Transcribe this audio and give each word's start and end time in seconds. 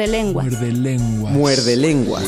Muerde 0.00 0.12
lengua. 0.12 0.42
Muerde 0.44 0.72
lengua. 0.72 1.30
Muerde 1.30 1.76
lengua. 1.76 2.20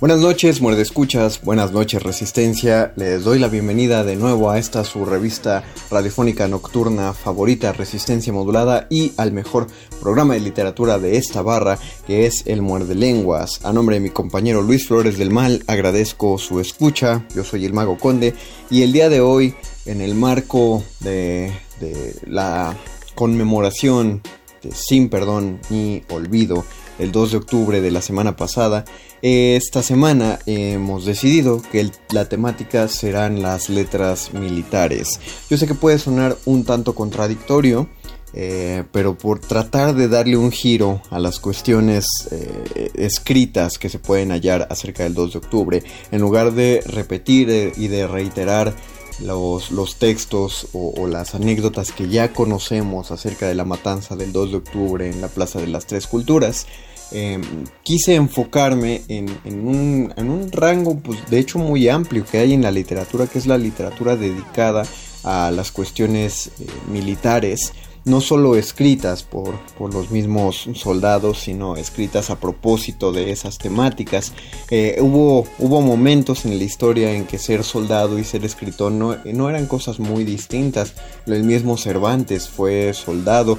Buenas 0.00 0.20
noches, 0.20 0.60
muerde 0.60 0.82
escuchas, 0.82 1.40
buenas 1.42 1.72
noches 1.72 2.02
resistencia, 2.02 2.92
les 2.94 3.24
doy 3.24 3.38
la 3.38 3.48
bienvenida 3.48 4.04
de 4.04 4.16
nuevo 4.16 4.50
a 4.50 4.58
esta 4.58 4.84
su 4.84 5.06
revista 5.06 5.64
radiofónica 5.90 6.46
nocturna 6.46 7.14
favorita 7.14 7.72
Resistencia 7.72 8.34
Modulada 8.34 8.86
y 8.90 9.12
al 9.16 9.32
mejor 9.32 9.68
programa 9.98 10.34
de 10.34 10.40
literatura 10.40 10.98
de 10.98 11.16
esta 11.16 11.40
barra 11.40 11.78
que 12.06 12.26
es 12.26 12.42
el 12.46 12.60
Muerde 12.60 12.94
Lenguas. 12.94 13.64
A 13.64 13.72
nombre 13.72 13.96
de 13.96 14.00
mi 14.00 14.10
compañero 14.10 14.60
Luis 14.60 14.86
Flores 14.86 15.16
del 15.16 15.30
Mal 15.30 15.64
agradezco 15.68 16.36
su 16.36 16.60
escucha, 16.60 17.24
yo 17.34 17.44
soy 17.44 17.64
el 17.64 17.72
Mago 17.72 17.96
Conde 17.96 18.34
y 18.68 18.82
el 18.82 18.92
día 18.92 19.08
de 19.08 19.22
hoy 19.22 19.54
en 19.86 20.02
el 20.02 20.14
marco 20.14 20.84
de, 21.00 21.50
de 21.80 22.14
la 22.26 22.76
conmemoración 23.14 24.20
de 24.62 24.72
Sin 24.72 25.08
Perdón 25.08 25.60
ni 25.70 26.02
Olvido 26.10 26.64
el 26.98 27.12
2 27.12 27.30
de 27.30 27.36
octubre 27.36 27.80
de 27.80 27.90
la 27.90 28.02
semana 28.02 28.36
pasada. 28.36 28.84
Esta 29.22 29.82
semana 29.82 30.38
hemos 30.46 31.04
decidido 31.04 31.62
que 31.72 31.90
la 32.12 32.28
temática 32.28 32.88
serán 32.88 33.42
las 33.42 33.68
letras 33.68 34.32
militares. 34.34 35.20
Yo 35.48 35.56
sé 35.56 35.66
que 35.66 35.74
puede 35.74 35.98
sonar 35.98 36.36
un 36.44 36.64
tanto 36.64 36.94
contradictorio, 36.94 37.88
eh, 38.34 38.84
pero 38.92 39.16
por 39.16 39.40
tratar 39.40 39.94
de 39.94 40.08
darle 40.08 40.36
un 40.36 40.52
giro 40.52 41.00
a 41.10 41.18
las 41.18 41.40
cuestiones 41.40 42.06
eh, 42.30 42.90
escritas 42.94 43.78
que 43.78 43.88
se 43.88 43.98
pueden 43.98 44.30
hallar 44.30 44.68
acerca 44.70 45.04
del 45.04 45.14
2 45.14 45.32
de 45.32 45.38
octubre, 45.38 45.82
en 46.10 46.20
lugar 46.20 46.52
de 46.52 46.82
repetir 46.86 47.48
eh, 47.50 47.72
y 47.76 47.88
de 47.88 48.06
reiterar 48.06 48.74
los, 49.20 49.96
textos 49.96 50.68
o, 50.72 51.06
las 51.06 51.34
anécdotas 51.34 51.92
que 51.92 52.08
ya 52.08 52.32
conocemos 52.32 53.10
acerca 53.10 53.46
de 53.46 53.54
la 53.54 53.64
matanza 53.64 54.16
del 54.16 54.32
2 54.32 54.50
de 54.50 54.56
octubre 54.56 55.10
en 55.10 55.20
la 55.20 55.28
Plaza 55.28 55.60
de 55.60 55.66
las 55.66 55.86
Tres 55.86 56.06
Culturas, 56.06 56.66
eh, 57.10 57.40
quise 57.82 58.14
enfocarme 58.14 59.02
en, 59.08 59.28
en, 59.44 59.66
un, 59.66 60.14
en, 60.16 60.30
un, 60.30 60.52
rango, 60.52 60.98
pues 60.98 61.18
de 61.30 61.38
hecho 61.38 61.58
muy 61.58 61.88
amplio 61.88 62.24
que 62.24 62.38
hay 62.38 62.52
en 62.52 62.62
la 62.62 62.70
literatura, 62.70 63.26
que 63.26 63.38
es 63.38 63.46
la 63.46 63.56
literatura 63.56 64.14
dedicada 64.16 64.84
a 65.24 65.50
las 65.50 65.72
cuestiones 65.72 66.48
eh, 66.60 66.66
militares, 66.90 67.72
no 68.08 68.20
solo 68.20 68.56
escritas 68.56 69.22
por, 69.22 69.58
por, 69.76 69.94
los 69.94 70.10
mismos 70.10 70.68
soldados, 70.74 71.38
sino 71.40 71.76
escritas 71.76 72.30
a 72.30 72.40
propósito 72.40 73.12
de 73.12 73.30
esas 73.30 73.58
temáticas. 73.58 74.32
Eh, 74.70 74.98
hubo, 75.00 75.46
hubo 75.58 75.80
momentos 75.80 76.44
en 76.44 76.58
la 76.58 76.64
historia 76.64 77.12
en 77.12 77.26
que 77.26 77.38
ser 77.38 77.64
soldado 77.64 78.18
y 78.18 78.24
ser 78.24 78.44
escritor 78.44 78.90
no, 78.90 79.16
no 79.24 79.48
eran 79.48 79.66
cosas 79.66 80.00
muy 80.00 80.24
distintas. 80.24 80.94
El 81.26 81.44
mismo 81.44 81.76
Cervantes 81.76 82.48
fue 82.48 82.92
soldado, 82.94 83.58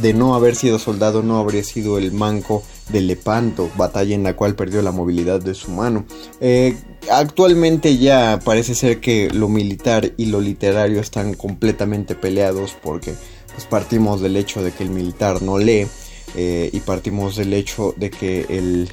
de 0.00 0.14
no 0.14 0.34
haber 0.34 0.56
sido 0.56 0.78
soldado 0.78 1.22
no 1.22 1.38
habría 1.38 1.62
sido 1.62 1.98
el 1.98 2.12
manco 2.12 2.62
de 2.88 3.00
Lepanto, 3.00 3.70
batalla 3.76 4.14
en 4.14 4.22
la 4.22 4.34
cual 4.34 4.54
perdió 4.54 4.82
la 4.82 4.92
movilidad 4.92 5.40
de 5.40 5.54
su 5.54 5.70
mano. 5.70 6.04
Eh, 6.40 6.76
actualmente 7.10 7.98
ya 7.98 8.40
parece 8.44 8.74
ser 8.74 9.00
que 9.00 9.30
lo 9.30 9.48
militar 9.48 10.12
y 10.16 10.26
lo 10.26 10.40
literario 10.40 11.00
están 11.00 11.34
completamente 11.34 12.14
peleados 12.14 12.76
porque 12.82 13.14
pues 13.58 13.66
partimos 13.66 14.20
del 14.20 14.36
hecho 14.36 14.62
de 14.62 14.70
que 14.70 14.84
el 14.84 14.90
militar 14.90 15.42
no 15.42 15.58
lee 15.58 15.88
eh, 16.36 16.70
y 16.72 16.78
partimos 16.78 17.34
del 17.34 17.52
hecho 17.54 17.92
de 17.96 18.08
que 18.08 18.46
el, 18.48 18.88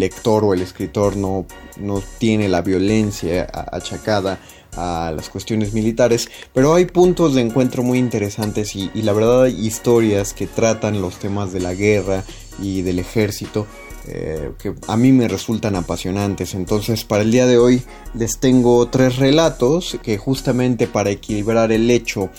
lector 0.00 0.44
o 0.44 0.54
el 0.54 0.60
escritor 0.60 1.16
no, 1.16 1.46
no 1.76 2.02
tiene 2.18 2.48
la 2.48 2.60
violencia 2.60 3.46
achacada 3.70 4.40
a 4.76 5.12
las 5.14 5.28
cuestiones 5.28 5.72
militares, 5.72 6.28
pero 6.52 6.74
hay 6.74 6.86
puntos 6.86 7.36
de 7.36 7.42
encuentro 7.42 7.84
muy 7.84 7.98
interesantes 7.98 8.74
y, 8.74 8.90
y, 8.92 9.02
la 9.02 9.12
verdad 9.12 9.44
hay 9.44 9.64
historias 9.64 10.34
que 10.34 10.48
tratan 10.48 11.00
los 11.00 11.20
temas 11.20 11.52
de 11.52 11.60
la 11.60 11.74
guerra 11.74 12.24
y 12.60 12.82
del 12.82 12.98
ejército 12.98 13.68
eh, 14.10 14.52
que 14.58 14.74
a 14.86 14.96
mí 14.96 15.12
me 15.12 15.28
resultan 15.28 15.76
apasionantes. 15.76 16.54
Entonces 16.54 17.04
para 17.04 17.22
el 17.22 17.30
día 17.30 17.46
de 17.46 17.58
hoy 17.58 17.82
les 18.14 18.38
tengo 18.38 18.88
tres 18.88 19.16
relatos 19.16 19.98
que 20.02 20.16
justamente 20.16 20.86
para 20.86 21.10
equilibrar 21.10 21.72
el 21.72 21.90
hecho 21.90 22.30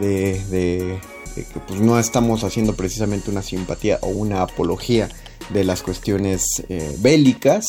de, 0.00 0.42
de, 0.44 0.98
que 1.44 1.60
pues 1.60 1.80
no 1.80 1.98
estamos 1.98 2.44
haciendo 2.44 2.74
precisamente 2.74 3.30
una 3.30 3.42
simpatía 3.42 3.98
o 4.02 4.08
una 4.08 4.42
apología 4.42 5.08
de 5.50 5.64
las 5.64 5.82
cuestiones 5.82 6.44
eh, 6.68 6.96
bélicas, 7.00 7.66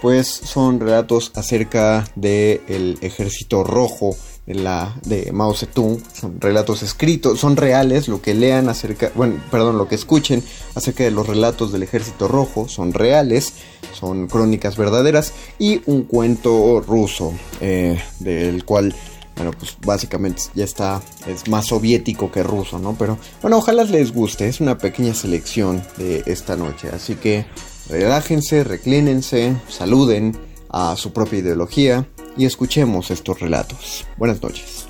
pues 0.00 0.28
son 0.28 0.80
relatos 0.80 1.32
acerca 1.34 2.04
del 2.14 2.60
el 2.68 2.98
ejército 3.00 3.64
rojo 3.64 4.16
de, 4.46 4.54
la, 4.54 4.94
de 5.04 5.32
Mao 5.32 5.54
Zedong, 5.54 6.00
son 6.12 6.40
relatos 6.40 6.82
escritos, 6.82 7.40
son 7.40 7.56
reales, 7.56 8.06
lo 8.06 8.22
que 8.22 8.34
lean 8.34 8.68
acerca, 8.68 9.10
bueno, 9.14 9.42
perdón, 9.50 9.76
lo 9.76 9.88
que 9.88 9.96
escuchen 9.96 10.42
acerca 10.74 11.04
de 11.04 11.10
los 11.10 11.26
relatos 11.26 11.72
del 11.72 11.82
ejército 11.82 12.28
rojo. 12.28 12.68
Son 12.68 12.92
reales, 12.92 13.54
son 13.92 14.28
crónicas 14.28 14.76
verdaderas 14.76 15.32
y 15.58 15.82
un 15.86 16.04
cuento 16.04 16.80
ruso 16.80 17.32
eh, 17.60 18.00
del 18.20 18.64
cual 18.64 18.94
bueno, 19.36 19.52
pues 19.52 19.76
básicamente 19.84 20.42
ya 20.54 20.64
está, 20.64 21.02
es 21.26 21.48
más 21.48 21.66
soviético 21.66 22.32
que 22.32 22.42
ruso, 22.42 22.78
¿no? 22.78 22.96
Pero 22.98 23.18
bueno, 23.42 23.58
ojalá 23.58 23.84
les 23.84 24.12
guste, 24.12 24.48
es 24.48 24.60
una 24.60 24.78
pequeña 24.78 25.14
selección 25.14 25.82
de 25.98 26.22
esta 26.26 26.56
noche, 26.56 26.88
así 26.92 27.14
que 27.16 27.46
relájense, 27.88 28.64
reclínense, 28.64 29.56
saluden 29.68 30.36
a 30.70 30.96
su 30.96 31.12
propia 31.12 31.40
ideología 31.40 32.08
y 32.36 32.46
escuchemos 32.46 33.10
estos 33.10 33.40
relatos. 33.40 34.06
Buenas 34.16 34.42
noches. 34.42 34.86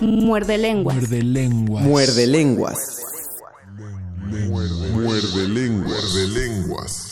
Muerde 0.00 0.58
lenguas. 0.58 0.96
Muerde 0.96 1.22
lenguas. 1.22 1.84
Muerde 1.84 2.26
lenguas. 2.26 2.76
Muerde 4.92 5.48
lenguas. 5.48 5.88
Muerde 5.88 6.28
lenguas. 6.28 7.06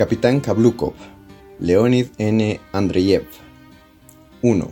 Capitán 0.00 0.40
Kablukov, 0.40 0.94
Leonid 1.58 2.06
N. 2.16 2.58
Andreyev. 2.72 3.24
1. 4.40 4.68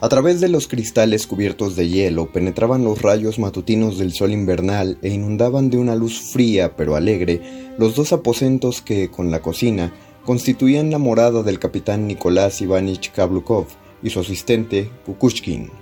A 0.00 0.08
través 0.08 0.40
de 0.40 0.48
los 0.48 0.68
cristales 0.68 1.26
cubiertos 1.26 1.74
de 1.74 1.88
hielo 1.88 2.30
penetraban 2.30 2.84
los 2.84 3.02
rayos 3.02 3.40
matutinos 3.40 3.98
del 3.98 4.12
sol 4.12 4.30
invernal 4.30 4.98
e 5.02 5.08
inundaban 5.08 5.68
de 5.68 5.78
una 5.78 5.96
luz 5.96 6.30
fría 6.32 6.76
pero 6.76 6.94
alegre 6.94 7.74
los 7.76 7.96
dos 7.96 8.12
aposentos 8.12 8.82
que, 8.82 9.10
con 9.10 9.32
la 9.32 9.42
cocina, 9.42 9.92
constituían 10.24 10.92
la 10.92 10.98
morada 10.98 11.42
del 11.42 11.58
capitán 11.58 12.06
Nicolás 12.06 12.60
Ivanich 12.60 13.10
Kablukov 13.10 13.66
y 14.00 14.10
su 14.10 14.20
asistente 14.20 14.88
Kukushkin. 15.04 15.72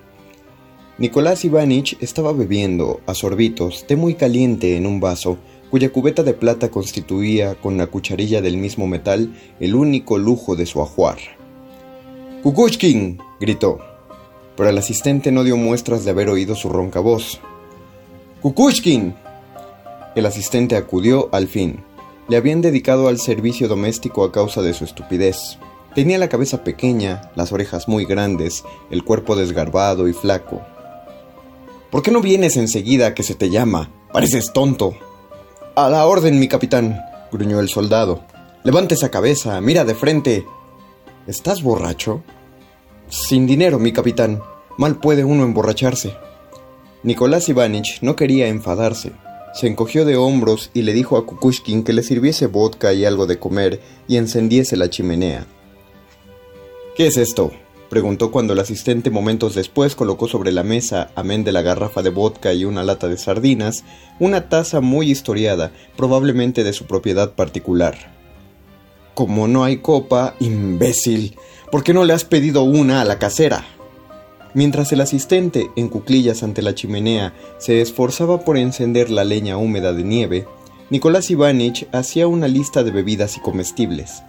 Nicolás 0.96 1.44
Ivanich 1.44 1.98
estaba 2.00 2.32
bebiendo, 2.32 3.02
a 3.06 3.12
sorbitos, 3.12 3.86
té 3.86 3.94
muy 3.94 4.14
caliente 4.14 4.78
en 4.78 4.86
un 4.86 5.00
vaso 5.00 5.36
cuya 5.70 5.92
cubeta 5.92 6.22
de 6.22 6.34
plata 6.34 6.70
constituía, 6.70 7.54
con 7.54 7.76
la 7.76 7.86
cucharilla 7.86 8.40
del 8.40 8.56
mismo 8.56 8.86
metal, 8.86 9.34
el 9.60 9.74
único 9.74 10.18
lujo 10.18 10.56
de 10.56 10.66
su 10.66 10.80
ajuar. 10.80 11.18
¡Kukushkin! 12.42 13.18
gritó, 13.40 13.78
pero 14.56 14.70
el 14.70 14.78
asistente 14.78 15.30
no 15.30 15.44
dio 15.44 15.56
muestras 15.56 16.04
de 16.04 16.10
haber 16.10 16.28
oído 16.28 16.54
su 16.54 16.68
ronca 16.68 17.00
voz. 17.00 17.40
¡Kukushkin! 18.42 19.14
El 20.14 20.26
asistente 20.26 20.76
acudió 20.76 21.28
al 21.32 21.48
fin. 21.48 21.84
Le 22.28 22.36
habían 22.36 22.60
dedicado 22.60 23.08
al 23.08 23.18
servicio 23.18 23.68
doméstico 23.68 24.24
a 24.24 24.32
causa 24.32 24.62
de 24.62 24.74
su 24.74 24.84
estupidez. 24.84 25.58
Tenía 25.94 26.18
la 26.18 26.28
cabeza 26.28 26.62
pequeña, 26.62 27.30
las 27.34 27.52
orejas 27.52 27.88
muy 27.88 28.04
grandes, 28.04 28.64
el 28.90 29.02
cuerpo 29.02 29.36
desgarbado 29.36 30.08
y 30.08 30.12
flaco. 30.12 30.60
¿Por 31.90 32.02
qué 32.02 32.10
no 32.10 32.20
vienes 32.20 32.56
enseguida 32.56 33.14
que 33.14 33.22
se 33.22 33.34
te 33.34 33.50
llama? 33.50 33.90
Pareces 34.12 34.52
tonto. 34.52 34.94
A 35.78 35.88
la 35.88 36.06
orden, 36.06 36.40
mi 36.40 36.48
capitán, 36.48 37.00
gruñó 37.30 37.60
el 37.60 37.68
soldado. 37.68 38.24
Levante 38.64 38.96
esa 38.96 39.12
cabeza, 39.12 39.60
mira 39.60 39.84
de 39.84 39.94
frente. 39.94 40.44
¿Estás 41.28 41.62
borracho? 41.62 42.24
Sin 43.08 43.46
dinero, 43.46 43.78
mi 43.78 43.92
capitán. 43.92 44.42
Mal 44.76 44.96
puede 44.96 45.22
uno 45.22 45.44
emborracharse. 45.44 46.16
Nicolás 47.04 47.48
Ivanich 47.48 48.00
no 48.02 48.16
quería 48.16 48.48
enfadarse. 48.48 49.12
Se 49.54 49.68
encogió 49.68 50.04
de 50.04 50.16
hombros 50.16 50.72
y 50.74 50.82
le 50.82 50.92
dijo 50.92 51.16
a 51.16 51.24
Kukushkin 51.24 51.84
que 51.84 51.92
le 51.92 52.02
sirviese 52.02 52.48
vodka 52.48 52.92
y 52.92 53.04
algo 53.04 53.28
de 53.28 53.38
comer 53.38 53.80
y 54.08 54.16
encendiese 54.16 54.76
la 54.76 54.90
chimenea. 54.90 55.46
¿Qué 56.96 57.06
es 57.06 57.16
esto? 57.16 57.52
Preguntó 57.88 58.30
cuando 58.30 58.52
el 58.52 58.58
asistente 58.58 59.10
momentos 59.10 59.54
después 59.54 59.94
colocó 59.94 60.28
sobre 60.28 60.52
la 60.52 60.62
mesa, 60.62 61.10
amén 61.14 61.44
de 61.44 61.52
la 61.52 61.62
garrafa 61.62 62.02
de 62.02 62.10
vodka 62.10 62.52
y 62.52 62.64
una 62.64 62.82
lata 62.82 63.08
de 63.08 63.16
sardinas, 63.16 63.84
una 64.18 64.48
taza 64.48 64.80
muy 64.80 65.10
historiada, 65.10 65.72
probablemente 65.96 66.64
de 66.64 66.72
su 66.72 66.86
propiedad 66.86 67.32
particular. 67.32 68.12
Como 69.14 69.48
no 69.48 69.64
hay 69.64 69.78
copa, 69.78 70.34
imbécil, 70.38 71.36
¿por 71.72 71.82
qué 71.82 71.94
no 71.94 72.04
le 72.04 72.12
has 72.12 72.24
pedido 72.24 72.62
una 72.62 73.00
a 73.00 73.04
la 73.04 73.18
casera? 73.18 73.64
Mientras 74.54 74.92
el 74.92 75.00
asistente, 75.00 75.70
en 75.76 75.88
cuclillas 75.88 76.42
ante 76.42 76.62
la 76.62 76.74
chimenea, 76.74 77.34
se 77.58 77.80
esforzaba 77.80 78.44
por 78.44 78.56
encender 78.56 79.10
la 79.10 79.24
leña 79.24 79.56
húmeda 79.56 79.92
de 79.92 80.04
nieve, 80.04 80.46
Nicolás 80.90 81.30
Ivanich 81.30 81.86
hacía 81.92 82.26
una 82.26 82.48
lista 82.48 82.82
de 82.82 82.90
bebidas 82.90 83.36
y 83.36 83.40
comestibles 83.40 84.22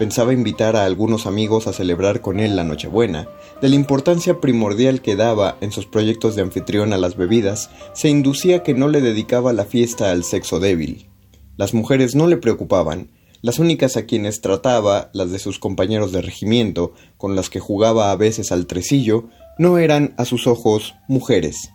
pensaba 0.00 0.32
invitar 0.32 0.76
a 0.76 0.86
algunos 0.86 1.26
amigos 1.26 1.66
a 1.66 1.74
celebrar 1.74 2.22
con 2.22 2.40
él 2.40 2.56
la 2.56 2.64
Nochebuena. 2.64 3.28
De 3.60 3.68
la 3.68 3.74
importancia 3.74 4.40
primordial 4.40 5.02
que 5.02 5.14
daba 5.14 5.58
en 5.60 5.72
sus 5.72 5.84
proyectos 5.84 6.34
de 6.34 6.40
anfitrión 6.40 6.94
a 6.94 6.96
las 6.96 7.18
bebidas, 7.18 7.68
se 7.92 8.08
inducía 8.08 8.62
que 8.62 8.72
no 8.72 8.88
le 8.88 9.02
dedicaba 9.02 9.52
la 9.52 9.66
fiesta 9.66 10.10
al 10.10 10.24
sexo 10.24 10.58
débil. 10.58 11.10
Las 11.58 11.74
mujeres 11.74 12.14
no 12.14 12.28
le 12.28 12.38
preocupaban, 12.38 13.10
las 13.42 13.58
únicas 13.58 13.98
a 13.98 14.06
quienes 14.06 14.40
trataba, 14.40 15.10
las 15.12 15.32
de 15.32 15.38
sus 15.38 15.58
compañeros 15.58 16.12
de 16.12 16.22
regimiento, 16.22 16.94
con 17.18 17.36
las 17.36 17.50
que 17.50 17.60
jugaba 17.60 18.10
a 18.10 18.16
veces 18.16 18.52
al 18.52 18.66
tresillo, 18.66 19.24
no 19.58 19.76
eran, 19.76 20.14
a 20.16 20.24
sus 20.24 20.46
ojos, 20.46 20.94
mujeres. 21.08 21.72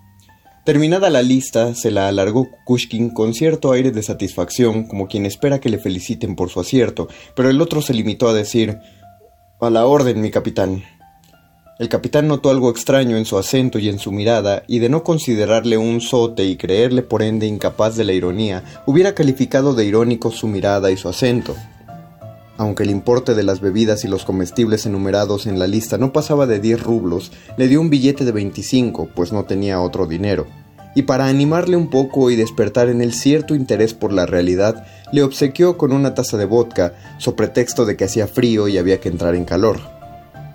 Terminada 0.65 1.12
la 1.12 1.21
lista, 1.21 1.75
se 1.75 1.91
la 1.91 2.07
alargó 2.07 2.50
Kukushkin 2.50 3.12
con 3.12 3.35
cierto 3.35 3.71
aire 3.71 3.91
de 3.91 4.01
satisfacción, 4.01 4.88
como 4.88 5.07
quien 5.07 5.27
espera 5.27 5.59
que 5.59 5.69
le 5.69 5.77
feliciten 5.77 6.35
por 6.35 6.50
su 6.50 6.59
acierto, 6.59 7.07
pero 7.35 7.51
el 7.51 7.62
otro 7.62 7.83
se 7.83 7.94
limitó 7.94 8.27
a 8.27 8.33
decir 8.33 8.79
A 9.62 9.69
la 9.69 9.85
orden, 9.85 10.21
mi 10.21 10.31
capitán. 10.31 10.83
El 11.77 11.88
capitán 11.88 12.27
notó 12.27 12.50
algo 12.50 12.71
extraño 12.71 13.15
en 13.15 13.25
su 13.25 13.38
acento 13.38 13.77
y 13.77 13.89
en 13.89 14.00
su 14.00 14.12
mirada, 14.12 14.63
y 14.65 14.79
de 14.79 14.89
no 14.89 15.03
considerarle 15.03 15.77
un 15.77 16.01
sote 16.01 16.45
y 16.45 16.56
creerle 16.56 17.03
por 17.03 17.21
ende 17.21 17.45
incapaz 17.45 17.95
de 17.95 18.05
la 18.05 18.13
ironía, 18.13 18.63
hubiera 18.88 19.13
calificado 19.13 19.75
de 19.75 19.86
irónico 19.86 20.31
su 20.31 20.48
mirada 20.48 20.89
y 20.89 20.98
su 20.98 21.07
acento. 21.07 21.55
Aunque 22.57 22.83
el 22.83 22.89
importe 22.89 23.33
de 23.33 23.43
las 23.43 23.59
bebidas 23.59 24.05
y 24.05 24.07
los 24.07 24.24
comestibles 24.24 24.85
enumerados 24.85 25.45
en 25.45 25.59
la 25.59 25.67
lista 25.67 25.97
no 25.97 26.13
pasaba 26.13 26.47
de 26.47 26.59
10 26.59 26.81
rublos, 26.81 27.31
le 27.57 27.67
dio 27.67 27.81
un 27.81 27.89
billete 27.89 28.24
de 28.24 28.31
25, 28.31 29.09
pues 29.13 29.33
no 29.33 29.43
tenía 29.43 29.81
otro 29.81 30.07
dinero. 30.07 30.47
Y 30.95 31.01
para 31.01 31.27
animarle 31.27 31.75
un 31.75 31.89
poco 31.89 32.31
y 32.31 32.38
despertar 32.38 32.88
en 32.88 33.01
él 33.01 33.13
cierto 33.13 33.55
interés 33.55 33.93
por 33.93 34.13
la 34.13 34.25
realidad, 34.25 34.85
le 35.12 35.24
obsequió 35.24 35.77
con 35.77 35.91
una 35.91 36.13
taza 36.13 36.38
de 36.38 36.45
vodka, 36.45 36.93
so 37.17 37.35
pretexto 37.35 37.85
de 37.85 37.97
que 37.97 38.05
hacía 38.05 38.27
frío 38.27 38.69
y 38.69 38.77
había 38.77 39.01
que 39.01 39.09
entrar 39.09 39.35
en 39.35 39.43
calor. 39.43 39.81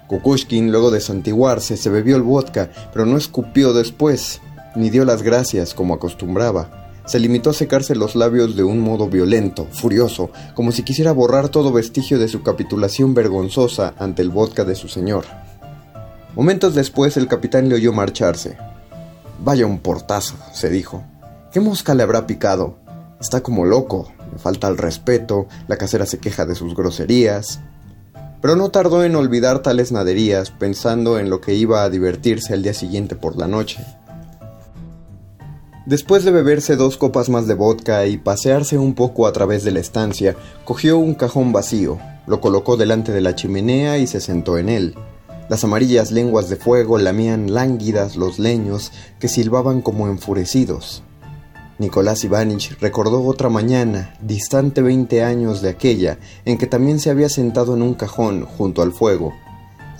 Kukushkin, 0.06 0.72
luego 0.72 0.90
de 0.90 1.02
santiguarse, 1.02 1.76
se 1.76 1.90
bebió 1.90 2.16
el 2.16 2.22
vodka, 2.22 2.70
pero 2.94 3.04
no 3.04 3.18
escupió 3.18 3.74
después, 3.74 4.40
ni 4.74 4.88
dio 4.88 5.04
las 5.04 5.22
gracias 5.22 5.74
como 5.74 5.92
acostumbraba 5.92 6.79
se 7.10 7.18
limitó 7.18 7.50
a 7.50 7.54
secarse 7.54 7.96
los 7.96 8.14
labios 8.14 8.54
de 8.54 8.62
un 8.62 8.78
modo 8.78 9.08
violento, 9.08 9.66
furioso, 9.72 10.30
como 10.54 10.70
si 10.70 10.84
quisiera 10.84 11.10
borrar 11.10 11.48
todo 11.48 11.72
vestigio 11.72 12.20
de 12.20 12.28
su 12.28 12.44
capitulación 12.44 13.14
vergonzosa 13.14 13.94
ante 13.98 14.22
el 14.22 14.30
vodka 14.30 14.64
de 14.64 14.76
su 14.76 14.86
señor. 14.86 15.24
Momentos 16.36 16.76
después 16.76 17.16
el 17.16 17.26
capitán 17.26 17.68
le 17.68 17.74
oyó 17.74 17.92
marcharse. 17.92 18.56
Vaya 19.42 19.66
un 19.66 19.80
portazo, 19.80 20.36
se 20.52 20.70
dijo. 20.70 21.02
¿Qué 21.50 21.58
mosca 21.58 21.96
le 21.96 22.04
habrá 22.04 22.28
picado? 22.28 22.78
Está 23.20 23.42
como 23.42 23.64
loco, 23.64 24.12
le 24.32 24.38
falta 24.38 24.68
el 24.68 24.78
respeto, 24.78 25.48
la 25.66 25.78
casera 25.78 26.06
se 26.06 26.18
queja 26.18 26.46
de 26.46 26.54
sus 26.54 26.76
groserías. 26.76 27.58
Pero 28.40 28.54
no 28.54 28.70
tardó 28.70 29.02
en 29.02 29.16
olvidar 29.16 29.62
tales 29.62 29.90
naderías, 29.90 30.52
pensando 30.52 31.18
en 31.18 31.28
lo 31.28 31.40
que 31.40 31.54
iba 31.54 31.82
a 31.82 31.90
divertirse 31.90 32.54
al 32.54 32.62
día 32.62 32.72
siguiente 32.72 33.16
por 33.16 33.36
la 33.36 33.48
noche. 33.48 33.84
Después 35.90 36.22
de 36.22 36.30
beberse 36.30 36.76
dos 36.76 36.96
copas 36.96 37.28
más 37.28 37.48
de 37.48 37.54
vodka 37.54 38.06
y 38.06 38.16
pasearse 38.16 38.78
un 38.78 38.94
poco 38.94 39.26
a 39.26 39.32
través 39.32 39.64
de 39.64 39.72
la 39.72 39.80
estancia, 39.80 40.36
cogió 40.64 40.98
un 40.98 41.14
cajón 41.14 41.50
vacío, 41.50 41.98
lo 42.28 42.40
colocó 42.40 42.76
delante 42.76 43.10
de 43.10 43.20
la 43.20 43.34
chimenea 43.34 43.98
y 43.98 44.06
se 44.06 44.20
sentó 44.20 44.56
en 44.56 44.68
él. 44.68 44.94
Las 45.48 45.64
amarillas 45.64 46.12
lenguas 46.12 46.48
de 46.48 46.54
fuego 46.54 46.96
lamían 46.96 47.52
lánguidas 47.52 48.14
los 48.14 48.38
leños 48.38 48.92
que 49.18 49.26
silbaban 49.26 49.82
como 49.82 50.06
enfurecidos. 50.06 51.02
Nicolás 51.80 52.22
Ivanich 52.22 52.78
recordó 52.78 53.24
otra 53.24 53.48
mañana, 53.48 54.14
distante 54.20 54.82
veinte 54.82 55.24
años 55.24 55.60
de 55.60 55.70
aquella, 55.70 56.20
en 56.44 56.56
que 56.56 56.68
también 56.68 57.00
se 57.00 57.10
había 57.10 57.28
sentado 57.28 57.74
en 57.74 57.82
un 57.82 57.94
cajón 57.94 58.44
junto 58.44 58.82
al 58.82 58.92
fuego. 58.92 59.34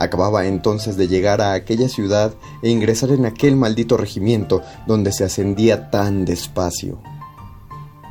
Acababa 0.01 0.47
entonces 0.47 0.97
de 0.97 1.09
llegar 1.09 1.43
a 1.43 1.53
aquella 1.53 1.89
ciudad 1.89 2.33
e 2.63 2.71
ingresar 2.71 3.11
en 3.11 3.27
aquel 3.27 3.55
maldito 3.55 3.99
regimiento 3.99 4.63
donde 4.87 5.13
se 5.13 5.25
ascendía 5.25 5.91
tan 5.91 6.25
despacio. 6.25 6.99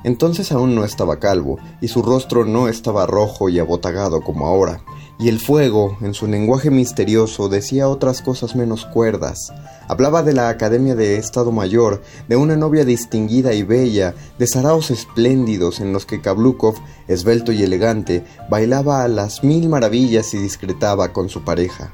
Entonces 0.03 0.51
aún 0.51 0.75
no 0.75 0.86
estaba 0.86 1.19
calvo, 1.19 1.58
y 1.81 1.88
su 1.88 2.03
rostro 2.03 2.46
no 2.46 2.67
estaba 2.67 3.08
rojo 3.08 3.50
y 3.50 3.58
abotagado 3.58 4.22
como 4.22 4.46
ahora, 4.46 4.81
y 5.20 5.28
el 5.28 5.40
fuego, 5.40 5.98
en 6.00 6.14
su 6.14 6.28
lenguaje 6.28 6.72
misterioso, 6.72 7.50
decía 7.50 7.90
otras 7.90 8.22
cosas 8.22 8.56
menos 8.56 8.86
cuerdas. 8.86 9.52
Hablaba 9.90 10.24
de 10.24 10.32
la 10.32 10.48
Academia 10.48 10.96
de 10.96 11.18
Estado 11.18 11.52
Mayor, 11.52 12.02
de 12.30 12.38
una 12.38 12.56
novia 12.56 12.86
distinguida 12.86 13.54
y 13.54 13.64
bella, 13.64 14.16
de 14.38 14.48
saraos 14.48 14.92
espléndidos 14.92 15.82
en 15.82 15.92
los 15.92 16.06
que 16.06 16.22
Kablukov, 16.22 16.76
esbelto 17.10 17.52
y 17.52 17.64
elegante, 17.64 18.24
bailaba 18.50 19.04
a 19.04 19.10
las 19.10 19.44
mil 19.44 19.68
maravillas 19.68 20.34
y 20.34 20.38
discretaba 20.38 21.12
con 21.12 21.28
su 21.28 21.44
pareja. 21.44 21.94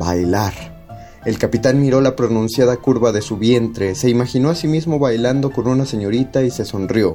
Bailar. 0.00 0.82
El 1.24 1.38
capitán 1.38 1.80
miró 1.80 2.00
la 2.00 2.16
pronunciada 2.16 2.76
curva 2.78 3.12
de 3.12 3.22
su 3.22 3.36
vientre, 3.36 3.94
se 3.94 4.10
imaginó 4.10 4.50
a 4.50 4.56
sí 4.56 4.66
mismo 4.66 4.98
bailando 4.98 5.52
con 5.52 5.68
una 5.68 5.86
señorita 5.86 6.42
y 6.42 6.50
se 6.50 6.64
sonrió. 6.64 7.14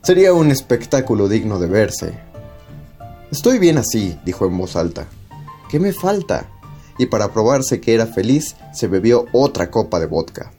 Sería 0.00 0.32
un 0.32 0.50
espectáculo 0.50 1.28
digno 1.28 1.58
de 1.58 1.66
verse. 1.66 2.33
Estoy 3.34 3.58
bien 3.58 3.78
así, 3.78 4.16
dijo 4.24 4.46
en 4.46 4.56
voz 4.56 4.76
alta. 4.76 5.08
¿Qué 5.68 5.80
me 5.80 5.92
falta? 5.92 6.48
Y 6.98 7.06
para 7.06 7.32
probarse 7.32 7.80
que 7.80 7.92
era 7.92 8.06
feliz, 8.06 8.54
se 8.72 8.86
bebió 8.86 9.26
otra 9.32 9.72
copa 9.72 9.98
de 9.98 10.06
vodka. 10.06 10.52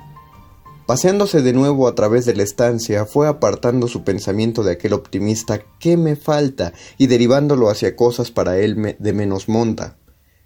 Paseándose 0.85 1.41
de 1.41 1.53
nuevo 1.53 1.87
a 1.87 1.95
través 1.95 2.25
de 2.25 2.35
la 2.35 2.43
estancia, 2.43 3.05
fue 3.05 3.29
apartando 3.29 3.87
su 3.87 4.03
pensamiento 4.03 4.61
de 4.61 4.73
aquel 4.73 4.91
optimista 4.91 5.61
¿qué 5.79 5.95
me 5.95 6.17
falta? 6.17 6.73
y 6.97 7.07
derivándolo 7.07 7.69
hacia 7.69 7.95
cosas 7.95 8.29
para 8.29 8.57
él 8.57 8.97
de 8.99 9.13
menos 9.13 9.47
monta. 9.47 9.95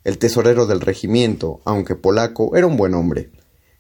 El 0.04 0.20
tesorero 0.20 0.68
del 0.68 0.82
regimiento, 0.82 1.62
aunque 1.66 1.96
polaco, 1.96 2.56
era 2.56 2.68
un 2.68 2.78
buen 2.78 2.94
hombre. 2.94 3.32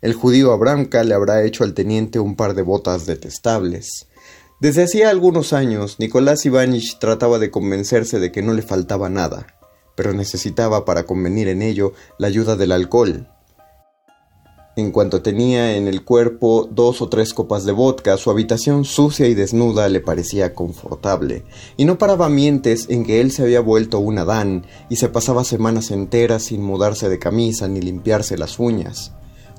El 0.02 0.16
judío 0.16 0.54
Abramka 0.54 1.04
le 1.04 1.14
habrá 1.14 1.44
hecho 1.44 1.64
al 1.64 1.76
teniente 1.76 2.20
un 2.20 2.36
par 2.36 2.56
de 2.56 2.64
botas 2.64 3.06
detestables. 3.06 4.08
Desde 4.60 4.84
hacía 4.84 5.10
algunos 5.10 5.54
años, 5.54 5.96
Nicolás 6.00 6.46
Ivanich 6.46 7.00
trataba 7.00 7.40
de 7.40 7.50
convencerse 7.50 8.20
de 8.20 8.30
que 8.34 8.42
no 8.42 8.54
le 8.54 8.62
faltaba 8.62 9.10
nada, 9.10 9.48
pero 9.96 10.12
necesitaba 10.12 10.84
para 10.84 11.06
convenir 11.06 11.48
en 11.48 11.62
ello 11.62 11.94
la 12.18 12.28
ayuda 12.28 12.58
del 12.58 12.74
alcohol. 12.74 13.30
En 14.76 14.92
cuanto 14.92 15.22
tenía 15.22 15.78
en 15.78 15.88
el 15.88 16.04
cuerpo 16.04 16.68
dos 16.70 17.02
o 17.02 17.08
tres 17.08 17.34
copas 17.34 17.64
de 17.64 17.72
vodka, 17.72 18.18
su 18.18 18.32
habitación 18.32 18.84
sucia 18.84 19.28
y 19.28 19.34
desnuda 19.34 19.88
le 19.88 20.02
parecía 20.02 20.54
confortable, 20.54 21.46
y 21.78 21.86
no 21.86 21.98
paraba 21.98 22.28
mientes 22.28 22.88
en 22.90 23.06
que 23.06 23.22
él 23.22 23.32
se 23.32 23.44
había 23.44 23.62
vuelto 23.62 24.00
un 24.00 24.18
Adán 24.18 24.66
y 24.90 24.98
se 24.98 25.08
pasaba 25.08 25.46
semanas 25.46 25.90
enteras 25.90 26.44
sin 26.44 26.64
mudarse 26.64 27.08
de 27.08 27.18
camisa 27.18 27.70
ni 27.70 27.80
limpiarse 27.80 28.38
las 28.38 28.60
uñas. 28.60 29.14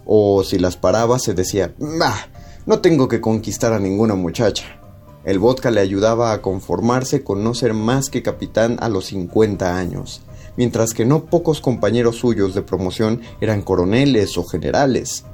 O 0.04 0.44
si 0.44 0.58
las 0.58 0.76
paraba 0.76 1.18
se 1.18 1.32
decía, 1.32 1.74
Bah, 1.78 2.28
no 2.66 2.80
tengo 2.80 3.08
que 3.08 3.22
conquistar 3.22 3.72
a 3.72 3.78
ninguna 3.78 4.14
muchacha. 4.14 4.79
El 5.24 5.38
vodka 5.38 5.70
le 5.70 5.80
ayudaba 5.80 6.32
a 6.32 6.40
conformarse 6.40 7.22
con 7.22 7.44
no 7.44 7.52
ser 7.52 7.74
más 7.74 8.08
que 8.08 8.22
capitán 8.22 8.78
a 8.80 8.88
los 8.88 9.06
50 9.06 9.76
años, 9.76 10.22
mientras 10.56 10.94
que 10.94 11.04
no 11.04 11.26
pocos 11.26 11.60
compañeros 11.60 12.16
suyos 12.16 12.54
de 12.54 12.62
promoción 12.62 13.20
eran 13.40 13.60
coroneles 13.60 14.38
o 14.38 14.44
generales. 14.44 15.24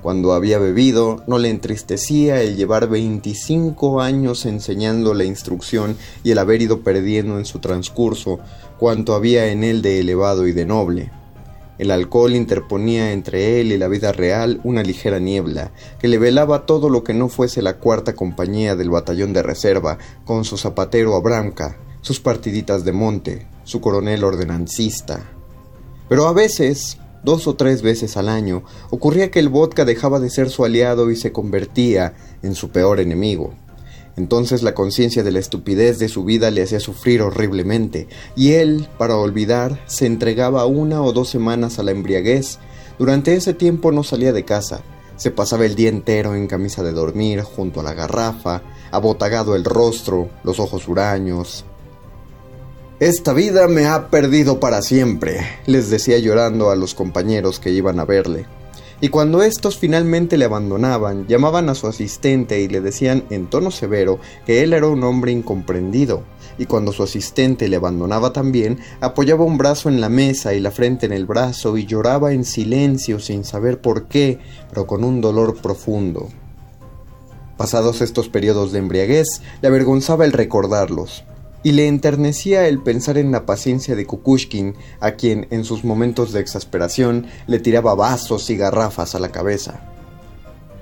Cuando 0.00 0.32
había 0.32 0.58
bebido, 0.58 1.22
no 1.26 1.38
le 1.38 1.48
entristecía 1.48 2.42
el 2.42 2.56
llevar 2.56 2.88
25 2.88 4.00
años 4.00 4.46
enseñando 4.46 5.14
la 5.14 5.24
instrucción 5.24 5.96
y 6.24 6.32
el 6.32 6.38
haber 6.38 6.62
ido 6.62 6.80
perdiendo 6.80 7.38
en 7.38 7.44
su 7.44 7.58
transcurso 7.60 8.40
cuanto 8.78 9.14
había 9.14 9.50
en 9.52 9.62
él 9.62 9.80
de 9.82 10.00
elevado 10.00 10.46
y 10.46 10.52
de 10.52 10.66
noble. 10.66 11.21
El 11.82 11.90
alcohol 11.90 12.36
interponía 12.36 13.10
entre 13.10 13.60
él 13.60 13.72
y 13.72 13.76
la 13.76 13.88
vida 13.88 14.12
real 14.12 14.60
una 14.62 14.84
ligera 14.84 15.18
niebla, 15.18 15.72
que 15.98 16.06
le 16.06 16.16
velaba 16.16 16.64
todo 16.64 16.88
lo 16.88 17.02
que 17.02 17.12
no 17.12 17.28
fuese 17.28 17.60
la 17.60 17.78
cuarta 17.78 18.14
compañía 18.14 18.76
del 18.76 18.88
batallón 18.88 19.32
de 19.32 19.42
reserva, 19.42 19.98
con 20.24 20.44
su 20.44 20.56
zapatero 20.58 21.16
Abramka, 21.16 21.76
sus 22.00 22.20
partiditas 22.20 22.84
de 22.84 22.92
monte, 22.92 23.48
su 23.64 23.80
coronel 23.80 24.22
ordenancista. 24.22 25.28
Pero 26.08 26.28
a 26.28 26.32
veces, 26.32 26.98
dos 27.24 27.48
o 27.48 27.56
tres 27.56 27.82
veces 27.82 28.16
al 28.16 28.28
año, 28.28 28.62
ocurría 28.90 29.32
que 29.32 29.40
el 29.40 29.48
vodka 29.48 29.84
dejaba 29.84 30.20
de 30.20 30.30
ser 30.30 30.50
su 30.50 30.64
aliado 30.64 31.10
y 31.10 31.16
se 31.16 31.32
convertía 31.32 32.14
en 32.44 32.54
su 32.54 32.70
peor 32.70 33.00
enemigo. 33.00 33.54
Entonces 34.16 34.62
la 34.62 34.74
conciencia 34.74 35.22
de 35.22 35.32
la 35.32 35.38
estupidez 35.38 35.98
de 35.98 36.08
su 36.08 36.24
vida 36.24 36.50
le 36.50 36.62
hacía 36.62 36.80
sufrir 36.80 37.22
horriblemente, 37.22 38.08
y 38.36 38.52
él, 38.52 38.88
para 38.98 39.16
olvidar, 39.16 39.80
se 39.86 40.06
entregaba 40.06 40.66
una 40.66 41.02
o 41.02 41.12
dos 41.12 41.30
semanas 41.30 41.78
a 41.78 41.82
la 41.82 41.92
embriaguez. 41.92 42.58
Durante 42.98 43.34
ese 43.34 43.54
tiempo 43.54 43.90
no 43.90 44.04
salía 44.04 44.32
de 44.32 44.44
casa, 44.44 44.82
se 45.16 45.30
pasaba 45.30 45.64
el 45.64 45.74
día 45.74 45.88
entero 45.88 46.34
en 46.34 46.46
camisa 46.46 46.82
de 46.82 46.92
dormir, 46.92 47.42
junto 47.42 47.80
a 47.80 47.82
la 47.82 47.94
garrafa, 47.94 48.62
abotagado 48.90 49.54
el 49.54 49.64
rostro, 49.64 50.28
los 50.44 50.60
ojos 50.60 50.88
huraños. 50.88 51.64
Esta 53.00 53.32
vida 53.32 53.66
me 53.66 53.86
ha 53.86 54.10
perdido 54.10 54.60
para 54.60 54.82
siempre, 54.82 55.40
les 55.66 55.90
decía 55.90 56.18
llorando 56.18 56.70
a 56.70 56.76
los 56.76 56.94
compañeros 56.94 57.58
que 57.58 57.70
iban 57.70 57.98
a 57.98 58.04
verle 58.04 58.46
y 59.02 59.08
cuando 59.08 59.42
estos 59.42 59.78
finalmente 59.78 60.38
le 60.38 60.44
abandonaban, 60.44 61.26
llamaban 61.26 61.68
a 61.68 61.74
su 61.74 61.88
asistente 61.88 62.60
y 62.60 62.68
le 62.68 62.80
decían 62.80 63.24
en 63.30 63.50
tono 63.50 63.72
severo 63.72 64.20
que 64.46 64.62
él 64.62 64.72
era 64.72 64.86
un 64.86 65.02
hombre 65.02 65.32
incomprendido, 65.32 66.22
y 66.56 66.66
cuando 66.66 66.92
su 66.92 67.02
asistente 67.02 67.66
le 67.66 67.74
abandonaba 67.74 68.32
también, 68.32 68.78
apoyaba 69.00 69.42
un 69.42 69.58
brazo 69.58 69.88
en 69.88 70.00
la 70.00 70.08
mesa 70.08 70.54
y 70.54 70.60
la 70.60 70.70
frente 70.70 71.06
en 71.06 71.12
el 71.12 71.26
brazo 71.26 71.76
y 71.76 71.84
lloraba 71.84 72.32
en 72.32 72.44
silencio 72.44 73.18
sin 73.18 73.42
saber 73.42 73.80
por 73.80 74.06
qué, 74.06 74.38
pero 74.68 74.86
con 74.86 75.02
un 75.02 75.20
dolor 75.20 75.56
profundo. 75.56 76.28
Pasados 77.56 78.02
estos 78.02 78.28
periodos 78.28 78.70
de 78.70 78.78
embriaguez, 78.78 79.42
le 79.62 79.68
avergonzaba 79.68 80.24
el 80.24 80.32
recordarlos, 80.32 81.24
y 81.62 81.72
le 81.72 81.88
enternecía 81.88 82.66
el 82.66 82.80
pensar 82.80 83.18
en 83.18 83.30
la 83.30 83.46
paciencia 83.46 83.94
de 83.94 84.06
Kukushkin, 84.06 84.74
a 85.00 85.12
quien 85.12 85.46
en 85.50 85.64
sus 85.64 85.84
momentos 85.84 86.32
de 86.32 86.40
exasperación 86.40 87.26
le 87.46 87.60
tiraba 87.60 87.94
vasos 87.94 88.50
y 88.50 88.56
garrafas 88.56 89.14
a 89.14 89.20
la 89.20 89.30
cabeza. 89.30 89.88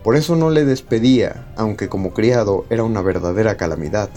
Por 0.03 0.17
eso 0.17 0.35
no 0.37 0.51
le 0.51 0.65
despedía, 0.65 1.53
aunque 1.57 1.89
como 1.89 2.15
criado 2.15 2.65
era 2.71 2.85
una 2.85 3.03
verdadera 3.03 3.57
calamidad. 3.57 4.09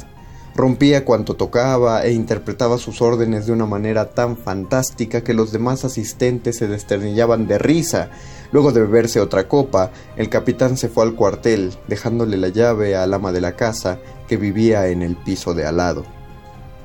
Rompía 0.55 1.03
cuanto 1.03 1.35
tocaba 1.35 2.05
e 2.05 2.13
interpretaba 2.13 2.77
sus 2.77 3.01
órdenes 3.01 3.47
de 3.47 3.53
una 3.53 3.65
manera 3.65 4.11
tan 4.11 4.37
fantástica 4.37 5.23
que 5.23 5.33
los 5.33 5.51
demás 5.51 5.83
asistentes 5.83 6.57
se 6.57 6.67
desternillaban 6.67 7.47
de 7.47 7.57
risa. 7.57 8.11
Luego 8.51 8.71
de 8.71 8.81
beberse 8.81 9.19
otra 9.19 9.47
copa, 9.47 9.91
el 10.15 10.29
capitán 10.29 10.77
se 10.77 10.89
fue 10.89 11.03
al 11.03 11.15
cuartel, 11.15 11.73
dejándole 11.87 12.37
la 12.37 12.49
llave 12.49 12.95
al 12.95 13.13
ama 13.15 13.31
de 13.31 13.41
la 13.41 13.55
casa, 13.55 13.99
que 14.27 14.37
vivía 14.37 14.87
en 14.87 15.01
el 15.01 15.17
piso 15.17 15.55
de 15.55 15.65
al 15.65 15.77
lado. 15.77 16.22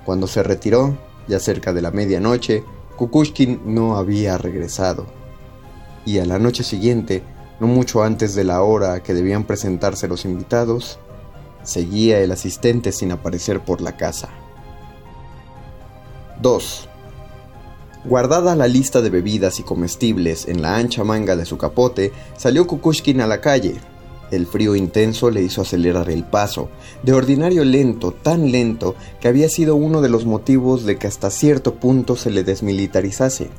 Cuando 0.09 0.27
se 0.27 0.43
retiró, 0.43 0.97
ya 1.29 1.39
cerca 1.39 1.75
de 1.75 1.83
la 1.83 1.91
medianoche, 1.91 2.65
Kukushkin 2.97 3.61
no 3.67 3.99
había 3.99 4.39
regresado. 4.39 5.05
Y 6.07 6.19
a 6.19 6.25
la 6.25 6.39
noche 6.39 6.65
siguiente, 6.65 7.23
no 7.61 7.67
mucho 7.67 8.03
antes 8.03 8.35
de 8.35 8.43
la 8.43 8.63
hora 8.63 9.03
que 9.03 9.13
debían 9.13 9.45
presentarse 9.45 10.09
los 10.09 10.25
invitados, 10.25 10.99
seguía 11.63 12.21
el 12.21 12.33
asistente 12.33 12.91
sin 12.91 13.13
aparecer 13.13 13.61
por 13.61 13.83
la 13.83 13.99
casa. 13.99 14.31
2. 16.41 16.89
Guardada 18.07 18.57
la 18.57 18.67
lista 18.67 19.03
de 19.03 19.11
bebidas 19.11 19.61
y 19.61 19.63
comestibles 19.63 20.49
en 20.49 20.63
la 20.63 20.77
ancha 20.77 21.05
manga 21.05 21.37
de 21.37 21.45
su 21.45 21.59
capote, 21.59 22.13
salió 22.39 22.67
Kukushkin 22.67 23.21
a 23.21 23.27
la 23.27 23.43
calle, 23.43 23.75
el 24.31 24.47
frío 24.47 24.77
intenso 24.77 25.31
le 25.31 25.43
hizo 25.43 25.63
acelerar 25.63 26.11
el 26.11 26.25
paso, 26.25 26.69
de 27.03 27.13
ordinario 27.13 27.65
lento, 27.65 28.13
tan 28.13 28.51
lento, 28.51 28.95
que 29.21 29.29
había 29.29 29.49
sido 29.49 29.77
uno 29.77 30.01
de 30.01 30.09
los 30.09 30.25
motivos 30.27 30.85
de 30.85 30.97
que 30.97 31.07
hasta 31.07 31.31
cierto 31.31 31.75
punto 31.75 32.17
se 32.17 32.31
le 32.31 32.45
desmilitarizase. 32.45 33.51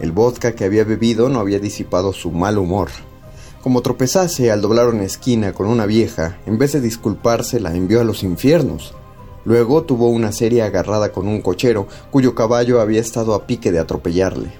El 0.00 0.12
vodka 0.12 0.54
que 0.54 0.64
había 0.64 0.84
bebido 0.84 1.28
no 1.28 1.40
había 1.40 1.58
disipado 1.58 2.12
su 2.12 2.30
mal 2.30 2.58
humor. 2.58 2.88
Como 3.62 3.80
tropezase 3.80 4.50
al 4.50 4.60
doblar 4.60 4.88
una 4.88 5.04
esquina 5.04 5.52
con 5.52 5.66
una 5.66 5.86
vieja, 5.86 6.38
en 6.46 6.58
vez 6.58 6.72
de 6.72 6.80
disculparse 6.80 7.60
la 7.60 7.74
envió 7.74 8.00
a 8.00 8.04
los 8.04 8.22
infiernos. 8.22 8.94
Luego 9.44 9.84
tuvo 9.84 10.08
una 10.08 10.32
serie 10.32 10.62
agarrada 10.62 11.12
con 11.12 11.28
un 11.28 11.40
cochero, 11.40 11.86
cuyo 12.10 12.34
caballo 12.34 12.80
había 12.80 13.00
estado 13.00 13.34
a 13.34 13.46
pique 13.46 13.72
de 13.72 13.78
atropellarle. 13.78 14.52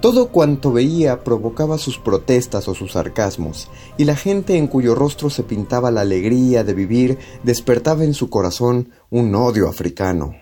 Todo 0.00 0.28
cuanto 0.28 0.72
veía 0.72 1.24
provocaba 1.24 1.78
sus 1.78 1.98
protestas 1.98 2.68
o 2.68 2.74
sus 2.74 2.92
sarcasmos, 2.92 3.70
y 3.96 4.04
la 4.04 4.14
gente 4.14 4.56
en 4.56 4.66
cuyo 4.66 4.94
rostro 4.94 5.30
se 5.30 5.42
pintaba 5.42 5.90
la 5.90 6.02
alegría 6.02 6.64
de 6.64 6.74
vivir 6.74 7.18
despertaba 7.42 8.04
en 8.04 8.12
su 8.12 8.28
corazón 8.28 8.90
un 9.10 9.34
odio 9.34 9.68
africano. 9.68 10.34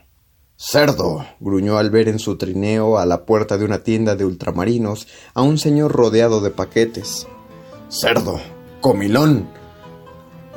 Cerdo. 0.57 1.25
gruñó 1.41 1.79
al 1.79 1.91
ver 1.91 2.09
en 2.09 2.19
su 2.19 2.37
trineo 2.37 2.99
a 2.99 3.07
la 3.07 3.25
puerta 3.27 3.59
de 3.59 3.65
una 3.65 3.83
tienda 3.83 4.17
de 4.17 4.25
ultramarinos 4.25 5.09
a 5.35 5.43
un 5.43 5.59
señor 5.59 5.93
rodeado 5.93 6.41
de 6.41 6.51
paquetes. 6.51 7.27
Cerdo. 7.89 8.41
comilón. 8.81 9.49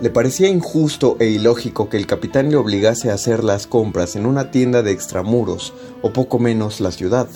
Le 0.01 0.11
parecía 0.11 0.47
injusto 0.47 1.17
e 1.19 1.25
ilógico 1.25 1.89
que 1.89 1.97
el 1.97 2.05
capitán 2.05 2.51
le 2.51 2.57
obligase 2.57 3.09
a 3.09 3.15
hacer 3.15 3.43
las 3.43 3.65
compras 3.65 4.15
en 4.15 4.27
una 4.27 4.51
tienda 4.51 4.83
de 4.83 4.91
extramuros, 4.91 5.73
o 6.03 6.13
poco 6.13 6.37
menos 6.37 6.79
la 6.79 6.91
ciudad. 6.91 7.27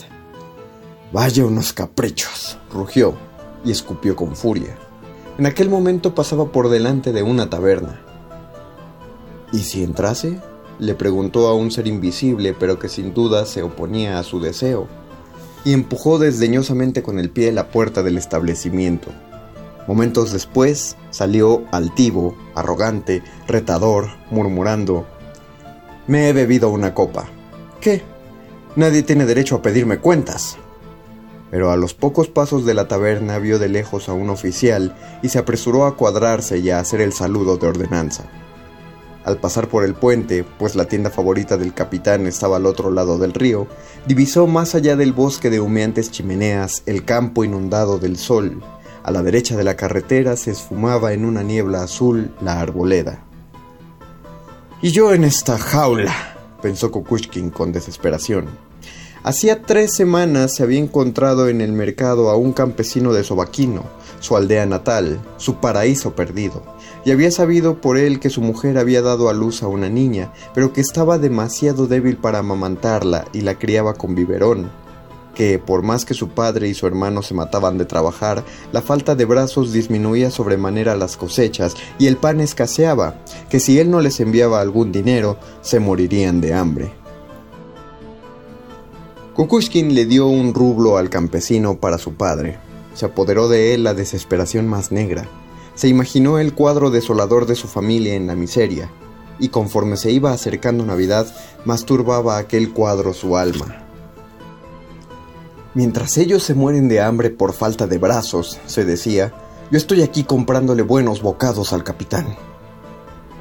Vaya 1.13 1.45
unos 1.45 1.73
caprichos, 1.73 2.57
rugió 2.71 3.15
y 3.65 3.71
escupió 3.71 4.15
con 4.15 4.35
furia. 4.35 4.77
En 5.37 5.45
aquel 5.45 5.69
momento 5.69 6.15
pasaba 6.15 6.53
por 6.53 6.69
delante 6.69 7.11
de 7.11 7.21
una 7.21 7.49
taberna. 7.49 8.01
¿Y 9.51 9.59
si 9.59 9.83
entrase? 9.83 10.39
le 10.79 10.95
preguntó 10.95 11.47
a 11.47 11.53
un 11.53 11.69
ser 11.69 11.85
invisible, 11.87 12.55
pero 12.57 12.79
que 12.79 12.87
sin 12.87 13.13
duda 13.13 13.45
se 13.45 13.61
oponía 13.61 14.19
a 14.19 14.23
su 14.23 14.39
deseo, 14.39 14.87
y 15.65 15.73
empujó 15.73 16.17
desdeñosamente 16.17 17.03
con 17.03 17.19
el 17.19 17.29
pie 17.29 17.51
la 17.51 17.67
puerta 17.67 18.03
del 18.03 18.17
establecimiento. 18.17 19.11
Momentos 19.87 20.31
después 20.31 20.95
salió 21.09 21.65
altivo, 21.71 22.35
arrogante, 22.55 23.21
retador, 23.47 24.07
murmurando, 24.31 25.05
Me 26.07 26.29
he 26.29 26.33
bebido 26.33 26.69
una 26.69 26.93
copa. 26.93 27.27
¿Qué? 27.79 28.01
Nadie 28.75 29.03
tiene 29.03 29.25
derecho 29.25 29.57
a 29.57 29.61
pedirme 29.61 29.99
cuentas. 29.99 30.57
Pero 31.51 31.69
a 31.69 31.77
los 31.77 31.93
pocos 31.93 32.29
pasos 32.29 32.65
de 32.65 32.73
la 32.73 32.87
taberna 32.87 33.37
vio 33.37 33.59
de 33.59 33.67
lejos 33.67 34.07
a 34.07 34.13
un 34.13 34.29
oficial 34.29 34.95
y 35.21 35.29
se 35.29 35.37
apresuró 35.37 35.85
a 35.85 35.97
cuadrarse 35.97 36.57
y 36.57 36.69
a 36.69 36.79
hacer 36.79 37.01
el 37.01 37.11
saludo 37.11 37.57
de 37.57 37.67
ordenanza. 37.67 38.23
Al 39.25 39.37
pasar 39.37 39.67
por 39.67 39.83
el 39.83 39.93
puente, 39.93 40.43
pues 40.43 40.75
la 40.75 40.85
tienda 40.85 41.11
favorita 41.11 41.57
del 41.57 41.73
capitán 41.73 42.25
estaba 42.25 42.57
al 42.57 42.65
otro 42.65 42.89
lado 42.89 43.19
del 43.19 43.33
río, 43.33 43.67
divisó 44.07 44.47
más 44.47 44.73
allá 44.73 44.95
del 44.95 45.13
bosque 45.13 45.49
de 45.49 45.59
humeantes 45.59 46.09
chimeneas 46.09 46.81
el 46.87 47.05
campo 47.05 47.43
inundado 47.43 47.99
del 47.99 48.17
sol. 48.17 48.63
A 49.03 49.11
la 49.11 49.21
derecha 49.21 49.55
de 49.57 49.63
la 49.63 49.75
carretera 49.75 50.37
se 50.37 50.51
esfumaba 50.51 51.13
en 51.13 51.25
una 51.25 51.43
niebla 51.43 51.83
azul 51.83 52.33
la 52.41 52.61
arboleda. 52.61 53.23
Y 54.81 54.91
yo 54.91 55.13
en 55.13 55.23
esta 55.23 55.57
jaula, 55.57 56.15
pensó 56.61 56.91
Kukushkin 56.91 57.51
con 57.51 57.71
desesperación. 57.71 58.70
Hacía 59.23 59.61
tres 59.61 59.93
semanas 59.93 60.55
se 60.55 60.63
había 60.63 60.79
encontrado 60.79 61.47
en 61.47 61.61
el 61.61 61.73
mercado 61.73 62.31
a 62.31 62.35
un 62.35 62.53
campesino 62.53 63.13
de 63.13 63.23
Sobaquino, 63.23 63.83
su 64.19 64.35
aldea 64.35 64.65
natal, 64.65 65.19
su 65.37 65.57
paraíso 65.57 66.15
perdido, 66.15 66.63
y 67.05 67.11
había 67.11 67.29
sabido 67.29 67.81
por 67.81 67.99
él 67.99 68.19
que 68.19 68.31
su 68.31 68.41
mujer 68.41 68.79
había 68.79 69.03
dado 69.03 69.29
a 69.29 69.33
luz 69.33 69.61
a 69.61 69.67
una 69.67 69.89
niña, 69.89 70.33
pero 70.55 70.73
que 70.73 70.81
estaba 70.81 71.19
demasiado 71.19 71.85
débil 71.85 72.17
para 72.17 72.39
amamantarla 72.39 73.25
y 73.31 73.41
la 73.41 73.59
criaba 73.59 73.93
con 73.93 74.15
biberón, 74.15 74.71
que 75.35 75.59
por 75.59 75.83
más 75.83 76.03
que 76.03 76.15
su 76.15 76.29
padre 76.29 76.67
y 76.67 76.73
su 76.73 76.87
hermano 76.87 77.21
se 77.21 77.35
mataban 77.35 77.77
de 77.77 77.85
trabajar, 77.85 78.43
la 78.71 78.81
falta 78.81 79.13
de 79.13 79.25
brazos 79.25 79.71
disminuía 79.71 80.31
sobremanera 80.31 80.95
las 80.95 81.15
cosechas 81.15 81.75
y 81.99 82.07
el 82.07 82.17
pan 82.17 82.39
escaseaba, 82.39 83.17
que 83.51 83.59
si 83.59 83.77
él 83.77 83.91
no 83.91 84.01
les 84.01 84.19
enviaba 84.19 84.61
algún 84.61 84.91
dinero, 84.91 85.37
se 85.61 85.79
morirían 85.79 86.41
de 86.41 86.55
hambre. 86.55 87.00
Kukushkin 89.35 89.95
le 89.95 90.05
dio 90.05 90.27
un 90.27 90.53
rublo 90.53 90.97
al 90.97 91.09
campesino 91.09 91.75
para 91.77 91.97
su 91.97 92.15
padre. 92.15 92.59
Se 92.93 93.05
apoderó 93.05 93.47
de 93.47 93.73
él 93.73 93.83
la 93.83 93.93
desesperación 93.93 94.67
más 94.67 94.91
negra. 94.91 95.25
Se 95.73 95.87
imaginó 95.87 96.37
el 96.37 96.53
cuadro 96.53 96.91
desolador 96.91 97.45
de 97.45 97.55
su 97.55 97.67
familia 97.67 98.15
en 98.15 98.27
la 98.27 98.35
miseria, 98.35 98.91
y 99.39 99.47
conforme 99.47 99.95
se 99.95 100.11
iba 100.11 100.33
acercando 100.33 100.85
Navidad, 100.85 101.33
más 101.63 101.85
turbaba 101.85 102.37
aquel 102.37 102.73
cuadro 102.73 103.13
su 103.13 103.37
alma. 103.37 103.85
Mientras 105.73 106.17
ellos 106.17 106.43
se 106.43 106.53
mueren 106.53 106.89
de 106.89 106.99
hambre 106.99 107.29
por 107.29 107.53
falta 107.53 107.87
de 107.87 107.97
brazos, 107.97 108.59
se 108.65 108.83
decía, 108.83 109.31
yo 109.71 109.77
estoy 109.77 110.01
aquí 110.01 110.25
comprándole 110.25 110.81
buenos 110.81 111.21
bocados 111.21 111.71
al 111.71 111.85
capitán. 111.85 112.35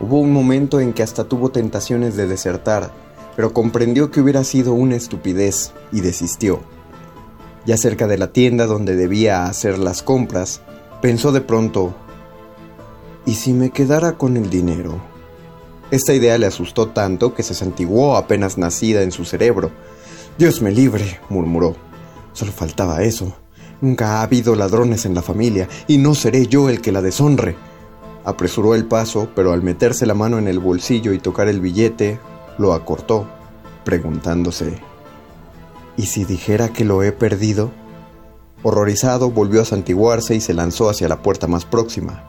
Hubo 0.00 0.20
un 0.20 0.32
momento 0.32 0.78
en 0.78 0.92
que 0.92 1.02
hasta 1.02 1.24
tuvo 1.24 1.50
tentaciones 1.50 2.16
de 2.16 2.28
desertar, 2.28 2.92
pero 3.40 3.54
comprendió 3.54 4.10
que 4.10 4.20
hubiera 4.20 4.44
sido 4.44 4.74
una 4.74 4.96
estupidez 4.96 5.72
y 5.92 6.02
desistió. 6.02 6.60
Ya 7.64 7.78
cerca 7.78 8.06
de 8.06 8.18
la 8.18 8.34
tienda 8.34 8.66
donde 8.66 8.96
debía 8.96 9.46
hacer 9.46 9.78
las 9.78 10.02
compras, 10.02 10.60
pensó 11.00 11.32
de 11.32 11.40
pronto, 11.40 11.94
¿y 13.24 13.36
si 13.36 13.54
me 13.54 13.70
quedara 13.70 14.18
con 14.18 14.36
el 14.36 14.50
dinero? 14.50 15.00
Esta 15.90 16.12
idea 16.12 16.36
le 16.36 16.44
asustó 16.44 16.88
tanto 16.88 17.32
que 17.32 17.42
se 17.42 17.54
santiguó 17.54 18.18
apenas 18.18 18.58
nacida 18.58 19.00
en 19.00 19.10
su 19.10 19.24
cerebro. 19.24 19.70
Dios 20.36 20.60
me 20.60 20.70
libre, 20.70 21.18
murmuró. 21.30 21.76
Solo 22.34 22.52
faltaba 22.52 23.04
eso. 23.04 23.32
Nunca 23.80 24.18
ha 24.18 24.22
habido 24.22 24.54
ladrones 24.54 25.06
en 25.06 25.14
la 25.14 25.22
familia 25.22 25.66
y 25.88 25.96
no 25.96 26.14
seré 26.14 26.46
yo 26.46 26.68
el 26.68 26.82
que 26.82 26.92
la 26.92 27.00
deshonre. 27.00 27.56
Apresuró 28.22 28.74
el 28.74 28.84
paso, 28.84 29.30
pero 29.34 29.54
al 29.54 29.62
meterse 29.62 30.04
la 30.04 30.12
mano 30.12 30.38
en 30.38 30.46
el 30.46 30.58
bolsillo 30.58 31.14
y 31.14 31.18
tocar 31.20 31.48
el 31.48 31.60
billete, 31.60 32.20
lo 32.60 32.74
acortó, 32.74 33.26
preguntándose, 33.84 34.78
¿y 35.96 36.06
si 36.06 36.24
dijera 36.24 36.68
que 36.68 36.84
lo 36.84 37.02
he 37.02 37.10
perdido? 37.10 37.72
Horrorizado, 38.62 39.30
volvió 39.30 39.62
a 39.62 39.64
santiguarse 39.64 40.34
y 40.34 40.40
se 40.40 40.52
lanzó 40.52 40.90
hacia 40.90 41.08
la 41.08 41.22
puerta 41.22 41.46
más 41.46 41.64
próxima. 41.64 42.28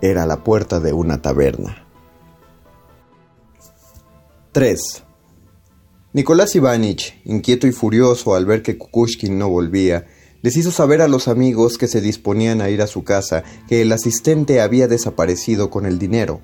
Era 0.00 0.24
la 0.26 0.44
puerta 0.44 0.78
de 0.78 0.92
una 0.92 1.20
taberna. 1.20 1.84
3. 4.52 5.02
Nicolás 6.12 6.54
Ivanich, 6.54 7.20
inquieto 7.24 7.66
y 7.66 7.72
furioso 7.72 8.34
al 8.34 8.46
ver 8.46 8.62
que 8.62 8.78
Kukushkin 8.78 9.38
no 9.38 9.48
volvía, 9.48 10.06
les 10.42 10.56
hizo 10.56 10.70
saber 10.70 11.00
a 11.00 11.08
los 11.08 11.26
amigos 11.26 11.78
que 11.78 11.88
se 11.88 12.00
disponían 12.00 12.60
a 12.60 12.68
ir 12.68 12.82
a 12.82 12.86
su 12.86 13.02
casa 13.02 13.42
que 13.68 13.82
el 13.82 13.90
asistente 13.92 14.60
había 14.60 14.88
desaparecido 14.88 15.70
con 15.70 15.86
el 15.86 15.98
dinero, 15.98 16.42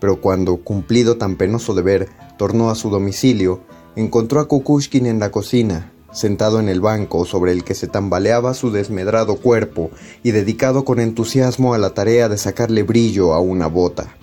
pero 0.00 0.20
cuando, 0.20 0.58
cumplido 0.58 1.16
tan 1.16 1.36
penoso 1.36 1.74
deber, 1.74 2.08
tornó 2.36 2.70
a 2.70 2.74
su 2.74 2.90
domicilio, 2.90 3.62
encontró 3.96 4.40
a 4.40 4.48
Kukushkin 4.48 5.06
en 5.06 5.18
la 5.18 5.30
cocina, 5.30 5.92
sentado 6.12 6.60
en 6.60 6.68
el 6.68 6.80
banco 6.80 7.24
sobre 7.24 7.52
el 7.52 7.64
que 7.64 7.74
se 7.74 7.86
tambaleaba 7.86 8.54
su 8.54 8.70
desmedrado 8.70 9.36
cuerpo 9.36 9.90
y 10.22 10.30
dedicado 10.30 10.84
con 10.84 11.00
entusiasmo 11.00 11.74
a 11.74 11.78
la 11.78 11.90
tarea 11.90 12.28
de 12.28 12.38
sacarle 12.38 12.82
brillo 12.82 13.34
a 13.34 13.40
una 13.40 13.66
bota. 13.66 14.16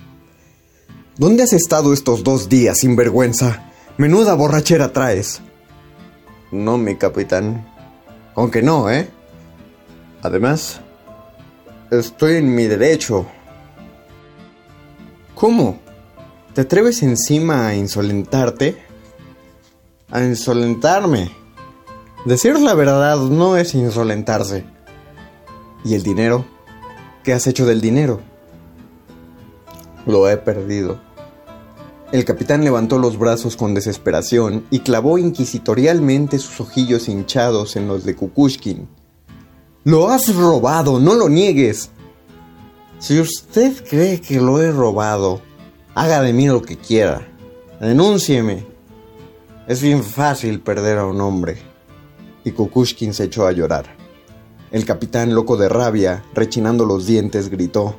¿Dónde 1.18 1.44
has 1.44 1.52
estado 1.52 1.92
estos 1.92 2.24
dos 2.24 2.48
días, 2.48 2.78
sinvergüenza? 2.78 3.70
Menuda 3.96 4.34
borrachera 4.34 4.92
traes. 4.92 5.40
No, 6.52 6.76
mi 6.76 6.96
capitán. 6.96 7.66
Aunque 8.34 8.62
no, 8.62 8.90
¿eh? 8.90 9.08
Además, 10.22 10.80
estoy 11.90 12.36
en 12.36 12.54
mi 12.54 12.66
derecho. 12.66 13.26
¿Cómo? 15.36 15.78
¿Te 16.54 16.62
atreves 16.62 17.02
encima 17.02 17.66
a 17.66 17.76
insolentarte? 17.76 18.82
A 20.10 20.24
insolentarme. 20.24 21.30
Decir 22.24 22.58
la 22.58 22.72
verdad 22.72 23.18
no 23.18 23.58
es 23.58 23.74
insolentarse. 23.74 24.64
¿Y 25.84 25.92
el 25.92 26.02
dinero? 26.02 26.46
¿Qué 27.22 27.34
has 27.34 27.46
hecho 27.46 27.66
del 27.66 27.82
dinero? 27.82 28.22
Lo 30.06 30.26
he 30.30 30.38
perdido. 30.38 31.02
El 32.12 32.24
capitán 32.24 32.64
levantó 32.64 32.98
los 32.98 33.18
brazos 33.18 33.56
con 33.56 33.74
desesperación 33.74 34.64
y 34.70 34.78
clavó 34.78 35.18
inquisitorialmente 35.18 36.38
sus 36.38 36.62
ojillos 36.62 37.10
hinchados 37.10 37.76
en 37.76 37.88
los 37.88 38.06
de 38.06 38.16
Kukushkin. 38.16 38.88
Lo 39.84 40.08
has 40.08 40.34
robado, 40.34 40.98
no 40.98 41.12
lo 41.12 41.28
niegues. 41.28 41.90
Si 42.98 43.20
usted 43.20 43.84
cree 43.88 44.20
que 44.20 44.40
lo 44.40 44.60
he 44.62 44.72
robado, 44.72 45.42
haga 45.94 46.22
de 46.22 46.32
mí 46.32 46.46
lo 46.46 46.62
que 46.62 46.78
quiera. 46.78 47.26
Denúncieme. 47.78 48.66
Es 49.68 49.82
bien 49.82 50.02
fácil 50.02 50.60
perder 50.60 50.98
a 50.98 51.06
un 51.06 51.20
hombre. 51.20 51.58
Y 52.44 52.52
Kukushkin 52.52 53.12
se 53.12 53.24
echó 53.24 53.46
a 53.46 53.52
llorar. 53.52 53.96
El 54.70 54.84
capitán, 54.84 55.34
loco 55.34 55.56
de 55.56 55.68
rabia, 55.68 56.24
rechinando 56.34 56.86
los 56.86 57.06
dientes, 57.06 57.50
gritó: 57.50 57.96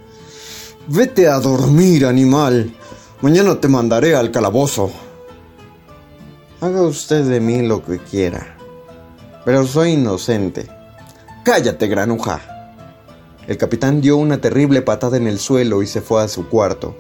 Vete 0.88 1.28
a 1.28 1.40
dormir, 1.40 2.06
animal. 2.06 2.74
Mañana 3.22 3.60
te 3.60 3.68
mandaré 3.68 4.16
al 4.16 4.32
calabozo. 4.32 4.92
Haga 6.60 6.82
usted 6.82 7.24
de 7.26 7.40
mí 7.40 7.62
lo 7.62 7.84
que 7.84 8.00
quiera. 8.00 8.58
Pero 9.46 9.66
soy 9.68 9.92
inocente. 9.92 10.68
Cállate, 11.44 11.88
granuja. 11.88 12.57
El 13.48 13.58
capitán 13.58 14.02
dio 14.02 14.18
una 14.18 14.42
terrible 14.42 14.82
patada 14.82 15.16
en 15.16 15.26
el 15.26 15.40
suelo 15.40 15.82
y 15.82 15.88
se 15.88 16.02
fue 16.02 16.22
a 16.22 16.28
su 16.28 16.50
cuarto. 16.50 16.96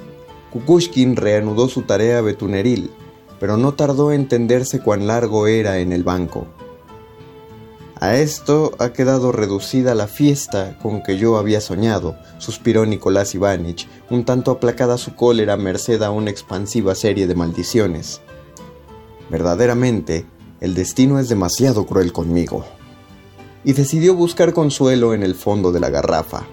Kukushkin 0.52 1.18
reanudó 1.18 1.68
su 1.68 1.82
tarea 1.82 2.22
betuneril, 2.22 2.90
pero 3.38 3.58
no 3.58 3.74
tardó 3.74 4.14
en 4.14 4.22
entenderse 4.22 4.80
cuán 4.80 5.08
largo 5.08 5.48
era 5.48 5.80
en 5.80 5.92
el 5.92 6.04
banco. 6.04 6.48
A 8.00 8.16
esto 8.16 8.72
ha 8.80 8.94
quedado 8.94 9.32
reducida 9.32 9.94
la 9.94 10.08
fiesta 10.08 10.78
con 10.80 11.04
que 11.04 11.18
yo 11.18 11.38
había 11.38 11.60
soñado, 11.60 12.16
suspiró 12.38 12.86
Nicolás 12.86 13.36
Ivanich, 13.36 13.90
un 14.10 14.24
tanto 14.24 14.52
aplacada 14.52 14.98
su 14.98 15.16
cólera 15.16 15.58
merced 15.58 16.02
a 16.02 16.12
una 16.12 16.30
expansiva 16.30 16.96
serie 16.96 17.28
de 17.28 17.36
maldiciones. 17.36 18.22
Verdaderamente, 19.30 20.26
el 20.62 20.76
destino 20.76 21.20
es 21.20 21.28
demasiado 21.28 21.86
cruel 21.86 22.14
conmigo. 22.14 22.66
Y 23.67 23.73
decidió 23.73 24.15
buscar 24.15 24.53
consuelo 24.53 25.13
en 25.13 25.23
el 25.23 25.36
fondo 25.36 25.73
de 25.73 25.82
la 25.82 25.89
garrafa. 25.89 26.47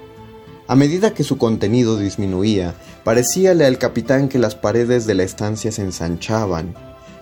A 0.67 0.75
medida 0.75 1.15
que 1.15 1.23
su 1.23 1.39
contenido 1.39 1.97
disminuía, 1.97 2.75
parecíale 3.05 3.67
al 3.67 3.79
capitán 3.79 4.29
que 4.29 4.41
las 4.41 4.57
paredes 4.57 5.07
de 5.07 5.15
la 5.15 5.23
estancia 5.23 5.71
se 5.71 5.83
ensanchaban. 5.83 6.75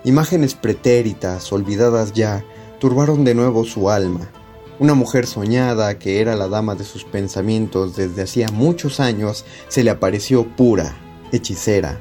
Imágenes 0.03 0.55
pretéritas, 0.55 1.53
olvidadas 1.53 2.11
ya, 2.11 2.43
turbaron 2.79 3.23
de 3.23 3.35
nuevo 3.35 3.65
su 3.65 3.91
alma. 3.91 4.31
Una 4.79 4.95
mujer 4.95 5.27
soñada, 5.27 5.99
que 5.99 6.21
era 6.21 6.35
la 6.35 6.47
dama 6.47 6.73
de 6.73 6.85
sus 6.85 7.03
pensamientos 7.03 7.95
desde 7.95 8.23
hacía 8.23 8.47
muchos 8.51 8.99
años, 8.99 9.45
se 9.67 9.83
le 9.83 9.91
apareció 9.91 10.43
pura, 10.55 10.97
hechicera. 11.31 11.99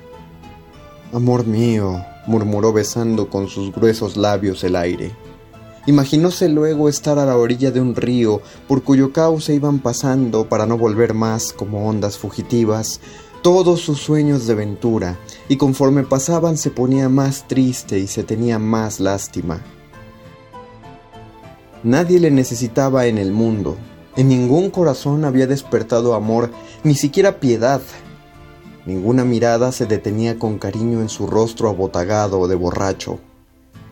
Amor 1.12 1.46
mío, 1.46 2.02
murmuró 2.26 2.72
besando 2.72 3.28
con 3.28 3.48
sus 3.48 3.70
gruesos 3.70 4.16
labios 4.16 4.64
el 4.64 4.76
aire. 4.76 5.12
Imaginóse 5.86 6.48
luego 6.48 6.88
estar 6.88 7.18
a 7.18 7.26
la 7.26 7.36
orilla 7.36 7.70
de 7.70 7.80
un 7.80 7.96
río 7.96 8.40
por 8.68 8.82
cuyo 8.82 9.12
cauce 9.12 9.54
iban 9.54 9.80
pasando 9.80 10.48
para 10.48 10.64
no 10.64 10.78
volver 10.78 11.12
más 11.12 11.52
como 11.52 11.88
ondas 11.88 12.18
fugitivas 12.18 13.00
todos 13.42 13.80
sus 13.80 13.98
sueños 13.98 14.46
de 14.46 14.54
ventura, 14.54 15.18
y 15.48 15.56
conforme 15.56 16.04
pasaban 16.04 16.56
se 16.56 16.70
ponía 16.70 17.08
más 17.08 17.48
triste 17.48 17.98
y 17.98 18.06
se 18.06 18.22
tenía 18.22 18.60
más 18.60 19.00
lástima. 19.00 19.60
Nadie 21.82 22.20
le 22.20 22.30
necesitaba 22.30 23.06
en 23.06 23.18
el 23.18 23.32
mundo, 23.32 23.76
en 24.14 24.28
ningún 24.28 24.70
corazón 24.70 25.24
había 25.24 25.48
despertado 25.48 26.14
amor, 26.14 26.50
ni 26.84 26.94
siquiera 26.94 27.40
piedad. 27.40 27.82
Ninguna 28.86 29.24
mirada 29.24 29.72
se 29.72 29.86
detenía 29.86 30.38
con 30.38 30.58
cariño 30.58 31.00
en 31.00 31.08
su 31.08 31.26
rostro 31.26 31.68
abotagado 31.68 32.46
de 32.46 32.54
borracho. 32.54 33.18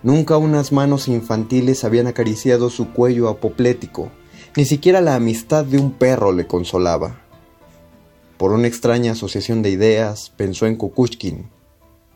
Nunca 0.02 0.38
unas 0.38 0.72
manos 0.72 1.08
infantiles 1.08 1.84
habían 1.84 2.06
acariciado 2.06 2.70
su 2.70 2.92
cuello 2.92 3.28
apoplético, 3.28 4.10
ni 4.56 4.64
siquiera 4.64 5.00
la 5.00 5.14
amistad 5.14 5.64
de 5.64 5.78
un 5.78 5.92
perro 5.92 6.32
le 6.32 6.46
consolaba. 6.46 7.20
Por 8.38 8.52
una 8.52 8.66
extraña 8.66 9.12
asociación 9.12 9.60
de 9.60 9.70
ideas, 9.70 10.32
pensó 10.36 10.66
en 10.66 10.76
Kukushkin. 10.76 11.50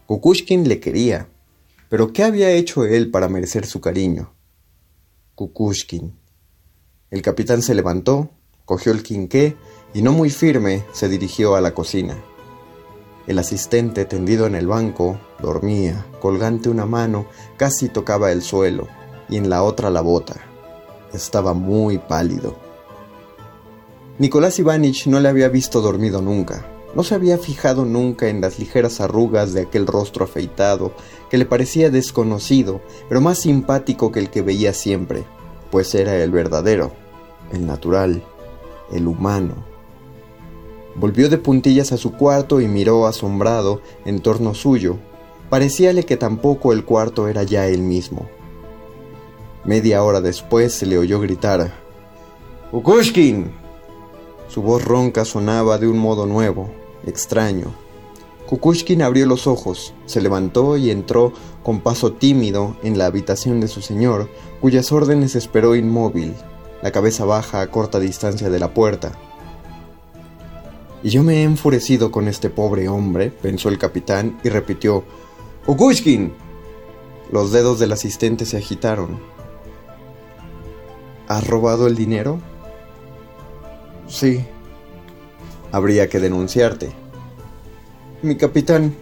Kukushkin 0.07 0.67
le 0.67 0.81
quería, 0.81 1.29
pero 1.91 2.13
¿qué 2.13 2.25
había 2.25 2.51
hecho 2.51 2.87
él 2.87 3.11
para 3.11 3.29
merecer 3.29 3.67
su 3.67 3.81
cariño? 3.83 4.35
Kukushkin. 5.35 6.19
El 7.11 7.21
capitán 7.21 7.61
se 7.61 7.75
levantó, 7.75 8.31
cogió 8.65 8.93
el 8.93 9.03
quinqué 9.03 9.57
y 9.93 10.01
no 10.01 10.13
muy 10.13 10.31
firme 10.31 10.85
se 10.93 11.09
dirigió 11.09 11.55
a 11.55 11.61
la 11.61 11.75
cocina. 11.75 12.17
El 13.27 13.39
asistente 13.39 14.05
tendido 14.05 14.47
en 14.47 14.55
el 14.55 14.67
banco 14.67 15.19
dormía, 15.41 16.07
colgante 16.21 16.69
una 16.69 16.85
mano, 16.85 17.27
casi 17.57 17.89
tocaba 17.89 18.33
el 18.33 18.43
suelo 18.43 18.87
y 19.31 19.37
en 19.37 19.49
la 19.49 19.63
otra 19.63 19.89
la 19.89 20.03
bota. 20.03 20.37
Estaba 21.13 21.55
muy 21.55 21.99
pálido. 21.99 22.55
Nicolás 24.19 24.59
Ivanich 24.59 25.07
no 25.07 25.21
le 25.21 25.29
había 25.29 25.49
visto 25.49 25.81
dormido 25.81 26.21
nunca. 26.21 26.67
No 26.95 27.03
se 27.03 27.15
había 27.15 27.39
fijado 27.39 27.85
nunca 27.85 28.29
en 28.29 28.41
las 28.41 28.59
ligeras 28.59 29.01
arrugas 29.01 29.53
de 29.53 29.63
aquel 29.63 29.87
rostro 29.87 30.27
afeitado, 30.27 30.93
que 31.31 31.39
le 31.39 31.47
parecía 31.47 31.91
desconocido, 31.91 32.81
pero 33.09 33.21
más 33.21 33.39
simpático 33.39 34.13
que 34.13 34.21
el 34.21 34.31
que 34.31 34.43
veía 34.43 34.73
siempre, 34.73 35.25
pues 35.73 35.95
era 35.97 36.15
el 36.17 36.31
verdadero, 36.31 36.93
el 37.53 37.67
natural, 37.67 38.23
el 38.93 39.09
humano. 39.09 39.74
Volvió 40.97 41.29
de 41.29 41.39
puntillas 41.39 41.93
a 41.93 41.97
su 41.97 42.13
cuarto 42.13 42.61
y 42.61 42.69
miró 42.69 43.07
asombrado 43.07 43.81
en 44.05 44.21
torno 44.21 44.55
suyo. 44.55 44.97
Parecíale 45.51 46.05
que 46.05 46.17
tampoco 46.17 46.73
el 46.73 46.85
cuarto 46.85 47.29
era 47.29 47.43
ya 47.43 47.67
el 47.67 47.83
mismo. 47.83 48.29
Media 49.65 50.03
hora 50.03 50.21
después 50.21 50.73
se 50.73 50.87
le 50.87 50.99
oyó 50.99 51.21
gritar: 51.21 51.73
¡Ukushkin! 52.73 53.51
Su 54.49 54.63
voz 54.63 54.85
ronca 54.85 55.25
sonaba 55.25 55.79
de 55.79 55.89
un 55.89 55.99
modo 55.99 56.27
nuevo, 56.27 56.71
extraño. 57.07 57.73
Kukushkin 58.47 59.01
abrió 59.03 59.27
los 59.27 59.47
ojos, 59.47 59.95
se 60.05 60.21
levantó 60.21 60.77
y 60.77 60.91
entró 60.91 61.33
con 61.63 61.81
paso 61.81 62.13
tímido 62.13 62.77
en 62.83 62.99
la 62.99 63.07
habitación 63.07 63.59
de 63.61 63.69
su 63.69 63.81
señor, 63.81 64.29
cuyas 64.61 64.93
órdenes 64.93 65.35
esperó 65.35 65.75
inmóvil, 65.75 66.35
la 66.83 66.93
cabeza 66.93 67.25
baja 67.25 67.63
a 67.63 67.71
corta 67.71 67.99
distancia 67.99 68.51
de 68.51 68.59
la 68.59 68.75
puerta. 68.75 69.19
Y 71.05 71.11
yo 71.11 71.23
me 71.23 71.35
he 71.35 71.43
enfurecido 71.43 72.11
con 72.11 72.29
este 72.29 72.49
pobre 72.49 72.89
hombre, 72.89 73.31
pensó 73.31 73.69
el 73.69 73.77
capitán 73.77 74.41
y 74.43 74.49
repitió, 74.49 75.05
Kukushkin. 75.67 76.33
Los 77.31 77.53
dedos 77.53 77.79
del 77.79 77.93
asistente 77.93 78.47
se 78.47 78.57
agitaron. 78.57 79.21
¿Has 81.29 81.47
robado 81.47 81.87
el 81.87 81.95
dinero? 81.95 82.41
Sí. 84.09 84.47
Habría 85.73 86.09
que 86.09 86.21
denunciarte. 86.21 86.93
Mi 88.23 88.37
capitán, 88.37 88.95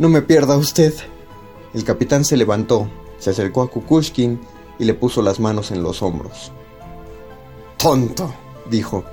no 0.00 0.08
me 0.08 0.22
pierda 0.22 0.56
usted. 0.56 0.94
El 1.74 1.84
capitán 1.84 2.24
se 2.24 2.36
levantó, 2.36 2.88
se 3.20 3.30
acercó 3.30 3.62
a 3.62 3.70
Kukushkin 3.70 4.40
y 4.80 4.84
le 4.84 4.94
puso 4.94 5.22
las 5.22 5.38
manos 5.38 5.70
en 5.70 5.84
los 5.84 6.02
hombros. 6.02 6.50
Tonto, 7.76 8.34
dijo. 8.68 9.04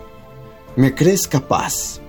¿Me 0.75 0.95
crees 0.95 1.27
capaz? 1.27 1.99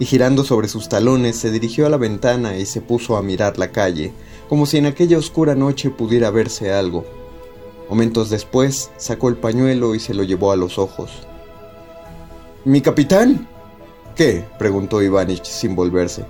Y 0.00 0.06
girando 0.06 0.44
sobre 0.44 0.66
sus 0.66 0.88
talones 0.88 1.36
se 1.36 1.52
dirigió 1.52 1.84
a 1.86 1.90
la 1.90 1.98
ventana 1.98 2.56
y 2.56 2.64
se 2.64 2.80
puso 2.80 3.18
a 3.18 3.22
mirar 3.22 3.58
la 3.58 3.70
calle, 3.70 4.12
como 4.48 4.64
si 4.64 4.78
en 4.78 4.86
aquella 4.86 5.18
oscura 5.18 5.54
noche 5.54 5.90
pudiera 5.90 6.30
verse 6.30 6.72
algo. 6.72 7.04
Momentos 7.90 8.30
después 8.30 8.90
sacó 8.96 9.28
el 9.28 9.36
pañuelo 9.36 9.94
y 9.94 10.00
se 10.00 10.14
lo 10.14 10.22
llevó 10.22 10.52
a 10.52 10.56
los 10.56 10.78
ojos. 10.78 11.10
¿Mi 12.64 12.80
capitán? 12.80 13.46
¿Qué? 14.16 14.44
preguntó 14.58 15.02
Ivanich 15.02 15.44
sin 15.44 15.76
volverse. 15.76 16.24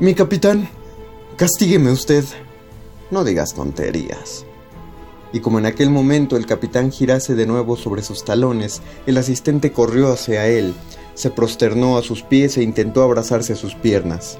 Mi 0.00 0.14
capitán, 0.14 0.68
castígueme 1.36 1.92
usted. 1.92 2.24
No 3.12 3.22
digas 3.22 3.54
tonterías. 3.54 4.44
Y 5.32 5.38
como 5.38 5.60
en 5.60 5.66
aquel 5.66 5.90
momento 5.90 6.36
el 6.36 6.46
capitán 6.46 6.90
girase 6.90 7.36
de 7.36 7.46
nuevo 7.46 7.76
sobre 7.76 8.02
sus 8.02 8.24
talones, 8.24 8.82
el 9.06 9.18
asistente 9.18 9.70
corrió 9.70 10.12
hacia 10.12 10.48
él, 10.48 10.74
se 11.16 11.30
prosternó 11.30 11.98
a 11.98 12.02
sus 12.02 12.22
pies 12.22 12.56
e 12.56 12.62
intentó 12.62 13.02
abrazarse 13.02 13.54
a 13.54 13.56
sus 13.56 13.74
piernas. 13.74 14.38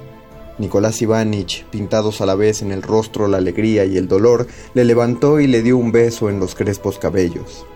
Nicolás 0.58 1.02
Ivanich, 1.02 1.64
pintados 1.66 2.20
a 2.20 2.26
la 2.26 2.34
vez 2.34 2.62
en 2.62 2.70
el 2.70 2.82
rostro 2.82 3.26
la 3.26 3.38
alegría 3.38 3.84
y 3.84 3.96
el 3.96 4.06
dolor, 4.06 4.46
le 4.74 4.84
levantó 4.84 5.40
y 5.40 5.48
le 5.48 5.62
dio 5.62 5.76
un 5.76 5.90
beso 5.90 6.30
en 6.30 6.38
los 6.38 6.54
crespos 6.54 6.98
cabellos. 6.98 7.66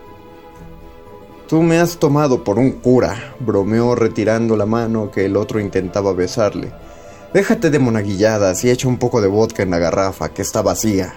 Tú 1.47 1.61
me 1.61 1.79
has 1.79 1.97
tomado 1.97 2.43
por 2.43 2.57
un 2.57 2.71
cura, 2.71 3.35
bromeó 3.39 3.93
retirando 3.93 4.55
la 4.55 4.65
mano 4.65 5.11
que 5.11 5.25
el 5.25 5.35
otro 5.35 5.59
intentaba 5.59 6.13
besarle. 6.13 6.71
Déjate 7.33 7.69
de 7.69 7.79
monaguilladas 7.79 8.63
y 8.63 8.69
echa 8.69 8.87
un 8.87 8.97
poco 8.97 9.19
de 9.19 9.27
vodka 9.27 9.63
en 9.63 9.71
la 9.71 9.77
garrafa, 9.77 10.29
que 10.29 10.41
está 10.41 10.61
vacía. 10.61 11.13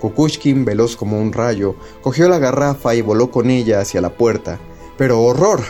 Kukushkin, 0.00 0.64
veloz 0.64 0.96
como 0.96 1.20
un 1.20 1.32
rayo, 1.32 1.74
cogió 2.00 2.28
la 2.28 2.38
garrafa 2.38 2.94
y 2.94 3.02
voló 3.02 3.30
con 3.30 3.50
ella 3.50 3.80
hacia 3.80 4.00
la 4.00 4.10
puerta. 4.10 4.58
Pero 4.96 5.20
horror. 5.20 5.60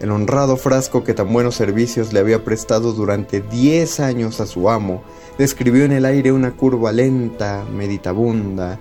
El 0.00 0.12
honrado 0.12 0.56
frasco 0.56 1.02
que 1.02 1.12
tan 1.12 1.32
buenos 1.32 1.56
servicios 1.56 2.12
le 2.12 2.20
había 2.20 2.44
prestado 2.44 2.92
durante 2.92 3.40
diez 3.40 3.98
años 3.98 4.40
a 4.40 4.46
su 4.46 4.70
amo, 4.70 5.02
describió 5.38 5.84
en 5.84 5.92
el 5.92 6.04
aire 6.04 6.30
una 6.30 6.52
curva 6.52 6.92
lenta, 6.92 7.64
meditabunda. 7.72 8.78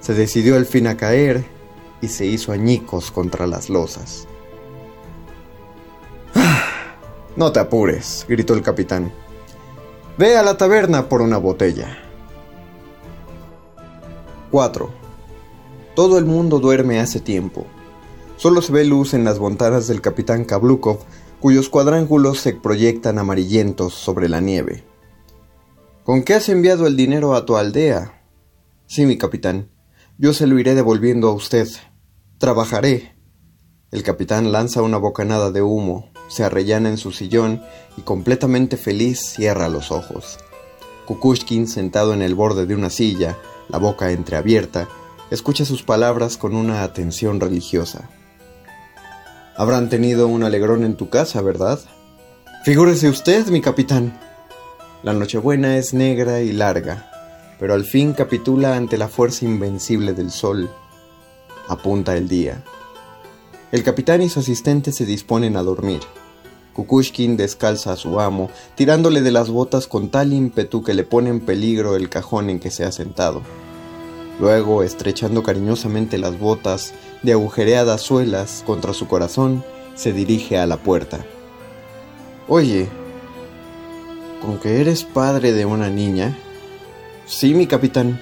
Se 0.00 0.12
decidió 0.12 0.56
al 0.56 0.66
fin 0.66 0.86
a 0.86 0.96
caer 0.96 1.44
y 2.02 2.08
se 2.08 2.26
hizo 2.26 2.52
añicos 2.52 3.10
contra 3.10 3.46
las 3.46 3.70
losas. 3.70 4.26
No 7.36 7.52
te 7.52 7.60
apures, 7.60 8.26
gritó 8.28 8.52
el 8.54 8.62
capitán. 8.62 9.12
Ve 10.18 10.36
a 10.36 10.42
la 10.42 10.56
taberna 10.56 11.08
por 11.08 11.22
una 11.22 11.38
botella. 11.38 11.96
4. 14.50 14.90
Todo 15.94 16.18
el 16.18 16.24
mundo 16.24 16.58
duerme 16.58 16.98
hace 16.98 17.20
tiempo. 17.20 17.64
Solo 18.38 18.62
se 18.62 18.72
ve 18.72 18.84
luz 18.84 19.14
en 19.14 19.24
las 19.24 19.40
ventanas 19.40 19.88
del 19.88 20.00
capitán 20.00 20.44
Kablukov, 20.44 21.00
cuyos 21.40 21.68
cuadrángulos 21.68 22.38
se 22.38 22.52
proyectan 22.52 23.18
amarillentos 23.18 23.94
sobre 23.94 24.28
la 24.28 24.40
nieve. 24.40 24.84
¿Con 26.04 26.22
qué 26.22 26.34
has 26.34 26.48
enviado 26.48 26.86
el 26.86 26.96
dinero 26.96 27.34
a 27.34 27.44
tu 27.44 27.56
aldea? 27.56 28.22
Sí, 28.86 29.06
mi 29.06 29.18
capitán. 29.18 29.72
Yo 30.18 30.32
se 30.34 30.46
lo 30.46 30.56
iré 30.56 30.76
devolviendo 30.76 31.28
a 31.28 31.32
usted. 31.32 31.66
Trabajaré. 32.38 33.16
El 33.90 34.04
capitán 34.04 34.52
lanza 34.52 34.82
una 34.82 34.98
bocanada 34.98 35.50
de 35.50 35.62
humo, 35.62 36.12
se 36.28 36.44
arrellana 36.44 36.90
en 36.90 36.96
su 36.96 37.10
sillón 37.10 37.60
y 37.96 38.02
completamente 38.02 38.76
feliz 38.76 39.18
cierra 39.18 39.68
los 39.68 39.90
ojos. 39.90 40.38
Kukushkin, 41.06 41.66
sentado 41.66 42.14
en 42.14 42.22
el 42.22 42.36
borde 42.36 42.66
de 42.66 42.76
una 42.76 42.90
silla, 42.90 43.36
la 43.68 43.78
boca 43.78 44.12
entreabierta, 44.12 44.88
escucha 45.32 45.64
sus 45.64 45.82
palabras 45.82 46.36
con 46.36 46.54
una 46.54 46.84
atención 46.84 47.40
religiosa. 47.40 48.08
Habrán 49.58 49.88
tenido 49.88 50.28
un 50.28 50.44
alegrón 50.44 50.84
en 50.84 50.94
tu 50.94 51.10
casa, 51.10 51.42
¿verdad? 51.42 51.80
Figúrese 52.64 53.08
usted, 53.08 53.48
mi 53.48 53.60
capitán. 53.60 54.16
La 55.02 55.12
Nochebuena 55.12 55.76
es 55.76 55.92
negra 55.92 56.40
y 56.40 56.52
larga, 56.52 57.10
pero 57.58 57.74
al 57.74 57.84
fin 57.84 58.12
capitula 58.12 58.76
ante 58.76 58.96
la 58.96 59.08
fuerza 59.08 59.44
invencible 59.44 60.14
del 60.14 60.30
sol 60.30 60.70
apunta 61.68 62.16
el 62.16 62.28
día. 62.28 62.62
El 63.72 63.82
capitán 63.82 64.22
y 64.22 64.28
su 64.28 64.38
asistente 64.38 64.92
se 64.92 65.04
disponen 65.04 65.56
a 65.56 65.62
dormir. 65.64 66.00
Kukushkin 66.72 67.36
descalza 67.36 67.92
a 67.92 67.96
su 67.96 68.20
amo, 68.20 68.50
tirándole 68.76 69.22
de 69.22 69.32
las 69.32 69.50
botas 69.50 69.88
con 69.88 70.08
tal 70.10 70.32
ímpetu 70.32 70.84
que 70.84 70.94
le 70.94 71.02
pone 71.02 71.30
en 71.30 71.40
peligro 71.40 71.96
el 71.96 72.08
cajón 72.08 72.48
en 72.48 72.60
que 72.60 72.70
se 72.70 72.84
ha 72.84 72.92
sentado. 72.92 73.42
Luego, 74.38 74.82
estrechando 74.82 75.42
cariñosamente 75.42 76.16
las 76.16 76.38
botas 76.38 76.94
de 77.22 77.32
agujereadas 77.32 78.00
suelas 78.02 78.62
contra 78.64 78.92
su 78.92 79.08
corazón, 79.08 79.64
se 79.94 80.12
dirige 80.12 80.58
a 80.58 80.66
la 80.66 80.76
puerta. 80.76 81.24
Oye, 82.46 82.88
¿con 84.40 84.58
que 84.58 84.80
eres 84.80 85.02
padre 85.02 85.52
de 85.52 85.64
una 85.66 85.90
niña? 85.90 86.38
Sí, 87.26 87.52
mi 87.52 87.66
capitán. 87.66 88.20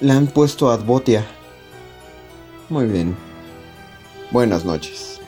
La 0.00 0.14
han 0.14 0.28
puesto 0.28 0.70
a 0.70 0.74
Advotia. 0.74 1.26
Muy 2.68 2.86
bien. 2.86 3.16
Buenas 4.30 4.64
noches. 4.64 5.20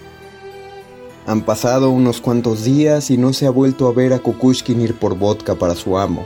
Han 1.26 1.42
pasado 1.42 1.90
unos 1.90 2.20
cuantos 2.20 2.64
días 2.64 3.10
y 3.10 3.18
no 3.18 3.32
se 3.32 3.46
ha 3.46 3.50
vuelto 3.50 3.88
a 3.88 3.92
ver 3.92 4.12
a 4.12 4.20
Kukushkin 4.20 4.80
ir 4.80 4.94
por 4.94 5.18
vodka 5.18 5.56
para 5.56 5.74
su 5.74 5.98
amo. 5.98 6.24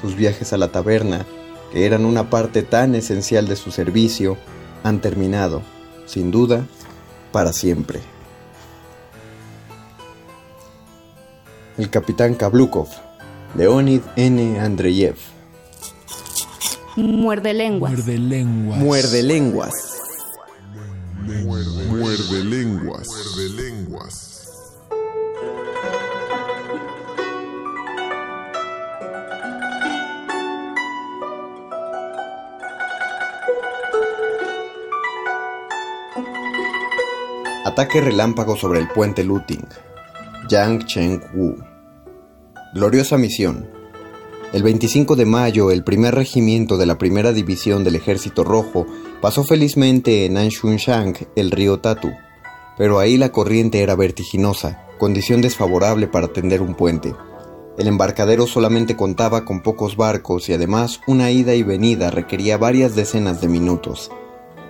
Sus 0.00 0.14
viajes 0.14 0.52
a 0.52 0.58
la 0.58 0.68
taberna 0.68 1.26
que 1.72 1.86
eran 1.86 2.04
una 2.04 2.30
parte 2.30 2.62
tan 2.62 2.94
esencial 2.94 3.46
de 3.46 3.56
su 3.56 3.70
servicio, 3.70 4.36
han 4.84 5.00
terminado, 5.00 5.62
sin 6.06 6.30
duda, 6.30 6.66
para 7.32 7.52
siempre. 7.52 8.00
El 11.76 11.90
capitán 11.90 12.34
Kablukov, 12.34 12.88
Leonid 13.54 14.02
N. 14.16 14.60
Andreyev. 14.60 15.16
Muerde 16.96 17.54
lenguas. 17.54 17.92
Muerde 17.92 18.18
lenguas. 18.18 18.78
Muerde 18.78 19.22
lenguas. 19.22 19.72
Muerde 21.22 22.44
lenguas. 22.44 23.06
Muerde 23.06 23.48
lenguas. 23.50 24.27
Ataque 37.78 38.00
relámpago 38.00 38.56
sobre 38.56 38.80
el 38.80 38.88
puente 38.88 39.22
Luting. 39.22 39.64
Yang 40.48 40.84
Cheng-wu. 40.86 41.54
Gloriosa 42.74 43.16
misión. 43.18 43.70
El 44.52 44.64
25 44.64 45.14
de 45.14 45.24
mayo, 45.24 45.70
el 45.70 45.84
primer 45.84 46.16
regimiento 46.16 46.76
de 46.76 46.86
la 46.86 46.98
primera 46.98 47.32
división 47.32 47.84
del 47.84 47.94
Ejército 47.94 48.42
Rojo 48.42 48.84
pasó 49.22 49.44
felizmente 49.44 50.26
en 50.26 50.38
Anshunshank 50.38 51.18
el 51.36 51.52
río 51.52 51.78
Tatu, 51.78 52.10
pero 52.76 52.98
ahí 52.98 53.16
la 53.16 53.30
corriente 53.30 53.80
era 53.80 53.94
vertiginosa, 53.94 54.84
condición 54.98 55.40
desfavorable 55.40 56.08
para 56.08 56.26
tender 56.26 56.62
un 56.62 56.74
puente. 56.74 57.14
El 57.78 57.86
embarcadero 57.86 58.48
solamente 58.48 58.96
contaba 58.96 59.44
con 59.44 59.62
pocos 59.62 59.96
barcos 59.96 60.48
y 60.48 60.52
además 60.52 61.00
una 61.06 61.30
ida 61.30 61.54
y 61.54 61.62
venida 61.62 62.10
requería 62.10 62.58
varias 62.58 62.96
decenas 62.96 63.40
de 63.40 63.46
minutos. 63.46 64.10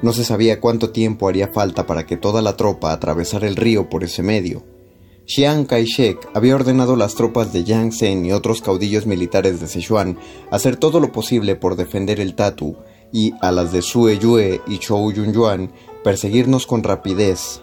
No 0.02 0.12
se 0.12 0.24
sabía 0.24 0.60
cuánto 0.60 0.90
tiempo 0.90 1.28
haría 1.28 1.48
falta 1.48 1.86
para 1.86 2.06
que 2.06 2.16
toda 2.16 2.40
la 2.42 2.56
tropa 2.56 2.92
atravesara 2.92 3.48
el 3.48 3.56
río 3.56 3.88
por 3.88 4.04
ese 4.04 4.22
medio. 4.22 4.64
Chiang 5.28 5.66
Kai-shek 5.66 6.26
había 6.32 6.54
ordenado 6.54 6.94
a 6.94 6.96
las 6.96 7.14
tropas 7.14 7.52
de 7.52 7.62
Yang 7.62 7.92
Sen 7.92 8.24
y 8.24 8.32
otros 8.32 8.62
caudillos 8.62 9.06
militares 9.06 9.60
de 9.60 9.66
Sichuan 9.66 10.16
hacer 10.50 10.76
todo 10.76 11.00
lo 11.00 11.12
posible 11.12 11.54
por 11.54 11.76
defender 11.76 12.18
el 12.18 12.34
Tatu 12.34 12.76
y 13.12 13.34
a 13.42 13.52
las 13.52 13.72
de 13.72 13.82
Sue 13.82 14.18
Yue 14.18 14.62
y 14.66 14.78
Chou 14.78 15.12
Yunyuan 15.12 15.72
perseguirnos 16.02 16.66
con 16.66 16.82
rapidez. 16.82 17.60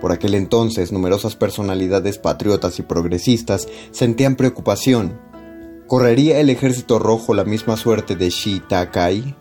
Por 0.00 0.12
aquel 0.12 0.34
entonces, 0.34 0.92
numerosas 0.92 1.36
personalidades 1.36 2.16
patriotas 2.16 2.78
y 2.78 2.82
progresistas 2.82 3.68
sentían 3.90 4.36
preocupación. 4.36 5.20
¿Correría 5.86 6.40
el 6.40 6.48
ejército 6.48 6.98
rojo 6.98 7.34
la 7.34 7.44
misma 7.44 7.76
suerte 7.76 8.16
de 8.16 8.30
Shi 8.30 8.60
Takai? 8.68 9.36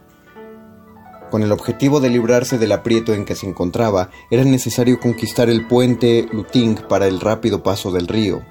Con 1.35 1.43
el 1.43 1.51
objetivo 1.51 1.99
de 1.99 2.09
librarse 2.09 2.57
del 2.57 2.71
aprieto 2.71 3.13
en 3.13 3.25
que 3.25 3.35
se 3.35 3.45
encontraba, 3.45 4.09
era 4.31 4.45
necesario 4.45 5.01
conquistar 5.01 5.49
el 5.49 5.67
puente 5.67 6.25
Luting 6.31 6.75
para 6.87 7.07
el 7.07 7.19
rápido 7.19 7.61
paso 7.61 7.91
del 7.91 8.07
río. 8.07 8.41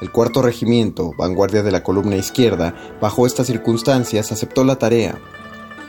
El 0.00 0.10
cuarto 0.10 0.40
regimiento, 0.40 1.12
vanguardia 1.18 1.62
de 1.62 1.70
la 1.70 1.82
columna 1.82 2.16
izquierda, 2.16 2.96
bajo 2.98 3.26
estas 3.26 3.48
circunstancias 3.48 4.32
aceptó 4.32 4.64
la 4.64 4.76
tarea. 4.76 5.18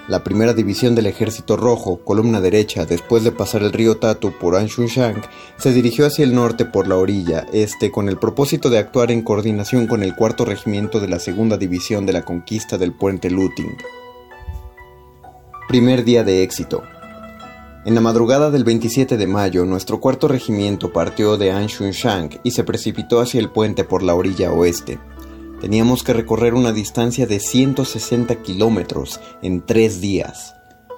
La 0.10 0.26
primera 0.26 0.52
división 0.52 0.94
del 0.94 1.06
Ejército 1.06 1.56
Rojo, 1.56 2.02
columna 2.04 2.42
derecha, 2.42 2.86
después 2.86 3.24
de 3.24 3.32
pasar 3.32 3.64
el 3.64 3.72
río 3.72 3.96
Tatu 3.96 4.34
por 4.34 4.58
Anshunshank, 4.58 5.24
se 5.58 5.72
dirigió 5.72 6.06
hacia 6.06 6.26
el 6.26 6.36
norte 6.36 6.66
por 6.66 6.90
la 6.90 6.98
orilla 6.98 7.46
este 7.54 7.92
con 7.92 8.10
el 8.10 8.18
propósito 8.18 8.70
de 8.70 8.80
actuar 8.80 9.10
en 9.10 9.22
coordinación 9.22 9.88
con 9.88 10.04
el 10.04 10.14
cuarto 10.18 10.44
regimiento 10.44 11.00
de 11.00 11.08
la 11.08 11.20
segunda 11.20 11.56
división 11.56 12.06
de 12.06 12.12
la 12.12 12.26
conquista 12.26 12.78
del 12.78 12.92
puente 12.92 13.30
Luting. 13.30 13.78
Primer 15.68 16.04
día 16.04 16.24
de 16.24 16.44
éxito. 16.44 16.84
En 17.86 17.96
la 17.96 18.02
madrugada 18.02 18.52
del 18.52 18.64
27 18.64 19.18
de 19.18 19.26
mayo, 19.26 19.66
nuestro 19.66 20.00
cuarto 20.00 20.28
regimiento 20.28 20.94
partió 20.94 21.38
de 21.38 21.52
Anshunshank 21.52 22.36
y 22.44 22.52
se 22.52 22.64
precipitó 22.64 23.20
hacia 23.20 23.40
el 23.40 23.50
puente 23.50 23.84
por 23.84 24.04
la 24.04 24.14
orilla 24.14 24.52
oeste. 24.52 25.00
Teníamos 25.60 26.04
que 26.04 26.14
recorrer 26.14 26.54
una 26.54 26.72
distancia 26.72 27.26
de 27.26 27.40
160 27.40 28.44
kilómetros 28.44 29.20
en 29.42 29.66
tres 29.66 30.02
días. 30.02 30.54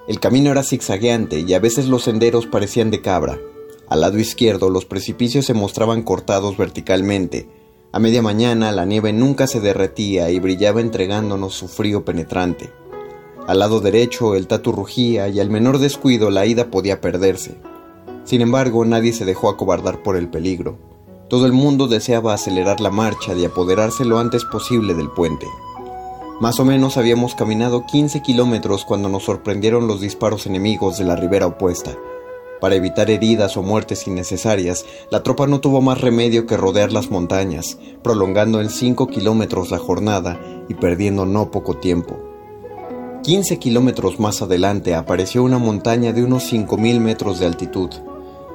El 0.09 0.19
camino 0.19 0.51
era 0.51 0.63
zigzagueante 0.63 1.39
y 1.39 1.53
a 1.53 1.59
veces 1.59 1.87
los 1.87 2.03
senderos 2.03 2.45
parecían 2.45 2.91
de 2.91 3.01
cabra. 3.01 3.39
Al 3.87 4.01
lado 4.01 4.19
izquierdo 4.19 4.69
los 4.69 4.83
precipicios 4.83 5.45
se 5.45 5.53
mostraban 5.53 6.03
cortados 6.03 6.57
verticalmente. 6.57 7.49
A 7.93 7.99
media 7.99 8.21
mañana 8.21 8.73
la 8.73 8.83
nieve 8.83 9.13
nunca 9.13 9.47
se 9.47 9.61
derretía 9.61 10.29
y 10.29 10.41
brillaba 10.41 10.81
entregándonos 10.81 11.53
su 11.53 11.69
frío 11.69 12.03
penetrante. 12.03 12.69
Al 13.47 13.59
lado 13.59 13.79
derecho 13.79 14.35
el 14.35 14.45
tatu 14.45 14.73
rugía 14.73 15.29
y 15.29 15.39
al 15.39 15.49
menor 15.49 15.79
descuido 15.79 16.29
la 16.29 16.45
ida 16.45 16.69
podía 16.69 16.99
perderse. 16.99 17.55
Sin 18.25 18.41
embargo, 18.41 18.83
nadie 18.83 19.13
se 19.13 19.23
dejó 19.23 19.47
acobardar 19.47 20.03
por 20.03 20.17
el 20.17 20.27
peligro. 20.27 20.77
Todo 21.29 21.45
el 21.45 21.53
mundo 21.53 21.87
deseaba 21.87 22.33
acelerar 22.33 22.81
la 22.81 22.91
marcha 22.91 23.33
y 23.33 23.45
apoderarse 23.45 24.03
lo 24.03 24.19
antes 24.19 24.43
posible 24.43 24.93
del 24.95 25.09
puente. 25.09 25.47
Más 26.41 26.59
o 26.59 26.65
menos 26.65 26.97
habíamos 26.97 27.35
caminado 27.35 27.85
15 27.85 28.21
kilómetros 28.21 28.83
cuando 28.83 29.07
nos 29.07 29.23
sorprendieron 29.23 29.87
los 29.87 30.01
disparos 30.01 30.45
enemigos 30.45 30.97
de 30.97 31.05
la 31.05 31.15
ribera 31.15 31.47
opuesta. 31.47 31.95
Para 32.59 32.75
evitar 32.75 33.09
heridas 33.09 33.55
o 33.55 33.63
muertes 33.63 34.07
innecesarias, 34.07 34.85
la 35.09 35.23
tropa 35.23 35.47
no 35.47 35.61
tuvo 35.61 35.79
más 35.79 36.01
remedio 36.01 36.45
que 36.47 36.57
rodear 36.57 36.91
las 36.91 37.11
montañas, 37.11 37.77
prolongando 38.03 38.59
en 38.59 38.69
5 38.69 39.07
kilómetros 39.07 39.71
la 39.71 39.79
jornada 39.79 40.37
y 40.67 40.73
perdiendo 40.73 41.25
no 41.25 41.49
poco 41.49 41.77
tiempo. 41.77 42.36
15 43.27 43.59
kilómetros 43.59 44.21
más 44.21 44.41
adelante 44.41 44.95
apareció 44.95 45.43
una 45.43 45.57
montaña 45.57 46.13
de 46.13 46.23
unos 46.23 46.49
5.000 46.49 47.01
metros 47.01 47.41
de 47.41 47.45
altitud. 47.45 47.89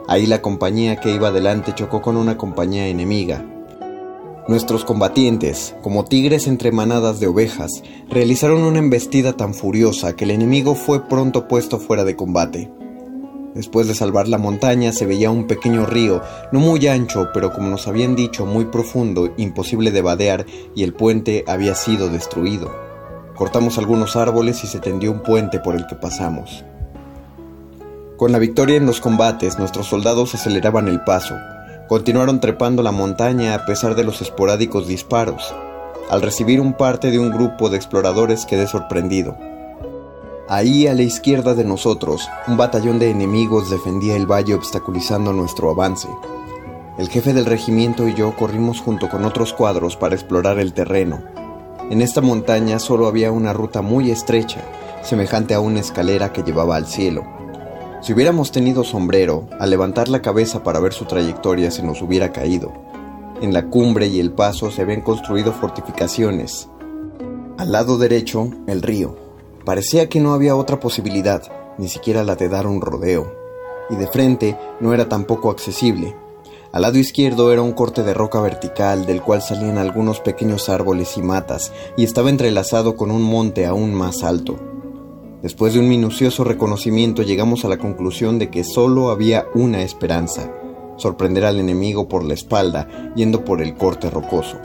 Ahí 0.08 0.24
la 0.24 0.40
compañía 0.40 0.96
que 0.96 1.14
iba 1.14 1.28
adelante 1.28 1.74
chocó 1.74 2.00
con 2.00 2.16
una 2.16 2.38
compañía 2.38 2.86
enemiga. 2.86 3.44
Nuestros 4.48 4.86
combatientes, 4.86 5.74
como 5.82 6.06
tigres 6.06 6.46
entre 6.46 6.72
manadas 6.72 7.20
de 7.20 7.26
ovejas, 7.26 7.82
realizaron 8.08 8.62
una 8.62 8.78
embestida 8.78 9.34
tan 9.34 9.52
furiosa 9.52 10.16
que 10.16 10.24
el 10.24 10.30
enemigo 10.30 10.74
fue 10.74 11.06
pronto 11.06 11.48
puesto 11.48 11.78
fuera 11.78 12.04
de 12.04 12.16
combate. 12.16 12.72
Después 13.54 13.88
de 13.88 13.94
salvar 13.94 14.26
la 14.26 14.38
montaña 14.38 14.92
se 14.92 15.04
veía 15.04 15.30
un 15.30 15.46
pequeño 15.46 15.84
río, 15.84 16.22
no 16.50 16.60
muy 16.60 16.86
ancho, 16.86 17.28
pero 17.34 17.52
como 17.52 17.68
nos 17.68 17.88
habían 17.88 18.16
dicho, 18.16 18.46
muy 18.46 18.64
profundo, 18.64 19.34
imposible 19.36 19.90
de 19.90 20.00
vadear, 20.00 20.46
y 20.74 20.82
el 20.82 20.94
puente 20.94 21.44
había 21.46 21.74
sido 21.74 22.08
destruido. 22.08 22.91
Cortamos 23.34 23.78
algunos 23.78 24.16
árboles 24.16 24.62
y 24.64 24.66
se 24.66 24.78
tendió 24.78 25.10
un 25.10 25.22
puente 25.22 25.58
por 25.58 25.74
el 25.74 25.86
que 25.86 25.94
pasamos. 25.94 26.64
Con 28.16 28.30
la 28.30 28.38
victoria 28.38 28.76
en 28.76 28.86
los 28.86 29.00
combates, 29.00 29.58
nuestros 29.58 29.86
soldados 29.86 30.34
aceleraban 30.34 30.86
el 30.86 31.02
paso. 31.02 31.34
Continuaron 31.88 32.40
trepando 32.40 32.82
la 32.82 32.92
montaña 32.92 33.54
a 33.54 33.66
pesar 33.66 33.94
de 33.94 34.04
los 34.04 34.22
esporádicos 34.22 34.86
disparos. 34.86 35.54
Al 36.10 36.22
recibir 36.22 36.60
un 36.60 36.74
parte 36.74 37.10
de 37.10 37.18
un 37.18 37.30
grupo 37.30 37.68
de 37.68 37.76
exploradores 37.76 38.46
quedé 38.46 38.66
sorprendido. 38.66 39.36
Ahí 40.48 40.86
a 40.86 40.94
la 40.94 41.02
izquierda 41.02 41.54
de 41.54 41.64
nosotros, 41.64 42.28
un 42.46 42.56
batallón 42.56 42.98
de 42.98 43.10
enemigos 43.10 43.70
defendía 43.70 44.16
el 44.16 44.30
valle 44.30 44.54
obstaculizando 44.54 45.32
nuestro 45.32 45.70
avance. 45.70 46.08
El 46.98 47.08
jefe 47.08 47.32
del 47.32 47.46
regimiento 47.46 48.06
y 48.06 48.14
yo 48.14 48.36
corrimos 48.36 48.80
junto 48.80 49.08
con 49.08 49.24
otros 49.24 49.54
cuadros 49.54 49.96
para 49.96 50.14
explorar 50.14 50.58
el 50.58 50.74
terreno. 50.74 51.22
En 51.90 52.00
esta 52.00 52.20
montaña 52.20 52.78
solo 52.78 53.06
había 53.06 53.32
una 53.32 53.52
ruta 53.52 53.82
muy 53.82 54.10
estrecha, 54.10 54.60
semejante 55.02 55.54
a 55.54 55.60
una 55.60 55.80
escalera 55.80 56.32
que 56.32 56.42
llevaba 56.42 56.76
al 56.76 56.86
cielo. 56.86 57.24
Si 58.00 58.12
hubiéramos 58.12 58.50
tenido 58.50 58.82
sombrero, 58.82 59.48
al 59.60 59.70
levantar 59.70 60.08
la 60.08 60.22
cabeza 60.22 60.62
para 60.62 60.80
ver 60.80 60.92
su 60.92 61.04
trayectoria 61.04 61.70
se 61.70 61.82
nos 61.82 62.02
hubiera 62.02 62.32
caído. 62.32 62.72
En 63.40 63.52
la 63.52 63.66
cumbre 63.66 64.06
y 64.06 64.20
el 64.20 64.32
paso 64.32 64.70
se 64.70 64.82
habían 64.82 65.02
construido 65.02 65.52
fortificaciones. 65.52 66.68
Al 67.58 67.72
lado 67.72 67.98
derecho, 67.98 68.50
el 68.66 68.82
río. 68.82 69.16
Parecía 69.64 70.08
que 70.08 70.20
no 70.20 70.32
había 70.34 70.56
otra 70.56 70.80
posibilidad, 70.80 71.42
ni 71.78 71.88
siquiera 71.88 72.24
la 72.24 72.34
de 72.34 72.48
dar 72.48 72.66
un 72.66 72.80
rodeo. 72.80 73.32
Y 73.90 73.96
de 73.96 74.06
frente 74.06 74.58
no 74.80 74.94
era 74.94 75.08
tampoco 75.08 75.50
accesible, 75.50 76.16
al 76.72 76.82
lado 76.82 76.98
izquierdo 76.98 77.52
era 77.52 77.60
un 77.60 77.72
corte 77.72 78.02
de 78.02 78.14
roca 78.14 78.40
vertical 78.40 79.04
del 79.04 79.20
cual 79.20 79.42
salían 79.42 79.76
algunos 79.76 80.20
pequeños 80.20 80.70
árboles 80.70 81.18
y 81.18 81.22
matas 81.22 81.70
y 81.98 82.04
estaba 82.04 82.30
entrelazado 82.30 82.96
con 82.96 83.10
un 83.10 83.22
monte 83.22 83.66
aún 83.66 83.92
más 83.92 84.22
alto. 84.22 84.56
Después 85.42 85.74
de 85.74 85.80
un 85.80 85.88
minucioso 85.88 86.44
reconocimiento 86.44 87.22
llegamos 87.22 87.66
a 87.66 87.68
la 87.68 87.76
conclusión 87.76 88.38
de 88.38 88.48
que 88.48 88.64
solo 88.64 89.10
había 89.10 89.44
una 89.54 89.82
esperanza, 89.82 90.50
sorprender 90.96 91.44
al 91.44 91.60
enemigo 91.60 92.08
por 92.08 92.24
la 92.24 92.32
espalda 92.34 93.12
yendo 93.14 93.44
por 93.44 93.60
el 93.60 93.74
corte 93.74 94.08
rocoso. 94.08 94.56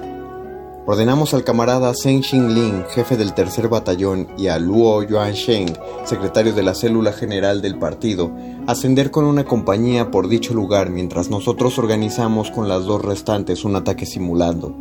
Ordenamos 0.89 1.33
al 1.33 1.43
camarada 1.43 1.93
Zheng 1.93 2.23
Xinling, 2.23 2.85
jefe 2.85 3.17
del 3.17 3.33
tercer 3.33 3.67
batallón, 3.67 4.29
y 4.37 4.47
a 4.47 4.57
Luo 4.57 5.03
Yuansheng, 5.03 5.77
secretario 6.05 6.53
de 6.53 6.63
la 6.63 6.73
célula 6.73 7.11
general 7.11 7.61
del 7.61 7.77
partido, 7.77 8.31
ascender 8.67 9.11
con 9.11 9.25
una 9.25 9.43
compañía 9.43 10.11
por 10.11 10.29
dicho 10.29 10.53
lugar 10.53 10.89
mientras 10.89 11.29
nosotros 11.29 11.77
organizamos 11.77 12.51
con 12.51 12.69
las 12.69 12.85
dos 12.85 13.03
restantes 13.03 13.65
un 13.65 13.75
ataque 13.75 14.05
simulando. 14.05 14.73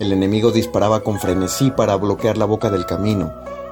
El 0.00 0.10
enemigo 0.10 0.52
disparaba 0.52 1.00
con 1.00 1.20
frenesí 1.20 1.70
para 1.70 1.96
bloquear 1.96 2.38
la 2.38 2.46
boca 2.46 2.70
del 2.70 2.86
camino. 2.86 3.30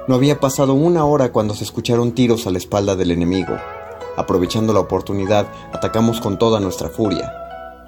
No 0.09 0.17
había 0.17 0.39
pasado 0.39 0.75
una 0.75 1.07
hora 1.07 1.33
cuando 1.33 1.55
se 1.55 1.65
escucharon 1.65 2.13
tiros 2.13 2.47
a 2.47 2.51
la 2.51 2.59
espalda 2.59 2.95
del 2.95 3.11
enemigo. 3.11 3.57
Aprovechando 4.19 4.75
la 4.75 4.81
oportunidad, 4.81 5.47
atacamos 5.73 6.21
con 6.21 6.39
toda 6.39 6.61
nuestra 6.61 6.91
furia. 6.91 7.33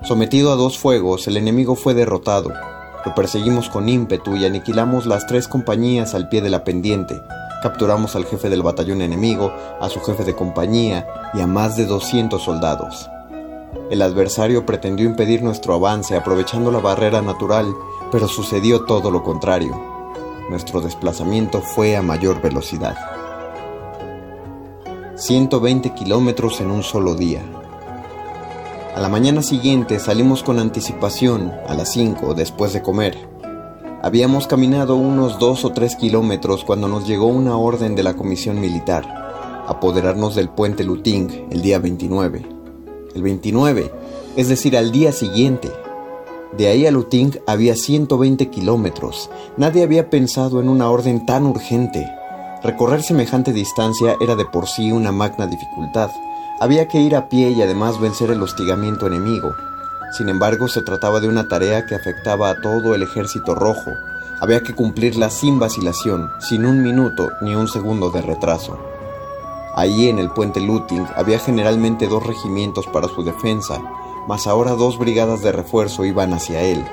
Sometido 0.03 0.51
a 0.51 0.57
dos 0.57 0.79
fuegos, 0.79 1.29
el 1.29 1.37
enemigo 1.37 1.77
fue 1.77 1.93
derrotado. 1.93 2.51
Lo 3.05 3.15
perseguimos 3.15 3.69
con 3.69 3.89
ímpetu 3.89 4.37
y 4.37 4.47
aniquilamos 4.47 5.07
las 5.07 5.27
tres 5.27 5.47
compañías 5.47 6.15
al 6.15 6.29
pie 6.29 6.41
de 6.41 6.51
la 6.51 6.65
pendiente. 6.65 7.21
Capturamos 7.63 8.17
al 8.17 8.25
jefe 8.25 8.49
del 8.49 8.63
batallón 8.63 9.03
enemigo, 9.03 9.53
a 9.81 9.89
su 9.89 10.01
jefe 10.01 10.25
de 10.25 10.35
compañía 10.35 11.07
y 11.35 11.41
a 11.41 11.47
más 11.47 11.77
de 11.77 11.87
200 11.87 12.43
soldados. 12.43 13.11
El 13.91 14.01
adversario 14.03 14.65
pretendió 14.65 15.07
impedir 15.07 15.43
nuestro 15.43 15.75
avance 15.75 16.17
aprovechando 16.17 16.71
la 16.71 16.79
barrera 16.79 17.21
natural, 17.21 17.67
pero 18.11 18.29
sucedió 18.29 18.85
todo 18.85 19.11
lo 19.11 19.23
contrario. 19.23 19.75
Nuestro 20.49 20.81
desplazamiento 20.81 21.61
fue 21.61 21.97
a 21.97 22.03
mayor 22.03 22.41
velocidad. 22.41 22.97
120 25.17 25.95
kilómetros 25.95 26.61
en 26.61 26.71
un 26.71 26.83
solo 26.83 27.15
día. 27.15 27.43
A 28.95 29.01
la 29.01 29.09
mañana 29.09 29.43
siguiente 29.43 29.99
salimos 29.99 30.45
con 30.45 30.61
anticipación, 30.61 31.53
a 31.67 31.75
las 31.75 31.91
5 31.93 32.35
después 32.35 32.73
de 32.73 32.81
comer. 32.81 33.19
Habíamos 34.05 34.47
caminado 34.47 34.95
unos 34.95 35.41
2 35.41 35.65
o 35.65 35.73
3 35.73 35.97
kilómetros 35.97 36.63
cuando 36.65 36.87
nos 36.87 37.05
llegó 37.05 37.27
una 37.27 37.57
orden 37.57 37.97
de 37.97 38.05
la 38.05 38.15
comisión 38.15 38.61
militar, 38.61 39.65
apoderarnos 39.67 40.37
del 40.37 40.49
puente 40.49 40.85
Luting 40.85 41.49
el 41.51 41.61
día 41.61 41.81
29. 41.81 42.47
El 43.17 43.23
29, 43.25 43.91
es 44.37 44.49
decir, 44.49 44.77
al 44.77 44.93
día 44.93 45.11
siguiente. 45.11 45.73
De 46.57 46.69
ahí 46.69 46.87
a 46.87 46.93
Luting 46.93 47.33
había 47.49 47.75
120 47.75 48.49
kilómetros. 48.49 49.29
Nadie 49.57 49.83
había 49.83 50.09
pensado 50.09 50.61
en 50.61 50.69
una 50.69 50.89
orden 50.89 51.27
tan 51.27 51.47
urgente. 51.47 52.09
Recorrer 52.63 53.03
semejante 53.03 53.53
distancia 53.53 54.17
era 54.21 54.37
de 54.37 54.45
por 54.45 54.69
sí 54.69 54.93
una 54.93 55.11
magna 55.11 55.49
dificultad. 55.49 56.11
Había 56.61 56.87
que 56.87 57.01
ir 57.01 57.17
a 57.17 57.29
pie 57.29 57.51
y 57.51 57.63
además 57.63 58.01
vencer 58.01 58.31
el 58.31 58.43
hostigamiento 58.43 59.09
enemigo. 59.09 59.55
Sin 60.17 60.29
embargo, 60.29 60.69
se 60.69 60.83
trataba 60.83 61.19
de 61.19 61.29
una 61.29 61.49
tarea 61.49 61.85
que 61.85 61.97
afectaba 61.97 62.49
a 62.49 62.61
todo 62.61 62.95
el 62.95 63.03
ejército 63.03 63.57
rojo. 63.57 63.91
Había 64.41 64.63
que 64.63 64.75
cumplirla 64.75 65.31
sin 65.31 65.59
vacilación, 65.59 66.31
sin 66.39 66.65
un 66.65 66.83
minuto 66.83 67.31
ni 67.41 67.57
un 67.57 67.67
segundo 67.67 68.11
de 68.11 68.23
retraso. 68.23 68.79
Ahí 69.75 70.09
en 70.09 70.21
el 70.21 70.31
puente 70.31 70.61
Luting 70.61 71.05
había 71.17 71.41
generalmente 71.41 72.07
dos 72.07 72.25
regimientos 72.25 72.87
para 72.87 73.09
su 73.09 73.25
defensa, 73.25 73.81
mas 74.29 74.47
ahora 74.47 74.73
dos 74.73 74.97
brigadas 74.97 75.43
de 75.43 75.51
refuerzo 75.51 76.05
iban 76.05 76.33
hacia 76.33 76.63
él. 76.63 76.85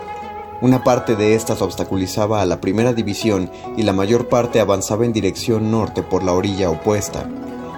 Una 0.61 0.83
parte 0.83 1.15
de 1.15 1.35
estas 1.35 1.61
obstaculizaba 1.61 2.41
a 2.41 2.45
la 2.47 2.59
primera 2.59 2.93
división 2.93 3.51
y 3.77 3.83
la 3.83 3.93
mayor 3.93 4.27
parte 4.27 4.59
avanzaba 4.59 5.05
en 5.05 5.13
dirección 5.13 5.69
norte 5.69 6.01
por 6.01 6.23
la 6.23 6.33
orilla 6.33 6.71
opuesta. 6.71 7.27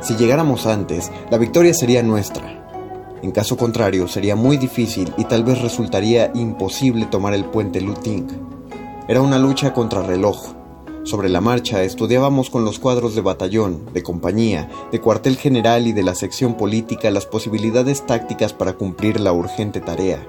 Si 0.03 0.15
llegáramos 0.15 0.65
antes, 0.65 1.11
la 1.31 1.37
victoria 1.37 1.73
sería 1.73 2.03
nuestra. 2.03 2.59
En 3.21 3.31
caso 3.31 3.55
contrario, 3.55 4.07
sería 4.07 4.35
muy 4.35 4.57
difícil 4.57 5.13
y 5.17 5.23
tal 5.25 5.43
vez 5.43 5.61
resultaría 5.61 6.31
imposible 6.35 7.05
tomar 7.05 7.33
el 7.33 7.45
puente 7.45 7.79
Luting. 7.79 8.27
Era 9.07 9.21
una 9.21 9.39
lucha 9.39 9.73
contra 9.73 10.03
reloj. 10.03 10.53
Sobre 11.03 11.29
la 11.29 11.41
marcha 11.41 11.83
estudiábamos 11.83 12.49
con 12.49 12.65
los 12.65 12.79
cuadros 12.79 13.15
de 13.15 13.21
batallón, 13.21 13.85
de 13.93 14.03
compañía, 14.03 14.69
de 14.91 14.99
cuartel 14.99 15.37
general 15.37 15.87
y 15.87 15.93
de 15.93 16.03
la 16.03 16.15
sección 16.15 16.55
política 16.55 17.11
las 17.11 17.25
posibilidades 17.25 18.05
tácticas 18.05 18.53
para 18.53 18.73
cumplir 18.73 19.19
la 19.19 19.33
urgente 19.33 19.81
tarea 19.81 20.25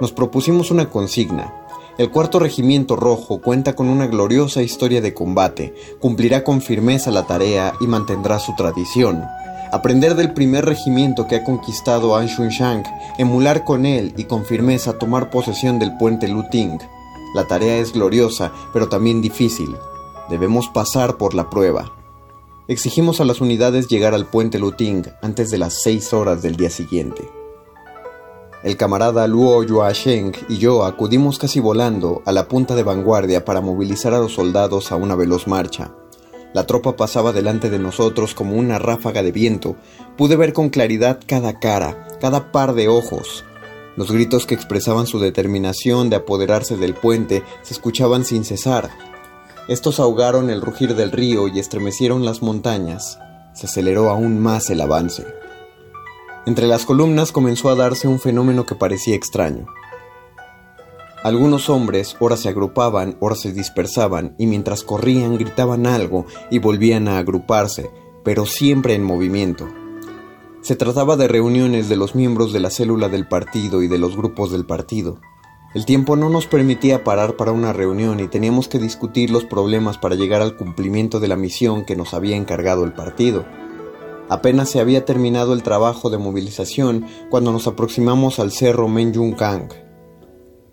nos 0.00 0.12
propusimos 0.12 0.70
una 0.70 0.88
consigna. 0.88 1.52
El 1.98 2.12
cuarto 2.12 2.38
regimiento 2.38 2.94
rojo 2.94 3.40
cuenta 3.40 3.74
con 3.74 3.88
una 3.88 4.06
gloriosa 4.06 4.62
historia 4.62 5.00
de 5.00 5.14
combate, 5.14 5.74
cumplirá 5.98 6.44
con 6.44 6.60
firmeza 6.60 7.10
la 7.10 7.26
tarea 7.26 7.74
y 7.80 7.88
mantendrá 7.88 8.38
su 8.38 8.54
tradición. 8.54 9.24
Aprender 9.72 10.14
del 10.14 10.32
primer 10.32 10.64
regimiento 10.64 11.26
que 11.26 11.34
ha 11.34 11.42
conquistado 11.42 12.14
Anshunshank, 12.14 12.86
emular 13.18 13.64
con 13.64 13.84
él 13.84 14.14
y 14.16 14.24
con 14.24 14.44
firmeza 14.44 14.96
tomar 14.96 15.30
posesión 15.30 15.80
del 15.80 15.96
puente 15.96 16.28
Luting. 16.28 16.78
La 17.34 17.48
tarea 17.48 17.78
es 17.78 17.92
gloriosa, 17.92 18.52
pero 18.72 18.88
también 18.88 19.20
difícil. 19.20 19.74
Debemos 20.30 20.68
pasar 20.68 21.16
por 21.16 21.34
la 21.34 21.50
prueba. 21.50 21.92
Exigimos 22.68 23.20
a 23.20 23.24
las 23.24 23.40
unidades 23.40 23.88
llegar 23.88 24.14
al 24.14 24.26
puente 24.26 24.60
Luting 24.60 25.04
antes 25.20 25.50
de 25.50 25.58
las 25.58 25.82
6 25.82 26.12
horas 26.12 26.42
del 26.42 26.54
día 26.54 26.70
siguiente. 26.70 27.37
El 28.64 28.76
camarada 28.76 29.28
Luo 29.28 29.62
Yuasheng 29.62 30.32
y 30.48 30.58
yo 30.58 30.84
acudimos 30.84 31.38
casi 31.38 31.60
volando 31.60 32.22
a 32.26 32.32
la 32.32 32.48
punta 32.48 32.74
de 32.74 32.82
vanguardia 32.82 33.44
para 33.44 33.60
movilizar 33.60 34.14
a 34.14 34.18
los 34.18 34.32
soldados 34.34 34.90
a 34.90 34.96
una 34.96 35.14
veloz 35.14 35.46
marcha. 35.46 35.92
La 36.54 36.66
tropa 36.66 36.96
pasaba 36.96 37.32
delante 37.32 37.70
de 37.70 37.78
nosotros 37.78 38.34
como 38.34 38.56
una 38.56 38.80
ráfaga 38.80 39.22
de 39.22 39.30
viento. 39.30 39.76
Pude 40.16 40.34
ver 40.34 40.52
con 40.52 40.70
claridad 40.70 41.20
cada 41.24 41.60
cara, 41.60 42.08
cada 42.20 42.50
par 42.50 42.74
de 42.74 42.88
ojos. 42.88 43.44
Los 43.96 44.10
gritos 44.10 44.44
que 44.44 44.56
expresaban 44.56 45.06
su 45.06 45.20
determinación 45.20 46.10
de 46.10 46.16
apoderarse 46.16 46.76
del 46.76 46.94
puente 46.94 47.44
se 47.62 47.74
escuchaban 47.74 48.24
sin 48.24 48.44
cesar. 48.44 48.90
Estos 49.68 50.00
ahogaron 50.00 50.50
el 50.50 50.62
rugir 50.62 50.96
del 50.96 51.12
río 51.12 51.46
y 51.46 51.60
estremecieron 51.60 52.24
las 52.24 52.42
montañas. 52.42 53.20
Se 53.52 53.66
aceleró 53.66 54.08
aún 54.10 54.40
más 54.40 54.68
el 54.70 54.80
avance. 54.80 55.26
Entre 56.48 56.66
las 56.66 56.86
columnas 56.86 57.30
comenzó 57.30 57.68
a 57.68 57.74
darse 57.74 58.08
un 58.08 58.18
fenómeno 58.18 58.64
que 58.64 58.74
parecía 58.74 59.14
extraño. 59.14 59.66
Algunos 61.22 61.68
hombres 61.68 62.16
ora 62.20 62.38
se 62.38 62.48
agrupaban, 62.48 63.18
ora 63.20 63.34
se 63.34 63.52
dispersaban, 63.52 64.34
y 64.38 64.46
mientras 64.46 64.82
corrían 64.82 65.36
gritaban 65.36 65.86
algo 65.86 66.24
y 66.50 66.58
volvían 66.58 67.06
a 67.06 67.18
agruparse, 67.18 67.90
pero 68.24 68.46
siempre 68.46 68.94
en 68.94 69.04
movimiento. 69.04 69.68
Se 70.62 70.74
trataba 70.74 71.18
de 71.18 71.28
reuniones 71.28 71.90
de 71.90 71.96
los 71.96 72.14
miembros 72.14 72.54
de 72.54 72.60
la 72.60 72.70
célula 72.70 73.10
del 73.10 73.28
partido 73.28 73.82
y 73.82 73.88
de 73.88 73.98
los 73.98 74.16
grupos 74.16 74.50
del 74.50 74.64
partido. 74.64 75.20
El 75.74 75.84
tiempo 75.84 76.16
no 76.16 76.30
nos 76.30 76.46
permitía 76.46 77.04
parar 77.04 77.36
para 77.36 77.52
una 77.52 77.74
reunión 77.74 78.20
y 78.20 78.28
teníamos 78.28 78.68
que 78.68 78.78
discutir 78.78 79.28
los 79.28 79.44
problemas 79.44 79.98
para 79.98 80.14
llegar 80.14 80.40
al 80.40 80.56
cumplimiento 80.56 81.20
de 81.20 81.28
la 81.28 81.36
misión 81.36 81.84
que 81.84 81.94
nos 81.94 82.14
había 82.14 82.36
encargado 82.36 82.84
el 82.84 82.94
partido. 82.94 83.44
Apenas 84.28 84.68
se 84.68 84.80
había 84.80 85.04
terminado 85.04 85.54
el 85.54 85.62
trabajo 85.62 86.10
de 86.10 86.18
movilización 86.18 87.06
cuando 87.30 87.52
nos 87.52 87.66
aproximamos 87.66 88.38
al 88.38 88.52
cerro 88.52 88.88
Menjung-Kang. 88.88 89.68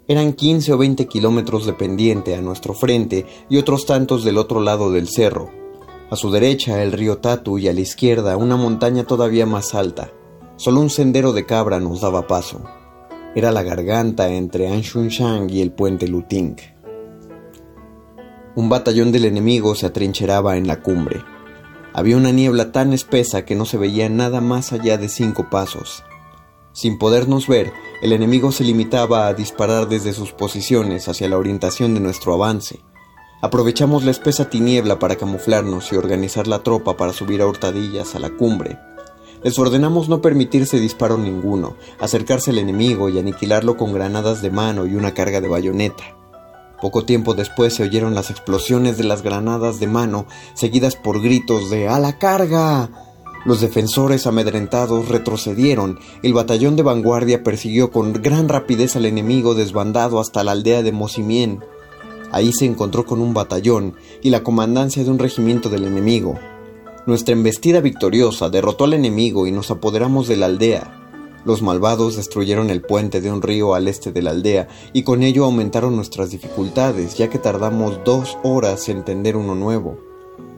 Eran 0.07 0.33
15 0.33 0.73
o 0.73 0.77
20 0.77 1.07
kilómetros 1.07 1.65
de 1.65 1.73
pendiente 1.73 2.35
a 2.35 2.41
nuestro 2.41 2.73
frente 2.73 3.25
y 3.49 3.57
otros 3.57 3.85
tantos 3.85 4.23
del 4.23 4.37
otro 4.37 4.59
lado 4.59 4.91
del 4.91 5.07
cerro. 5.07 5.49
A 6.11 6.15
su 6.15 6.29
derecha 6.29 6.83
el 6.83 6.91
río 6.91 7.17
Tatu 7.17 7.57
y 7.57 7.67
a 7.67 7.73
la 7.73 7.79
izquierda 7.79 8.37
una 8.37 8.55
montaña 8.55 9.05
todavía 9.05 9.47
más 9.47 9.73
alta. 9.73 10.11
Solo 10.57 10.81
un 10.81 10.89
sendero 10.89 11.33
de 11.33 11.45
cabra 11.45 11.79
nos 11.79 12.01
daba 12.01 12.27
paso. 12.27 12.61
Era 13.35 13.51
la 13.51 13.63
garganta 13.63 14.29
entre 14.29 14.67
Anshunshan 14.67 15.49
y 15.49 15.61
el 15.61 15.71
puente 15.71 16.07
Luting. 16.07 16.55
Un 18.55 18.69
batallón 18.69 19.11
del 19.11 19.25
enemigo 19.25 19.75
se 19.75 19.87
atrincheraba 19.87 20.55
en 20.55 20.67
la 20.67 20.81
cumbre. 20.81 21.34
Había 21.97 22.17
una 22.17 22.33
niebla 22.33 22.73
tan 22.73 22.91
espesa 22.91 23.45
que 23.45 23.55
no 23.55 23.63
se 23.63 23.77
veía 23.77 24.09
nada 24.09 24.41
más 24.41 24.73
allá 24.73 24.97
de 24.97 25.07
cinco 25.07 25.49
pasos. 25.49 26.03
Sin 26.73 26.97
podernos 26.97 27.47
ver, 27.47 27.71
el 28.01 28.11
enemigo 28.11 28.51
se 28.51 28.65
limitaba 28.65 29.27
a 29.27 29.33
disparar 29.33 29.87
desde 29.87 30.11
sus 30.11 30.33
posiciones 30.33 31.07
hacia 31.07 31.29
la 31.29 31.37
orientación 31.37 31.93
de 31.93 32.01
nuestro 32.01 32.33
avance. 32.33 32.81
Aprovechamos 33.41 34.03
la 34.03 34.11
espesa 34.11 34.49
tiniebla 34.49 34.99
para 34.99 35.15
camuflarnos 35.15 35.93
y 35.93 35.95
organizar 35.95 36.47
la 36.47 36.63
tropa 36.63 36.97
para 36.97 37.13
subir 37.13 37.41
a 37.41 37.47
hurtadillas 37.47 38.13
a 38.13 38.19
la 38.19 38.31
cumbre. 38.31 38.77
Les 39.41 39.57
ordenamos 39.57 40.09
no 40.09 40.21
permitirse 40.21 40.81
disparo 40.81 41.17
ninguno, 41.17 41.77
acercarse 42.01 42.51
al 42.51 42.57
enemigo 42.57 43.07
y 43.07 43.19
aniquilarlo 43.19 43.77
con 43.77 43.93
granadas 43.93 44.41
de 44.41 44.51
mano 44.51 44.85
y 44.85 44.95
una 44.95 45.13
carga 45.13 45.39
de 45.39 45.47
bayoneta. 45.47 46.03
Poco 46.81 47.05
tiempo 47.05 47.33
después 47.33 47.73
se 47.73 47.83
oyeron 47.83 48.15
las 48.15 48.29
explosiones 48.29 48.97
de 48.97 49.05
las 49.05 49.21
granadas 49.21 49.79
de 49.79 49.87
mano, 49.87 50.25
seguidas 50.53 50.95
por 50.95 51.21
gritos 51.21 51.69
de 51.69 51.87
¡A 51.87 51.99
la 51.99 52.17
carga! 52.17 52.89
Los 53.45 53.61
defensores 53.61 54.25
amedrentados 54.25 55.07
retrocedieron. 55.07 55.99
El 56.23 56.33
batallón 56.33 56.75
de 56.75 56.83
vanguardia 56.83 57.43
persiguió 57.43 57.91
con 57.91 58.11
gran 58.13 58.49
rapidez 58.49 58.95
al 58.95 59.05
enemigo 59.05 59.53
desbandado 59.53 60.19
hasta 60.19 60.43
la 60.43 60.53
aldea 60.53 60.81
de 60.81 60.91
Mosimien. 60.91 61.63
Ahí 62.31 62.51
se 62.51 62.65
encontró 62.65 63.05
con 63.05 63.21
un 63.21 63.35
batallón 63.35 63.95
y 64.23 64.31
la 64.31 64.41
comandancia 64.41 65.03
de 65.03 65.11
un 65.11 65.19
regimiento 65.19 65.69
del 65.69 65.83
enemigo. 65.85 66.39
Nuestra 67.05 67.33
embestida 67.33 67.81
victoriosa 67.81 68.49
derrotó 68.49 68.85
al 68.85 68.93
enemigo 68.93 69.45
y 69.45 69.51
nos 69.51 69.69
apoderamos 69.69 70.27
de 70.27 70.37
la 70.37 70.47
aldea. 70.47 71.04
Los 71.45 71.61
malvados 71.61 72.15
destruyeron 72.15 72.71
el 72.71 72.81
puente 72.81 73.21
de 73.21 73.31
un 73.31 73.43
río 73.43 73.75
al 73.75 73.87
este 73.87 74.11
de 74.11 74.23
la 74.23 74.31
aldea 74.31 74.67
y 74.93 75.03
con 75.03 75.21
ello 75.21 75.45
aumentaron 75.45 75.95
nuestras 75.95 76.31
dificultades, 76.31 77.15
ya 77.17 77.29
que 77.29 77.37
tardamos 77.37 77.99
dos 78.03 78.35
horas 78.41 78.89
en 78.89 79.05
tender 79.05 79.37
uno 79.37 79.53
nuevo. 79.53 79.95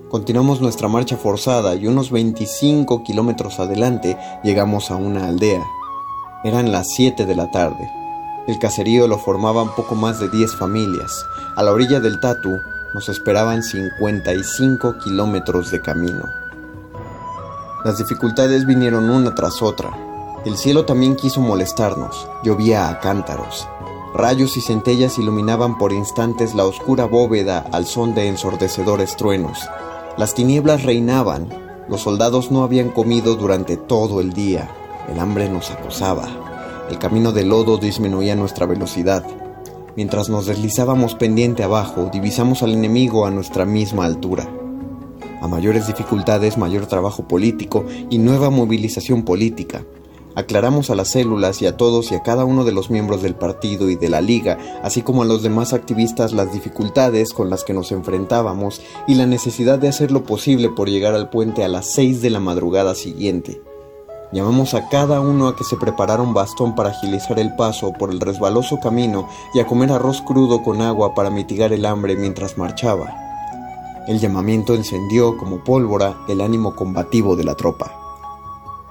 Continuamos 0.10 0.62
nuestra 0.62 0.88
marcha 0.88 1.18
forzada 1.18 1.76
y 1.76 1.88
unos 1.88 2.10
25 2.10 3.04
kilómetros 3.04 3.60
adelante 3.60 4.18
llegamos 4.46 4.90
a 4.90 4.96
una 4.96 5.28
aldea. 5.28 5.62
Eran 6.46 6.72
las 6.72 6.88
7 6.96 7.26
de 7.26 7.36
la 7.36 7.52
tarde. 7.52 7.92
El 8.48 8.58
caserío 8.58 9.10
lo 9.10 9.18
formaban 9.18 9.76
poco 9.76 9.94
más 9.94 10.22
de 10.22 10.30
10 10.30 10.56
familias. 10.56 11.26
A 11.58 11.64
la 11.64 11.74
orilla 11.74 12.00
del 12.00 12.22
Tatu 12.22 12.56
nos 12.94 13.10
esperaban 13.10 13.62
55 13.62 15.00
kilómetros 15.04 15.70
de 15.70 15.82
camino. 15.82 16.24
Las 17.84 17.98
dificultades 17.98 18.66
vinieron 18.66 19.10
una 19.10 19.36
tras 19.36 19.62
otra. 19.62 20.07
El 20.48 20.56
cielo 20.56 20.86
también 20.86 21.18
quiso 21.18 21.42
molestarnos. 21.42 22.30
Llovía 22.42 22.88
a 22.88 23.02
cántaros. 23.02 23.68
Rayos 24.14 24.56
y 24.56 24.62
centellas 24.62 25.20
iluminaban 25.20 25.78
por 25.78 25.92
instantes 25.92 26.56
la 26.56 26.64
oscura 26.64 27.04
bóveda 27.04 27.66
al 27.74 27.86
son 27.86 28.16
de 28.16 28.30
ensordecedores 28.30 29.18
truenos. 29.18 29.60
Las 30.16 30.36
tinieblas 30.36 30.84
reinaban. 30.84 31.50
Los 31.90 32.00
soldados 32.04 32.50
no 32.50 32.64
habían 32.64 32.92
comido 32.92 33.36
durante 33.36 33.76
todo 33.76 34.22
el 34.22 34.32
día. 34.32 34.70
El 35.12 35.20
hambre 35.20 35.50
nos 35.50 35.70
acosaba. 35.70 36.30
El 36.90 36.98
camino 36.98 37.34
de 37.34 37.44
lodo 37.44 37.78
disminuía 37.78 38.38
nuestra 38.38 38.66
velocidad. 38.66 39.26
Mientras 39.98 40.30
nos 40.30 40.46
deslizábamos 40.46 41.16
pendiente 41.16 41.64
abajo, 41.64 42.10
divisamos 42.10 42.64
al 42.64 42.72
enemigo 42.72 43.26
a 43.26 43.32
nuestra 43.32 43.66
misma 43.66 44.06
altura. 44.06 44.50
A 45.42 45.48
mayores 45.50 45.88
dificultades, 45.88 46.58
mayor 46.58 46.86
trabajo 46.86 47.28
político 47.28 47.84
y 48.10 48.18
nueva 48.18 48.50
movilización 48.50 49.24
política. 49.24 49.84
Aclaramos 50.38 50.92
a 50.92 50.96
las 50.96 51.10
células 51.10 51.64
y 51.64 51.66
a 51.66 51.78
todos 51.78 52.12
y 52.12 52.16
a 52.16 52.22
cada 52.22 52.46
uno 52.46 52.64
de 52.64 52.72
los 52.72 52.92
miembros 52.92 53.24
del 53.24 53.34
partido 53.34 53.90
y 53.90 53.96
de 53.96 54.08
la 54.08 54.22
liga, 54.22 54.60
así 54.84 55.02
como 55.02 55.24
a 55.24 55.26
los 55.26 55.42
demás 55.42 55.74
activistas 55.74 56.32
las 56.32 56.54
dificultades 56.54 57.34
con 57.34 57.50
las 57.50 57.64
que 57.64 57.74
nos 57.74 57.92
enfrentábamos 57.92 58.80
y 59.08 59.16
la 59.16 59.26
necesidad 59.26 59.80
de 59.80 59.88
hacer 59.88 60.12
lo 60.12 60.26
posible 60.26 60.70
por 60.70 60.90
llegar 60.90 61.16
al 61.16 61.32
puente 61.32 61.64
a 61.64 61.68
las 61.68 61.88
6 61.88 62.22
de 62.22 62.30
la 62.30 62.40
madrugada 62.40 62.94
siguiente. 62.94 63.64
Llamamos 64.32 64.76
a 64.76 64.90
cada 64.90 65.22
uno 65.22 65.48
a 65.48 65.56
que 65.56 65.64
se 65.64 65.76
preparara 65.76 66.22
un 66.22 66.36
bastón 66.36 66.76
para 66.76 66.90
agilizar 66.90 67.40
el 67.40 67.56
paso 67.56 67.92
por 67.94 68.12
el 68.12 68.20
resbaloso 68.20 68.80
camino 68.80 69.28
y 69.56 69.60
a 69.60 69.66
comer 69.66 69.92
arroz 69.92 70.22
crudo 70.22 70.62
con 70.62 70.84
agua 70.84 71.16
para 71.16 71.32
mitigar 71.32 71.74
el 71.74 71.84
hambre 71.84 72.16
mientras 72.16 72.60
marchaba. 72.60 73.12
El 74.08 74.20
llamamiento 74.20 74.76
encendió 74.76 75.36
como 75.36 75.64
pólvora 75.64 76.16
el 76.28 76.42
ánimo 76.42 76.76
combativo 76.76 77.36
de 77.36 77.44
la 77.44 77.56
tropa. 77.56 77.97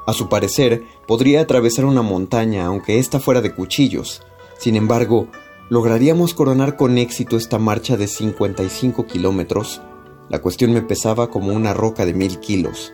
A 0.06 0.12
su 0.12 0.28
parecer, 0.28 0.84
podría 1.08 1.40
atravesar 1.40 1.84
una 1.84 2.02
montaña 2.02 2.66
aunque 2.66 3.00
ésta 3.00 3.18
fuera 3.18 3.40
de 3.40 3.52
cuchillos. 3.52 4.22
Sin 4.56 4.76
embargo, 4.76 5.26
¿lograríamos 5.68 6.32
coronar 6.32 6.76
con 6.76 6.96
éxito 6.96 7.36
esta 7.36 7.58
marcha 7.58 7.96
de 7.96 8.06
55 8.06 9.06
kilómetros? 9.06 9.82
La 10.28 10.40
cuestión 10.40 10.72
me 10.72 10.82
pesaba 10.82 11.28
como 11.28 11.52
una 11.52 11.74
roca 11.74 12.06
de 12.06 12.14
mil 12.14 12.38
kilos. 12.38 12.92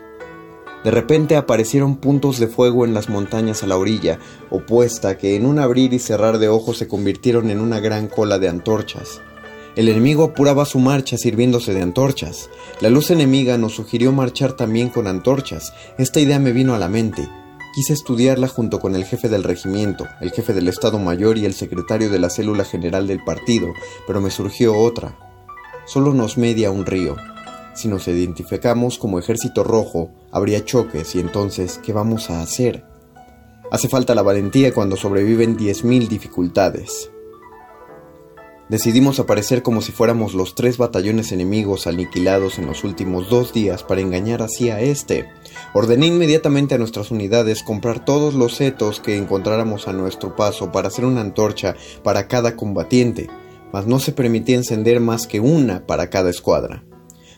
De 0.83 0.91
repente 0.91 1.35
aparecieron 1.35 1.97
puntos 1.97 2.39
de 2.39 2.47
fuego 2.47 2.83
en 2.83 2.95
las 2.95 3.09
montañas 3.09 3.63
a 3.63 3.67
la 3.67 3.77
orilla, 3.77 4.19
opuesta 4.49 5.17
que 5.17 5.35
en 5.35 5.45
un 5.45 5.59
abrir 5.59 5.93
y 5.93 5.99
cerrar 5.99 6.39
de 6.39 6.49
ojos 6.49 6.77
se 6.77 6.87
convirtieron 6.87 7.51
en 7.51 7.61
una 7.61 7.79
gran 7.79 8.07
cola 8.07 8.39
de 8.39 8.49
antorchas. 8.49 9.21
El 9.75 9.89
enemigo 9.89 10.23
apuraba 10.23 10.65
su 10.65 10.77
marcha 10.77 11.17
sirviéndose 11.17 11.73
de 11.73 11.81
antorchas. 11.81 12.51
La 12.79 12.89
luz 12.89 13.09
enemiga 13.09 13.57
nos 13.57 13.73
sugirió 13.73 14.11
marchar 14.11 14.53
también 14.53 14.89
con 14.89 15.07
antorchas. 15.07 15.73
Esta 15.97 16.19
idea 16.19 16.37
me 16.37 16.51
vino 16.51 16.75
a 16.75 16.79
la 16.79 16.89
mente. 16.89 17.27
Quise 17.73 17.93
estudiarla 17.93 18.47
junto 18.47 18.79
con 18.79 18.93
el 18.93 19.03
jefe 19.03 19.29
del 19.29 19.43
regimiento, 19.43 20.05
el 20.21 20.31
jefe 20.31 20.53
del 20.53 20.67
Estado 20.67 20.99
Mayor 20.99 21.39
y 21.39 21.45
el 21.45 21.55
secretario 21.55 22.11
de 22.11 22.19
la 22.19 22.29
célula 22.29 22.65
general 22.65 23.07
del 23.07 23.23
partido, 23.23 23.73
pero 24.05 24.21
me 24.21 24.29
surgió 24.29 24.77
otra. 24.77 25.17
Solo 25.85 26.13
nos 26.13 26.37
media 26.37 26.69
un 26.69 26.85
río. 26.85 27.15
Si 27.73 27.87
nos 27.87 28.07
identificamos 28.07 28.99
como 28.99 29.17
ejército 29.17 29.63
rojo, 29.63 30.11
habría 30.31 30.63
choques 30.63 31.15
y 31.15 31.19
entonces, 31.19 31.79
¿qué 31.83 31.93
vamos 31.93 32.29
a 32.29 32.43
hacer? 32.43 32.85
Hace 33.71 33.89
falta 33.89 34.13
la 34.13 34.21
valentía 34.21 34.71
cuando 34.71 34.95
sobreviven 34.95 35.57
10.000 35.57 36.07
dificultades. 36.07 37.09
Decidimos 38.73 39.19
aparecer 39.19 39.61
como 39.61 39.83
si 39.83 39.91
fuéramos 39.91 40.33
los 40.33 40.55
tres 40.55 40.79
batallones 40.79 41.31
enemigos 41.31 41.85
aniquilados 41.85 42.57
en 42.57 42.65
los 42.65 42.83
últimos 42.83 43.29
dos 43.29 43.53
días 43.53 43.83
para 43.83 44.01
engañar 44.01 44.41
así 44.41 44.71
a 44.71 44.81
este. 44.81 45.29
Ordené 45.75 46.07
inmediatamente 46.07 46.73
a 46.73 46.79
nuestras 46.79 47.11
unidades 47.11 47.61
comprar 47.61 48.03
todos 48.03 48.33
los 48.33 48.55
setos 48.55 48.99
que 48.99 49.15
encontráramos 49.15 49.87
a 49.87 49.93
nuestro 49.93 50.35
paso 50.35 50.71
para 50.71 50.87
hacer 50.87 51.05
una 51.05 51.21
antorcha 51.21 51.75
para 52.01 52.27
cada 52.27 52.55
combatiente, 52.55 53.29
mas 53.71 53.85
no 53.85 53.99
se 53.99 54.11
permitía 54.11 54.55
encender 54.55 54.99
más 54.99 55.27
que 55.27 55.39
una 55.39 55.85
para 55.85 56.09
cada 56.09 56.31
escuadra. 56.31 56.83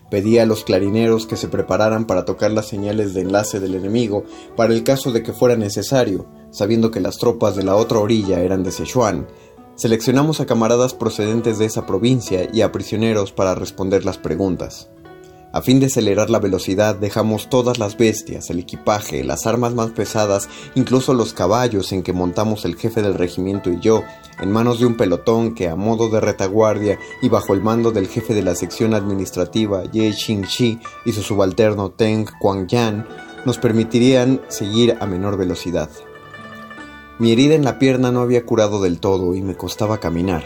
Pedí 0.09 0.37
a 0.37 0.45
los 0.45 0.63
clarineros 0.63 1.25
que 1.25 1.35
se 1.35 1.49
prepararan 1.49 2.05
para 2.05 2.23
tocar 2.23 2.51
las 2.51 2.67
señales 2.67 3.13
de 3.13 3.21
enlace 3.21 3.59
del 3.59 3.75
enemigo 3.75 4.23
para 4.55 4.73
el 4.73 4.85
caso 4.85 5.11
de 5.11 5.21
que 5.21 5.33
fuera 5.33 5.57
necesario, 5.57 6.27
sabiendo 6.51 6.91
que 6.91 7.01
las 7.01 7.17
tropas 7.17 7.57
de 7.57 7.63
la 7.63 7.75
otra 7.75 7.99
orilla 7.99 8.39
eran 8.39 8.63
de 8.63 8.71
Sichuan, 8.71 9.27
Seleccionamos 9.75 10.39
a 10.39 10.45
camaradas 10.45 10.93
procedentes 10.93 11.59
de 11.59 11.65
esa 11.65 11.85
provincia 11.85 12.47
y 12.53 12.61
a 12.61 12.71
prisioneros 12.71 13.33
para 13.33 13.55
responder 13.55 14.05
las 14.05 14.17
preguntas. 14.17 14.89
A 15.51 15.61
fin 15.61 15.81
de 15.81 15.87
acelerar 15.87 16.29
la 16.29 16.39
velocidad 16.39 16.95
dejamos 16.95 17.49
todas 17.49 17.77
las 17.77 17.97
bestias, 17.97 18.49
el 18.49 18.59
equipaje, 18.59 19.25
las 19.25 19.45
armas 19.45 19.73
más 19.73 19.91
pesadas, 19.91 20.47
incluso 20.75 21.13
los 21.13 21.33
caballos 21.33 21.91
en 21.91 22.03
que 22.03 22.13
montamos 22.13 22.63
el 22.63 22.77
jefe 22.77 23.01
del 23.01 23.15
regimiento 23.15 23.69
y 23.69 23.81
yo, 23.81 24.03
en 24.39 24.49
manos 24.49 24.79
de 24.79 24.85
un 24.85 24.95
pelotón 24.95 25.55
que 25.55 25.67
a 25.67 25.75
modo 25.75 26.09
de 26.09 26.21
retaguardia 26.21 26.97
y 27.21 27.27
bajo 27.27 27.53
el 27.53 27.61
mando 27.61 27.91
del 27.91 28.07
jefe 28.07 28.33
de 28.33 28.43
la 28.43 28.55
sección 28.55 28.93
administrativa 28.93 29.83
Ye 29.91 30.13
Xingxi 30.13 30.79
y 31.05 31.11
su 31.11 31.21
subalterno 31.21 31.91
Teng 31.91 32.27
Quangyan, 32.39 33.07
nos 33.45 33.57
permitirían 33.57 34.41
seguir 34.47 34.97
a 35.01 35.05
menor 35.05 35.37
velocidad. 35.37 35.89
Mi 37.17 37.31
herida 37.31 37.55
en 37.55 37.63
la 37.63 37.79
pierna 37.79 38.11
no 38.11 38.19
había 38.19 38.45
curado 38.45 38.81
del 38.81 38.99
todo 38.99 39.35
y 39.35 39.41
me 39.41 39.55
costaba 39.55 40.01
caminar. 40.01 40.43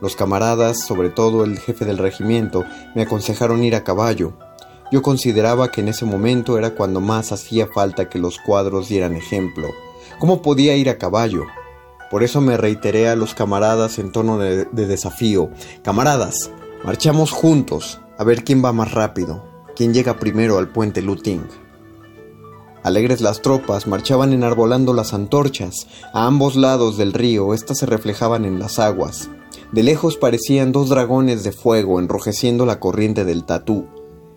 Los 0.00 0.14
camaradas, 0.14 0.86
sobre 0.86 1.10
todo 1.10 1.42
el 1.42 1.58
jefe 1.58 1.84
del 1.84 1.98
regimiento, 1.98 2.64
me 2.94 3.02
aconsejaron 3.02 3.64
ir 3.64 3.74
a 3.74 3.82
caballo. 3.82 4.34
Yo 4.92 5.02
consideraba 5.02 5.72
que 5.72 5.80
en 5.80 5.88
ese 5.88 6.04
momento 6.04 6.58
era 6.58 6.76
cuando 6.76 7.00
más 7.00 7.32
hacía 7.32 7.66
falta 7.66 8.08
que 8.08 8.20
los 8.20 8.38
cuadros 8.38 8.88
dieran 8.88 9.16
ejemplo. 9.16 9.70
¿Cómo 10.20 10.42
podía 10.42 10.76
ir 10.76 10.88
a 10.90 10.98
caballo? 10.98 11.42
Por 12.08 12.22
eso 12.22 12.40
me 12.40 12.56
reiteré 12.56 13.08
a 13.08 13.16
los 13.16 13.34
camaradas 13.34 13.98
en 13.98 14.12
tono 14.12 14.38
de, 14.38 14.66
de 14.66 14.86
desafío. 14.86 15.50
Camaradas, 15.82 16.52
marchamos 16.84 17.32
juntos, 17.32 18.00
a 18.16 18.22
ver 18.22 18.44
quién 18.44 18.64
va 18.64 18.72
más 18.72 18.92
rápido, 18.92 19.44
quién 19.74 19.92
llega 19.92 20.20
primero 20.20 20.58
al 20.58 20.68
puente 20.68 21.02
Luting. 21.02 21.65
Alegres 22.86 23.20
las 23.20 23.42
tropas 23.42 23.88
marchaban 23.88 24.32
enarbolando 24.32 24.94
las 24.94 25.12
antorchas. 25.12 25.88
A 26.12 26.28
ambos 26.28 26.54
lados 26.54 26.96
del 26.96 27.12
río 27.12 27.52
éstas 27.52 27.78
se 27.78 27.86
reflejaban 27.86 28.44
en 28.44 28.60
las 28.60 28.78
aguas. 28.78 29.28
De 29.72 29.82
lejos 29.82 30.16
parecían 30.16 30.70
dos 30.70 30.88
dragones 30.88 31.42
de 31.42 31.50
fuego 31.50 31.98
enrojeciendo 31.98 32.64
la 32.64 32.78
corriente 32.78 33.24
del 33.24 33.42
tatú. 33.42 33.86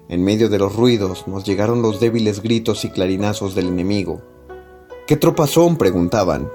En 0.07 0.23
medio 0.23 0.49
de 0.49 0.57
los 0.57 0.75
ruidos 0.75 1.27
nos 1.27 1.43
llegaron 1.43 1.83
los 1.83 1.99
débiles 1.99 2.41
gritos 2.41 2.85
y 2.85 2.89
clarinazos 2.89 3.53
del 3.53 3.67
enemigo. 3.67 4.23
¿Qué 5.05 5.15
tropas 5.15 5.51
son? 5.51 5.77
preguntaban. 5.77 6.49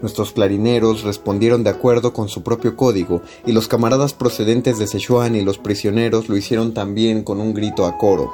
Nuestros 0.00 0.32
clarineros 0.32 1.02
respondieron 1.02 1.62
de 1.62 1.68
acuerdo 1.68 2.14
con 2.14 2.30
su 2.30 2.42
propio 2.42 2.74
código, 2.74 3.20
y 3.44 3.52
los 3.52 3.68
camaradas 3.68 4.14
procedentes 4.14 4.78
de 4.78 4.86
Sichuan 4.86 5.36
y 5.36 5.42
los 5.42 5.58
prisioneros 5.58 6.30
lo 6.30 6.38
hicieron 6.38 6.72
también 6.72 7.22
con 7.22 7.38
un 7.38 7.52
grito 7.52 7.84
a 7.84 7.98
coro. 7.98 8.32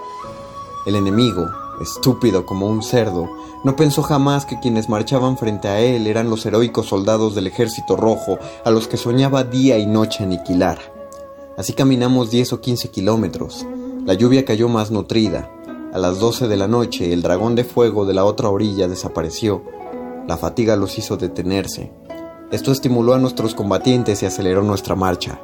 El 0.86 0.94
enemigo, 0.94 1.48
estúpido 1.80 2.46
como 2.46 2.66
un 2.66 2.82
cerdo, 2.82 3.28
no 3.64 3.76
pensó 3.76 4.02
jamás 4.02 4.46
que 4.46 4.60
quienes 4.60 4.88
marchaban 4.88 5.36
frente 5.36 5.68
a 5.68 5.80
él 5.80 6.06
eran 6.06 6.30
los 6.30 6.44
heroicos 6.46 6.86
soldados 6.86 7.34
del 7.34 7.46
ejército 7.46 7.96
rojo 7.96 8.38
a 8.64 8.70
los 8.70 8.88
que 8.88 8.96
soñaba 8.96 9.44
día 9.44 9.78
y 9.78 9.86
noche 9.86 10.24
aniquilar. 10.24 10.78
Así 11.56 11.72
caminamos 11.72 12.30
10 12.30 12.54
o 12.54 12.60
15 12.60 12.90
kilómetros. 12.90 13.66
La 14.06 14.14
lluvia 14.14 14.44
cayó 14.44 14.68
más 14.68 14.90
nutrida. 14.90 15.50
A 15.92 15.98
las 15.98 16.18
12 16.20 16.48
de 16.48 16.56
la 16.56 16.68
noche 16.68 17.12
el 17.12 17.22
dragón 17.22 17.54
de 17.54 17.64
fuego 17.64 18.06
de 18.06 18.14
la 18.14 18.24
otra 18.24 18.48
orilla 18.48 18.88
desapareció. 18.88 19.62
La 20.26 20.36
fatiga 20.36 20.76
los 20.76 20.96
hizo 20.98 21.16
detenerse. 21.16 21.92
Esto 22.50 22.72
estimuló 22.72 23.14
a 23.14 23.18
nuestros 23.18 23.54
combatientes 23.54 24.22
y 24.22 24.26
aceleró 24.26 24.62
nuestra 24.62 24.94
marcha. 24.94 25.40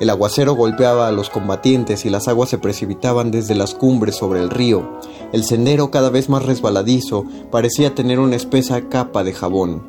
El 0.00 0.08
aguacero 0.08 0.54
golpeaba 0.54 1.08
a 1.08 1.12
los 1.12 1.28
combatientes 1.28 2.06
y 2.06 2.10
las 2.10 2.26
aguas 2.26 2.48
se 2.48 2.56
precipitaban 2.56 3.30
desde 3.30 3.54
las 3.54 3.74
cumbres 3.74 4.16
sobre 4.16 4.40
el 4.40 4.48
río. 4.48 4.98
El 5.32 5.44
sendero, 5.44 5.90
cada 5.90 6.08
vez 6.08 6.30
más 6.30 6.42
resbaladizo, 6.46 7.26
parecía 7.50 7.94
tener 7.94 8.18
una 8.18 8.36
espesa 8.36 8.88
capa 8.88 9.24
de 9.24 9.34
jabón. 9.34 9.86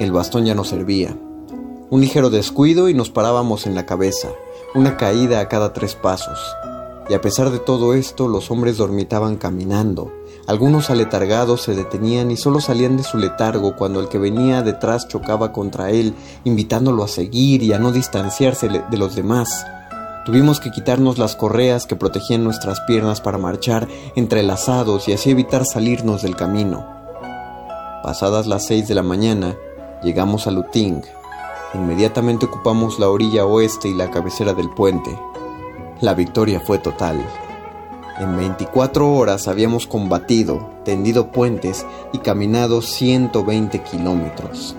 El 0.00 0.12
bastón 0.12 0.46
ya 0.46 0.54
no 0.54 0.64
servía. 0.64 1.14
Un 1.90 2.00
ligero 2.00 2.30
descuido 2.30 2.88
y 2.88 2.94
nos 2.94 3.10
parábamos 3.10 3.66
en 3.66 3.74
la 3.74 3.84
cabeza, 3.84 4.28
una 4.74 4.96
caída 4.96 5.40
a 5.40 5.48
cada 5.48 5.74
tres 5.74 5.94
pasos. 5.94 6.38
y 7.06 7.12
a 7.12 7.20
pesar 7.20 7.50
de 7.50 7.58
todo 7.58 7.92
esto 7.92 8.28
los 8.28 8.50
hombres 8.50 8.78
dormitaban 8.78 9.36
caminando. 9.36 10.10
Algunos 10.46 10.90
aletargados 10.90 11.62
se 11.62 11.74
detenían 11.74 12.30
y 12.30 12.36
solo 12.36 12.60
salían 12.60 12.98
de 12.98 13.02
su 13.02 13.16
letargo 13.16 13.76
cuando 13.76 14.00
el 14.00 14.08
que 14.08 14.18
venía 14.18 14.62
detrás 14.62 15.08
chocaba 15.08 15.52
contra 15.52 15.90
él, 15.90 16.14
invitándolo 16.44 17.02
a 17.02 17.08
seguir 17.08 17.62
y 17.62 17.72
a 17.72 17.78
no 17.78 17.92
distanciarse 17.92 18.68
de 18.68 18.98
los 18.98 19.14
demás. 19.14 19.66
Tuvimos 20.26 20.60
que 20.60 20.70
quitarnos 20.70 21.18
las 21.18 21.36
correas 21.36 21.86
que 21.86 21.96
protegían 21.96 22.44
nuestras 22.44 22.80
piernas 22.80 23.20
para 23.20 23.38
marchar 23.38 23.88
entrelazados 24.16 25.08
y 25.08 25.12
así 25.12 25.30
evitar 25.30 25.64
salirnos 25.66 26.22
del 26.22 26.36
camino. 26.36 26.86
Pasadas 28.02 28.46
las 28.46 28.66
seis 28.66 28.86
de 28.86 28.94
la 28.94 29.02
mañana, 29.02 29.56
llegamos 30.02 30.46
a 30.46 30.50
Luting. 30.50 31.02
Inmediatamente 31.72 32.46
ocupamos 32.46 32.98
la 32.98 33.08
orilla 33.08 33.46
oeste 33.46 33.88
y 33.88 33.94
la 33.94 34.10
cabecera 34.10 34.52
del 34.52 34.70
puente. 34.70 35.18
La 36.00 36.14
victoria 36.14 36.60
fue 36.60 36.78
total. 36.78 37.24
En 38.16 38.36
24 38.36 39.12
horas 39.12 39.48
habíamos 39.48 39.88
combatido, 39.88 40.70
tendido 40.84 41.32
puentes 41.32 41.84
y 42.12 42.18
caminado 42.18 42.80
120 42.80 43.82
kilómetros. 43.82 44.76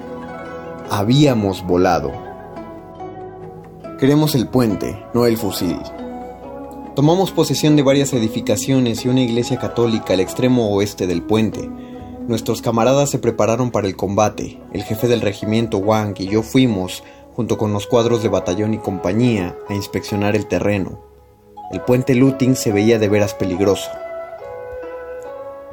Habíamos 0.90 1.62
volado. 1.66 2.14
Queremos 4.00 4.36
el 4.36 4.48
puente, 4.48 5.06
no 5.14 5.26
el 5.26 5.36
fusil. 5.36 5.78
Tomamos 6.96 7.32
posesión 7.32 7.76
de 7.76 7.84
varias 7.84 8.14
edificaciones 8.14 9.04
y 9.04 9.10
una 9.10 9.22
iglesia 9.22 9.60
católica 9.60 10.14
al 10.14 10.22
extremo 10.22 10.70
oeste 10.70 11.06
del 11.06 11.22
puente. 11.22 11.70
Nuestros 12.30 12.62
camaradas 12.62 13.10
se 13.10 13.20
prepararon 13.20 13.70
para 13.70 13.88
el 13.88 13.98
combate. 13.98 14.62
El 14.72 14.84
jefe 14.84 15.10
del 15.10 15.20
regimiento 15.20 15.80
Wang 15.80 16.16
y 16.20 16.28
yo 16.28 16.42
fuimos, 16.42 17.04
junto 17.36 17.58
con 17.58 17.74
los 17.74 17.86
cuadros 17.86 18.24
de 18.24 18.30
batallón 18.30 18.74
y 18.74 18.78
compañía, 18.78 19.58
a 19.68 19.74
inspeccionar 19.74 20.38
el 20.38 20.48
terreno. 20.48 21.15
El 21.72 21.82
puente 21.82 22.14
Luting 22.14 22.56
se 22.56 22.72
veía 22.72 23.00
de 23.00 23.10
veras 23.10 23.34
peligroso. 23.34 23.90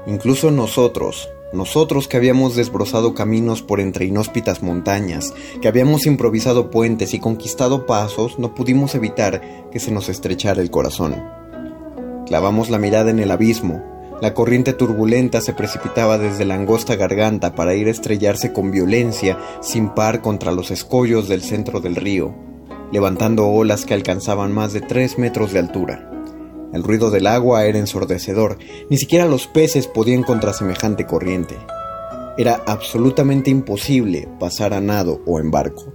Incluso 0.06 0.50
nosotros, 0.50 1.28
nosotros 1.52 2.08
que 2.08 2.16
habíamos 2.16 2.56
desbrozado 2.56 3.14
caminos 3.14 3.62
por 3.62 3.78
entre 3.78 4.06
inhóspitas 4.06 4.62
montañas, 4.62 5.34
que 5.60 5.68
habíamos 5.68 6.06
improvisado 6.06 6.70
puentes 6.70 7.12
y 7.12 7.18
conquistado 7.18 7.84
pasos, 7.84 8.38
no 8.38 8.54
pudimos 8.54 8.94
evitar 8.94 9.68
que 9.70 9.78
se 9.78 9.92
nos 9.92 10.08
estrechara 10.08 10.62
el 10.62 10.70
corazón. 10.70 11.22
Clavamos 12.26 12.70
la 12.70 12.78
mirada 12.78 13.10
en 13.10 13.18
el 13.18 13.30
abismo. 13.30 13.82
La 14.22 14.32
corriente 14.32 14.72
turbulenta 14.72 15.40
se 15.40 15.52
precipitaba 15.52 16.16
desde 16.16 16.46
la 16.46 16.54
angosta 16.54 16.96
garganta 16.96 17.54
para 17.54 17.74
ir 17.74 17.88
a 17.88 17.90
estrellarse 17.90 18.52
con 18.52 18.70
violencia 18.70 19.38
sin 19.60 19.90
par 19.90 20.22
contra 20.22 20.52
los 20.52 20.70
escollos 20.70 21.28
del 21.28 21.42
centro 21.42 21.80
del 21.80 21.96
río, 21.96 22.34
levantando 22.92 23.48
olas 23.48 23.84
que 23.84 23.94
alcanzaban 23.94 24.52
más 24.52 24.72
de 24.72 24.82
tres 24.82 25.18
metros 25.18 25.52
de 25.52 25.58
altura. 25.58 26.08
El 26.72 26.82
ruido 26.84 27.10
del 27.10 27.26
agua 27.26 27.64
era 27.64 27.78
ensordecedor, 27.78 28.58
ni 28.88 28.96
siquiera 28.96 29.26
los 29.26 29.46
peces 29.46 29.88
podían 29.88 30.22
contra 30.22 30.52
semejante 30.52 31.06
corriente. 31.06 31.56
Era 32.38 32.62
absolutamente 32.66 33.50
imposible 33.50 34.28
pasar 34.38 34.72
a 34.72 34.80
nado 34.80 35.20
o 35.26 35.40
en 35.40 35.50
barco. 35.50 35.92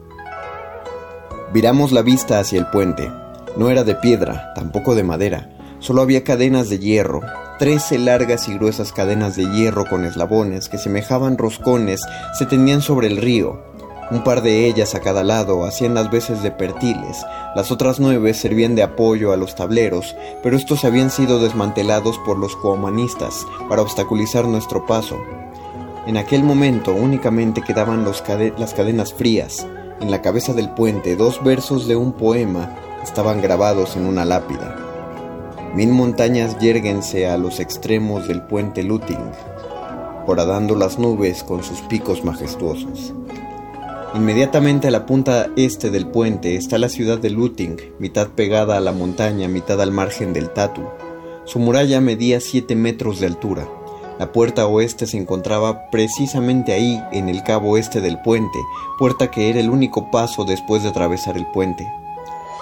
Viramos 1.54 1.92
la 1.92 2.02
vista 2.02 2.40
hacia 2.40 2.60
el 2.60 2.68
puente. 2.68 3.10
No 3.56 3.70
era 3.70 3.84
de 3.84 3.96
piedra, 3.96 4.52
tampoco 4.54 4.94
de 4.94 5.04
madera, 5.04 5.58
solo 5.80 6.02
había 6.02 6.24
cadenas 6.24 6.70
de 6.70 6.78
hierro, 6.78 7.22
trece 7.58 7.98
largas 7.98 8.48
y 8.50 8.54
gruesas 8.54 8.92
cadenas 8.92 9.36
de 9.36 9.46
hierro 9.52 9.86
con 9.86 10.06
eslabones 10.06 10.70
que 10.70 10.78
semejaban 10.78 11.38
roscones 11.38 12.02
se 12.38 12.46
tendían 12.46 12.82
sobre 12.82 13.08
el 13.08 13.18
río, 13.18 13.64
un 14.10 14.24
par 14.24 14.42
de 14.42 14.66
ellas 14.68 14.96
a 14.96 15.02
cada 15.02 15.24
lado 15.24 15.66
hacían 15.66 15.94
las 15.94 16.10
veces 16.10 16.42
de 16.42 16.52
pertiles, 16.52 17.26
las 17.56 17.72
otras 17.72 18.00
nueve 18.00 18.34
servían 18.34 18.76
de 18.76 18.84
apoyo 18.84 19.34
a 19.34 19.38
los 19.38 19.56
tableros, 19.56 20.16
pero 20.42 20.56
estos 20.56 20.86
habían 20.86 21.10
sido 21.10 21.40
desmantelados 21.40 22.18
por 22.20 22.38
los 22.38 22.56
cohumanistas 22.56 23.46
para 23.68 23.82
obstaculizar 23.82 24.46
nuestro 24.46 24.86
paso. 24.86 25.18
En 26.06 26.16
aquel 26.16 26.44
momento 26.44 26.94
únicamente 26.94 27.62
quedaban 27.62 28.06
las 28.06 28.22
cadenas 28.74 29.14
frías. 29.14 29.68
En 30.00 30.10
la 30.10 30.22
cabeza 30.22 30.54
del 30.54 30.70
puente 30.70 31.18
dos 31.18 31.44
versos 31.44 31.88
de 31.88 31.98
un 31.98 32.14
poema 32.14 32.78
estaban 33.04 33.42
grabados 33.42 33.98
en 33.98 34.06
una 34.06 34.24
lápida. 34.24 34.78
Mil 35.74 35.90
montañas 35.90 36.58
yérguense 36.60 37.28
a 37.28 37.38
los 37.38 37.60
extremos 37.60 38.28
del 38.28 38.42
puente 38.44 38.84
Luting, 38.84 39.32
horadando 40.26 40.76
las 40.76 40.98
nubes 40.98 41.44
con 41.44 41.62
sus 41.62 41.82
picos 41.82 42.24
majestuosos. 42.24 43.14
Inmediatamente 44.14 44.88
a 44.88 44.92
la 44.92 45.06
punta 45.06 45.50
este 45.58 45.90
del 45.90 46.08
puente 46.08 46.56
está 46.56 46.78
la 46.78 46.88
ciudad 46.88 47.18
de 47.18 47.30
Luting, 47.30 47.78
mitad 48.00 48.30
pegada 48.30 48.78
a 48.78 48.80
la 48.80 48.94
montaña, 48.94 49.50
mitad 49.50 49.82
al 49.82 49.92
margen 49.92 50.32
del 50.32 50.50
Tatu. 50.50 50.82
Su 51.44 51.60
muralla 51.60 52.00
medía 52.00 52.40
7 52.40 52.76
metros 52.76 53.20
de 53.20 53.28
altura. 53.28 53.68
La 54.18 54.32
puerta 54.32 54.66
oeste 54.66 55.08
se 55.08 55.18
encontraba 55.18 55.90
precisamente 55.92 56.74
ahí, 56.74 57.04
en 57.12 57.28
el 57.28 57.44
cabo 57.44 57.78
este 57.78 58.00
del 58.00 58.20
puente, 58.22 58.58
puerta 58.98 59.30
que 59.30 59.50
era 59.50 59.60
el 59.60 59.70
único 59.70 60.10
paso 60.10 60.46
después 60.46 60.84
de 60.84 60.90
atravesar 60.90 61.38
el 61.38 61.46
puente. 61.48 61.86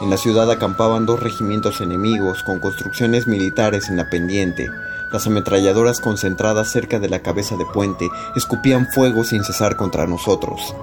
En 0.01 0.09
la 0.09 0.17
ciudad 0.17 0.49
acampaban 0.51 1.05
dos 1.05 1.21
regimientos 1.21 1.79
enemigos 1.79 2.43
con 2.43 2.59
construcciones 2.59 3.27
militares 3.27 3.87
en 3.87 3.97
la 3.97 4.09
pendiente. 4.09 4.67
Las 5.13 5.27
ametralladoras 5.27 6.01
concentradas 6.01 6.71
cerca 6.71 6.99
de 6.99 7.07
la 7.07 7.21
cabeza 7.21 7.55
de 7.55 7.65
puente 7.65 8.09
escupían 8.35 8.87
fuego 8.87 9.23
sin 9.23 9.43
cesar 9.43 9.77
contra 9.77 10.07
nosotros. 10.07 10.75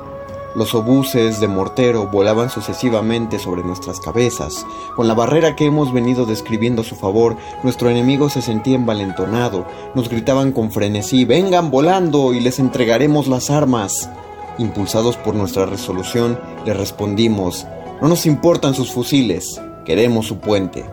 Los 0.54 0.74
obuses 0.74 1.40
de 1.40 1.48
mortero 1.48 2.08
volaban 2.12 2.50
sucesivamente 2.50 3.38
sobre 3.38 3.64
nuestras 3.64 4.00
cabezas. 4.00 4.66
Con 4.94 5.08
la 5.08 5.14
barrera 5.14 5.56
que 5.56 5.64
hemos 5.64 5.94
venido 5.94 6.26
describiendo 6.26 6.82
a 6.82 6.84
su 6.84 6.94
favor, 6.94 7.36
nuestro 7.62 7.88
enemigo 7.88 8.28
se 8.28 8.42
sentía 8.42 8.76
envalentonado. 8.76 9.66
Nos 9.94 10.10
gritaban 10.10 10.52
con 10.52 10.70
frenesí, 10.70 11.24
vengan 11.24 11.70
volando 11.70 12.34
y 12.34 12.40
les 12.40 12.58
entregaremos 12.58 13.28
las 13.28 13.48
armas. 13.48 14.10
Impulsados 14.58 15.16
por 15.16 15.34
nuestra 15.34 15.64
resolución, 15.64 16.38
le 16.66 16.74
respondimos, 16.74 17.66
no 18.02 18.08
nos 18.08 18.26
importan 18.26 18.74
sus 18.74 18.92
fusiles, 18.92 19.58
queremos 19.86 20.26
su 20.26 20.38
puente. 20.38 20.84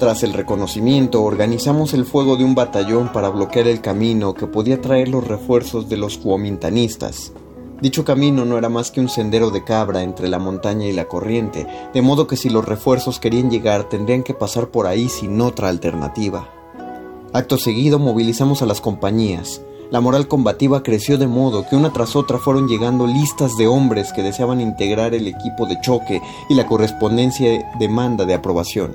Tras 0.00 0.24
el 0.24 0.32
reconocimiento, 0.32 1.22
organizamos 1.22 1.94
el 1.94 2.04
fuego 2.04 2.36
de 2.36 2.42
un 2.42 2.56
batallón 2.56 3.12
para 3.12 3.28
bloquear 3.28 3.68
el 3.68 3.80
camino 3.80 4.34
que 4.34 4.48
podía 4.48 4.80
traer 4.80 5.06
los 5.06 5.24
refuerzos 5.24 5.88
de 5.88 5.96
los 5.96 6.18
cuomintanistas. 6.18 7.32
Dicho 7.82 8.04
camino 8.04 8.44
no 8.44 8.56
era 8.56 8.68
más 8.68 8.92
que 8.92 9.00
un 9.00 9.08
sendero 9.08 9.50
de 9.50 9.64
cabra 9.64 10.04
entre 10.04 10.28
la 10.28 10.38
montaña 10.38 10.86
y 10.86 10.92
la 10.92 11.06
corriente, 11.06 11.66
de 11.92 12.00
modo 12.00 12.28
que 12.28 12.36
si 12.36 12.48
los 12.48 12.64
refuerzos 12.64 13.18
querían 13.18 13.50
llegar 13.50 13.88
tendrían 13.88 14.22
que 14.22 14.34
pasar 14.34 14.68
por 14.68 14.86
ahí 14.86 15.08
sin 15.08 15.40
otra 15.40 15.68
alternativa. 15.68 16.48
Acto 17.32 17.58
seguido 17.58 17.98
movilizamos 17.98 18.62
a 18.62 18.66
las 18.66 18.80
compañías. 18.80 19.62
La 19.90 20.00
moral 20.00 20.28
combativa 20.28 20.84
creció 20.84 21.18
de 21.18 21.26
modo 21.26 21.66
que 21.68 21.74
una 21.74 21.92
tras 21.92 22.14
otra 22.14 22.38
fueron 22.38 22.68
llegando 22.68 23.04
listas 23.08 23.56
de 23.56 23.66
hombres 23.66 24.12
que 24.12 24.22
deseaban 24.22 24.60
integrar 24.60 25.12
el 25.12 25.26
equipo 25.26 25.66
de 25.66 25.80
choque 25.80 26.22
y 26.48 26.54
la 26.54 26.68
correspondencia 26.68 27.68
demanda 27.80 28.24
de 28.26 28.34
aprobación. 28.34 28.92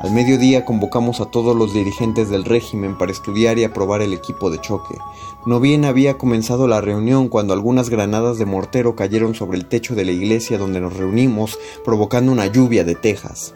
Al 0.00 0.12
mediodía 0.12 0.64
convocamos 0.64 1.20
a 1.20 1.26
todos 1.26 1.54
los 1.54 1.74
dirigentes 1.74 2.30
del 2.30 2.46
régimen 2.46 2.96
para 2.96 3.12
estudiar 3.12 3.58
y 3.58 3.64
aprobar 3.64 4.00
el 4.00 4.14
equipo 4.14 4.48
de 4.48 4.58
choque. 4.58 4.96
No 5.46 5.58
bien 5.58 5.86
había 5.86 6.18
comenzado 6.18 6.68
la 6.68 6.82
reunión 6.82 7.28
cuando 7.28 7.54
algunas 7.54 7.88
granadas 7.88 8.38
de 8.38 8.44
mortero 8.44 8.94
cayeron 8.94 9.34
sobre 9.34 9.56
el 9.56 9.64
techo 9.64 9.94
de 9.94 10.04
la 10.04 10.12
iglesia 10.12 10.58
donde 10.58 10.82
nos 10.82 10.98
reunimos, 10.98 11.58
provocando 11.82 12.30
una 12.30 12.46
lluvia 12.46 12.84
de 12.84 12.94
tejas. 12.94 13.54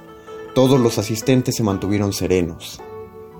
Todos 0.54 0.80
los 0.80 0.96
asistentes 0.96 1.56
se 1.56 1.62
mantuvieron 1.62 2.14
serenos. 2.14 2.80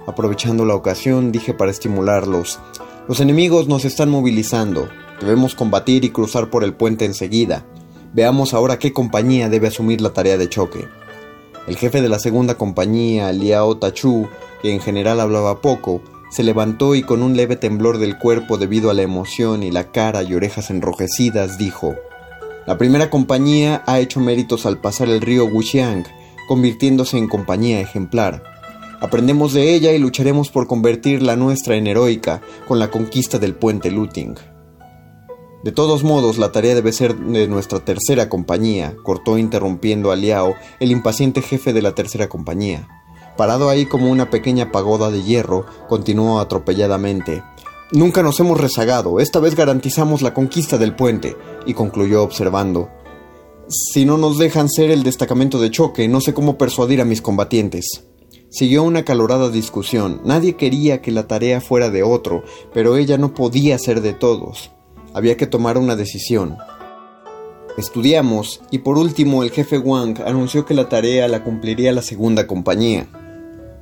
Aprovechando 0.07 0.67
la 0.67 0.75
ocasión, 0.75 1.33
dije 1.33 1.55
para 1.55 1.71
estimularlos, 1.71 2.61
los 3.09 3.21
enemigos 3.21 3.67
nos 3.67 3.87
están 3.87 4.11
movilizando, 4.11 4.89
debemos 5.21 5.55
combatir 5.55 6.05
y 6.05 6.11
cruzar 6.11 6.51
por 6.51 6.65
el 6.65 6.75
puente 6.75 7.07
enseguida. 7.07 7.65
Veamos 8.13 8.53
ahora 8.53 8.79
qué 8.79 8.93
compañía 8.93 9.49
debe 9.49 9.69
asumir 9.69 10.03
la 10.03 10.13
tarea 10.13 10.37
de 10.37 10.51
choque. 10.51 10.87
El 11.67 11.77
jefe 11.77 12.03
de 12.03 12.11
la 12.11 12.19
segunda 12.19 12.57
compañía, 12.57 13.33
Liao 13.33 13.79
Tachu, 13.79 14.29
que 14.61 14.75
en 14.75 14.81
general 14.81 15.21
hablaba 15.21 15.63
poco, 15.63 16.03
se 16.35 16.43
levantó 16.43 16.97
y 16.97 17.05
con 17.05 17.23
un 17.23 17.37
leve 17.37 17.55
temblor 17.55 17.99
del 17.99 18.19
cuerpo 18.19 18.59
debido 18.59 18.91
a 18.91 18.95
la 18.95 19.03
emoción 19.03 19.63
y 19.63 19.71
la 19.71 19.93
cara 19.93 20.25
y 20.25 20.35
orejas 20.35 20.69
enrojecidas 20.69 21.59
dijo, 21.59 21.95
La 22.67 22.77
primera 22.77 23.09
compañía 23.09 23.85
ha 23.87 24.01
hecho 24.01 24.19
méritos 24.19 24.67
al 24.67 24.81
pasar 24.81 25.09
el 25.09 25.21
río 25.21 25.45
Wuxiang, 25.45 26.05
convirtiéndose 26.49 27.19
en 27.19 27.29
compañía 27.29 27.81
ejemplar. 27.81 28.43
Aprendemos 29.01 29.53
de 29.53 29.77
ella 29.77 29.93
y 29.93 30.01
lucharemos 30.01 30.51
por 30.51 30.67
convertir 30.67 31.23
la 31.23 31.37
nuestra 31.37 31.77
en 31.77 31.87
heroica 31.87 32.43
con 32.67 32.81
la 32.81 32.91
conquista 32.91 33.39
del 33.39 33.55
puente 33.55 33.93
Luting. 33.93 34.35
De 35.63 35.71
todos 35.71 36.03
modos, 36.03 36.39
la 36.39 36.51
tarea 36.51 36.75
debe 36.75 36.93
ser 36.93 37.17
de 37.17 37.47
nuestra 37.47 37.85
tercera 37.85 38.29
compañía, 38.29 38.97
cortó 39.05 39.39
interrumpiendo 39.39 40.11
a 40.11 40.17
Liao, 40.17 40.57
el 40.81 40.91
impaciente 40.91 41.43
jefe 41.43 41.73
de 41.73 41.83
la 41.83 41.95
tercera 41.95 42.29
compañía. 42.29 42.89
Parado 43.37 43.69
ahí 43.69 43.87
como 43.87 44.11
una 44.11 44.31
pequeña 44.31 44.71
pagoda 44.71 45.11
de 45.11 45.23
hierro, 45.23 45.67
continuó 45.89 46.39
atropelladamente. 46.39 47.43
Nunca 47.93 48.23
nos 48.23 48.39
hemos 48.41 48.61
rezagado, 48.61 49.21
esta 49.21 49.41
vez 49.41 49.55
garantizamos 49.55 50.23
la 50.23 50.35
conquista 50.35 50.79
del 50.79 50.95
puente, 50.95 51.37
y 51.67 51.75
concluyó 51.75 52.23
observando. 52.23 52.91
Si 53.69 54.05
no 54.05 54.19
nos 54.19 54.39
dejan 54.39 54.69
ser 54.69 54.91
el 54.91 55.03
destacamento 55.03 55.61
de 55.61 55.71
choque, 55.71 56.07
no 56.07 56.21
sé 56.21 56.35
cómo 56.35 56.59
persuadir 56.59 57.01
a 57.01 57.05
mis 57.05 57.23
combatientes. 57.23 58.05
Siguió 58.51 58.85
una 58.85 59.05
calorada 59.05 59.51
discusión. 59.51 60.21
Nadie 60.25 60.55
quería 60.55 61.03
que 61.03 61.11
la 61.11 61.27
tarea 61.27 61.61
fuera 61.61 61.91
de 61.91 62.03
otro, 62.03 62.45
pero 62.73 62.97
ella 62.97 63.19
no 63.19 63.35
podía 63.35 63.79
ser 63.79 64.01
de 64.01 64.13
todos. 64.13 64.71
Había 65.13 65.37
que 65.37 65.47
tomar 65.47 65.77
una 65.79 65.97
decisión. 65.97 66.57
Estudiamos 67.77 68.61
y 68.71 68.79
por 68.79 68.99
último 68.99 69.43
el 69.43 69.51
jefe 69.51 69.79
Wang 69.79 70.21
anunció 70.25 70.65
que 70.67 70.75
la 70.75 70.89
tarea 70.89 71.27
la 71.27 71.43
cumpliría 71.43 71.91
la 71.93 72.03
segunda 72.03 72.47
compañía. 72.47 73.09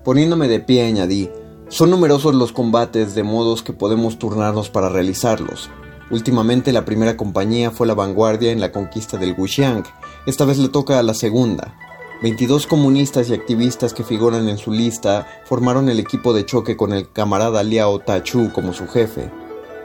Poniéndome 0.05 0.48
de 0.48 0.59
pie 0.59 0.84
añadí, 0.84 1.30
son 1.68 1.90
numerosos 1.90 2.34
los 2.34 2.50
combates 2.50 3.14
de 3.14 3.22
modos 3.22 3.62
que 3.62 3.72
podemos 3.72 4.18
turnarnos 4.18 4.68
para 4.68 4.88
realizarlos. 4.88 5.70
Últimamente 6.11 6.72
la 6.72 6.84
primera 6.84 7.16
compañía 7.16 7.70
fue 7.70 7.86
la 7.86 7.94
vanguardia 7.94 8.50
en 8.50 8.61
la 8.61 8.72
conquista 8.72 9.16
del 9.16 9.34
Wuxiang, 9.38 9.84
esta 10.26 10.44
vez 10.44 10.59
le 10.59 10.68
toca 10.68 10.98
a 10.98 11.03
la 11.05 11.14
segunda. 11.14 11.76
22 12.20 12.66
comunistas 12.66 13.30
y 13.30 13.34
activistas 13.34 13.94
que 13.94 14.03
figuran 14.03 14.48
en 14.48 14.59
su 14.59 14.72
lista 14.72 15.26
formaron 15.44 15.88
el 15.88 16.00
equipo 16.00 16.32
de 16.32 16.46
choque 16.46 16.76
con 16.76 16.92
el 16.92 17.11
camarada 17.11 17.62
Liao 17.62 18.00
Tachu 18.00 18.53
como 18.53 18.72
su 18.72 18.88
jefe. 18.88 19.30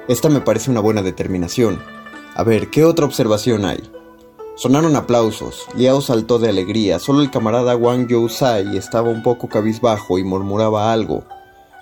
Esta 0.07 0.29
me 0.29 0.41
parece 0.41 0.71
una 0.71 0.79
buena 0.79 1.03
determinación. 1.03 1.79
A 2.35 2.43
ver, 2.43 2.69
¿qué 2.69 2.85
otra 2.85 3.05
observación 3.05 3.65
hay? 3.65 3.89
Sonaron 4.57 4.95
aplausos. 4.95 5.67
Liao 5.75 6.01
saltó 6.01 6.39
de 6.39 6.49
alegría. 6.49 6.97
Solo 6.97 7.21
el 7.21 7.29
camarada 7.29 7.75
Wang 7.75 8.07
Sai 8.27 8.75
estaba 8.75 9.07
un 9.07 9.21
poco 9.21 9.47
cabizbajo 9.47 10.17
y 10.17 10.23
murmuraba 10.23 10.91
algo. 10.91 11.23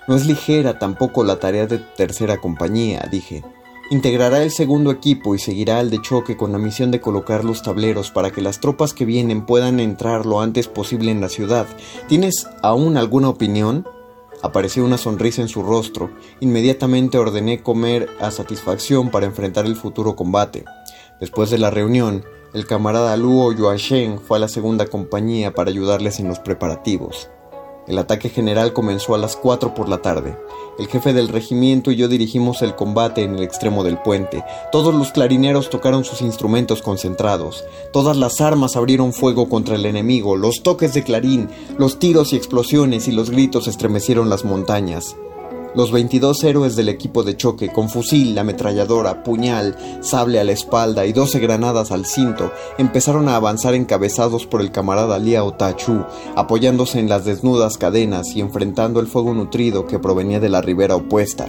No 0.06 0.14
es 0.14 0.26
ligera 0.26 0.78
tampoco 0.78 1.24
la 1.24 1.40
tarea 1.40 1.66
de 1.66 1.78
tercera 1.78 2.36
compañía, 2.36 3.08
dije. 3.10 3.42
Integrará 3.90 4.42
el 4.42 4.50
segundo 4.50 4.90
equipo 4.90 5.34
y 5.34 5.38
seguirá 5.38 5.78
al 5.78 5.88
de 5.88 6.02
choque 6.02 6.36
con 6.36 6.52
la 6.52 6.58
misión 6.58 6.90
de 6.90 7.00
colocar 7.00 7.46
los 7.46 7.62
tableros 7.62 8.10
para 8.10 8.30
que 8.30 8.42
las 8.42 8.60
tropas 8.60 8.92
que 8.92 9.06
vienen 9.06 9.46
puedan 9.46 9.80
entrar 9.80 10.26
lo 10.26 10.42
antes 10.42 10.68
posible 10.68 11.10
en 11.10 11.22
la 11.22 11.30
ciudad. 11.30 11.66
¿Tienes 12.08 12.46
aún 12.62 12.98
alguna 12.98 13.30
opinión? 13.30 13.88
Apareció 14.42 14.84
una 14.84 14.98
sonrisa 14.98 15.40
en 15.40 15.48
su 15.48 15.62
rostro. 15.62 16.10
Inmediatamente 16.40 17.16
ordené 17.16 17.62
comer 17.62 18.10
a 18.20 18.30
satisfacción 18.30 19.10
para 19.10 19.24
enfrentar 19.24 19.64
el 19.64 19.76
futuro 19.76 20.14
combate. 20.14 20.66
Después 21.20 21.48
de 21.48 21.56
la 21.56 21.70
reunión, 21.70 22.22
el 22.56 22.66
camarada 22.66 23.14
Luo 23.18 23.52
Yuansheng 23.52 24.18
fue 24.18 24.38
a 24.38 24.40
la 24.40 24.48
segunda 24.48 24.86
compañía 24.86 25.52
para 25.52 25.68
ayudarles 25.68 26.20
en 26.20 26.28
los 26.28 26.38
preparativos. 26.38 27.28
El 27.86 27.98
ataque 27.98 28.30
general 28.30 28.72
comenzó 28.72 29.14
a 29.14 29.18
las 29.18 29.36
4 29.36 29.74
por 29.74 29.90
la 29.90 29.98
tarde. 29.98 30.38
El 30.78 30.86
jefe 30.86 31.12
del 31.12 31.28
regimiento 31.28 31.90
y 31.90 31.96
yo 31.96 32.08
dirigimos 32.08 32.62
el 32.62 32.74
combate 32.74 33.24
en 33.24 33.34
el 33.34 33.42
extremo 33.42 33.84
del 33.84 33.98
puente. 33.98 34.42
Todos 34.72 34.94
los 34.94 35.12
clarineros 35.12 35.68
tocaron 35.68 36.06
sus 36.06 36.22
instrumentos 36.22 36.80
concentrados. 36.80 37.62
Todas 37.92 38.16
las 38.16 38.40
armas 38.40 38.74
abrieron 38.74 39.12
fuego 39.12 39.50
contra 39.50 39.74
el 39.74 39.84
enemigo. 39.84 40.34
Los 40.34 40.62
toques 40.62 40.94
de 40.94 41.04
clarín, 41.04 41.50
los 41.76 41.98
tiros 41.98 42.32
y 42.32 42.36
explosiones 42.36 43.06
y 43.06 43.12
los 43.12 43.28
gritos 43.28 43.68
estremecieron 43.68 44.30
las 44.30 44.46
montañas. 44.46 45.14
Los 45.76 45.92
22 45.92 46.42
héroes 46.44 46.74
del 46.74 46.88
equipo 46.88 47.22
de 47.22 47.36
choque, 47.36 47.70
con 47.70 47.90
fusil, 47.90 48.38
ametralladora, 48.38 49.22
puñal, 49.22 49.76
sable 50.00 50.40
a 50.40 50.44
la 50.44 50.52
espalda 50.52 51.04
y 51.04 51.12
12 51.12 51.38
granadas 51.38 51.92
al 51.92 52.06
cinto, 52.06 52.50
empezaron 52.78 53.28
a 53.28 53.36
avanzar 53.36 53.74
encabezados 53.74 54.46
por 54.46 54.62
el 54.62 54.72
camarada 54.72 55.18
Liao 55.18 55.52
Tachu, 55.52 56.06
apoyándose 56.34 56.98
en 56.98 57.10
las 57.10 57.26
desnudas 57.26 57.76
cadenas 57.76 58.34
y 58.34 58.40
enfrentando 58.40 59.00
el 59.00 59.06
fuego 59.06 59.34
nutrido 59.34 59.86
que 59.86 59.98
provenía 59.98 60.40
de 60.40 60.48
la 60.48 60.62
ribera 60.62 60.96
opuesta. 60.96 61.46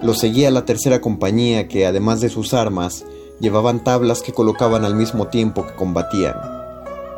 Los 0.00 0.16
seguía 0.16 0.50
la 0.50 0.64
tercera 0.64 1.02
compañía 1.02 1.68
que, 1.68 1.84
además 1.84 2.22
de 2.22 2.30
sus 2.30 2.54
armas, 2.54 3.04
llevaban 3.38 3.84
tablas 3.84 4.22
que 4.22 4.32
colocaban 4.32 4.86
al 4.86 4.94
mismo 4.94 5.28
tiempo 5.28 5.66
que 5.66 5.74
combatían. 5.74 6.61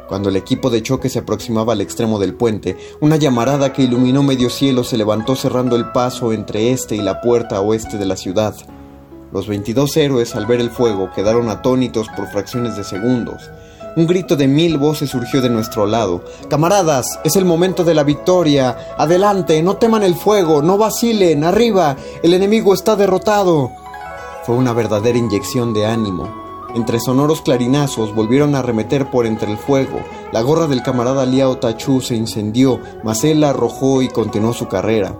Cuando 0.08 0.28
el 0.28 0.36
equipo 0.36 0.68
de 0.68 0.82
choque 0.82 1.08
se 1.08 1.20
aproximaba 1.20 1.72
al 1.72 1.80
extremo 1.80 2.18
del 2.18 2.34
puente, 2.34 2.76
una 3.00 3.16
llamarada 3.16 3.72
que 3.72 3.82
iluminó 3.82 4.22
medio 4.22 4.50
cielo 4.50 4.84
se 4.84 4.98
levantó 4.98 5.34
cerrando 5.34 5.76
el 5.76 5.92
paso 5.92 6.32
entre 6.32 6.72
este 6.72 6.94
y 6.94 7.00
la 7.00 7.22
puerta 7.22 7.60
oeste 7.60 7.96
de 7.96 8.04
la 8.04 8.16
ciudad. 8.16 8.54
Los 9.32 9.48
22 9.48 9.96
héroes 9.96 10.36
al 10.36 10.46
ver 10.46 10.60
el 10.60 10.70
fuego 10.70 11.10
quedaron 11.14 11.48
atónitos 11.48 12.08
por 12.14 12.28
fracciones 12.28 12.76
de 12.76 12.84
segundos. 12.84 13.50
Un 13.96 14.06
grito 14.06 14.36
de 14.36 14.46
mil 14.46 14.76
voces 14.76 15.10
surgió 15.10 15.40
de 15.40 15.48
nuestro 15.48 15.86
lado. 15.86 16.24
Camaradas, 16.50 17.20
es 17.24 17.36
el 17.36 17.44
momento 17.44 17.82
de 17.84 17.94
la 17.94 18.02
victoria. 18.02 18.94
Adelante, 18.98 19.62
no 19.62 19.76
teman 19.76 20.02
el 20.02 20.16
fuego, 20.16 20.62
no 20.62 20.76
vacilen, 20.76 21.44
arriba, 21.44 21.96
el 22.22 22.34
enemigo 22.34 22.74
está 22.74 22.96
derrotado. 22.96 23.70
Fue 24.44 24.54
una 24.54 24.72
verdadera 24.72 25.16
inyección 25.16 25.72
de 25.72 25.86
ánimo. 25.86 26.43
Entre 26.74 26.98
sonoros 26.98 27.40
clarinazos 27.40 28.14
volvieron 28.14 28.54
a 28.54 28.58
arremeter 28.58 29.08
por 29.10 29.26
entre 29.26 29.50
el 29.50 29.58
fuego. 29.58 30.00
La 30.32 30.42
gorra 30.42 30.66
del 30.66 30.82
camarada 30.82 31.24
Liao 31.24 31.58
Tachu 31.58 32.00
se 32.00 32.16
incendió, 32.16 32.80
mas 33.04 33.22
él 33.22 33.40
la 33.40 33.50
arrojó 33.50 34.02
y 34.02 34.08
continuó 34.08 34.52
su 34.52 34.66
carrera. 34.66 35.16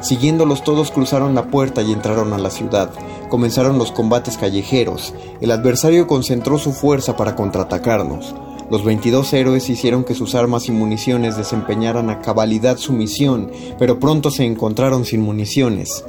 Siguiéndolos 0.00 0.64
todos 0.64 0.90
cruzaron 0.90 1.34
la 1.34 1.50
puerta 1.50 1.82
y 1.82 1.92
entraron 1.92 2.32
a 2.32 2.38
la 2.38 2.50
ciudad. 2.50 2.90
Comenzaron 3.28 3.78
los 3.78 3.92
combates 3.92 4.38
callejeros. 4.38 5.14
El 5.40 5.50
adversario 5.50 6.06
concentró 6.06 6.58
su 6.58 6.72
fuerza 6.72 7.16
para 7.16 7.36
contraatacarnos. 7.36 8.34
Los 8.70 8.82
22 8.82 9.30
héroes 9.34 9.68
hicieron 9.68 10.04
que 10.04 10.14
sus 10.14 10.34
armas 10.34 10.68
y 10.68 10.72
municiones 10.72 11.36
desempeñaran 11.36 12.08
a 12.08 12.20
cabalidad 12.20 12.78
su 12.78 12.94
misión, 12.94 13.50
pero 13.78 14.00
pronto 14.00 14.30
se 14.30 14.44
encontraron 14.44 15.04
sin 15.04 15.20
municiones. 15.20 16.04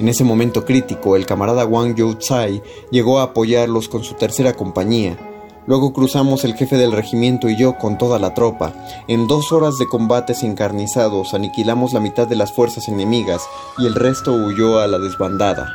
En 0.00 0.08
ese 0.08 0.24
momento 0.24 0.64
crítico, 0.64 1.14
el 1.14 1.26
camarada 1.26 1.66
Wang 1.66 1.94
Tsai 2.18 2.62
llegó 2.90 3.20
a 3.20 3.24
apoyarlos 3.24 3.90
con 3.90 4.02
su 4.02 4.14
tercera 4.14 4.54
compañía. 4.54 5.18
Luego 5.66 5.92
cruzamos 5.92 6.42
el 6.44 6.54
jefe 6.54 6.78
del 6.78 6.92
regimiento 6.92 7.50
y 7.50 7.56
yo 7.56 7.76
con 7.76 7.98
toda 7.98 8.18
la 8.18 8.32
tropa. 8.32 8.72
En 9.08 9.26
dos 9.26 9.52
horas 9.52 9.76
de 9.76 9.86
combates 9.86 10.42
encarnizados 10.42 11.34
aniquilamos 11.34 11.92
la 11.92 12.00
mitad 12.00 12.26
de 12.26 12.34
las 12.34 12.50
fuerzas 12.50 12.88
enemigas 12.88 13.42
y 13.76 13.86
el 13.86 13.94
resto 13.94 14.32
huyó 14.32 14.78
a 14.78 14.86
la 14.86 14.98
desbandada. 14.98 15.68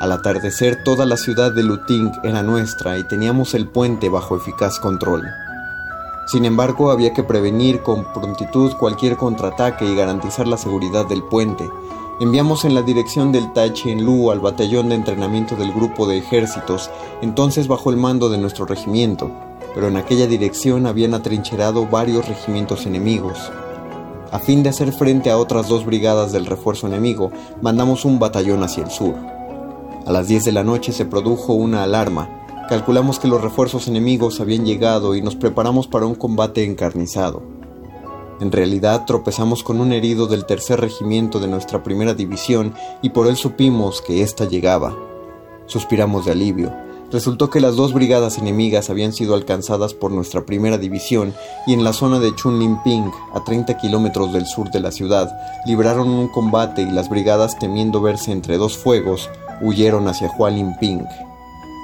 Al 0.00 0.10
atardecer 0.10 0.82
toda 0.82 1.06
la 1.06 1.16
ciudad 1.16 1.52
de 1.52 1.62
Luting 1.62 2.10
era 2.24 2.42
nuestra 2.42 2.98
y 2.98 3.04
teníamos 3.04 3.54
el 3.54 3.68
puente 3.68 4.08
bajo 4.08 4.36
eficaz 4.36 4.80
control. 4.80 5.22
Sin 6.26 6.44
embargo, 6.46 6.90
había 6.90 7.12
que 7.12 7.22
prevenir 7.22 7.80
con 7.82 8.12
prontitud 8.12 8.72
cualquier 8.72 9.16
contraataque 9.16 9.84
y 9.84 9.94
garantizar 9.94 10.48
la 10.48 10.56
seguridad 10.56 11.06
del 11.06 11.22
puente, 11.22 11.70
Enviamos 12.20 12.64
en 12.64 12.76
la 12.76 12.82
dirección 12.82 13.32
del 13.32 13.50
en 13.86 14.04
Lu 14.04 14.30
al 14.30 14.38
batallón 14.38 14.88
de 14.88 14.94
entrenamiento 14.94 15.56
del 15.56 15.72
grupo 15.72 16.06
de 16.06 16.18
ejércitos, 16.18 16.88
entonces 17.22 17.66
bajo 17.66 17.90
el 17.90 17.96
mando 17.96 18.28
de 18.28 18.38
nuestro 18.38 18.66
regimiento, 18.66 19.32
pero 19.74 19.88
en 19.88 19.96
aquella 19.96 20.28
dirección 20.28 20.86
habían 20.86 21.14
atrincherado 21.14 21.86
varios 21.86 22.28
regimientos 22.28 22.86
enemigos. 22.86 23.50
A 24.30 24.38
fin 24.38 24.62
de 24.62 24.68
hacer 24.68 24.92
frente 24.92 25.32
a 25.32 25.38
otras 25.38 25.68
dos 25.68 25.84
brigadas 25.84 26.30
del 26.30 26.46
refuerzo 26.46 26.86
enemigo, 26.86 27.32
mandamos 27.62 28.04
un 28.04 28.20
batallón 28.20 28.62
hacia 28.62 28.84
el 28.84 28.92
sur. 28.92 29.16
A 30.06 30.12
las 30.12 30.28
10 30.28 30.44
de 30.44 30.52
la 30.52 30.62
noche 30.62 30.92
se 30.92 31.06
produjo 31.06 31.52
una 31.54 31.82
alarma. 31.82 32.28
Calculamos 32.68 33.18
que 33.18 33.26
los 33.26 33.40
refuerzos 33.40 33.88
enemigos 33.88 34.40
habían 34.40 34.64
llegado 34.64 35.16
y 35.16 35.22
nos 35.22 35.34
preparamos 35.34 35.88
para 35.88 36.06
un 36.06 36.14
combate 36.14 36.62
encarnizado. 36.64 37.53
En 38.40 38.50
realidad 38.50 39.04
tropezamos 39.06 39.62
con 39.62 39.80
un 39.80 39.92
herido 39.92 40.26
del 40.26 40.44
tercer 40.44 40.80
regimiento 40.80 41.38
de 41.38 41.46
nuestra 41.46 41.82
primera 41.82 42.14
división 42.14 42.74
y 43.00 43.10
por 43.10 43.28
él 43.28 43.36
supimos 43.36 44.02
que 44.02 44.22
ésta 44.22 44.46
llegaba. 44.46 44.96
Suspiramos 45.66 46.26
de 46.26 46.32
alivio. 46.32 46.72
Resultó 47.12 47.48
que 47.48 47.60
las 47.60 47.76
dos 47.76 47.92
brigadas 47.92 48.38
enemigas 48.38 48.90
habían 48.90 49.12
sido 49.12 49.36
alcanzadas 49.36 49.94
por 49.94 50.10
nuestra 50.10 50.44
primera 50.44 50.78
división 50.78 51.32
y 51.64 51.72
en 51.72 51.84
la 51.84 51.92
zona 51.92 52.18
de 52.18 52.34
Chunlimping, 52.34 53.12
a 53.34 53.44
30 53.44 53.76
kilómetros 53.76 54.32
del 54.32 54.46
sur 54.46 54.70
de 54.72 54.80
la 54.80 54.90
ciudad, 54.90 55.30
libraron 55.64 56.08
un 56.08 56.28
combate 56.28 56.82
y 56.82 56.90
las 56.90 57.08
brigadas, 57.08 57.56
temiendo 57.58 58.00
verse 58.00 58.32
entre 58.32 58.56
dos 58.56 58.76
fuegos, 58.76 59.30
huyeron 59.60 60.08
hacia 60.08 60.28
Hualimping. 60.36 61.06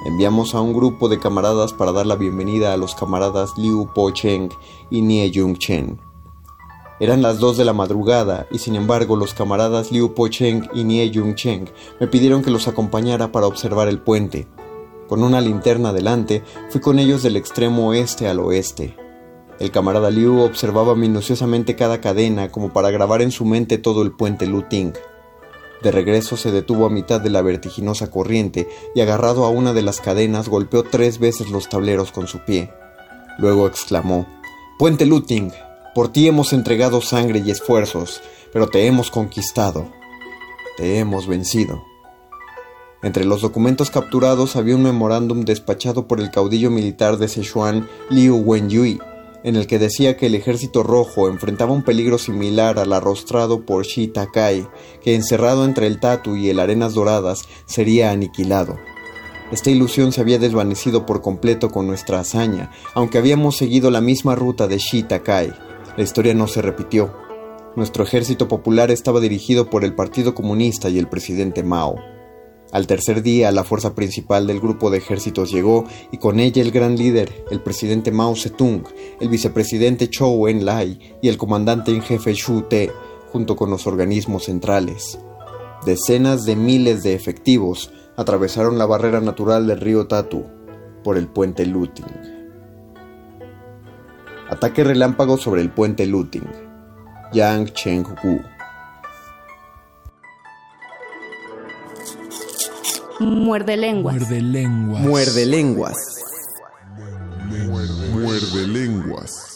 Enviamos 0.05 0.53
a 0.53 0.59
un 0.59 0.73
grupo 0.73 1.07
de 1.07 1.19
camaradas 1.19 1.71
para 1.71 1.93
dar 1.93 2.07
la 2.07 2.15
bienvenida 2.15 2.73
a 2.73 2.77
los 2.77 2.93
camaradas 2.93 3.51
Liu 3.55 3.87
Po 3.93 4.11
Cheng 4.11 4.49
y 4.89 5.01
Nie 5.01 5.31
Jung 5.33 5.57
Chen. 5.57 6.10
Eran 7.01 7.23
las 7.23 7.39
dos 7.39 7.57
de 7.57 7.65
la 7.65 7.73
madrugada 7.73 8.45
y 8.51 8.59
sin 8.59 8.75
embargo 8.75 9.15
los 9.15 9.33
camaradas 9.33 9.91
Liu 9.91 10.13
Po 10.13 10.27
Cheng 10.27 10.69
y 10.71 10.83
Nie 10.83 11.11
Jung 11.11 11.33
Cheng 11.33 11.67
me 11.99 12.05
pidieron 12.05 12.43
que 12.43 12.51
los 12.51 12.67
acompañara 12.67 13.31
para 13.31 13.47
observar 13.47 13.87
el 13.87 13.97
puente. 13.97 14.47
Con 15.09 15.23
una 15.23 15.41
linterna 15.41 15.93
delante, 15.93 16.43
fui 16.69 16.79
con 16.79 16.99
ellos 16.99 17.23
del 17.23 17.37
extremo 17.37 17.87
oeste 17.87 18.27
al 18.27 18.39
oeste. 18.39 18.95
El 19.57 19.71
camarada 19.71 20.11
Liu 20.11 20.41
observaba 20.41 20.93
minuciosamente 20.93 21.75
cada 21.75 22.01
cadena 22.01 22.51
como 22.51 22.71
para 22.71 22.91
grabar 22.91 23.23
en 23.23 23.31
su 23.31 23.45
mente 23.45 23.79
todo 23.79 24.03
el 24.03 24.11
puente 24.11 24.45
Lu 24.45 24.61
Ting. 24.69 24.93
De 25.81 25.89
regreso 25.89 26.37
se 26.37 26.51
detuvo 26.51 26.85
a 26.85 26.91
mitad 26.91 27.19
de 27.19 27.31
la 27.31 27.41
vertiginosa 27.41 28.11
corriente 28.11 28.69
y 28.93 29.01
agarrado 29.01 29.45
a 29.45 29.49
una 29.49 29.73
de 29.73 29.81
las 29.81 30.01
cadenas 30.01 30.49
golpeó 30.49 30.83
tres 30.83 31.17
veces 31.17 31.49
los 31.49 31.67
tableros 31.67 32.11
con 32.11 32.27
su 32.27 32.45
pie. 32.45 32.71
Luego 33.39 33.65
exclamó, 33.65 34.27
Puente 34.77 35.07
Luting, 35.07 35.51
por 35.93 36.11
ti 36.11 36.27
hemos 36.27 36.53
entregado 36.53 37.01
sangre 37.01 37.41
y 37.45 37.51
esfuerzos, 37.51 38.21
pero 38.53 38.67
te 38.67 38.87
hemos 38.87 39.11
conquistado, 39.11 39.89
te 40.77 40.99
hemos 40.99 41.27
vencido. 41.27 41.83
Entre 43.03 43.25
los 43.25 43.41
documentos 43.41 43.89
capturados 43.89 44.55
había 44.55 44.75
un 44.75 44.83
memorándum 44.83 45.41
despachado 45.41 46.07
por 46.07 46.19
el 46.19 46.29
caudillo 46.29 46.69
militar 46.69 47.17
de 47.17 47.27
Sichuan, 47.27 47.89
Liu 48.09 48.37
Wenyui, 48.37 48.99
en 49.43 49.55
el 49.55 49.65
que 49.65 49.79
decía 49.79 50.17
que 50.17 50.27
el 50.27 50.35
ejército 50.35 50.83
rojo 50.83 51.27
enfrentaba 51.27 51.73
un 51.73 51.83
peligro 51.83 52.19
similar 52.19 52.77
al 52.77 52.93
arrostrado 52.93 53.65
por 53.65 53.85
Shi 53.85 54.07
Takai, 54.07 54.67
que 55.03 55.15
encerrado 55.15 55.65
entre 55.65 55.87
el 55.87 55.99
Tatu 55.99 56.35
y 56.35 56.49
el 56.49 56.59
Arenas 56.59 56.93
Doradas 56.93 57.41
sería 57.65 58.11
aniquilado. 58.11 58.77
Esta 59.51 59.71
ilusión 59.71 60.13
se 60.13 60.21
había 60.21 60.39
desvanecido 60.39 61.05
por 61.05 61.21
completo 61.21 61.71
con 61.71 61.87
nuestra 61.87 62.19
hazaña, 62.19 62.71
aunque 62.93 63.17
habíamos 63.17 63.57
seguido 63.57 63.91
la 63.91 63.99
misma 63.99 64.35
ruta 64.35 64.67
de 64.67 64.77
Shi 64.77 65.03
Takai. 65.03 65.70
La 66.01 66.05
historia 66.05 66.33
no 66.33 66.47
se 66.47 66.63
repitió. 66.63 67.13
Nuestro 67.75 68.03
ejército 68.03 68.47
popular 68.47 68.89
estaba 68.89 69.19
dirigido 69.19 69.69
por 69.69 69.85
el 69.85 69.93
Partido 69.93 70.33
Comunista 70.33 70.89
y 70.89 70.97
el 70.97 71.07
presidente 71.07 71.61
Mao. 71.61 71.95
Al 72.71 72.87
tercer 72.87 73.21
día, 73.21 73.51
la 73.51 73.63
fuerza 73.63 73.93
principal 73.93 74.47
del 74.47 74.59
grupo 74.59 74.89
de 74.89 74.97
ejércitos 74.97 75.51
llegó 75.51 75.85
y 76.11 76.17
con 76.17 76.39
ella 76.39 76.63
el 76.63 76.71
gran 76.71 76.97
líder, 76.97 77.45
el 77.51 77.61
presidente 77.61 78.11
Mao 78.11 78.35
Zedong, 78.35 78.81
el 79.19 79.29
vicepresidente 79.29 80.09
Chou 80.09 80.47
En-lai 80.47 80.97
y 81.21 81.29
el 81.29 81.37
comandante 81.37 81.91
en 81.91 82.01
jefe 82.01 82.33
Xu 82.33 82.63
Te, 82.63 82.89
junto 83.31 83.55
con 83.55 83.69
los 83.69 83.85
organismos 83.85 84.45
centrales. 84.45 85.19
Decenas 85.85 86.45
de 86.45 86.55
miles 86.55 87.03
de 87.03 87.13
efectivos 87.13 87.91
atravesaron 88.17 88.79
la 88.79 88.87
barrera 88.87 89.21
natural 89.21 89.67
del 89.67 89.79
río 89.79 90.07
Tatu 90.07 90.45
por 91.03 91.15
el 91.15 91.27
puente 91.27 91.67
Luting. 91.67 92.40
Ataque 94.51 94.83
relámpago 94.83 95.37
sobre 95.37 95.61
el 95.61 95.69
puente 95.69 96.05
Luting. 96.05 96.43
Yang 97.31 97.71
Cheng-gu. 97.71 98.41
Muerde 103.21 103.77
lenguas. 103.77 104.15
Muerde 104.15 104.41
lenguas. 104.41 105.01
Muerde 105.01 105.45
lenguas. 105.45 105.97
Muerde 108.11 108.67
lenguas. 108.67 109.50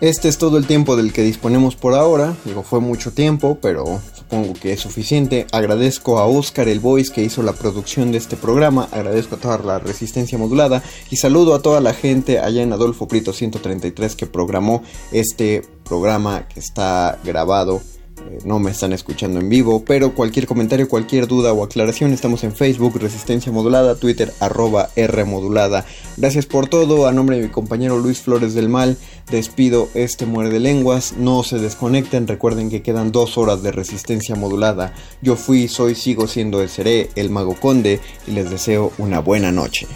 Este 0.00 0.28
es 0.28 0.38
todo 0.38 0.58
el 0.58 0.66
tiempo 0.68 0.94
del 0.94 1.12
que 1.12 1.22
disponemos 1.22 1.74
por 1.74 1.94
ahora. 1.94 2.36
Digo, 2.44 2.62
fue 2.62 2.78
mucho 2.78 3.10
tiempo, 3.10 3.58
pero 3.60 4.00
supongo 4.14 4.54
que 4.54 4.72
es 4.72 4.78
suficiente. 4.78 5.48
Agradezco 5.50 6.20
a 6.20 6.26
Oscar 6.26 6.68
el 6.68 6.78
Voice 6.78 7.12
que 7.12 7.24
hizo 7.24 7.42
la 7.42 7.52
producción 7.52 8.12
de 8.12 8.18
este 8.18 8.36
programa. 8.36 8.88
Agradezco 8.92 9.34
a 9.34 9.38
toda 9.38 9.58
la 9.58 9.80
resistencia 9.80 10.38
modulada. 10.38 10.84
Y 11.10 11.16
saludo 11.16 11.52
a 11.52 11.62
toda 11.62 11.80
la 11.80 11.94
gente 11.94 12.38
allá 12.38 12.62
en 12.62 12.72
Adolfo 12.72 13.08
Prito 13.08 13.32
133 13.32 14.14
que 14.14 14.26
programó 14.26 14.84
este 15.10 15.62
programa 15.82 16.46
que 16.46 16.60
está 16.60 17.18
grabado 17.24 17.82
eh, 18.20 18.38
no 18.44 18.58
me 18.58 18.70
están 18.70 18.92
escuchando 18.92 19.40
en 19.40 19.48
vivo, 19.48 19.84
pero 19.84 20.14
cualquier 20.14 20.46
comentario, 20.46 20.88
cualquier 20.88 21.26
duda 21.26 21.52
o 21.52 21.64
aclaración, 21.64 22.12
estamos 22.12 22.44
en 22.44 22.54
Facebook, 22.54 22.98
Resistencia 23.00 23.52
Modulada, 23.52 23.96
Twitter, 23.96 24.32
arroba 24.40 24.90
R 24.96 25.24
Modulada. 25.24 25.84
Gracias 26.16 26.46
por 26.46 26.68
todo, 26.68 27.06
a 27.06 27.12
nombre 27.12 27.36
de 27.36 27.42
mi 27.44 27.48
compañero 27.48 27.98
Luis 27.98 28.20
Flores 28.20 28.54
del 28.54 28.68
Mal, 28.68 28.96
despido 29.30 29.88
este 29.94 30.26
muerde 30.26 30.60
lenguas, 30.60 31.14
no 31.16 31.42
se 31.42 31.58
desconecten, 31.58 32.26
recuerden 32.26 32.70
que 32.70 32.82
quedan 32.82 33.12
dos 33.12 33.38
horas 33.38 33.62
de 33.62 33.72
Resistencia 33.72 34.34
Modulada. 34.34 34.94
Yo 35.22 35.36
fui, 35.36 35.68
soy, 35.68 35.94
sigo 35.94 36.26
siendo 36.26 36.62
el 36.62 36.68
Seré, 36.68 37.10
el 37.14 37.30
Mago 37.30 37.54
Conde, 37.54 38.00
y 38.26 38.32
les 38.32 38.50
deseo 38.50 38.92
una 38.98 39.20
buena 39.20 39.52
noche. 39.52 39.86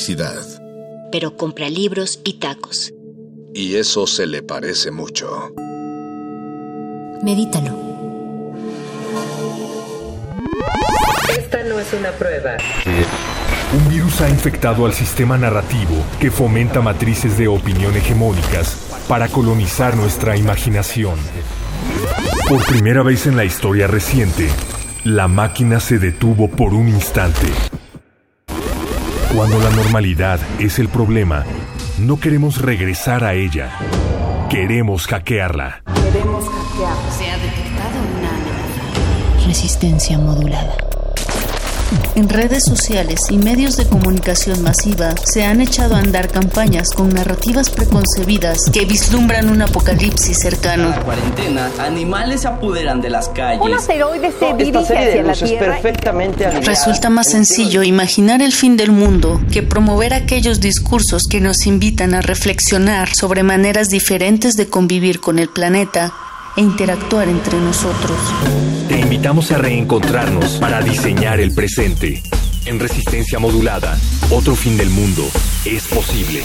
Felicidad. 0.00 0.40
Pero 1.12 1.36
compra 1.36 1.68
libros 1.68 2.20
y 2.24 2.34
tacos. 2.34 2.92
Y 3.54 3.76
eso 3.76 4.06
se 4.06 4.26
le 4.26 4.42
parece 4.42 4.90
mucho. 4.90 5.52
Medítalo. 7.22 7.76
Esta 11.28 11.62
no 11.64 11.78
es 11.78 11.92
una 11.92 12.12
prueba. 12.12 12.56
Un 13.74 13.88
virus 13.90 14.20
ha 14.22 14.30
infectado 14.30 14.86
al 14.86 14.94
sistema 14.94 15.36
narrativo 15.36 15.94
que 16.18 16.30
fomenta 16.30 16.80
matrices 16.80 17.36
de 17.36 17.48
opinión 17.48 17.94
hegemónicas 17.94 19.04
para 19.06 19.28
colonizar 19.28 19.96
nuestra 19.96 20.36
imaginación. 20.36 21.18
Por 22.48 22.64
primera 22.66 23.02
vez 23.02 23.26
en 23.26 23.36
la 23.36 23.44
historia 23.44 23.86
reciente, 23.86 24.48
la 25.04 25.28
máquina 25.28 25.78
se 25.78 25.98
detuvo 25.98 26.48
por 26.48 26.72
un 26.72 26.88
instante. 26.88 27.48
Cuando 29.34 29.60
la 29.60 29.70
normalidad 29.70 30.40
es 30.58 30.80
el 30.80 30.88
problema, 30.88 31.44
no 32.00 32.18
queremos 32.18 32.60
regresar 32.60 33.22
a 33.22 33.34
ella. 33.34 33.70
Queremos 34.50 35.06
hackearla. 35.06 35.82
Queremos 35.94 36.44
hackear. 36.46 36.96
Se 37.16 37.30
ha 37.30 37.38
detectado 37.38 38.00
una 38.18 38.28
amenaza. 38.28 39.46
Resistencia 39.46 40.18
modulada. 40.18 40.89
En 42.14 42.28
redes 42.28 42.64
sociales 42.64 43.20
y 43.30 43.38
medios 43.38 43.76
de 43.76 43.86
comunicación 43.86 44.62
masiva 44.62 45.14
se 45.24 45.44
han 45.44 45.60
echado 45.60 45.94
a 45.94 45.98
andar 45.98 46.28
campañas 46.28 46.88
con 46.94 47.08
narrativas 47.08 47.70
preconcebidas 47.70 48.70
que 48.72 48.84
vislumbran 48.84 49.50
un 49.50 49.62
apocalipsis 49.62 50.38
cercano. 50.38 50.90
la 50.90 51.02
cuarentena, 51.02 51.70
animales 51.78 52.42
se 52.42 52.48
apoderan 52.48 53.00
de 53.00 53.10
las 53.10 53.28
calles. 53.28 53.62
Un 53.62 53.74
asteroide 53.74 54.30
se 54.30 54.50
Esta 54.50 54.56
dirige 54.56 54.94
de 54.94 55.10
hacia 55.10 55.22
la 55.22 55.34
Tierra. 55.34 55.72
perfectamente. 55.72 56.50
Resulta 56.60 57.10
más 57.10 57.28
sencillo 57.28 57.82
imaginar 57.82 58.42
el 58.42 58.52
fin 58.52 58.76
del 58.76 58.92
mundo 58.92 59.40
que 59.50 59.62
promover 59.62 60.14
aquellos 60.14 60.60
discursos 60.60 61.24
que 61.28 61.40
nos 61.40 61.66
invitan 61.66 62.14
a 62.14 62.20
reflexionar 62.20 63.08
sobre 63.14 63.42
maneras 63.42 63.88
diferentes 63.88 64.54
de 64.54 64.68
convivir 64.68 65.20
con 65.20 65.38
el 65.38 65.48
planeta 65.48 66.12
e 66.56 66.60
interactuar 66.60 67.28
entre 67.28 67.58
nosotros. 67.60 68.18
Te 68.88 68.98
invitamos 68.98 69.50
a 69.52 69.58
reencontrarnos 69.58 70.58
para 70.58 70.80
diseñar 70.82 71.40
el 71.40 71.54
presente. 71.54 72.22
En 72.66 72.78
resistencia 72.78 73.38
modulada, 73.38 73.98
otro 74.30 74.54
fin 74.54 74.76
del 74.76 74.90
mundo 74.90 75.22
es 75.64 75.86
posible. 75.88 76.42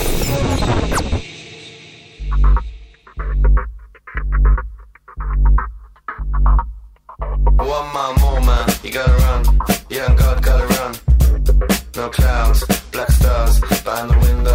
One 7.57 7.93
man, 7.93 8.15
more 8.21 8.41
man, 8.41 8.65
you 8.83 8.91
gotta 8.91 9.11
run. 9.11 9.43
Young 9.89 10.15
God, 10.15 10.41
gotta 10.41 10.65
run. 10.67 10.93
No 11.95 12.09
clouds, 12.09 12.65
black 12.91 13.09
stars 13.11 13.59
behind 13.83 14.09
the 14.09 14.17
window 14.19 14.54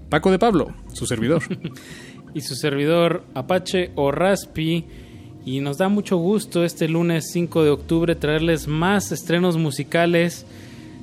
Paco 0.10 0.32
de 0.32 0.40
Pablo, 0.40 0.74
su 0.94 1.06
servidor. 1.06 1.44
y 2.34 2.42
su 2.42 2.56
servidor 2.56 3.24
Apache 3.34 3.92
o 3.96 4.12
Raspi 4.12 4.86
y 5.48 5.62
nos 5.62 5.78
da 5.78 5.88
mucho 5.88 6.18
gusto 6.18 6.66
este 6.66 6.90
lunes 6.90 7.30
5 7.32 7.64
de 7.64 7.70
octubre 7.70 8.16
traerles 8.16 8.68
más 8.68 9.14
estrenos 9.14 9.56
musicales. 9.56 10.46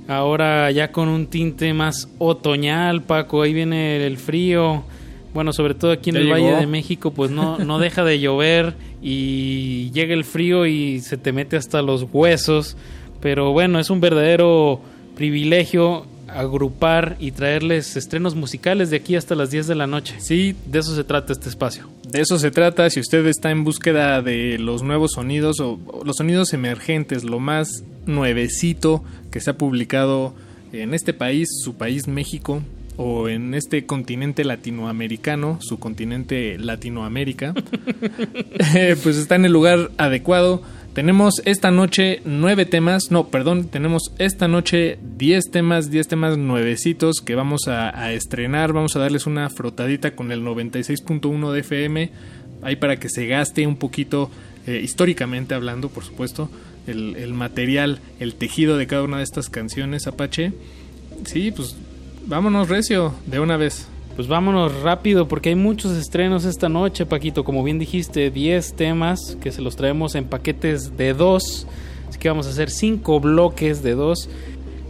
Ahora 0.06 0.70
ya 0.70 0.92
con 0.92 1.08
un 1.08 1.28
tinte 1.28 1.72
más 1.72 2.10
otoñal, 2.18 3.02
Paco. 3.02 3.40
Ahí 3.40 3.54
viene 3.54 4.06
el 4.06 4.18
frío. 4.18 4.84
Bueno, 5.32 5.54
sobre 5.54 5.72
todo 5.72 5.92
aquí 5.92 6.10
en 6.10 6.16
el 6.16 6.30
Valle 6.30 6.56
de 6.56 6.66
México, 6.66 7.10
pues 7.10 7.30
no, 7.30 7.56
no 7.64 7.78
deja 7.78 8.04
de 8.04 8.20
llover 8.20 8.74
y 9.00 9.90
llega 9.92 10.12
el 10.12 10.24
frío 10.24 10.66
y 10.66 11.00
se 11.00 11.16
te 11.16 11.32
mete 11.32 11.56
hasta 11.56 11.80
los 11.80 12.06
huesos. 12.12 12.76
Pero 13.22 13.52
bueno, 13.52 13.80
es 13.80 13.88
un 13.88 14.02
verdadero 14.02 14.78
privilegio 15.16 16.04
agrupar 16.34 17.16
y 17.18 17.30
traerles 17.30 17.96
estrenos 17.96 18.34
musicales 18.34 18.90
de 18.90 18.96
aquí 18.96 19.16
hasta 19.16 19.34
las 19.34 19.50
10 19.50 19.66
de 19.68 19.74
la 19.74 19.86
noche. 19.86 20.16
Sí, 20.18 20.56
de 20.66 20.80
eso 20.80 20.94
se 20.94 21.04
trata 21.04 21.32
este 21.32 21.48
espacio. 21.48 21.88
De 22.08 22.20
eso 22.20 22.38
se 22.38 22.50
trata 22.50 22.90
si 22.90 23.00
usted 23.00 23.26
está 23.26 23.50
en 23.50 23.64
búsqueda 23.64 24.20
de 24.20 24.58
los 24.58 24.82
nuevos 24.82 25.12
sonidos 25.12 25.60
o, 25.60 25.78
los 26.04 26.16
sonidos 26.16 26.52
emergentes, 26.52 27.24
lo 27.24 27.40
más 27.40 27.84
nuevecito 28.06 29.02
que 29.30 29.40
se 29.40 29.50
ha 29.50 29.58
publicado 29.58 30.34
en 30.72 30.92
este 30.92 31.12
país, 31.12 31.48
su 31.62 31.74
país 31.74 32.08
México, 32.08 32.62
o 32.96 33.28
en 33.28 33.54
este 33.54 33.86
continente 33.86 34.44
latinoamericano, 34.44 35.58
su 35.60 35.78
continente 35.78 36.58
Latinoamérica, 36.58 37.54
eh, 38.74 38.96
pues 39.02 39.16
está 39.16 39.36
en 39.36 39.44
el 39.44 39.52
lugar 39.52 39.90
adecuado 39.98 40.62
tenemos 40.94 41.42
esta 41.44 41.70
noche 41.70 42.22
nueve 42.24 42.66
temas, 42.66 43.10
no, 43.10 43.28
perdón, 43.28 43.66
tenemos 43.66 44.12
esta 44.18 44.48
noche 44.48 44.98
diez 45.16 45.50
temas, 45.50 45.90
diez 45.90 46.06
temas 46.06 46.38
nuevecitos 46.38 47.16
que 47.16 47.34
vamos 47.34 47.66
a, 47.66 48.12
estrenar, 48.12 48.72
vamos 48.72 48.94
a 48.94 49.00
darles 49.00 49.26
una 49.26 49.50
frotadita 49.50 50.14
con 50.14 50.30
el 50.30 50.42
96.1 50.42 51.52
de 51.52 51.60
FM, 51.60 52.10
ahí 52.62 52.76
para 52.76 52.98
que 52.98 53.08
se 53.08 53.26
gaste 53.26 53.66
un 53.66 53.76
poquito, 53.76 54.30
eh, 54.66 54.80
históricamente 54.82 55.54
hablando, 55.54 55.88
por 55.88 56.04
supuesto, 56.04 56.48
el 56.86 57.32
material, 57.32 57.98
el 58.20 58.34
tejido 58.34 58.76
de 58.76 58.86
cada 58.86 59.02
una 59.02 59.16
de 59.16 59.24
estas 59.24 59.48
canciones, 59.48 60.06
Apache. 60.06 60.52
Sí, 61.24 61.50
pues 61.50 61.76
vámonos 62.26 62.68
recio, 62.68 63.14
de 63.26 63.40
una 63.40 63.56
vez. 63.56 63.88
Pues 64.16 64.28
vámonos 64.28 64.80
rápido 64.82 65.26
porque 65.26 65.48
hay 65.48 65.54
muchos 65.56 65.90
estrenos 65.96 66.44
esta 66.44 66.68
noche, 66.68 67.04
Paquito. 67.04 67.42
Como 67.42 67.64
bien 67.64 67.80
dijiste, 67.80 68.30
10 68.30 68.74
temas 68.74 69.36
que 69.40 69.50
se 69.50 69.60
los 69.60 69.74
traemos 69.74 70.14
en 70.14 70.26
paquetes 70.26 70.96
de 70.96 71.14
2. 71.14 71.66
Así 72.08 72.18
que 72.20 72.28
vamos 72.28 72.46
a 72.46 72.50
hacer 72.50 72.70
5 72.70 73.18
bloques 73.18 73.82
de 73.82 73.94
2. 73.94 74.28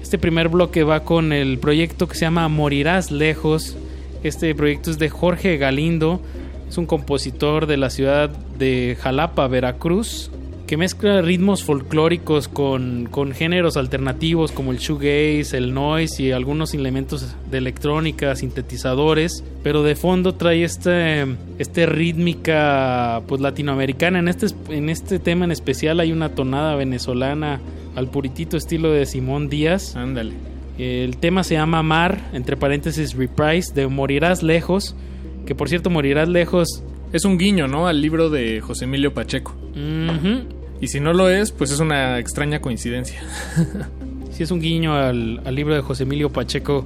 Este 0.02 0.18
primer 0.18 0.50
bloque 0.50 0.84
va 0.84 1.04
con 1.04 1.32
el 1.32 1.58
proyecto 1.58 2.06
que 2.06 2.16
se 2.16 2.26
llama 2.26 2.46
Morirás 2.48 3.10
Lejos. 3.10 3.76
Este 4.22 4.54
proyecto 4.54 4.90
es 4.90 4.98
de 4.98 5.08
Jorge 5.08 5.56
Galindo. 5.56 6.20
Es 6.68 6.76
un 6.76 6.84
compositor 6.84 7.66
de 7.66 7.78
la 7.78 7.88
ciudad 7.88 8.28
de 8.28 8.98
Jalapa, 9.00 9.48
Veracruz, 9.48 10.30
que 10.74 10.78
mezcla 10.78 11.22
ritmos 11.22 11.62
folclóricos 11.62 12.48
con, 12.48 13.06
con, 13.08 13.30
géneros 13.30 13.76
alternativos 13.76 14.50
como 14.50 14.72
el 14.72 14.78
shoegaze, 14.78 15.56
el 15.56 15.72
noise 15.72 16.20
y 16.20 16.32
algunos 16.32 16.74
elementos 16.74 17.36
de 17.48 17.58
electrónica, 17.58 18.34
sintetizadores, 18.34 19.44
pero 19.62 19.84
de 19.84 19.94
fondo 19.94 20.34
trae 20.34 20.64
este, 20.64 21.26
este 21.60 21.86
rítmica 21.86 23.22
pues 23.28 23.40
latinoamericana. 23.40 24.18
En 24.18 24.26
este, 24.26 24.46
en 24.70 24.90
este 24.90 25.20
tema 25.20 25.44
en 25.44 25.52
especial 25.52 26.00
hay 26.00 26.10
una 26.10 26.30
tonada 26.30 26.74
venezolana 26.74 27.60
al 27.94 28.08
puritito 28.08 28.56
estilo 28.56 28.90
de 28.90 29.06
Simón 29.06 29.48
Díaz. 29.48 29.94
Ándale. 29.94 30.32
El 30.76 31.18
tema 31.18 31.44
se 31.44 31.54
llama 31.54 31.84
Mar, 31.84 32.30
entre 32.32 32.56
paréntesis 32.56 33.14
Reprise, 33.14 33.72
de 33.74 33.86
Morirás 33.86 34.42
Lejos, 34.42 34.96
que 35.46 35.54
por 35.54 35.68
cierto 35.68 35.88
Morirás 35.88 36.28
Lejos 36.28 36.82
es 37.12 37.24
un 37.24 37.38
guiño, 37.38 37.68
¿no? 37.68 37.86
Al 37.86 38.00
libro 38.00 38.28
de 38.28 38.60
José 38.60 38.86
Emilio 38.86 39.14
Pacheco. 39.14 39.54
Y 40.84 40.88
si 40.88 41.00
no 41.00 41.14
lo 41.14 41.30
es, 41.30 41.50
pues 41.50 41.70
es 41.70 41.80
una 41.80 42.18
extraña 42.18 42.60
coincidencia. 42.60 43.22
sí, 44.32 44.42
es 44.42 44.50
un 44.50 44.60
guiño 44.60 44.94
al, 44.94 45.40
al, 45.46 45.54
libro 45.54 45.74
de 45.74 45.80
José 45.80 46.02
Emilio 46.02 46.28
Pacheco. 46.28 46.84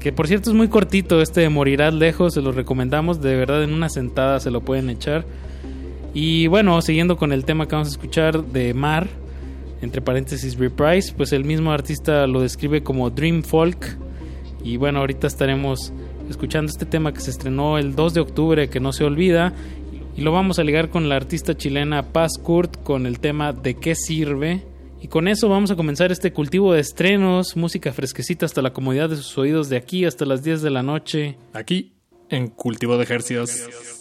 Que 0.00 0.10
por 0.10 0.26
cierto 0.26 0.50
es 0.50 0.56
muy 0.56 0.66
cortito, 0.66 1.22
este 1.22 1.42
de 1.42 1.48
Morirás 1.48 1.94
Lejos, 1.94 2.34
se 2.34 2.42
lo 2.42 2.50
recomendamos, 2.50 3.20
de 3.20 3.36
verdad 3.36 3.62
en 3.62 3.72
una 3.72 3.88
sentada 3.88 4.40
se 4.40 4.50
lo 4.50 4.62
pueden 4.62 4.90
echar. 4.90 5.24
Y 6.12 6.48
bueno, 6.48 6.82
siguiendo 6.82 7.16
con 7.16 7.32
el 7.32 7.44
tema 7.44 7.68
que 7.68 7.76
vamos 7.76 7.86
a 7.86 7.92
escuchar 7.92 8.46
de 8.46 8.74
Mar, 8.74 9.06
entre 9.80 10.02
paréntesis 10.02 10.58
Reprise, 10.58 11.14
pues 11.16 11.32
el 11.32 11.44
mismo 11.44 11.70
artista 11.70 12.26
lo 12.26 12.40
describe 12.40 12.82
como 12.82 13.10
Dream 13.10 13.44
Folk. 13.44 13.96
Y 14.64 14.76
bueno, 14.76 14.98
ahorita 14.98 15.28
estaremos 15.28 15.92
escuchando 16.28 16.68
este 16.68 16.84
tema 16.84 17.12
que 17.12 17.20
se 17.20 17.30
estrenó 17.30 17.78
el 17.78 17.94
2 17.94 18.14
de 18.14 18.20
octubre, 18.22 18.68
que 18.68 18.80
no 18.80 18.92
se 18.92 19.04
olvida, 19.04 19.52
y 20.16 20.22
lo 20.22 20.32
vamos 20.32 20.58
a 20.58 20.64
ligar 20.64 20.90
con 20.90 21.08
la 21.08 21.16
artista 21.16 21.56
chilena 21.56 22.12
Paz 22.12 22.32
Kurt 22.42 22.82
con 22.82 23.06
el 23.06 23.20
tema 23.20 23.52
¿De 23.52 23.74
qué 23.74 23.94
sirve? 23.94 24.64
Y 25.00 25.08
con 25.08 25.28
eso 25.28 25.48
vamos 25.48 25.70
a 25.70 25.76
comenzar 25.76 26.12
este 26.12 26.32
cultivo 26.32 26.74
de 26.74 26.80
estrenos, 26.80 27.56
música 27.56 27.92
fresquecita 27.92 28.44
hasta 28.44 28.60
la 28.60 28.72
comodidad 28.72 29.08
de 29.08 29.16
sus 29.16 29.38
oídos 29.38 29.70
de 29.70 29.78
aquí 29.78 30.04
hasta 30.04 30.26
las 30.26 30.42
10 30.42 30.60
de 30.60 30.70
la 30.70 30.82
noche. 30.82 31.38
Aquí, 31.54 31.94
en 32.28 32.48
Cultivo 32.48 32.98
de 32.98 33.04
Ejercicios. 33.04 33.99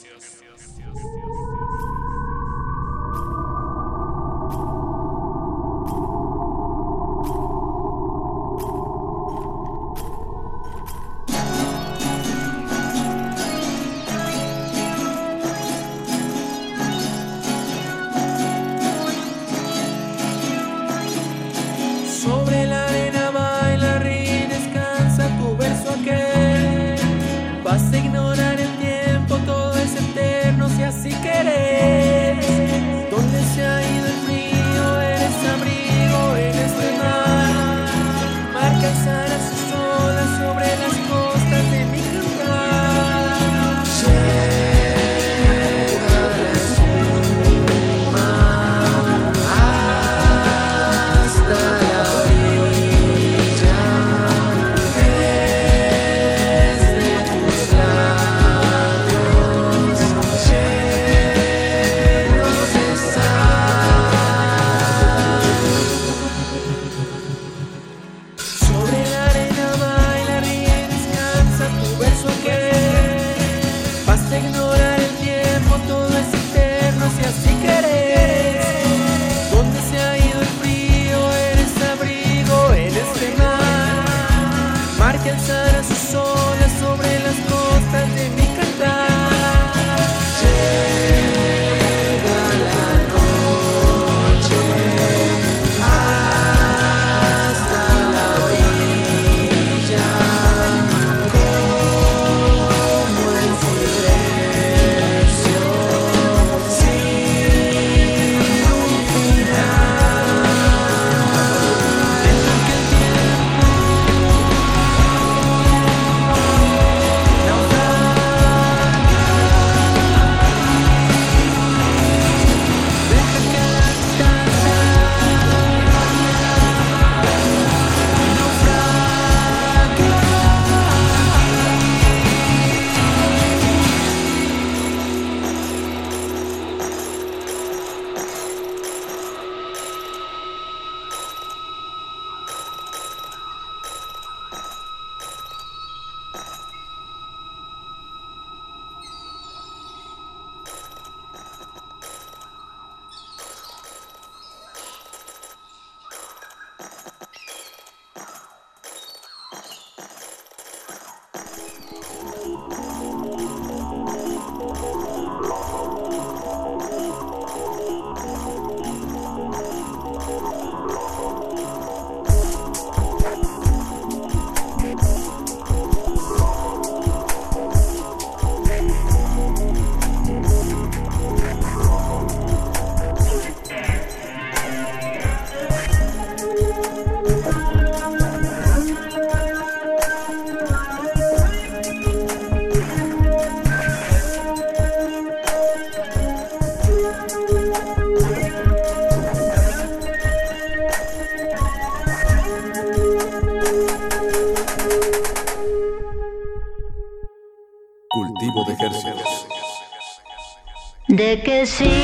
¿De 211.59 211.98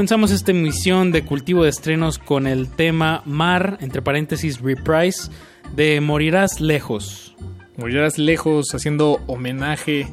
Comenzamos 0.00 0.30
esta 0.30 0.52
emisión 0.52 1.12
de 1.12 1.26
cultivo 1.26 1.64
de 1.64 1.68
estrenos 1.68 2.16
con 2.16 2.46
el 2.46 2.70
tema 2.70 3.20
Mar, 3.26 3.76
entre 3.82 4.00
paréntesis 4.00 4.58
Reprise, 4.58 5.30
de 5.76 6.00
Morirás 6.00 6.58
Lejos. 6.58 7.36
Morirás 7.76 8.16
Lejos 8.16 8.74
haciendo 8.74 9.20
homenaje 9.26 10.08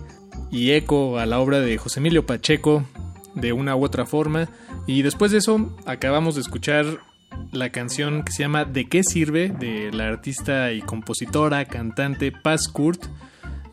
y 0.52 0.72
eco 0.72 1.20
a 1.20 1.26
la 1.26 1.40
obra 1.40 1.62
de 1.62 1.78
José 1.78 2.02
Emilio 2.02 2.26
Pacheco 2.26 2.84
de 3.34 3.54
una 3.54 3.78
u 3.78 3.86
otra 3.86 4.06
forma. 4.06 4.50
Y 4.88 5.04
después 5.04 5.32
de 5.32 5.38
eso 5.38 5.74
acabamos 5.86 6.36
de 6.36 6.42
escuchar 6.42 7.00
la 7.54 7.72
canción 7.72 8.24
que 8.24 8.34
se 8.34 8.44
llama 8.44 8.66
¿De 8.66 8.90
qué 8.90 9.04
sirve? 9.06 9.48
de 9.48 9.94
la 9.94 10.10
artista 10.10 10.74
y 10.74 10.82
compositora, 10.82 11.64
cantante 11.64 12.34
Paz 12.34 12.68
Kurt. 12.68 13.06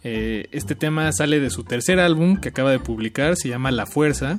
Eh, 0.05 0.47
este 0.53 0.77
tema 0.77 1.11
sale 1.11 1.41
de 1.41 1.51
su 1.51 1.65
tercer 1.65 1.99
álbum 1.99 2.37
que 2.37 2.51
acaba 2.51 2.71
de 2.71 2.79
publicar, 2.79 3.35
se 3.35 3.49
llama 3.49 3.73
La 3.73 3.87
Fuerza. 3.87 4.39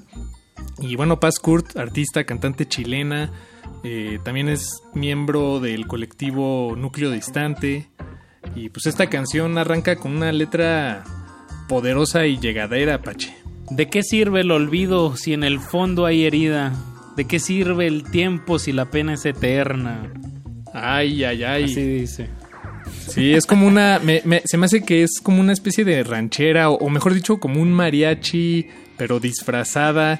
Y 0.80 0.95
bueno, 0.95 1.19
Paz 1.19 1.39
Kurt, 1.39 1.77
artista, 1.77 2.26
cantante 2.26 2.68
chilena, 2.68 3.31
eh, 3.84 4.19
también 4.23 4.49
es 4.49 4.81
miembro 4.93 5.60
del 5.60 5.88
colectivo 5.88 6.76
Núcleo 6.77 7.11
Distante. 7.11 7.88
Y 8.56 8.69
pues 8.69 8.85
esta 8.85 9.10
canción 9.10 9.57
arranca 9.57 9.95
con 9.95 10.15
una 10.15 10.31
letra 10.31 11.03
poderosa 11.68 12.26
y 12.26 12.38
llegadera, 12.39 13.02
Pache. 13.02 13.35
¿De 13.69 13.89
qué 13.89 14.03
sirve 14.03 14.41
el 14.41 14.52
olvido 14.52 15.15
si 15.15 15.34
en 15.34 15.43
el 15.43 15.60
fondo 15.60 16.06
hay 16.06 16.26
herida? 16.26 16.73
¿De 17.15 17.26
qué 17.26 17.39
sirve 17.39 17.88
el 17.88 18.03
tiempo 18.03 18.60
si 18.60 18.72
la 18.72 18.91
pena 18.91 19.14
es 19.14 19.26
eterna? 19.26 20.11
Ay, 20.73 21.23
ay, 21.23 21.43
ay. 21.43 21.64
Así 21.64 21.81
dice. 21.81 22.30
Sí, 23.07 23.34
es 23.34 23.45
como 23.45 23.65
una. 23.65 23.99
se 24.45 24.57
me 24.57 24.65
hace 24.65 24.84
que 24.84 25.03
es 25.03 25.19
como 25.23 25.39
una 25.39 25.53
especie 25.53 25.85
de 25.85 26.03
ranchera, 26.03 26.69
o, 26.69 26.89
mejor 26.89 27.14
dicho, 27.14 27.39
como 27.39 27.61
un 27.61 27.72
mariachi, 27.72 28.68
pero 28.97 29.19
disfrazada. 29.19 30.19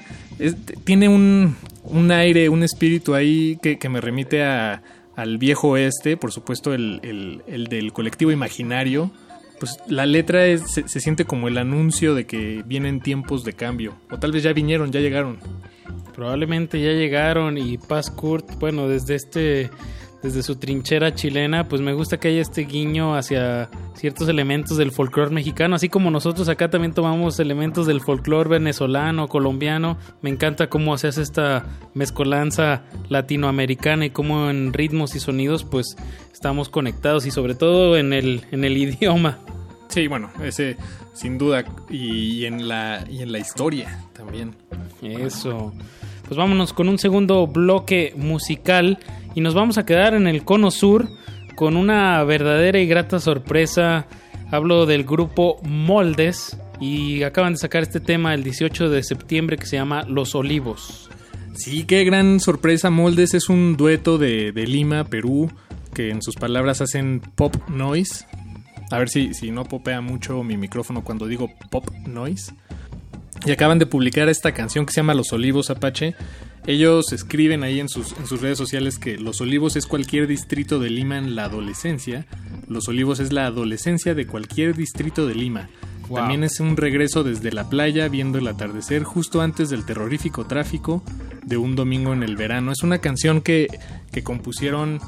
tiene 0.84 1.08
un, 1.08 1.56
un, 1.84 2.10
aire, 2.10 2.48
un 2.48 2.62
espíritu 2.62 3.14
ahí 3.14 3.58
que, 3.62 3.88
me 3.88 4.00
remite 4.00 4.44
a, 4.44 4.82
al 5.14 5.38
viejo 5.38 5.76
este, 5.76 6.16
por 6.16 6.32
supuesto, 6.32 6.74
el, 6.74 7.00
el, 7.46 7.66
del 7.66 7.92
colectivo 7.92 8.30
imaginario. 8.30 9.10
Pues 9.58 9.78
la 9.88 10.04
letra 10.04 10.42
se, 10.58 10.86
se 10.86 11.00
siente 11.00 11.24
como 11.24 11.48
el 11.48 11.56
anuncio 11.56 12.14
de 12.14 12.26
que 12.26 12.62
vienen 12.66 13.00
tiempos 13.00 13.42
de 13.42 13.54
cambio. 13.54 13.94
O 14.10 14.18
tal 14.18 14.32
vez 14.32 14.42
ya 14.42 14.52
vinieron, 14.52 14.92
ya 14.92 15.00
llegaron. 15.00 15.38
Probablemente 16.14 16.80
ya 16.80 16.92
llegaron 16.92 17.56
y 17.56 17.78
Paz 17.78 18.10
Kurt, 18.10 18.58
bueno, 18.58 18.88
desde 18.88 19.14
este 19.14 19.70
desde 20.26 20.42
su 20.42 20.56
trinchera 20.56 21.14
chilena, 21.14 21.68
pues 21.68 21.80
me 21.80 21.92
gusta 21.92 22.18
que 22.18 22.26
haya 22.26 22.40
este 22.40 22.62
guiño 22.62 23.14
hacia 23.14 23.70
ciertos 23.94 24.28
elementos 24.28 24.76
del 24.76 24.90
folclore 24.90 25.30
mexicano, 25.30 25.76
así 25.76 25.88
como 25.88 26.10
nosotros 26.10 26.48
acá 26.48 26.68
también 26.68 26.92
tomamos 26.92 27.38
elementos 27.38 27.86
del 27.86 28.00
folclore 28.00 28.50
venezolano, 28.50 29.28
colombiano. 29.28 29.98
Me 30.22 30.30
encanta 30.30 30.68
cómo 30.68 30.98
se 30.98 31.06
hace 31.06 31.22
esta 31.22 31.64
mezcolanza 31.94 32.82
latinoamericana 33.08 34.06
y 34.06 34.10
cómo 34.10 34.50
en 34.50 34.72
ritmos 34.72 35.14
y 35.14 35.20
sonidos 35.20 35.62
pues 35.62 35.96
estamos 36.32 36.70
conectados 36.70 37.24
y 37.26 37.30
sobre 37.30 37.54
todo 37.54 37.96
en 37.96 38.12
el 38.12 38.46
en 38.50 38.64
el 38.64 38.76
idioma. 38.76 39.38
Sí, 39.86 40.08
bueno, 40.08 40.32
ese 40.42 40.76
sin 41.14 41.38
duda 41.38 41.64
y, 41.88 42.46
en 42.46 42.66
la 42.66 43.04
y 43.08 43.22
en 43.22 43.30
la 43.30 43.38
historia 43.38 44.00
también. 44.12 44.56
Eso. 45.02 45.72
Pues 46.24 46.36
vámonos 46.36 46.72
con 46.72 46.88
un 46.88 46.98
segundo 46.98 47.46
bloque 47.46 48.12
musical 48.16 48.98
y 49.36 49.42
nos 49.42 49.54
vamos 49.54 49.76
a 49.76 49.84
quedar 49.84 50.14
en 50.14 50.26
el 50.26 50.44
cono 50.44 50.70
sur 50.70 51.08
con 51.54 51.76
una 51.76 52.24
verdadera 52.24 52.80
y 52.80 52.86
grata 52.86 53.20
sorpresa. 53.20 54.06
Hablo 54.50 54.86
del 54.86 55.04
grupo 55.04 55.60
Moldes 55.62 56.58
y 56.80 57.22
acaban 57.22 57.52
de 57.52 57.58
sacar 57.58 57.82
este 57.82 58.00
tema 58.00 58.32
el 58.32 58.42
18 58.42 58.88
de 58.88 59.02
septiembre 59.02 59.58
que 59.58 59.66
se 59.66 59.76
llama 59.76 60.04
Los 60.08 60.34
Olivos. 60.34 61.10
Sí, 61.54 61.84
qué 61.84 62.02
gran 62.04 62.40
sorpresa. 62.40 62.88
Moldes 62.88 63.34
es 63.34 63.50
un 63.50 63.76
dueto 63.76 64.16
de, 64.16 64.52
de 64.52 64.66
Lima, 64.66 65.04
Perú, 65.04 65.52
que 65.92 66.08
en 66.08 66.22
sus 66.22 66.34
palabras 66.34 66.80
hacen 66.80 67.20
pop 67.34 67.54
noise. 67.68 68.24
A 68.90 68.98
ver 68.98 69.10
si, 69.10 69.34
si 69.34 69.50
no 69.50 69.64
popea 69.64 70.00
mucho 70.00 70.42
mi 70.44 70.56
micrófono 70.56 71.04
cuando 71.04 71.26
digo 71.26 71.50
pop 71.70 71.90
noise. 72.06 72.54
Y 73.44 73.50
acaban 73.50 73.78
de 73.78 73.84
publicar 73.84 74.30
esta 74.30 74.52
canción 74.52 74.86
que 74.86 74.94
se 74.94 75.00
llama 75.00 75.12
Los 75.12 75.30
Olivos 75.34 75.68
Apache. 75.68 76.14
Ellos 76.66 77.12
escriben 77.12 77.62
ahí 77.62 77.78
en 77.78 77.88
sus, 77.88 78.12
en 78.18 78.26
sus 78.26 78.40
redes 78.40 78.58
sociales 78.58 78.98
que 78.98 79.18
Los 79.18 79.40
Olivos 79.40 79.76
es 79.76 79.86
cualquier 79.86 80.26
distrito 80.26 80.80
de 80.80 80.90
Lima 80.90 81.16
en 81.16 81.36
la 81.36 81.44
adolescencia. 81.44 82.26
Los 82.68 82.88
Olivos 82.88 83.20
es 83.20 83.32
la 83.32 83.46
adolescencia 83.46 84.14
de 84.14 84.26
cualquier 84.26 84.74
distrito 84.74 85.26
de 85.26 85.34
Lima. 85.36 85.68
También 86.12 86.44
es 86.44 86.60
un 86.60 86.76
regreso 86.76 87.24
desde 87.24 87.52
la 87.52 87.68
playa 87.68 88.08
viendo 88.08 88.38
el 88.38 88.46
atardecer 88.46 89.02
justo 89.02 89.40
antes 89.40 89.70
del 89.70 89.84
terrorífico 89.84 90.46
tráfico 90.46 91.02
de 91.44 91.56
un 91.56 91.74
domingo 91.76 92.12
en 92.12 92.22
el 92.22 92.36
verano. 92.36 92.72
Es 92.72 92.82
una 92.82 92.98
canción 92.98 93.40
que, 93.40 93.68
que 94.12 94.22
compusieron 94.22 95.00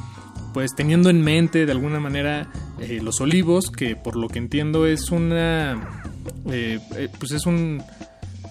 pues 0.55 0.75
teniendo 0.75 1.11
en 1.11 1.23
mente 1.23 1.67
de 1.67 1.73
alguna 1.73 2.01
manera 2.01 2.51
eh, 2.81 3.01
los 3.03 3.21
olivos, 3.21 3.71
que 3.71 3.97
por 3.97 4.17
lo 4.17 4.29
que 4.29 4.39
entiendo 4.39 4.87
es 4.87 5.11
una, 5.11 6.05
eh, 6.51 6.81
eh, 6.97 7.09
pues 7.19 7.33
es 7.33 7.47
un 7.47 7.83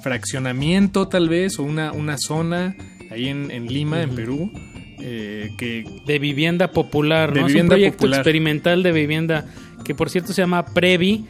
fraccionamiento 0.04 1.08
tal 1.08 1.28
vez 1.28 1.60
o 1.60 1.64
una, 1.64 1.92
una 1.92 2.18
zona 2.18 2.76
ahí 3.12 3.28
en, 3.28 3.68
Lima, 3.68 4.02
en 4.02 4.16
Perú. 4.16 4.52
que 4.98 5.86
de 6.06 6.20
vivienda 6.20 6.72
popular, 6.72 7.34
de 7.34 7.42
¿no? 7.42 7.48
Vivienda 7.48 7.76
es 7.76 7.80
un 7.80 7.98
proyecto 7.98 8.08
experimental 8.08 8.84
de 8.84 8.92
vivienda 8.92 9.46
que 9.84 9.96
por 9.96 10.10
cierto 10.10 10.34
se 10.34 10.42
llama 10.42 10.66
Previ. 10.66 11.26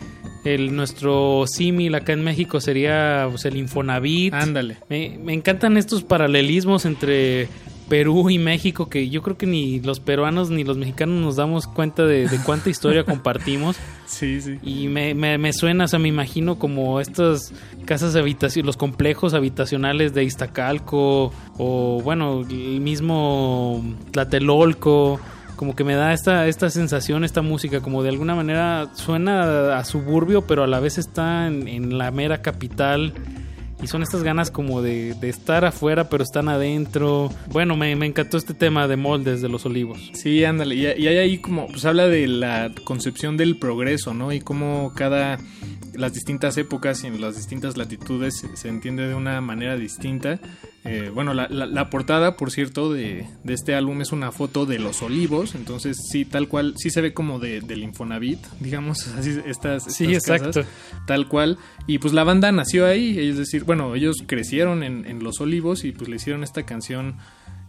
El, 0.45 0.75
nuestro 0.75 1.45
símil 1.45 1.93
acá 1.95 2.13
en 2.13 2.23
México 2.23 2.61
sería 2.61 3.27
pues, 3.29 3.43
el 3.45 3.57
Infonavit. 3.57 4.33
Ándale. 4.33 4.77
Me, 4.89 5.17
me 5.21 5.33
encantan 5.33 5.75
estos 5.75 6.03
paralelismos 6.03 6.85
entre 6.85 7.49
Perú 7.89 8.29
y 8.29 8.37
México 8.37 8.89
que 8.89 9.09
yo 9.09 9.21
creo 9.21 9.37
que 9.37 9.45
ni 9.45 9.79
los 9.79 9.99
peruanos 9.99 10.49
ni 10.49 10.63
los 10.63 10.77
mexicanos 10.77 11.21
nos 11.21 11.35
damos 11.35 11.67
cuenta 11.67 12.05
de, 12.05 12.29
cuánta 12.45 12.69
historia 12.69 13.03
compartimos. 13.05 13.77
Sí, 14.05 14.41
sí. 14.41 14.59
Y 14.63 14.87
me, 14.87 15.13
me, 15.13 15.53
suena, 15.53 15.85
o 15.85 15.87
sea, 15.87 15.99
me 15.99 16.07
imagino 16.07 16.59
como 16.59 16.99
estas 16.99 17.53
casas 17.85 18.15
habitación, 18.15 18.65
los 18.65 18.77
complejos 18.77 19.33
habitacionales 19.33 20.13
de 20.13 20.23
Iztacalco 20.23 21.31
o 21.57 22.01
bueno, 22.03 22.45
el 22.49 22.81
mismo 22.81 23.83
Tlatelolco. 24.11 25.19
Como 25.55 25.75
que 25.75 25.83
me 25.83 25.95
da 25.95 26.13
esta, 26.13 26.47
esta 26.47 26.69
sensación, 26.69 27.23
esta 27.23 27.41
música, 27.41 27.81
como 27.81 28.03
de 28.03 28.09
alguna 28.09 28.35
manera 28.35 28.91
suena 28.93 29.75
a, 29.75 29.83
suburbio, 29.85 30.45
pero 30.45 30.63
a 30.63 30.67
la 30.67 30.79
vez 30.79 30.99
está 30.99 31.47
en, 31.47 31.67
en 31.67 31.97
la 31.97 32.11
mera 32.11 32.43
capital 32.43 33.11
y 33.81 33.87
son 33.87 34.03
estas 34.03 34.23
ganas 34.23 34.51
como 34.51 34.81
de, 34.81 35.15
estar 35.21 35.65
afuera, 35.65 36.09
pero 36.09 36.23
están 36.23 36.49
adentro. 36.49 37.29
Bueno, 37.51 37.77
me, 37.77 37.91
encantó 37.91 38.37
este 38.37 38.53
tema 38.53 38.87
de 38.87 38.97
moldes 38.97 39.41
de 39.41 39.49
los 39.49 39.65
olivos. 39.65 40.11
Sí, 40.13 40.43
ándale. 40.43 40.75
Y, 40.75 40.81
y 40.81 41.07
hay 41.07 41.17
ahí 41.17 41.37
como, 41.37 41.67
pues 41.67 41.85
habla 41.85 42.07
de 42.07 42.27
la 42.27 42.71
concepción 42.83 43.37
del 43.37 43.57
progreso, 43.57 44.13
¿no? 44.13 44.33
Y 44.33 44.41
cómo 44.41 44.93
cada 44.95 45.37
las 45.97 46.13
distintas 46.13 46.57
épocas 46.57 47.03
y 47.03 47.07
en 47.07 47.19
las 47.19 47.35
distintas 47.35 47.75
latitudes 47.75 48.45
se, 48.53 48.69
entiende 48.69 49.07
de 49.07 49.15
una 49.15 49.41
manera 49.41 49.75
distinta. 49.75 50.39
Eh, 50.85 51.11
bueno, 51.13 51.33
la, 51.33 51.89
portada, 51.89 52.37
por 52.37 52.51
cierto, 52.51 52.93
de, 52.93 53.27
este 53.45 53.75
álbum 53.75 54.01
es 54.01 54.11
una 54.11 54.31
foto 54.31 54.65
de 54.65 54.79
los 54.79 55.01
olivos, 55.01 55.55
entonces 55.55 55.97
sí, 56.09 56.23
tal 56.23 56.47
cual, 56.47 56.75
sí 56.77 56.89
se 56.89 57.01
ve 57.01 57.13
como 57.13 57.39
de, 57.39 57.61
del 57.61 57.83
Infonavit, 57.83 58.39
digamos, 58.59 59.07
así 59.17 59.37
estas, 59.45 59.83
sí, 59.93 60.13
exacto. 60.13 60.61
tal 61.05 61.27
cual. 61.27 61.57
Y 61.87 61.97
pues 61.97 62.13
la 62.13 62.23
banda 62.23 62.51
nació 62.51 62.85
ahí, 62.85 63.19
es 63.19 63.37
decir, 63.37 63.63
bueno, 63.63 63.95
ellos 63.95 64.17
crecieron 64.25 64.83
en, 64.83 65.05
en 65.05 65.23
los 65.23 65.41
olivos 65.41 65.83
y 65.83 65.91
pues 65.91 66.09
le 66.09 66.15
hicieron 66.17 66.43
esta 66.43 66.63
canción 66.63 67.15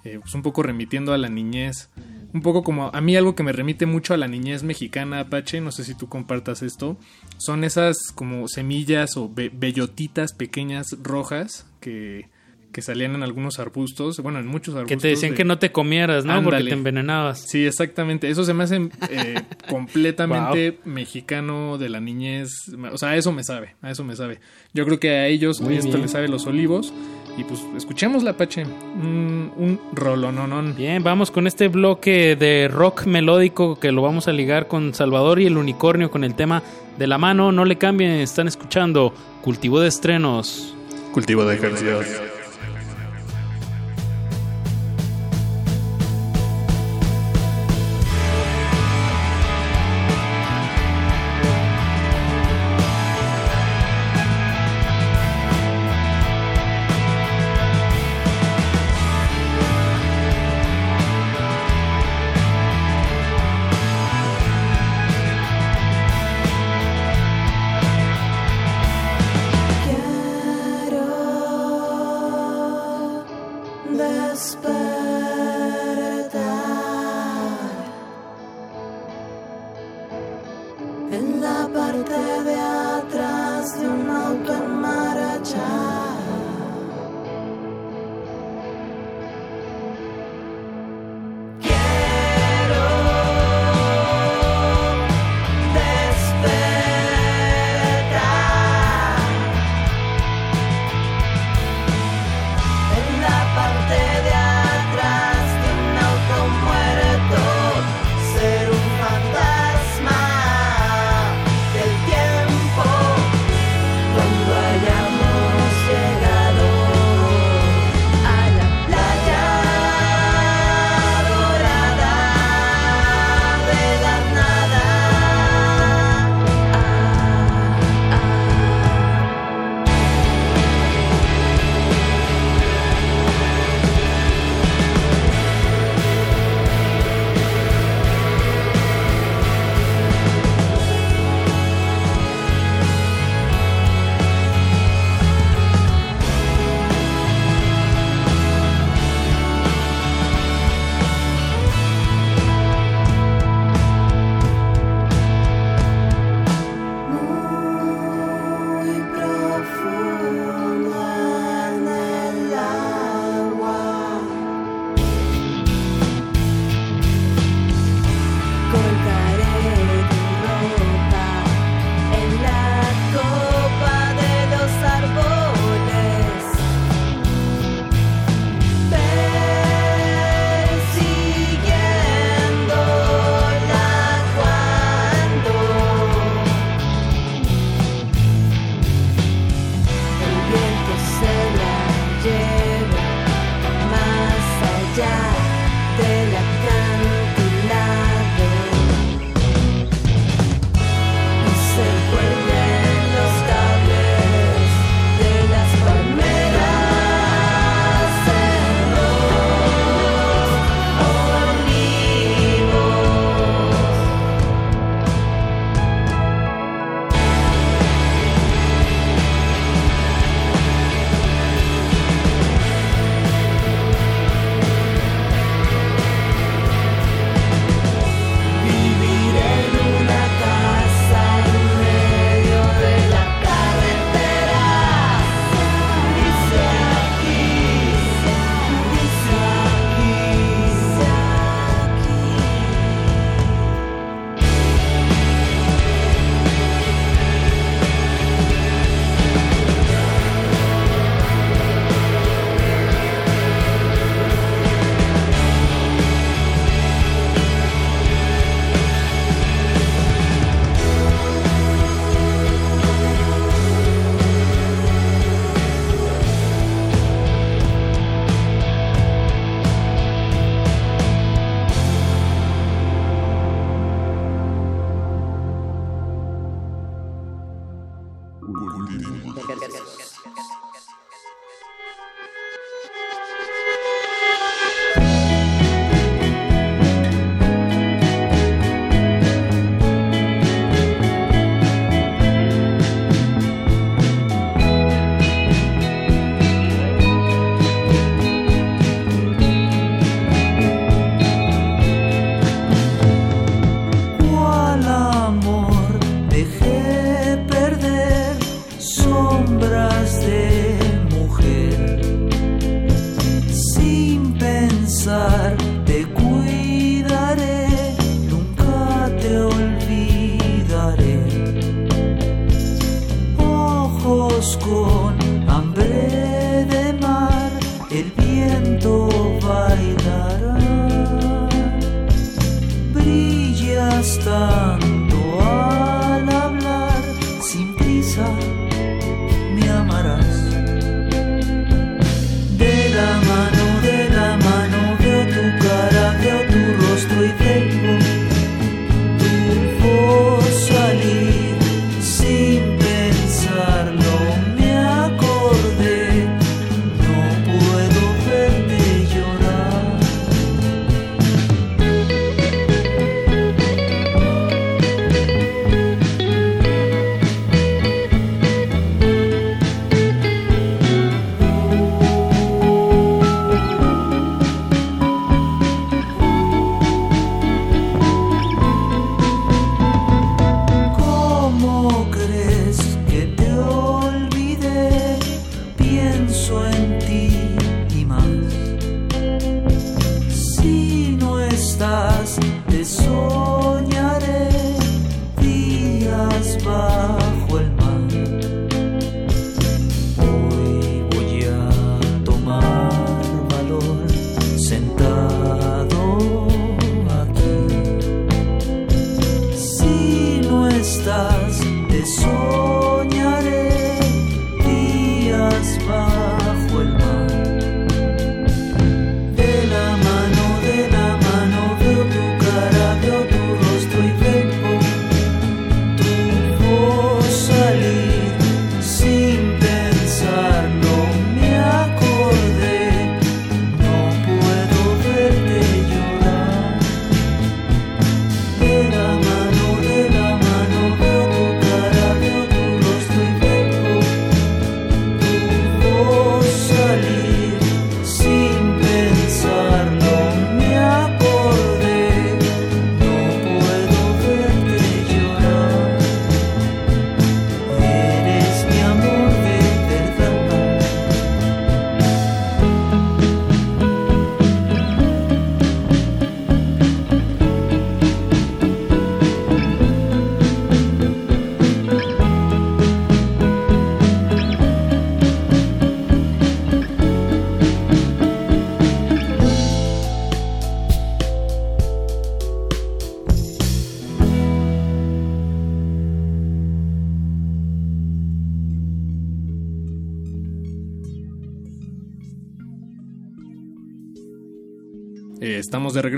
eh, 0.09 0.19
pues 0.21 0.35
un 0.35 0.43
poco 0.43 0.63
remitiendo 0.63 1.13
a 1.13 1.19
la 1.19 1.29
niñez. 1.29 1.91
Un 2.33 2.43
poco 2.43 2.63
como 2.63 2.91
a 2.93 3.01
mí 3.01 3.17
algo 3.17 3.35
que 3.35 3.43
me 3.43 3.53
remite 3.53 3.87
mucho 3.87 4.15
a 4.15 4.19
la 4.19 4.29
niñez 4.29 4.63
mexicana, 4.63 5.21
Apache, 5.21 5.61
no 5.61 5.73
sé 5.73 5.85
si 5.85 5.95
tú 5.95 6.09
compartas 6.09 6.63
esto, 6.63 6.99
son 7.39 7.65
esas 7.65 8.13
como 8.15 8.49
semillas 8.49 9.17
o 9.17 9.31
bellotitas 9.35 10.35
pequeñas 10.35 10.97
rojas 11.03 11.67
que, 11.81 12.29
que 12.73 12.83
salían 12.83 13.15
en 13.15 13.23
algunos 13.23 13.59
arbustos, 13.59 14.21
bueno, 14.21 14.39
en 14.39 14.47
muchos 14.47 14.75
arbustos. 14.75 14.97
Que 14.97 15.01
te 15.01 15.09
decían 15.09 15.35
que 15.35 15.45
no 15.45 15.59
te 15.59 15.73
comieras, 15.73 16.25
¿no? 16.25 16.43
Porque 16.43 16.65
te 16.65 16.73
envenenabas. 16.73 17.41
Sí, 17.49 17.65
exactamente. 17.67 18.29
Eso 18.29 18.45
se 18.45 18.55
me 18.55 18.65
hace 18.65 18.89
eh, 19.11 19.35
completamente 19.69 20.79
mexicano 20.85 21.79
de 21.79 21.89
la 21.89 22.01
niñez. 22.01 22.51
O 22.93 22.99
sea, 22.99 23.11
a 23.11 23.17
eso 23.17 23.33
me 23.33 23.45
sabe, 23.45 23.77
a 23.83 23.91
eso 23.91 24.05
me 24.05 24.17
sabe. 24.17 24.41
Yo 24.75 24.85
creo 24.85 25.01
que 25.01 25.11
a 25.11 25.27
ellos 25.27 25.61
esto 25.61 25.99
les 25.99 26.11
sabe 26.11 26.29
los 26.29 26.47
olivos. 26.47 26.93
Y 27.37 27.45
pues 27.45 27.65
escuchemos 27.77 28.25
la 28.25 28.33
Apache. 28.33 28.65
Un, 28.65 29.53
un 29.57 29.81
rolononón. 29.93 30.75
Bien, 30.77 31.05
vamos 31.05 31.31
con 31.31 31.47
este 31.47 31.69
bloque 31.69 32.35
de 32.35 32.67
rock 32.67 33.07
melódico 33.07 33.79
que 33.79 33.93
lo 33.93 34.03
vamos 34.03 34.27
a 34.27 34.33
ligar 34.33 34.67
con 34.67 34.93
Salvador 34.93 35.41
y 35.41 35.47
el 35.47 35.57
unicornio 35.57 36.11
con 36.11 36.25
el 36.25 36.35
tema 36.35 36.65
de 36.99 37.07
la 37.07 37.17
mano. 37.17 37.53
No 37.53 37.65
le 37.65 37.79
cambien, 37.79 38.11
están 38.11 38.49
escuchando 38.49 39.15
Cultivo 39.41 39.79
de 39.79 39.87
Estrenos. 39.87 40.75
Cultivo 41.13 41.45
de 41.45 41.55
ejercicios. 41.55 42.07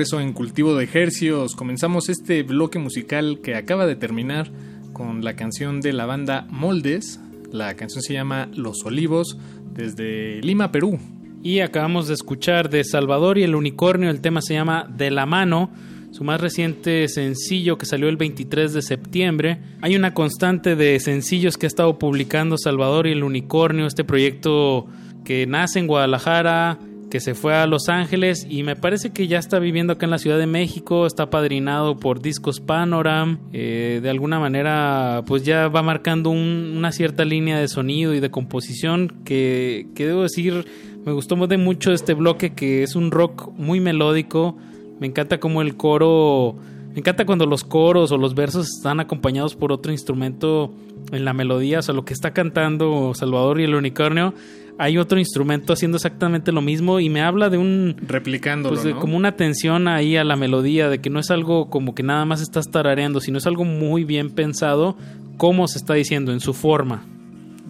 En 0.00 0.32
Cultivo 0.32 0.74
de 0.74 0.84
Ejercios. 0.84 1.54
Comenzamos 1.54 2.08
este 2.08 2.42
bloque 2.42 2.78
musical 2.78 3.40
que 3.42 3.54
acaba 3.54 3.86
de 3.86 3.96
terminar 3.96 4.50
con 4.94 5.22
la 5.22 5.36
canción 5.36 5.82
de 5.82 5.92
la 5.92 6.06
banda 6.06 6.46
Moldes. 6.48 7.20
La 7.52 7.76
canción 7.76 8.02
se 8.02 8.14
llama 8.14 8.48
Los 8.54 8.82
Olivos 8.86 9.36
desde 9.74 10.40
Lima, 10.40 10.72
Perú. 10.72 10.98
Y 11.42 11.60
acabamos 11.60 12.08
de 12.08 12.14
escuchar 12.14 12.70
de 12.70 12.82
Salvador 12.82 13.36
y 13.36 13.42
el 13.42 13.54
Unicornio, 13.54 14.08
el 14.08 14.22
tema 14.22 14.40
se 14.40 14.54
llama 14.54 14.90
De 14.90 15.10
la 15.10 15.26
mano, 15.26 15.70
su 16.12 16.24
más 16.24 16.40
reciente 16.40 17.06
sencillo 17.08 17.76
que 17.76 17.84
salió 17.84 18.08
el 18.08 18.16
23 18.16 18.72
de 18.72 18.80
septiembre. 18.80 19.58
Hay 19.82 19.96
una 19.96 20.14
constante 20.14 20.76
de 20.76 20.98
sencillos 20.98 21.58
que 21.58 21.66
ha 21.66 21.68
estado 21.68 21.98
publicando 21.98 22.56
Salvador 22.56 23.06
y 23.06 23.12
el 23.12 23.22
Unicornio, 23.22 23.86
este 23.86 24.04
proyecto 24.04 24.86
que 25.26 25.46
nace 25.46 25.78
en 25.78 25.86
Guadalajara, 25.86 26.78
que 27.10 27.20
se 27.20 27.34
fue 27.34 27.54
a 27.54 27.66
Los 27.66 27.88
Ángeles 27.88 28.46
y 28.48 28.62
me 28.62 28.76
parece 28.76 29.10
que 29.10 29.26
ya 29.26 29.38
está 29.38 29.58
viviendo 29.58 29.92
acá 29.92 30.06
en 30.06 30.10
la 30.10 30.18
Ciudad 30.18 30.38
de 30.38 30.46
México, 30.46 31.06
está 31.06 31.28
padrinado 31.28 31.96
por 31.98 32.22
Discos 32.22 32.60
Panoram, 32.60 33.38
eh, 33.52 33.98
de 34.02 34.08
alguna 34.10 34.38
manera 34.38 35.22
pues 35.26 35.44
ya 35.44 35.68
va 35.68 35.82
marcando 35.82 36.30
un- 36.30 36.74
una 36.76 36.92
cierta 36.92 37.24
línea 37.24 37.58
de 37.58 37.68
sonido 37.68 38.14
y 38.14 38.20
de 38.20 38.30
composición 38.30 39.12
que, 39.24 39.88
que 39.94 40.06
debo 40.06 40.22
decir 40.22 40.64
me 41.04 41.12
gustó 41.12 41.34
de 41.46 41.56
mucho 41.58 41.92
este 41.92 42.14
bloque 42.14 42.54
que 42.54 42.82
es 42.82 42.94
un 42.94 43.10
rock 43.10 43.50
muy 43.56 43.80
melódico, 43.80 44.56
me 45.00 45.06
encanta 45.06 45.40
como 45.40 45.62
el 45.62 45.76
coro, 45.76 46.56
me 46.92 46.98
encanta 47.00 47.24
cuando 47.26 47.46
los 47.46 47.64
coros 47.64 48.12
o 48.12 48.18
los 48.18 48.34
versos 48.34 48.68
están 48.76 49.00
acompañados 49.00 49.56
por 49.56 49.72
otro 49.72 49.92
instrumento 49.92 50.72
en 51.10 51.24
la 51.24 51.32
melodía, 51.32 51.78
o 51.78 51.82
sea, 51.82 51.94
lo 51.94 52.04
que 52.04 52.12
está 52.12 52.32
cantando 52.32 53.12
Salvador 53.14 53.60
y 53.60 53.64
el 53.64 53.74
Unicornio 53.74 54.34
hay 54.80 54.98
otro 54.98 55.18
instrumento 55.18 55.72
haciendo 55.72 55.96
exactamente 55.96 56.52
lo 56.52 56.62
mismo 56.62 57.00
y 57.00 57.08
me 57.08 57.20
habla 57.20 57.50
de 57.50 57.58
un 57.58 57.96
replicándolo, 58.06 58.74
pues 58.74 58.84
de 58.84 58.94
¿no? 58.94 59.00
como 59.00 59.16
una 59.16 59.28
atención 59.28 59.88
ahí 59.88 60.16
a 60.16 60.24
la 60.24 60.36
melodía 60.36 60.88
de 60.88 61.00
que 61.00 61.10
no 61.10 61.20
es 61.20 61.30
algo 61.30 61.70
como 61.70 61.94
que 61.94 62.02
nada 62.02 62.24
más 62.24 62.40
estás 62.40 62.70
tarareando 62.70 63.20
sino 63.20 63.38
es 63.38 63.46
algo 63.46 63.64
muy 63.64 64.04
bien 64.04 64.30
pensado 64.30 64.96
cómo 65.36 65.68
se 65.68 65.78
está 65.78 65.94
diciendo 65.94 66.32
en 66.32 66.40
su 66.40 66.54
forma 66.54 67.04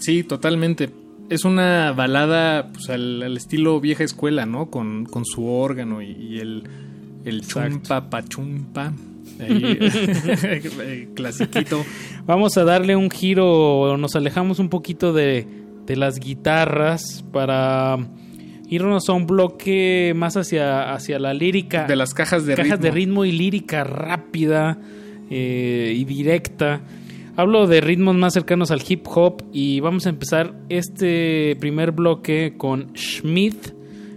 Sí, 0.00 0.24
totalmente. 0.24 0.90
Es 1.28 1.44
una 1.44 1.92
balada 1.92 2.68
pues, 2.72 2.90
al, 2.90 3.22
al 3.22 3.36
estilo 3.36 3.80
vieja 3.80 4.02
escuela, 4.02 4.46
¿no? 4.46 4.70
Con, 4.70 5.04
con 5.04 5.24
su 5.24 5.46
órgano 5.46 6.02
y, 6.02 6.10
y 6.10 6.38
el, 6.38 6.64
el 7.24 7.46
chumpa 7.46 8.10
pachumpa. 8.10 8.92
Ahí, 9.38 9.78
clasiquito. 11.14 11.84
Vamos 12.26 12.56
a 12.56 12.64
darle 12.64 12.96
un 12.96 13.10
giro, 13.10 13.96
nos 13.98 14.16
alejamos 14.16 14.58
un 14.58 14.68
poquito 14.68 15.12
de, 15.12 15.46
de 15.90 15.96
las 15.96 16.20
guitarras 16.20 17.24
para 17.32 17.98
irnos 18.68 19.08
a 19.08 19.12
un 19.12 19.26
bloque 19.26 20.12
más 20.14 20.36
hacia, 20.36 20.92
hacia 20.92 21.18
la 21.18 21.34
lírica. 21.34 21.84
De 21.86 21.96
las 21.96 22.14
cajas 22.14 22.46
de 22.46 22.54
cajas 22.54 22.74
ritmo. 22.74 22.84
de 22.84 22.90
ritmo 22.92 23.24
y 23.24 23.32
lírica 23.32 23.82
rápida 23.82 24.78
eh, 25.30 25.92
y 25.96 26.04
directa. 26.04 26.82
Hablo 27.34 27.66
de 27.66 27.80
ritmos 27.80 28.14
más 28.14 28.34
cercanos 28.34 28.70
al 28.70 28.84
hip 28.88 29.04
hop 29.08 29.42
y 29.52 29.80
vamos 29.80 30.06
a 30.06 30.10
empezar 30.10 30.54
este 30.68 31.56
primer 31.58 31.90
bloque 31.90 32.54
con 32.56 32.92
Schmidt 32.94 33.72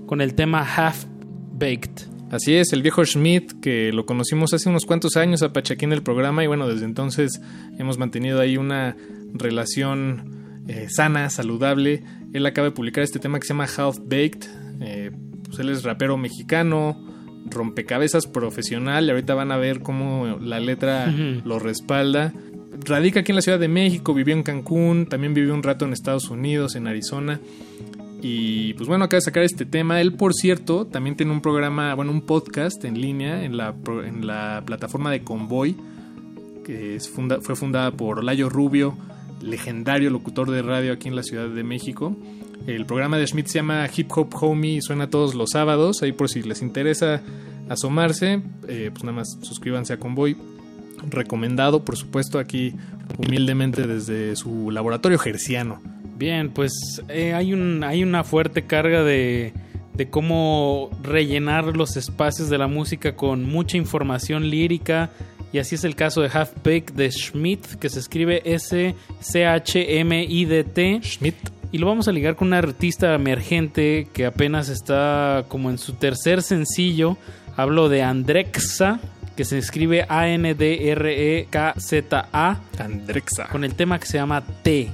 con 0.05 0.21
el 0.21 0.35
tema 0.35 0.59
Half 0.59 1.05
Baked. 1.53 2.03
Así 2.29 2.53
es, 2.53 2.71
el 2.71 2.83
viejo 2.83 3.03
Schmidt, 3.03 3.53
que 3.61 3.91
lo 3.91 4.05
conocimos 4.05 4.53
hace 4.53 4.69
unos 4.69 4.85
cuantos 4.85 5.17
años, 5.17 5.41
Apache, 5.41 5.73
aquí 5.73 5.85
en 5.85 5.93
el 5.93 6.03
programa, 6.03 6.43
y 6.43 6.47
bueno, 6.47 6.67
desde 6.67 6.85
entonces 6.85 7.41
hemos 7.79 7.97
mantenido 7.97 8.39
ahí 8.39 8.57
una 8.57 8.95
relación 9.33 10.42
eh, 10.67 10.87
sana, 10.89 11.29
saludable. 11.29 12.03
Él 12.33 12.45
acaba 12.45 12.67
de 12.69 12.71
publicar 12.71 13.03
este 13.03 13.19
tema 13.19 13.39
que 13.39 13.45
se 13.47 13.53
llama 13.53 13.67
Half 13.77 13.99
Baked. 14.05 14.45
Eh, 14.81 15.11
pues 15.45 15.59
él 15.59 15.69
es 15.69 15.83
rapero 15.83 16.17
mexicano, 16.17 16.97
rompecabezas 17.49 18.25
profesional, 18.25 19.05
y 19.05 19.09
ahorita 19.11 19.33
van 19.35 19.51
a 19.51 19.57
ver 19.57 19.81
cómo 19.81 20.37
la 20.41 20.59
letra 20.59 21.13
lo 21.45 21.59
respalda. 21.59 22.33
Radica 22.85 23.19
aquí 23.19 23.31
en 23.31 23.35
la 23.35 23.41
Ciudad 23.43 23.59
de 23.59 23.67
México, 23.67 24.13
vivió 24.13 24.33
en 24.33 24.43
Cancún, 24.43 25.05
también 25.05 25.33
vivió 25.33 25.53
un 25.53 25.61
rato 25.63 25.85
en 25.85 25.93
Estados 25.93 26.29
Unidos, 26.29 26.75
en 26.75 26.87
Arizona. 26.87 27.39
Y 28.21 28.73
pues 28.75 28.87
bueno, 28.87 29.05
acaba 29.05 29.17
de 29.17 29.25
sacar 29.25 29.43
este 29.43 29.65
tema. 29.65 29.99
Él, 30.01 30.13
por 30.13 30.33
cierto, 30.33 30.85
también 30.87 31.15
tiene 31.15 31.33
un 31.33 31.41
programa, 31.41 31.93
bueno, 31.93 32.11
un 32.11 32.21
podcast 32.21 32.83
en 32.85 32.99
línea 32.99 33.43
en 33.43 33.57
la, 33.57 33.75
en 34.05 34.25
la 34.25 34.63
plataforma 34.65 35.11
de 35.11 35.21
Convoy, 35.23 35.75
que 36.65 36.95
es 36.95 37.09
funda- 37.09 37.41
fue 37.41 37.55
fundada 37.55 37.91
por 37.91 38.19
Olayo 38.19 38.49
Rubio, 38.49 38.97
legendario 39.43 40.09
locutor 40.09 40.49
de 40.49 40.61
radio 40.61 40.93
aquí 40.93 41.07
en 41.09 41.15
la 41.15 41.23
Ciudad 41.23 41.49
de 41.49 41.63
México. 41.63 42.15
El 42.65 42.85
programa 42.85 43.17
de 43.17 43.27
Schmidt 43.27 43.47
se 43.47 43.59
llama 43.59 43.87
Hip 43.95 44.09
Hop 44.15 44.33
Homie 44.41 44.77
y 44.77 44.81
suena 44.81 45.09
todos 45.09 45.35
los 45.35 45.51
sábados. 45.51 46.01
Ahí 46.01 46.13
por 46.13 46.29
si 46.29 46.41
les 46.41 46.61
interesa 46.61 47.21
asomarse, 47.69 48.41
eh, 48.67 48.89
pues 48.91 49.03
nada 49.03 49.17
más 49.17 49.37
suscríbanse 49.41 49.93
a 49.93 49.97
Convoy. 49.97 50.37
Recomendado, 51.09 51.83
por 51.83 51.97
supuesto, 51.97 52.39
aquí 52.39 52.73
humildemente 53.17 53.85
desde 53.85 54.35
su 54.37 54.71
laboratorio 54.71 55.19
gerciano. 55.19 55.81
Bien, 56.17 56.51
pues 56.51 57.01
eh, 57.09 57.33
hay, 57.33 57.53
un, 57.53 57.83
hay 57.83 58.03
una 58.03 58.23
fuerte 58.23 58.61
carga 58.65 59.03
de, 59.03 59.51
de 59.93 60.09
cómo 60.09 60.89
rellenar 61.01 61.75
los 61.75 61.97
espacios 61.97 62.49
de 62.49 62.57
la 62.57 62.67
música 62.67 63.15
con 63.17 63.43
mucha 63.43 63.75
información 63.75 64.49
lírica. 64.49 65.11
Y 65.53 65.59
así 65.59 65.75
es 65.75 65.83
el 65.83 65.95
caso 65.95 66.21
de 66.21 66.31
Half 66.33 66.55
Baked 66.63 66.93
de 66.95 67.11
Schmidt, 67.11 67.75
que 67.75 67.87
se 67.87 67.99
escribe 67.99 68.41
S-C-H-M-I-D-T. 68.43 68.99
Schmidt. 71.03 71.35
Y 71.71 71.77
lo 71.77 71.85
vamos 71.85 72.07
a 72.07 72.11
ligar 72.11 72.35
con 72.35 72.47
una 72.47 72.57
artista 72.57 73.13
emergente 73.13 74.07
que 74.13 74.25
apenas 74.25 74.69
está 74.69 75.45
como 75.47 75.69
en 75.69 75.77
su 75.77 75.93
tercer 75.93 76.41
sencillo. 76.41 77.17
Hablo 77.55 77.87
de 77.87 78.01
Andrexa, 78.01 78.99
que 79.35 79.45
se 79.45 79.59
escribe 79.59 79.99
E 79.99 80.05
A-N-D-R-E-K-Z-A. 80.09 80.89
Andrexa. 82.79 83.47
Con 83.49 83.63
el 83.63 83.75
tema 83.75 83.99
que 83.99 84.07
se 84.07 84.17
llama 84.17 84.43
T. 84.63 84.89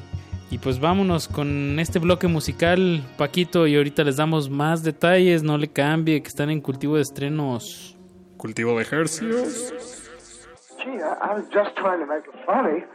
Y 0.52 0.57
pues 0.57 0.81
vámonos 0.81 1.30
con 1.30 1.80
este 1.80 1.99
bloque 1.99 2.27
musical, 2.27 3.02
Paquito, 3.18 3.65
y 3.65 3.77
ahorita 3.77 4.03
les 4.03 4.18
damos 4.18 4.49
más 4.49 4.84
detalles, 4.84 5.41
no 5.41 5.57
le 5.57 5.69
cambie, 5.69 6.22
que 6.22 6.27
están 6.27 6.49
en 6.49 6.60
cultivo 6.60 6.98
de 6.98 7.03
estrenos. 7.03 7.95
Cultivo 8.36 8.76
de 8.76 8.81
ejercicios. 8.81 10.09
Gee, 10.84 11.01
I, 11.01 11.18
I 11.22 11.34
was 11.34 11.45
just 11.51 11.76
trying 11.76 11.99
to 11.99 12.06
make 12.06 12.23
it 12.26 12.45
funny. 12.45 12.85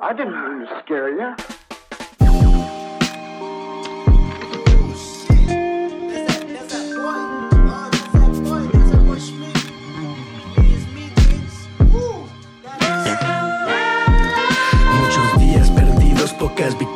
I 0.00 0.12
didn't 0.12 0.32
mean 0.32 0.66
to 0.68 0.82
scare 0.84 1.10
you. 1.10 1.34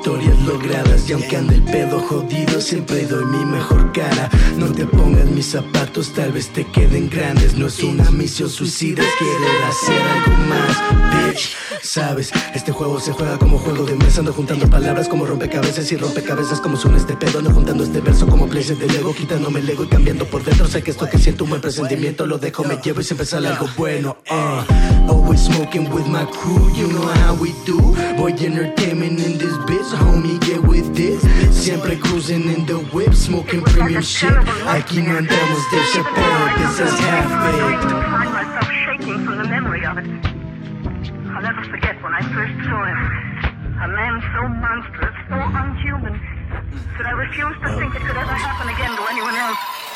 Victorias 0.06 0.38
logradas. 0.46 1.08
Y 1.08 1.12
aunque 1.12 1.36
ande 1.36 1.56
el 1.56 1.62
pedo 1.64 1.98
jodido, 2.00 2.60
siempre 2.60 3.06
doy 3.06 3.24
mi 3.24 3.44
mejor 3.44 3.92
cara. 3.92 4.28
No 4.56 4.66
te 4.66 4.86
pongas 4.86 5.26
mis 5.26 5.46
zapatos, 5.46 6.12
tal 6.12 6.32
vez 6.32 6.48
te 6.48 6.64
queden 6.64 7.10
grandes. 7.10 7.56
No 7.56 7.66
es 7.66 7.82
una 7.82 8.10
misión 8.10 8.48
suicida, 8.48 9.02
es 9.02 9.08
hacer 9.68 10.00
algo 10.00 10.36
más 10.48 11.26
Bitch, 11.32 11.56
sabes, 11.82 12.30
este 12.54 12.72
juego 12.72 13.00
se 13.00 13.12
juega 13.12 13.38
como 13.38 13.58
juego 13.58 13.84
de 13.84 13.96
mesa 13.96 14.20
Ando 14.20 14.32
juntando 14.32 14.68
palabras 14.68 15.08
como 15.08 15.26
rompecabezas 15.26 15.90
y 15.92 15.96
rompecabezas 15.96 16.60
como 16.60 16.76
suena 16.76 16.98
este 16.98 17.16
pedo 17.16 17.38
Ando 17.38 17.52
juntando 17.52 17.84
este 17.84 18.00
verso 18.00 18.26
como 18.26 18.46
places 18.46 18.78
de 18.78 18.86
Lego 18.86 19.14
Quitándome 19.14 19.60
el 19.60 19.70
ego 19.70 19.84
y 19.84 19.88
cambiando 19.88 20.24
por 20.26 20.44
dentro. 20.44 20.66
Sé 20.66 20.82
que 20.82 20.90
esto 20.90 21.08
que 21.08 21.18
siento 21.18 21.44
un 21.44 21.50
buen 21.50 21.62
presentimiento 21.62 22.26
Lo 22.26 22.38
dejo, 22.38 22.64
me 22.64 22.76
llevo 22.76 23.00
y 23.00 23.04
siempre 23.04 23.26
sale 23.26 23.48
algo 23.48 23.68
bueno 23.76 24.16
uh. 24.30 24.86
Always 25.08 25.40
smoking 25.40 25.88
with 25.92 26.06
my 26.06 26.24
crew, 26.26 26.68
you 26.74 26.88
know 26.88 27.06
how 27.06 27.34
we 27.34 27.52
do. 27.64 27.78
Boy 28.16 28.32
entertainment 28.32 29.20
in 29.20 29.38
this 29.38 29.56
bitch, 29.66 29.95
homie, 29.96 30.38
get 30.40 30.62
with 30.62 30.94
this 30.94 31.20
Siempre 31.50 31.96
cruising 31.96 32.44
in 32.54 32.66
the 32.66 32.78
whip, 32.92 33.14
smoking 33.14 33.62
premium 33.62 34.02
shit 34.02 34.32
Aquí 34.66 35.02
no 35.02 35.18
andamos 35.18 35.62
de 35.70 35.80
Chappelle, 35.92 36.58
this 36.58 36.80
is 36.80 36.98
half 37.00 37.30
baked 37.44 37.92
I 37.92 38.04
find 38.14 38.32
myself 38.32 38.70
shaking 38.84 39.24
from 39.24 39.38
the 39.38 39.48
memory 39.48 39.84
of 39.84 39.98
it. 39.98 40.06
I'll 41.36 41.42
never 41.42 41.62
forget 41.68 42.02
when 42.02 42.14
I 42.14 42.22
first 42.32 42.54
saw 42.64 42.80
him. 42.84 43.00
A 43.76 43.88
man 43.88 44.22
so 44.32 44.48
monstrous, 44.48 45.16
so 45.28 45.36
unhuman, 45.36 46.16
that 46.96 47.06
I 47.06 47.12
refused 47.12 47.60
to 47.60 47.68
think 47.76 47.94
it 47.94 48.02
could 48.02 48.16
ever 48.16 48.32
happen 48.32 48.72
again 48.72 48.96
to 48.96 49.02
anyone 49.10 49.34
else. 49.34 49.95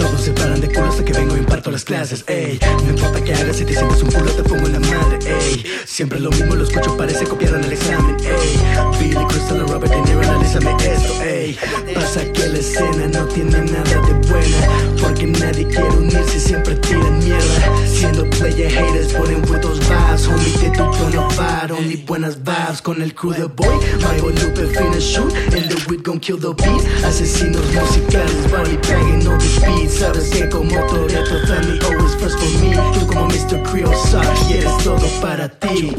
Todos 0.00 0.22
se 0.22 0.32
paran 0.32 0.60
de 0.62 0.68
culo 0.68 0.88
hasta 0.88 1.04
que 1.04 1.12
vengo 1.12 1.36
e 1.36 1.38
imparto 1.40 1.70
las 1.70 1.84
clases, 1.84 2.24
ey. 2.26 2.58
No 2.84 2.90
importa 2.90 3.22
qué 3.22 3.34
hagas, 3.34 3.56
si 3.56 3.66
te 3.66 3.74
sientes 3.74 4.02
un 4.02 4.10
culo 4.10 4.32
te 4.32 4.42
pongo 4.42 4.66
en 4.66 4.72
la 4.72 4.80
madre, 4.80 5.18
ey. 5.26 5.62
Siempre 5.84 6.18
lo 6.18 6.30
mismo, 6.30 6.54
lo 6.54 6.64
escucho, 6.64 6.96
parece 6.96 7.26
copiar 7.26 7.54
en 7.56 7.64
el 7.64 7.72
examen, 7.72 8.16
ey. 8.20 8.98
Billy 8.98 9.26
Crystal 9.26 9.60
Robert 9.68 9.92
De 9.92 10.00
Niro, 10.00 10.20
analízame 10.22 10.74
esto, 10.80 11.22
ey. 11.22 11.58
Pasa 11.94 12.24
que 12.32 12.48
la 12.48 12.58
escena 12.58 13.08
no 13.08 13.26
tiene 13.26 13.60
nada 13.60 14.00
de 14.06 14.28
buena 14.28 14.56
Porque 15.00 15.26
nadie 15.26 15.66
quiere 15.66 15.90
unirse, 15.90 16.40
siempre 16.40 16.74
tiran 16.76 17.18
mierda. 17.18 17.86
Siendo 17.86 18.28
player 18.30 18.70
haters, 18.70 19.12
ponen 19.12 19.42
those 19.60 19.80
vibes 19.80 20.26
Homie, 20.26 20.56
de 20.62 20.70
tu 20.70 20.90
tono 20.90 21.28
bar, 21.36 21.72
only 21.72 21.96
buenas 22.06 22.42
vibes. 22.42 22.80
Con 22.80 23.02
el 23.02 23.14
crew 23.14 23.32
de 23.32 23.44
boy, 23.44 23.76
Mario 24.00 24.30
Lupe, 24.30 24.66
finna 24.66 24.98
shoot 24.98 25.32
And 25.54 25.68
the 25.68 25.84
weed 25.88 26.02
gon' 26.02 26.18
kill 26.20 26.38
the 26.38 26.54
beat. 26.54 26.82
Asesinos 27.04 27.66
musicales, 27.74 28.50
body 28.50 28.76
bagging 28.88 29.26
all 29.28 29.36
the 29.36 29.89
Sabes 29.90 30.30
que 30.30 30.48
como 30.48 30.70
Toretto, 30.86 31.46
family 31.46 31.78
always 31.84 32.14
first 32.14 32.38
for 32.38 32.48
me. 32.60 32.74
Tú 32.94 33.06
como 33.06 33.26
Mr. 33.26 33.62
Creole 33.64 33.96
Sock, 33.96 34.24
quieres 34.46 34.76
todo 34.84 35.06
para 35.20 35.48
ti. 35.48 35.92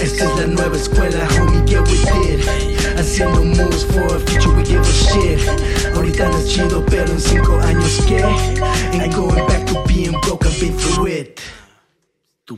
Esta 0.00 0.24
es 0.24 0.36
la 0.38 0.46
nueva 0.46 0.76
escuela, 0.76 1.28
homie, 1.36 1.62
get 1.66 1.80
with 1.80 2.06
it. 2.30 2.40
Haciendo 2.96 3.44
moves 3.44 3.84
for 3.84 4.06
a 4.06 4.20
future, 4.20 4.54
we 4.56 4.64
give 4.64 4.80
a 4.80 4.92
shit. 4.92 5.40
Ahorita 5.94 6.28
no 6.28 6.38
es 6.38 6.48
chido, 6.48 6.84
pero 6.86 7.10
en 7.10 7.20
cinco 7.20 7.58
años, 7.60 8.00
¿qué? 8.06 8.22
Ain't 8.92 9.14
going 9.14 9.46
back 9.46 9.66
to 9.66 9.82
being 9.86 10.18
broke, 10.22 10.46
I've 10.46 10.58
been 10.60 10.76
through 10.78 11.08
it. 11.08 11.40
Si 12.46 12.54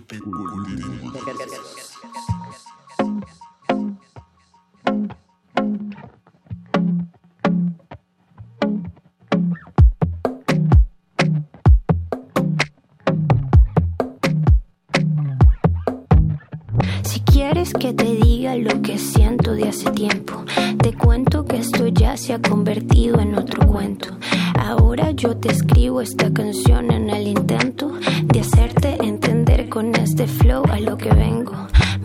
tiempo, 19.96 20.44
te 20.82 20.92
cuento 20.92 21.46
que 21.46 21.56
esto 21.56 21.86
ya 21.88 22.16
se 22.18 22.34
ha 22.34 22.40
convertido 22.40 23.18
en 23.18 23.34
otro 23.34 23.66
cuento. 23.66 24.08
Ahora 24.58 25.10
yo 25.12 25.36
te 25.38 25.50
escribo 25.50 26.02
esta 26.02 26.30
canción 26.32 26.90
en 26.90 27.08
el 27.08 27.26
intento 27.26 27.92
de 28.24 28.40
hacerte 28.40 28.98
entender 29.02 29.70
con 29.70 29.94
este 29.96 30.26
flow 30.26 30.64
a 30.70 30.78
lo 30.80 30.98
que 30.98 31.08
vengo. 31.10 31.54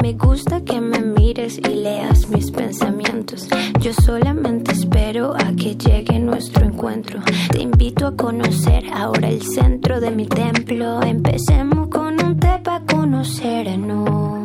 Me 0.01 0.13
gusta 0.13 0.61
que 0.61 0.80
me 0.80 0.99
mires 0.99 1.57
y 1.57 1.76
leas 1.76 2.30
mis 2.30 2.49
pensamientos. 2.49 3.49
Yo 3.81 3.91
solamente 3.93 4.72
espero 4.72 5.35
a 5.35 5.53
que 5.53 5.76
llegue 5.76 6.18
nuestro 6.18 6.65
encuentro. 6.65 7.19
Te 7.51 7.61
invito 7.61 8.07
a 8.07 8.15
conocer 8.15 8.85
ahora 8.93 9.27
el 9.27 9.41
centro 9.41 9.99
de 9.99 10.11
mi 10.11 10.27
templo. 10.27 11.03
Empecemos 11.03 11.89
con 11.89 12.23
un 12.23 12.39
té 12.39 12.57
para 12.63 12.85
conocernos. 12.85 14.40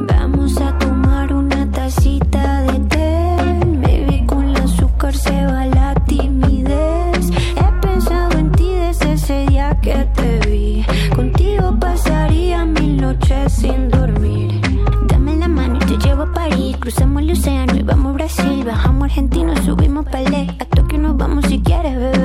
Vamos 0.00 0.60
a 0.60 0.76
tomar 0.78 1.32
una 1.32 1.70
tacita 1.70 2.62
de 2.62 2.78
té. 2.80 3.36
Baby, 3.82 4.26
con 4.26 4.44
el 4.44 4.56
azúcar 4.56 5.14
se 5.14 5.46
va 5.46 5.66
la 5.66 5.94
timidez. 6.06 7.30
He 7.56 7.80
pensado 7.80 8.38
en 8.38 8.52
ti 8.52 8.70
desde 8.72 9.12
ese 9.12 9.46
día 9.46 9.78
que 9.80 9.94
te 10.14 10.48
vi. 10.48 10.84
Contigo 11.14 11.76
pasaría 11.80 12.64
mil 12.64 13.00
noches 13.00 13.52
sin 13.52 13.88
dormir. 13.88 14.60
Dame 15.08 15.36
la 15.36 15.48
mano, 15.48 15.76
y 15.76 15.84
te 15.86 15.96
llevo 16.06 16.22
a 16.24 16.32
París. 16.32 16.76
Cruzamos 16.78 17.22
el 17.22 17.32
océano 17.32 17.74
y 17.76 17.82
vamos 17.82 18.10
a 18.10 18.14
Brasil. 18.14 18.64
Bajamos 18.64 19.02
a 19.02 19.04
Argentina, 19.06 19.54
subimos 19.64 20.06
a 20.06 20.10
Palais. 20.10 20.50
A 20.58 20.64
Tokio 20.66 20.98
nos 20.98 21.16
vamos 21.16 21.46
si 21.46 21.60
quieres, 21.60 21.96
bebé. 21.96 22.17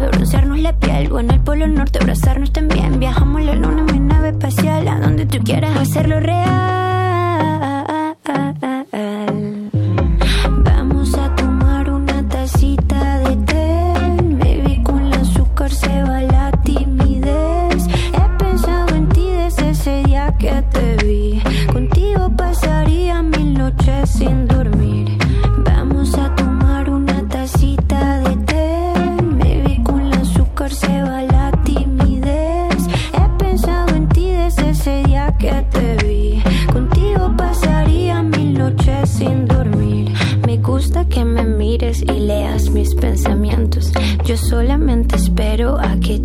Caribe, 0.00 0.16
broncearnos 0.16 0.58
la 0.60 0.72
piel. 0.72 1.12
O 1.12 1.20
en 1.20 1.30
el 1.30 1.40
Polo 1.40 1.66
Norte, 1.66 1.98
abrazarnos 2.00 2.52
también. 2.52 2.98
Viajamos 2.98 3.42
la 3.42 3.54
luna 3.54 3.80
en 3.80 3.86
mi 3.86 4.00
nave 4.00 4.30
espacial. 4.30 4.88
A 4.88 4.98
donde 4.98 5.26
tú 5.26 5.38
quieras 5.44 5.76
hacerlo 5.76 6.20
real. 6.20 7.09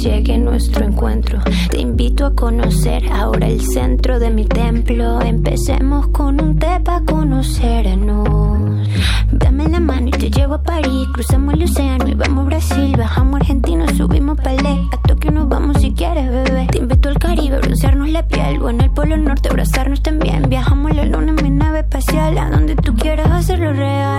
Llegue 0.06 0.38
nuestro 0.38 0.86
encuentro. 0.86 1.40
Te 1.72 1.80
invito 1.80 2.28
a 2.28 2.36
conocer 2.36 3.12
ahora 3.12 3.48
el 3.48 3.60
centro 3.62 4.20
de 4.20 4.30
mi 4.30 4.46
templo. 4.46 5.20
Empecemos 5.22 6.08
con 6.10 6.40
un 6.40 6.60
té 6.60 6.80
para 6.84 7.04
conocernos. 7.04 8.88
Dame 9.32 9.68
la 9.68 9.80
mano 9.80 10.08
y 10.10 10.12
te 10.12 10.30
llevo 10.30 10.56
a 10.56 10.62
París. 10.62 11.08
Cruzamos 11.12 11.56
el 11.56 11.64
océano 11.64 12.08
y 12.08 12.14
vamos 12.14 12.44
a 12.46 12.48
Brasil. 12.50 12.96
Bajamos 12.96 13.34
a 13.34 13.38
Argentina, 13.38 13.86
subimos 13.98 14.40
Palé. 14.40 14.80
A 14.92 15.08
Tokio 15.08 15.32
nos 15.32 15.50
vamos 15.50 15.82
si 15.82 15.92
quieres, 15.92 16.30
bebé. 16.30 16.68
Te 16.72 16.78
invito 16.78 17.10
al 17.10 17.18
Caribe, 17.18 17.58
broncearnos 17.58 18.10
la 18.10 18.28
piel. 18.28 18.62
O 18.62 18.70
en 18.70 18.82
el 18.82 18.92
Polo 18.92 19.18
Norte, 19.18 19.50
abrazarnos 19.50 20.04
también. 20.04 20.48
Viajamos 20.50 20.92
a 20.92 20.96
la 20.96 21.06
luna 21.06 21.34
en 21.36 21.44
mi 21.44 21.50
nave 21.50 21.80
espacial. 21.80 22.38
A 22.38 22.52
donde 22.52 22.76
tú 22.76 22.94
quieras 22.94 23.32
hacerlo 23.32 23.74
real. 23.74 24.15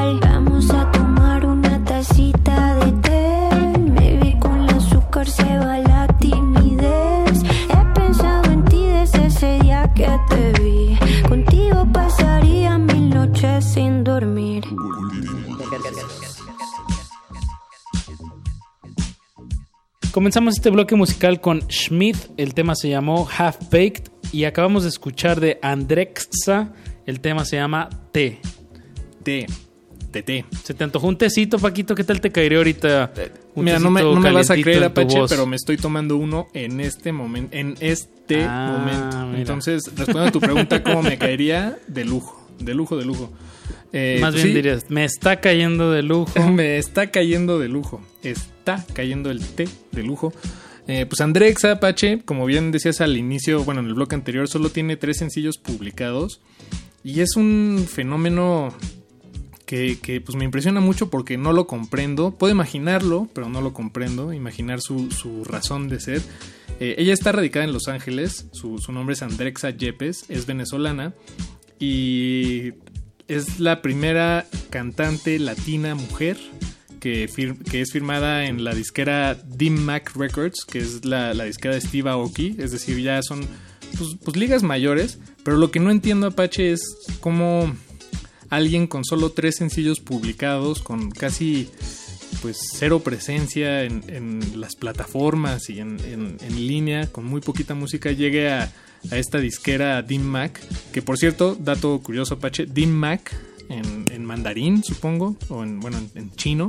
Comenzamos 20.26 20.54
este 20.56 20.70
bloque 20.70 20.96
musical 20.96 21.40
con 21.40 21.62
Schmidt, 21.70 22.16
el 22.36 22.52
tema 22.52 22.74
se 22.74 22.88
llamó 22.88 23.28
Half 23.38 23.70
Baked 23.70 24.08
y 24.32 24.42
acabamos 24.42 24.82
de 24.82 24.88
escuchar 24.88 25.38
de 25.38 25.60
Andrexa, 25.62 26.72
el 27.06 27.20
tema 27.20 27.44
se 27.44 27.54
llama 27.54 27.88
Té. 28.10 28.40
Té. 29.22 29.46
De 30.10 30.22
té. 30.24 30.44
¿Se 30.64 30.74
te 30.74 30.82
antojó 30.82 31.06
un 31.06 31.16
tecito, 31.16 31.60
Paquito? 31.60 31.94
¿Qué 31.94 32.02
tal 32.02 32.20
te 32.20 32.32
caería 32.32 32.58
ahorita? 32.58 33.12
Un 33.54 33.66
Mira, 33.66 33.78
no 33.78 33.88
me, 33.88 34.00
tecito 34.00 34.14
no 34.16 34.20
me 34.20 34.32
vas 34.32 34.50
a 34.50 34.56
creer, 34.56 34.82
Apache, 34.82 35.16
pero 35.28 35.46
me 35.46 35.54
estoy 35.54 35.76
tomando 35.76 36.16
uno 36.16 36.48
en 36.54 36.80
este 36.80 37.12
momento. 37.12 37.56
En 37.56 37.76
este 37.78 38.42
Ah, 38.42 38.78
momento. 38.80 39.26
mira. 39.28 39.38
Entonces, 39.38 39.84
respondiendo 39.96 40.24
a 40.26 40.32
tu 40.32 40.40
pregunta, 40.40 40.82
¿cómo 40.82 41.04
me 41.04 41.18
caería? 41.18 41.78
De 41.86 42.04
lujo. 42.04 42.48
De 42.58 42.74
lujo, 42.74 42.96
de 42.96 43.04
lujo. 43.04 43.32
Eh, 43.92 44.18
Más 44.20 44.32
pues 44.32 44.42
bien 44.42 44.54
sí, 44.56 44.60
dirías, 44.60 44.86
me 44.90 45.04
está 45.04 45.40
cayendo 45.40 45.92
de 45.92 46.02
lujo. 46.02 46.32
Me 46.50 46.78
está 46.78 47.12
cayendo 47.12 47.60
de 47.60 47.68
lujo. 47.68 48.02
Está 48.66 48.84
cayendo 48.94 49.30
el 49.30 49.38
té 49.46 49.68
de 49.92 50.02
lujo. 50.02 50.32
Eh, 50.88 51.06
pues 51.06 51.20
Andrexa 51.20 51.70
Apache, 51.70 52.22
como 52.24 52.46
bien 52.46 52.72
decías 52.72 53.00
al 53.00 53.16
inicio, 53.16 53.62
bueno, 53.62 53.80
en 53.80 53.86
el 53.86 53.94
bloque 53.94 54.16
anterior, 54.16 54.48
solo 54.48 54.70
tiene 54.70 54.96
tres 54.96 55.18
sencillos 55.18 55.56
publicados. 55.56 56.40
Y 57.04 57.20
es 57.20 57.36
un 57.36 57.86
fenómeno 57.88 58.74
que, 59.66 60.00
que, 60.02 60.20
pues 60.20 60.34
me 60.34 60.44
impresiona 60.44 60.80
mucho 60.80 61.10
porque 61.10 61.38
no 61.38 61.52
lo 61.52 61.68
comprendo. 61.68 62.32
Puedo 62.32 62.52
imaginarlo, 62.52 63.28
pero 63.32 63.48
no 63.48 63.60
lo 63.60 63.72
comprendo. 63.72 64.32
Imaginar 64.32 64.80
su, 64.80 65.12
su 65.12 65.44
razón 65.44 65.88
de 65.88 66.00
ser. 66.00 66.22
Eh, 66.80 66.96
ella 66.98 67.12
está 67.12 67.30
radicada 67.30 67.64
en 67.64 67.72
Los 67.72 67.86
Ángeles. 67.86 68.46
Su, 68.50 68.78
su 68.78 68.90
nombre 68.90 69.12
es 69.12 69.22
Andrexa 69.22 69.70
Yepes. 69.70 70.24
Es 70.28 70.44
venezolana. 70.46 71.14
Y 71.78 72.72
es 73.28 73.60
la 73.60 73.80
primera 73.80 74.44
cantante 74.70 75.38
latina 75.38 75.94
mujer 75.94 76.36
que, 77.00 77.24
es 77.24 77.92
firmada 77.92 78.46
en 78.46 78.64
la 78.64 78.74
disquera 78.74 79.34
Dim 79.34 79.74
Mac 79.78 80.12
Records, 80.16 80.64
que 80.64 80.78
es 80.78 81.04
la, 81.04 81.34
la 81.34 81.44
disquera 81.44 81.74
de 81.74 81.80
Steve 81.80 82.10
Aoki. 82.10 82.56
Es 82.58 82.72
decir, 82.72 82.98
ya 83.00 83.20
son 83.22 83.46
pues, 83.98 84.16
pues, 84.24 84.36
ligas 84.36 84.62
mayores. 84.62 85.18
Pero 85.44 85.56
lo 85.56 85.70
que 85.70 85.80
no 85.80 85.90
entiendo, 85.90 86.26
Apache, 86.26 86.72
es 86.72 86.82
cómo 87.20 87.74
alguien 88.50 88.86
con 88.86 89.04
solo 89.04 89.30
tres 89.30 89.56
sencillos 89.56 90.00
publicados, 90.00 90.82
con 90.82 91.10
casi 91.10 91.68
pues 92.42 92.58
cero 92.76 93.00
presencia 93.00 93.84
en, 93.84 94.02
en 94.08 94.60
las 94.60 94.76
plataformas 94.76 95.70
y 95.70 95.80
en, 95.80 95.98
en- 96.00 96.36
en 96.40 96.66
línea, 96.66 97.06
con 97.10 97.24
muy 97.24 97.40
poquita 97.40 97.74
música, 97.74 98.12
llegue 98.12 98.50
a, 98.50 98.70
a 99.10 99.16
esta 99.16 99.38
disquera 99.38 100.02
Dim 100.02 100.22
Mac, 100.22 100.60
que 100.92 101.00
por 101.02 101.16
cierto, 101.18 101.56
dato 101.58 101.98
curioso 102.02 102.34
Apache, 102.34 102.66
Dim 102.66 102.90
Mac 102.90 103.34
en, 103.68 104.04
en 104.10 104.24
mandarín, 104.24 104.82
supongo, 104.84 105.36
o 105.48 105.62
en, 105.62 105.80
bueno, 105.80 105.98
en, 105.98 106.10
en 106.14 106.30
chino, 106.32 106.68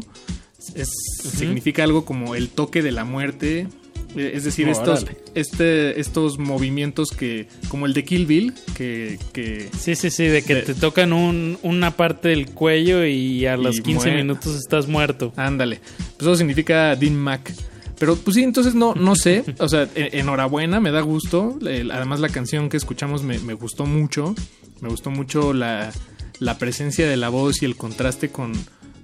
es, 0.75 0.89
significa 1.37 1.83
algo 1.83 2.05
como 2.05 2.35
el 2.35 2.49
toque 2.49 2.81
de 2.81 2.91
la 2.91 3.05
muerte. 3.05 3.67
eh, 4.15 4.31
Es 4.33 4.43
decir, 4.43 4.67
estos, 4.69 5.03
Órale. 5.03 5.17
este, 5.35 5.99
estos 5.99 6.39
movimientos 6.39 7.09
que, 7.11 7.47
como 7.69 7.85
el 7.85 7.93
de 7.93 8.03
Kill 8.03 8.25
Bill, 8.25 8.53
que, 8.75 9.19
que 9.33 9.69
Sí, 9.79 9.95
sí, 9.95 10.09
sí, 10.09 10.25
de 10.25 10.41
que 10.43 10.55
te 10.57 10.73
tocan 10.73 11.13
un- 11.13 11.57
una 11.63 11.91
parte 11.91 12.29
del 12.29 12.47
cuello 12.47 13.05
y 13.05 13.45
a 13.45 13.55
los 13.57 13.77
Y 13.77 13.81
15 13.83 14.07
muere. 14.09 14.23
minutos 14.23 14.55
estás 14.55 14.87
muerto. 14.87 15.33
Ándale. 15.35 15.79
Pues 15.97 16.21
eso 16.21 16.35
significa 16.35 16.95
Dean 16.95 17.15
Mac. 17.15 17.53
Pero 17.99 18.15
pues 18.15 18.35
sí, 18.35 18.43
entonces 18.43 18.75
no, 18.75 18.93
no 18.93 19.15
sé. 19.15 19.43
O 19.59 19.67
sea, 19.69 19.87
e- 19.95 20.09
enhorabuena, 20.19 20.79
me 20.79 20.91
da 20.91 21.01
gusto. 21.01 21.57
Además 21.91 22.19
la 22.19 22.29
canción 22.29 22.69
que 22.69 22.77
escuchamos 22.77 23.23
me, 23.23 23.39
me 23.39 23.53
gustó 23.53 23.85
mucho. 23.85 24.35
Me 24.81 24.89
gustó 24.89 25.09
mucho 25.09 25.53
la, 25.53 25.91
la 26.39 26.57
presencia 26.57 27.07
de 27.07 27.17
la 27.17 27.29
voz 27.29 27.61
y 27.61 27.65
el 27.65 27.75
contraste 27.75 28.29
con 28.29 28.53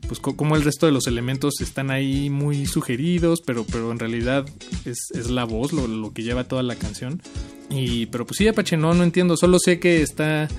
pues 0.07 0.19
co- 0.19 0.35
cómo 0.35 0.55
el 0.57 0.63
resto 0.63 0.85
de 0.85 0.91
los 0.91 1.07
elementos 1.07 1.61
están 1.61 1.89
ahí 1.89 2.29
muy 2.29 2.65
sugeridos, 2.65 3.41
pero, 3.41 3.65
pero 3.65 3.91
en 3.91 3.99
realidad 3.99 4.45
es, 4.85 4.97
es 5.13 5.29
la 5.29 5.45
voz 5.45 5.71
lo, 5.71 5.87
lo 5.87 6.11
que 6.13 6.23
lleva 6.23 6.43
toda 6.43 6.61
la 6.61 6.75
canción. 6.75 7.21
Y, 7.69 8.07
pero 8.07 8.25
pues 8.25 8.37
sí, 8.37 8.47
Apache, 8.47 8.75
no, 8.77 8.93
no 8.93 9.03
entiendo. 9.03 9.37
Solo 9.37 9.57
sé 9.59 9.79
que 9.79 10.01
está 10.01 10.49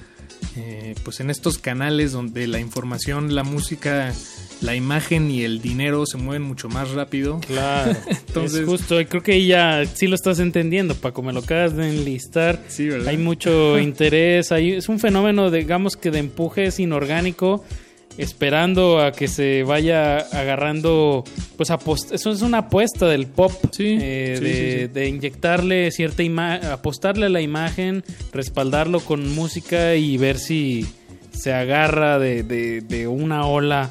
eh, 0.56 0.94
pues 1.04 1.20
en 1.20 1.30
estos 1.30 1.58
canales 1.58 2.12
donde 2.12 2.46
la 2.46 2.60
información, 2.60 3.34
la 3.34 3.42
música, 3.44 4.12
la 4.60 4.74
imagen 4.74 5.30
y 5.30 5.42
el 5.42 5.60
dinero 5.60 6.06
se 6.06 6.16
mueven 6.16 6.42
mucho 6.42 6.68
más 6.68 6.90
rápido. 6.92 7.40
Claro. 7.40 7.96
Entonces- 8.28 8.60
es 8.60 8.66
justo, 8.66 8.96
creo 9.08 9.22
que 9.22 9.44
ya 9.46 9.84
sí 9.86 10.06
lo 10.06 10.14
estás 10.14 10.38
entendiendo, 10.38 10.94
Paco, 10.94 11.22
me 11.22 11.32
lo 11.32 11.40
acabas 11.40 11.76
de 11.76 11.88
enlistar. 11.88 12.62
Sí, 12.68 12.88
¿verdad? 12.88 13.08
Hay 13.08 13.16
mucho 13.18 13.78
interés, 13.80 14.52
hay, 14.52 14.72
es 14.72 14.88
un 14.88 14.98
fenómeno, 15.00 15.50
digamos 15.50 15.96
que 15.96 16.10
de 16.10 16.20
empujes 16.20 16.78
inorgánico, 16.80 17.64
esperando 18.18 19.00
a 19.00 19.12
que 19.12 19.28
se 19.28 19.62
vaya 19.64 20.18
agarrando, 20.18 21.24
pues 21.56 21.70
eso 22.12 22.30
es 22.30 22.42
una 22.42 22.58
apuesta 22.58 23.06
del 23.06 23.26
pop, 23.26 23.52
eh, 23.52 23.68
sí, 23.72 23.96
de, 23.98 24.36
sí, 24.38 24.80
sí. 24.82 24.86
de 24.92 25.08
inyectarle 25.08 25.90
cierta 25.90 26.22
imagen, 26.22 26.70
apostarle 26.70 27.26
a 27.26 27.28
la 27.30 27.40
imagen, 27.40 28.04
respaldarlo 28.32 29.00
con 29.00 29.34
música 29.34 29.96
y 29.96 30.16
ver 30.16 30.38
si 30.38 30.86
se 31.32 31.52
agarra 31.52 32.18
de, 32.18 32.42
de- 32.44 32.80
de 32.80 33.08
una 33.08 33.46
ola 33.46 33.90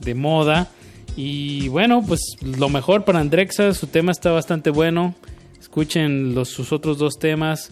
de 0.00 0.14
moda. 0.14 0.68
Y 1.16 1.68
bueno, 1.68 2.02
pues 2.06 2.20
lo 2.42 2.68
mejor 2.68 3.04
para 3.04 3.20
Andrexa, 3.20 3.74
su 3.74 3.86
tema 3.86 4.10
está 4.12 4.30
bastante 4.30 4.70
bueno. 4.70 5.14
Escuchen 5.60 6.34
los, 6.34 6.48
sus 6.48 6.72
otros 6.72 6.98
dos 6.98 7.18
temas. 7.18 7.70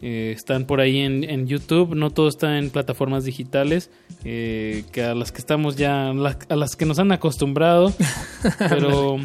Eh, 0.00 0.32
están 0.36 0.64
por 0.64 0.80
ahí 0.80 0.98
en, 0.98 1.24
en 1.24 1.46
YouTube. 1.46 1.94
No 1.94 2.10
todo 2.10 2.28
está 2.28 2.58
en 2.58 2.70
plataformas 2.70 3.24
digitales. 3.24 3.90
eh, 4.24 4.84
que 4.92 5.02
a 5.02 5.14
las 5.14 5.32
que 5.32 5.38
estamos 5.38 5.76
ya. 5.76 6.10
a 6.10 6.56
las 6.56 6.76
que 6.76 6.86
nos 6.86 6.98
han 6.98 7.12
acostumbrado. 7.12 7.92
pero. 8.58 9.16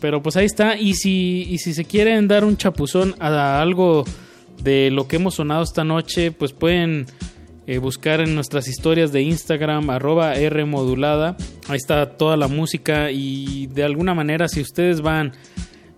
pero 0.00 0.22
pues 0.22 0.36
ahí 0.36 0.46
está. 0.46 0.76
Y 0.76 0.94
si, 0.94 1.46
y 1.48 1.58
si 1.58 1.74
se 1.74 1.84
quieren 1.84 2.28
dar 2.28 2.44
un 2.44 2.56
chapuzón 2.56 3.14
a 3.18 3.60
algo 3.60 4.04
de 4.62 4.90
lo 4.90 5.08
que 5.08 5.16
hemos 5.16 5.34
sonado 5.36 5.62
esta 5.62 5.84
noche, 5.84 6.32
pues 6.32 6.52
pueden 6.52 7.06
eh, 7.66 7.78
buscar 7.78 8.20
en 8.20 8.34
nuestras 8.34 8.66
historias 8.66 9.12
de 9.12 9.22
Instagram, 9.22 9.90
arroba 9.90 10.34
R 10.34 10.64
modulada. 10.64 11.36
Ahí 11.68 11.76
está 11.76 12.16
toda 12.16 12.36
la 12.36 12.48
música 12.48 13.10
y 13.10 13.66
de 13.68 13.84
alguna 13.84 14.14
manera 14.14 14.48
si 14.48 14.60
ustedes 14.60 15.02
van 15.02 15.32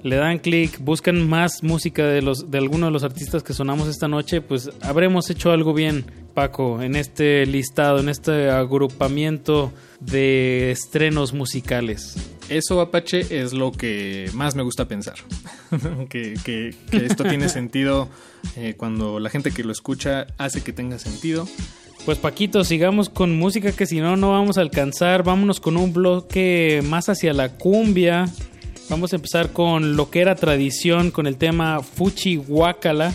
le 0.02 0.16
dan 0.16 0.38
clic, 0.38 0.78
buscan 0.80 1.28
más 1.28 1.62
música 1.62 2.06
de 2.06 2.22
los 2.22 2.50
de 2.50 2.58
algunos 2.58 2.88
de 2.88 2.92
los 2.92 3.04
artistas 3.04 3.42
que 3.42 3.52
sonamos 3.52 3.88
esta 3.88 4.08
noche, 4.08 4.40
pues 4.40 4.70
habremos 4.82 5.28
hecho 5.30 5.50
algo 5.52 5.74
bien, 5.74 6.04
Paco, 6.34 6.80
en 6.82 6.96
este 6.96 7.44
listado, 7.46 7.98
en 8.00 8.08
este 8.08 8.50
agrupamiento 8.50 9.72
de 10.00 10.70
estrenos 10.70 11.32
musicales. 11.32 12.16
Eso, 12.48 12.80
Apache, 12.80 13.20
es 13.42 13.52
lo 13.52 13.70
que 13.72 14.28
más 14.34 14.54
me 14.56 14.62
gusta 14.62 14.86
pensar. 14.88 15.14
que, 16.08 16.34
que- 16.44 16.74
que 16.90 17.06
esto 17.06 17.24
tiene 17.24 17.48
sentido 17.50 18.08
eh, 18.56 18.74
cuando 18.76 19.20
la 19.20 19.30
gente 19.30 19.50
que 19.52 19.62
lo 19.64 19.70
escucha 19.72 20.26
hace 20.38 20.62
que 20.62 20.72
tenga 20.72 20.98
sentido. 20.98 21.46
Pues 22.06 22.16
Paquito, 22.16 22.64
sigamos 22.64 23.10
con 23.10 23.36
música 23.38 23.72
que 23.72 23.84
si 23.84 24.00
no, 24.00 24.16
no 24.16 24.30
vamos 24.30 24.56
a 24.56 24.62
alcanzar. 24.62 25.22
Vámonos 25.22 25.60
con 25.60 25.76
un 25.76 25.92
bloque 25.92 26.82
más 26.88 27.10
hacia 27.10 27.34
la 27.34 27.50
cumbia. 27.50 28.24
Vamos 28.90 29.12
a 29.12 29.16
empezar 29.16 29.52
con 29.52 29.94
lo 29.94 30.10
que 30.10 30.20
era 30.20 30.34
tradición, 30.34 31.12
con 31.12 31.28
el 31.28 31.36
tema 31.36 31.80
Fuchi 31.80 32.34
Guacala. 32.34 33.14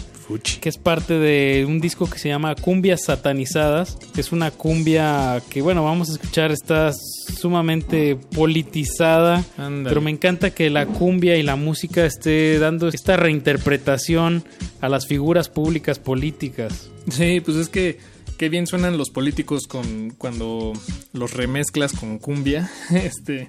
Que 0.60 0.70
es 0.70 0.78
parte 0.78 1.16
de 1.16 1.66
un 1.68 1.80
disco 1.82 2.10
que 2.10 2.18
se 2.18 2.30
llama 2.30 2.56
Cumbias 2.56 3.04
Satanizadas. 3.04 3.98
que 4.14 4.22
Es 4.22 4.32
una 4.32 4.50
cumbia 4.52 5.44
que, 5.50 5.62
bueno, 5.62 5.84
vamos 5.84 6.10
a 6.10 6.14
escuchar, 6.14 6.52
está 6.52 6.94
sumamente 6.94 8.16
politizada. 8.16 9.44
Ándale. 9.58 9.90
Pero 9.90 10.02
me 10.02 10.12
encanta 10.12 10.50
que 10.50 10.70
la 10.70 10.86
cumbia 10.86 11.36
y 11.36 11.44
la 11.44 11.58
música 11.58 12.06
esté 12.06 12.58
dando 12.58 12.88
esta 12.88 13.18
reinterpretación 13.18 14.46
a 14.80 14.88
las 14.88 15.06
figuras 15.06 15.50
públicas 15.50 16.00
políticas. 16.00 16.90
Sí, 17.12 17.42
pues 17.42 17.58
es 17.58 17.68
que 17.68 18.00
qué 18.38 18.48
bien 18.48 18.66
suenan 18.66 18.98
los 18.98 19.10
políticos 19.10 19.68
con 19.68 20.12
cuando 20.18 20.72
los 21.12 21.34
remezclas 21.34 21.92
con 21.92 22.18
cumbia. 22.18 22.72
Este 22.92 23.48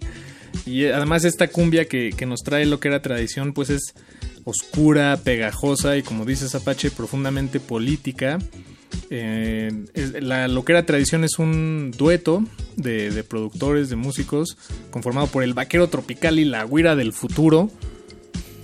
y 0.65 0.87
además 0.87 1.24
esta 1.24 1.49
cumbia 1.49 1.87
que, 1.87 2.11
que 2.16 2.27
nos 2.27 2.41
trae 2.41 2.66
lo 2.66 2.81
que 2.81 2.89
era 2.89 3.03
tradición, 3.03 3.53
pues 3.53 3.70
es 3.70 3.95
oscura, 4.45 5.19
pegajosa 5.23 5.97
y 5.97 6.03
como 6.03 6.24
dices 6.24 6.55
Apache, 6.55 6.91
profundamente 6.91 7.61
política. 7.61 8.39
Eh, 9.11 9.70
la 10.20 10.49
lo 10.49 10.65
que 10.65 10.73
era 10.73 10.87
tradición 10.87 11.24
es 11.24 11.39
un 11.39 11.93
dueto 11.97 12.45
de, 12.77 13.11
de 13.11 13.24
productores, 13.24 13.91
de 13.91 13.97
músicos, 13.97 14.57
conformado 14.91 15.27
por 15.27 15.43
el 15.43 15.55
vaquero 15.55 15.89
tropical 15.89 16.39
y 16.39 16.45
la 16.45 16.65
guira 16.65 16.97
del 16.97 17.12
futuro. 17.12 17.70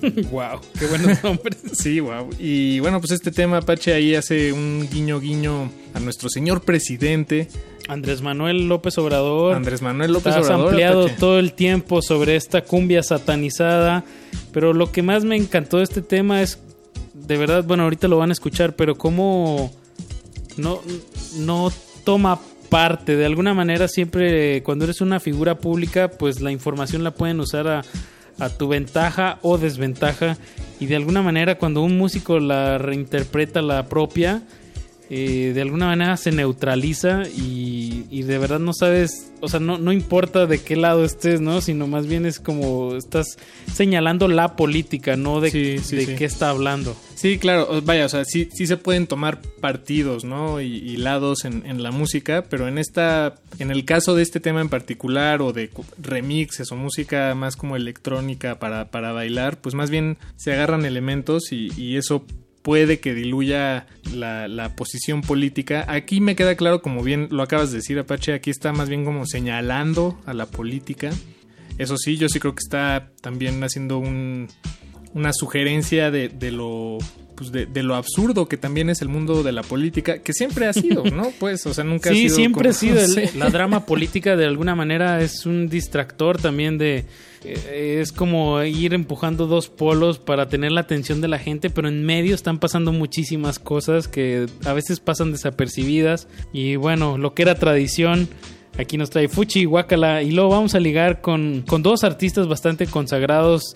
wow, 0.31 0.61
qué 0.79 0.87
buenos 0.87 1.23
nombres. 1.25 1.59
Sí, 1.75 2.01
wow. 2.01 2.31
Y 2.39 2.81
bueno, 2.81 3.01
pues 3.01 3.13
este 3.13 3.31
tema 3.31 3.59
Apache 3.59 3.93
ahí 3.93 4.15
hace 4.15 4.53
un 4.53 4.89
guiño 4.91 5.21
guiño 5.21 5.71
a 5.95 6.01
nuestro 6.01 6.29
señor 6.29 6.63
presidente. 6.63 7.49
Andrés 7.89 8.23
Manuel 8.23 8.69
López 8.69 8.97
Obrador. 8.99 9.55
Andrés 9.55 9.83
Manuel 9.83 10.13
López 10.13 10.35
Estás 10.35 10.47
Obrador. 10.47 10.69
ampliado 10.69 11.09
todo 11.19 11.39
el 11.39 11.53
tiempo 11.53 12.03
sobre 12.03 12.37
esta 12.37 12.63
cumbia 12.63 13.03
satanizada. 13.03 14.05
Pero 14.53 14.73
lo 14.73 14.93
que 14.93 15.03
más 15.03 15.25
me 15.25 15.37
encantó 15.37 15.79
de 15.79 15.85
este 15.85 16.03
tema 16.03 16.43
es, 16.43 16.59
de 17.15 17.37
verdad, 17.37 17.65
bueno, 17.65 17.85
ahorita 17.85 18.09
lo 18.09 18.19
van 18.19 18.31
a 18.31 18.33
escuchar, 18.33 18.77
pero 18.77 18.97
cómo 18.97 19.73
no, 20.57 20.81
no 21.39 21.73
toma 22.05 22.41
parte. 22.69 23.17
De 23.17 23.27
alguna 23.27 23.55
manera, 23.55 23.89
siempre 23.89 24.63
cuando 24.63 24.85
eres 24.85 25.01
una 25.01 25.21
figura 25.21 25.59
pública, 25.59 26.09
pues 26.09 26.41
la 26.41 26.53
información 26.53 27.05
la 27.05 27.13
pueden 27.13 27.41
usar 27.41 27.69
a, 27.69 27.83
a 28.39 28.49
tu 28.49 28.69
ventaja 28.69 29.39
o 29.43 29.59
desventaja. 29.59 30.37
Y 30.81 30.87
de 30.87 30.97
alguna 30.97 31.23
manera, 31.23 31.59
cuando 31.59 31.83
un 31.83 31.99
músico 31.99 32.39
la 32.41 32.79
reinterpreta 32.79 33.63
la 33.63 33.89
propia, 33.89 34.43
eh, 35.15 35.53
de 35.53 35.61
alguna 35.61 35.89
manera 35.89 36.17
se 36.17 36.33
neutraliza 36.33 37.25
y, 37.29 38.07
y 38.11 38.23
de 38.23 38.39
verdad 38.39 38.61
no 38.61 38.73
sabes, 38.73 39.31
o 39.43 39.49
sea, 39.49 39.61
no, 39.61 39.77
no 39.77 39.93
importa 39.93 40.47
de 40.47 40.63
qué 40.63 40.75
lado 40.75 41.05
estés, 41.05 41.43
¿no? 41.43 41.61
Sino 41.61 41.87
más 41.87 42.07
bien 42.07 42.25
es 42.25 42.41
como 42.41 42.97
estás 42.97 43.37
señalando 43.71 44.27
la 44.27 44.57
política, 44.57 45.15
no 45.17 45.43
de, 45.43 45.51
Sí, 45.51 45.79
sí, 45.85 45.97
de 45.97 46.07
sí. 46.07 46.15
qué 46.17 46.25
está 46.25 46.49
hablando. 46.49 46.97
Sí, 47.15 47.37
claro, 47.37 47.83
vaya, 47.83 48.07
o 48.07 48.09
sea, 48.09 48.25
sí, 48.25 48.49
sí 48.55 48.67
se 48.67 48.79
pueden 48.79 49.07
tomar 49.07 49.43
partidos, 49.61 50.25
¿no? 50.25 50.63
Y, 50.63 50.77
y 50.79 50.97
lados 50.97 51.45
en, 51.45 51.67
en 51.67 51.83
la 51.83 51.91
música, 51.91 52.47
pero 52.49 52.67
en 52.67 52.79
esta, 52.79 53.35
en 53.59 53.71
el 53.71 53.85
caso 53.85 54.15
de 54.15 54.23
este 54.23 54.41
tema 54.41 54.63
en 54.63 54.71
particular 54.71 55.43
o 55.43 55.53
de 55.53 55.69
remixes 56.01 56.73
o 56.73 56.77
música 56.77 57.35
más 57.35 57.57
como 57.57 57.77
electrónica 57.77 58.59
para, 58.59 58.91
para 58.91 59.13
bailar, 59.13 59.61
pues 59.61 59.75
más 59.75 59.91
bien 59.91 60.17
se 60.37 60.55
agarran 60.55 60.87
elementos 60.87 61.53
y, 61.53 61.71
y 61.77 61.99
eso 61.99 62.25
puede 62.63 63.01
que 63.01 63.13
diluya 63.15 63.87
la, 64.15 64.49
la 64.49 64.75
posición 64.77 65.21
política. 65.21 65.85
Aquí 65.89 66.21
me 66.21 66.37
queda 66.37 66.55
claro, 66.57 66.81
como 66.83 67.03
bien 67.03 67.29
lo 67.31 67.43
acabas 67.43 67.71
de 67.71 67.79
decir, 67.79 67.99
Apache, 67.99 68.33
aquí 68.35 68.51
está 68.51 68.73
más 68.73 68.89
bien 68.89 69.05
como 69.05 69.27
señalando 69.27 70.19
a 70.27 70.33
la 70.35 70.47
política. 70.47 71.11
Eso 71.79 71.97
sí, 71.97 72.17
yo 72.17 72.29
sí 72.29 72.39
creo 72.39 72.55
que 72.55 72.61
está 72.63 73.11
también 73.21 73.63
haciendo 73.65 73.99
un, 73.99 74.49
una 75.15 75.33
sugerencia 75.33 76.11
de, 76.11 76.29
de 76.29 76.53
lo 76.53 76.99
pues 77.35 77.51
de, 77.51 77.65
de 77.65 77.83
lo 77.83 77.95
absurdo 77.97 78.47
que 78.47 78.59
también 78.59 78.91
es 78.91 79.01
el 79.01 79.09
mundo 79.09 79.43
de 79.43 79.53
la 79.53 79.63
política, 79.63 80.19
que 80.19 80.33
siempre 80.35 80.67
ha 80.67 80.73
sido, 80.75 81.03
¿no? 81.05 81.33
Pues, 81.41 81.65
o 81.67 81.73
sea, 81.75 81.83
nunca 81.83 82.11
ha 82.11 82.13
Sí, 82.13 82.25
sido. 82.29 82.37
siempre 82.37 82.61
como- 82.61 82.71
ha 82.71 82.73
sido. 82.75 83.01
el-. 83.01 83.31
La 83.39 83.49
drama 83.51 83.87
política 83.87 84.37
de 84.37 84.45
alguna 84.45 84.75
manera 84.75 85.21
es 85.23 85.47
un 85.47 85.69
distractor 85.69 86.41
también 86.41 86.77
de... 86.79 87.07
eh, 87.45 87.99
Es 88.01 88.13
como 88.13 88.63
ir 88.63 88.95
empujando 88.95 89.47
dos 89.47 89.69
polos 89.69 90.19
para 90.19 90.49
tener 90.49 90.73
la 90.73 90.83
atención 90.83 91.21
de 91.21 91.29
la 91.29 91.39
gente, 91.39 91.71
pero 91.71 91.89
en 91.89 92.05
medio 92.05 92.35
están 92.35 92.59
pasando 92.59 92.93
muchísimas 92.93 93.59
cosas 93.59 94.09
que 94.09 94.47
a 94.65 94.73
veces 94.73 95.01
pasan 95.01 95.33
desapercibidas. 95.33 96.29
Y 96.53 96.77
bueno, 96.77 97.19
lo 97.19 97.35
que 97.35 97.43
era 97.43 97.55
tradición, 97.55 98.29
aquí 98.79 98.97
nos 98.99 99.11
trae 99.11 99.29
Fuchi 99.29 99.61
y 99.61 99.65
Guacala. 99.65 100.23
Y 100.23 100.33
luego 100.33 100.51
vamos 100.51 100.75
a 100.75 100.81
ligar 100.81 101.21
con, 101.21 101.63
con 101.67 101.83
dos 101.83 102.05
artistas 102.05 102.49
bastante 102.49 102.87
consagrados. 102.87 103.75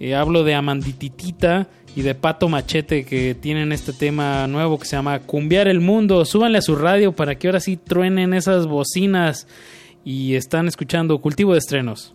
Eh, 0.00 0.14
hablo 0.14 0.44
de 0.44 0.54
Amandititita 0.54 1.68
y 1.96 2.02
de 2.02 2.14
Pato 2.14 2.48
Machete 2.48 3.04
que 3.04 3.34
tienen 3.34 3.72
este 3.72 3.92
tema 3.92 4.46
nuevo 4.46 4.78
que 4.78 4.86
se 4.86 4.96
llama 4.96 5.20
Cumbiar 5.20 5.68
el 5.68 5.80
Mundo. 5.80 6.24
Súbanle 6.24 6.58
a 6.58 6.62
su 6.62 6.76
radio 6.76 7.12
para 7.12 7.36
que 7.36 7.48
ahora 7.48 7.60
sí 7.60 7.76
truenen 7.76 8.34
esas 8.34 8.66
bocinas 8.66 9.46
y 10.04 10.34
están 10.34 10.66
escuchando 10.66 11.20
Cultivo 11.20 11.52
de 11.52 11.58
Estrenos. 11.60 12.14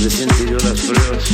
Presente 0.00 0.46
yo 0.50 0.56
las 0.58 0.80
pruebas. 0.80 1.24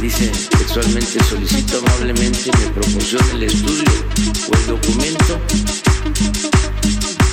Dice 0.00 0.32
textualmente, 0.50 1.22
solicito 1.24 1.78
amablemente 1.78 2.50
me 2.58 2.66
proporcione 2.70 3.32
el 3.34 3.42
estudio 3.44 3.84
o 4.48 4.56
el 4.56 4.66
documento 4.66 5.40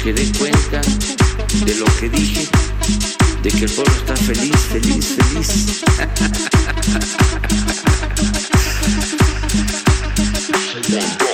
que 0.04 0.14
dé 0.14 0.32
cuenta 0.38 0.82
de 1.66 1.76
lo 1.76 1.86
que 2.00 2.10
dije, 2.10 2.48
de 3.42 3.50
que 3.50 3.66
el 3.66 3.72
pueblo 3.72 3.94
está 3.94 4.16
feliz, 4.16 4.56
feliz, 4.72 5.06
feliz. 5.18 5.82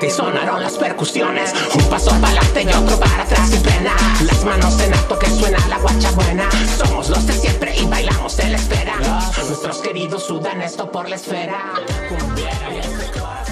ti 0.00 0.10
sonaron 0.10 0.62
las 0.62 0.78
percusiones. 0.78 1.52
Un 1.74 1.84
paso 1.84 2.10
para 2.10 2.28
adelante 2.28 2.62
y 2.62 2.68
otro 2.68 2.98
para 2.98 3.22
atrás 3.22 3.50
sin 3.50 3.62
pena. 3.62 3.94
Las 4.24 4.44
manos 4.44 4.80
en 4.80 4.94
alto 4.94 5.18
que 5.18 5.28
suena 5.28 5.58
la 5.68 5.78
guacha 5.78 6.10
buena. 6.12 6.48
Somos 6.78 7.10
los 7.10 7.26
de 7.26 7.34
siempre 7.34 7.76
y 7.76 7.84
bailamos 7.84 8.38
en 8.38 8.52
la 8.52 8.58
espera. 8.58 8.94
Nuestros 9.46 9.78
queridos 9.78 10.24
sudan 10.24 10.62
esto 10.62 10.90
por 10.90 11.08
la 11.08 11.16
esfera. 11.16 11.74
Cumbiera 12.08 12.74
y 12.74 12.78
este 12.78 13.49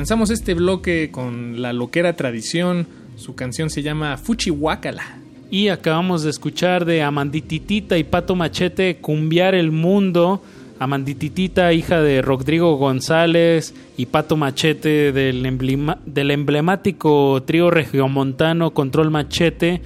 Comenzamos 0.00 0.30
este 0.30 0.54
bloque 0.54 1.10
con 1.12 1.60
la 1.60 1.74
loquera 1.74 2.16
tradición. 2.16 2.86
Su 3.16 3.34
canción 3.34 3.68
se 3.68 3.82
llama 3.82 4.16
Fuchihuacala. 4.16 5.18
Y 5.50 5.68
acabamos 5.68 6.22
de 6.22 6.30
escuchar 6.30 6.86
de 6.86 7.02
Amandititita 7.02 7.98
y 7.98 8.04
Pato 8.04 8.34
Machete 8.34 8.96
Cumbiar 8.96 9.54
el 9.54 9.72
Mundo. 9.72 10.40
Amandititita, 10.78 11.74
hija 11.74 12.00
de 12.00 12.22
Rodrigo 12.22 12.76
González 12.76 13.74
y 13.98 14.06
Pato 14.06 14.38
Machete 14.38 15.12
del, 15.12 15.44
emblema, 15.44 15.98
del 16.06 16.30
emblemático 16.30 17.42
trío 17.42 17.70
regiomontano 17.70 18.70
Control 18.70 19.10
Machete. 19.10 19.82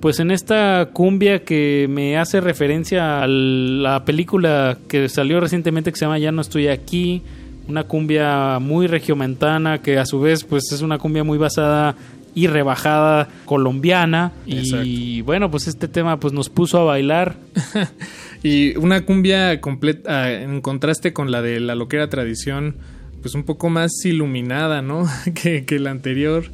Pues 0.00 0.20
en 0.20 0.30
esta 0.30 0.88
cumbia 0.94 1.44
que 1.44 1.86
me 1.86 2.16
hace 2.16 2.40
referencia 2.40 3.22
a 3.22 3.26
la 3.26 4.06
película 4.06 4.78
que 4.88 5.10
salió 5.10 5.38
recientemente 5.38 5.92
que 5.92 5.98
se 5.98 6.06
llama 6.06 6.18
Ya 6.18 6.32
no 6.32 6.40
estoy 6.40 6.68
aquí, 6.68 7.20
una 7.70 7.84
cumbia 7.84 8.58
muy 8.58 8.86
regiomontana 8.86 9.80
que 9.80 9.98
a 9.98 10.04
su 10.04 10.20
vez 10.20 10.44
pues 10.44 10.72
es 10.72 10.82
una 10.82 10.98
cumbia 10.98 11.24
muy 11.24 11.38
basada 11.38 11.96
y 12.34 12.46
rebajada 12.46 13.28
colombiana. 13.44 14.32
Y 14.46 15.22
bueno 15.22 15.50
pues 15.50 15.68
este 15.68 15.88
tema 15.88 16.20
pues 16.20 16.32
nos 16.32 16.48
puso 16.48 16.78
a 16.78 16.84
bailar. 16.84 17.36
Y 18.42 18.74
una 18.78 19.04
cumbia 19.04 19.60
completa 19.60 20.22
ah, 20.22 20.32
en 20.32 20.62
contraste 20.62 21.12
con 21.12 21.30
la 21.30 21.42
de 21.42 21.60
la 21.60 21.74
loquera 21.74 22.08
tradición 22.08 22.76
pues 23.20 23.34
un 23.34 23.44
poco 23.44 23.68
más 23.68 23.92
iluminada 24.02 24.80
no 24.80 25.06
que, 25.34 25.66
que 25.66 25.78
la 25.78 25.90
anterior 25.90 26.44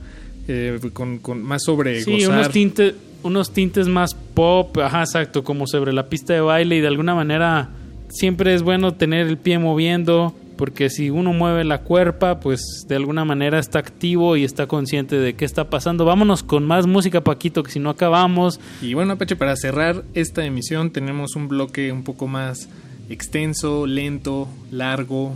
eh, 0.49 0.81
con, 0.93 1.19
con, 1.19 1.45
más 1.45 1.63
sobre 1.63 2.03
sí, 2.03 2.25
gozar. 2.25 2.39
unos 2.39 2.51
tintes 2.51 2.95
unos 3.23 3.53
tintes 3.53 3.89
más 3.89 4.15
pop, 4.15 4.79
ajá, 4.79 5.01
exacto, 5.01 5.43
como 5.43 5.67
sobre 5.67 5.93
la 5.93 6.09
pista 6.09 6.33
de 6.33 6.41
baile 6.41 6.77
y 6.77 6.81
de 6.81 6.87
alguna 6.87 7.15
manera 7.15 7.71
siempre 8.09 8.55
es 8.55 8.63
bueno 8.63 8.95
tener 8.95 9.27
el 9.27 9.37
pie 9.37 9.59
moviendo, 9.59 10.35
porque 10.57 10.91
si 10.91 11.11
uno 11.11 11.33
mueve 11.33 11.65
la 11.65 11.83
cuerpa, 11.83 12.41
pues 12.41 12.85
de 12.89 12.97
alguna 12.97 13.25
manera 13.25 13.59
está 13.59 13.79
activo 13.79 14.37
y 14.37 14.45
está 14.45 14.67
consciente 14.67 15.19
de 15.19 15.35
qué 15.35 15.45
está 15.45 15.71
pasando. 15.71 16.05
Vámonos 16.05 16.43
con 16.43 16.65
más 16.65 16.87
música, 16.87 17.23
Paquito, 17.23 17.63
que 17.63 17.71
si 17.71 17.79
no 17.79 17.91
acabamos. 17.91 18.61
Y 18.83 18.95
bueno, 18.95 19.15
Apache, 19.15 19.37
para 19.37 19.57
cerrar 19.57 20.05
esta 20.15 20.45
emisión 20.45 20.91
tenemos 20.91 21.37
un 21.37 21.49
bloque 21.49 21.93
un 21.93 22.03
poco 22.03 22.27
más 22.27 22.69
extenso, 23.09 23.87
lento, 23.87 24.49
largo, 24.71 25.33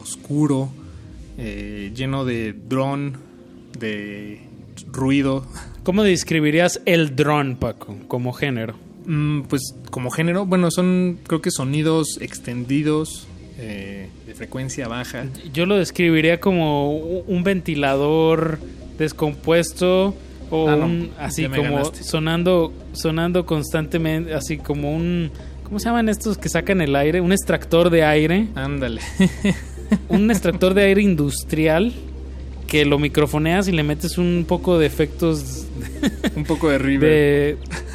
oscuro, 0.00 0.70
eh, 1.38 1.92
lleno 1.94 2.24
de 2.24 2.52
dron, 2.52 3.16
de 3.78 4.40
ruido. 4.92 5.46
¿Cómo 5.82 6.02
describirías 6.02 6.80
el 6.86 7.14
drone, 7.16 7.56
Paco, 7.56 7.96
como 8.08 8.32
género? 8.32 8.74
Mm, 9.06 9.42
pues 9.42 9.74
como 9.90 10.10
género, 10.10 10.46
bueno, 10.46 10.70
son 10.70 11.18
creo 11.26 11.42
que 11.42 11.50
sonidos 11.50 12.18
extendidos, 12.20 13.26
eh, 13.58 14.08
de 14.34 14.38
frecuencia 14.38 14.88
baja. 14.88 15.26
Yo 15.52 15.64
lo 15.66 15.76
describiría 15.76 16.40
como 16.40 16.96
un 16.96 17.44
ventilador 17.44 18.58
descompuesto 18.98 20.14
o 20.50 20.68
Ah, 20.68 20.76
un- 20.76 21.10
así 21.18 21.46
como 21.46 21.84
sonando 21.94 22.72
sonando 22.92 23.46
constantemente, 23.46 24.34
así 24.34 24.58
como 24.58 24.94
un 24.94 25.30
¿cómo 25.62 25.78
se 25.78 25.86
llaman 25.86 26.08
estos 26.08 26.36
que 26.36 26.48
sacan 26.48 26.80
el 26.80 26.94
aire? 26.96 27.20
Un 27.20 27.32
extractor 27.32 27.90
de 27.90 28.04
aire. 28.04 28.48
Ándale. 28.54 29.00
un 30.08 30.30
extractor 30.30 30.74
de 30.74 30.82
aire 30.84 31.02
industrial 31.02 31.92
que 32.66 32.84
lo 32.84 32.98
microfoneas 32.98 33.68
y 33.68 33.72
le 33.72 33.82
metes 33.82 34.18
un 34.18 34.44
poco 34.48 34.78
de 34.78 34.86
efectos 34.86 35.66
un 36.36 36.44
poco 36.44 36.68
de 36.70 36.78
reverb. 36.78 37.00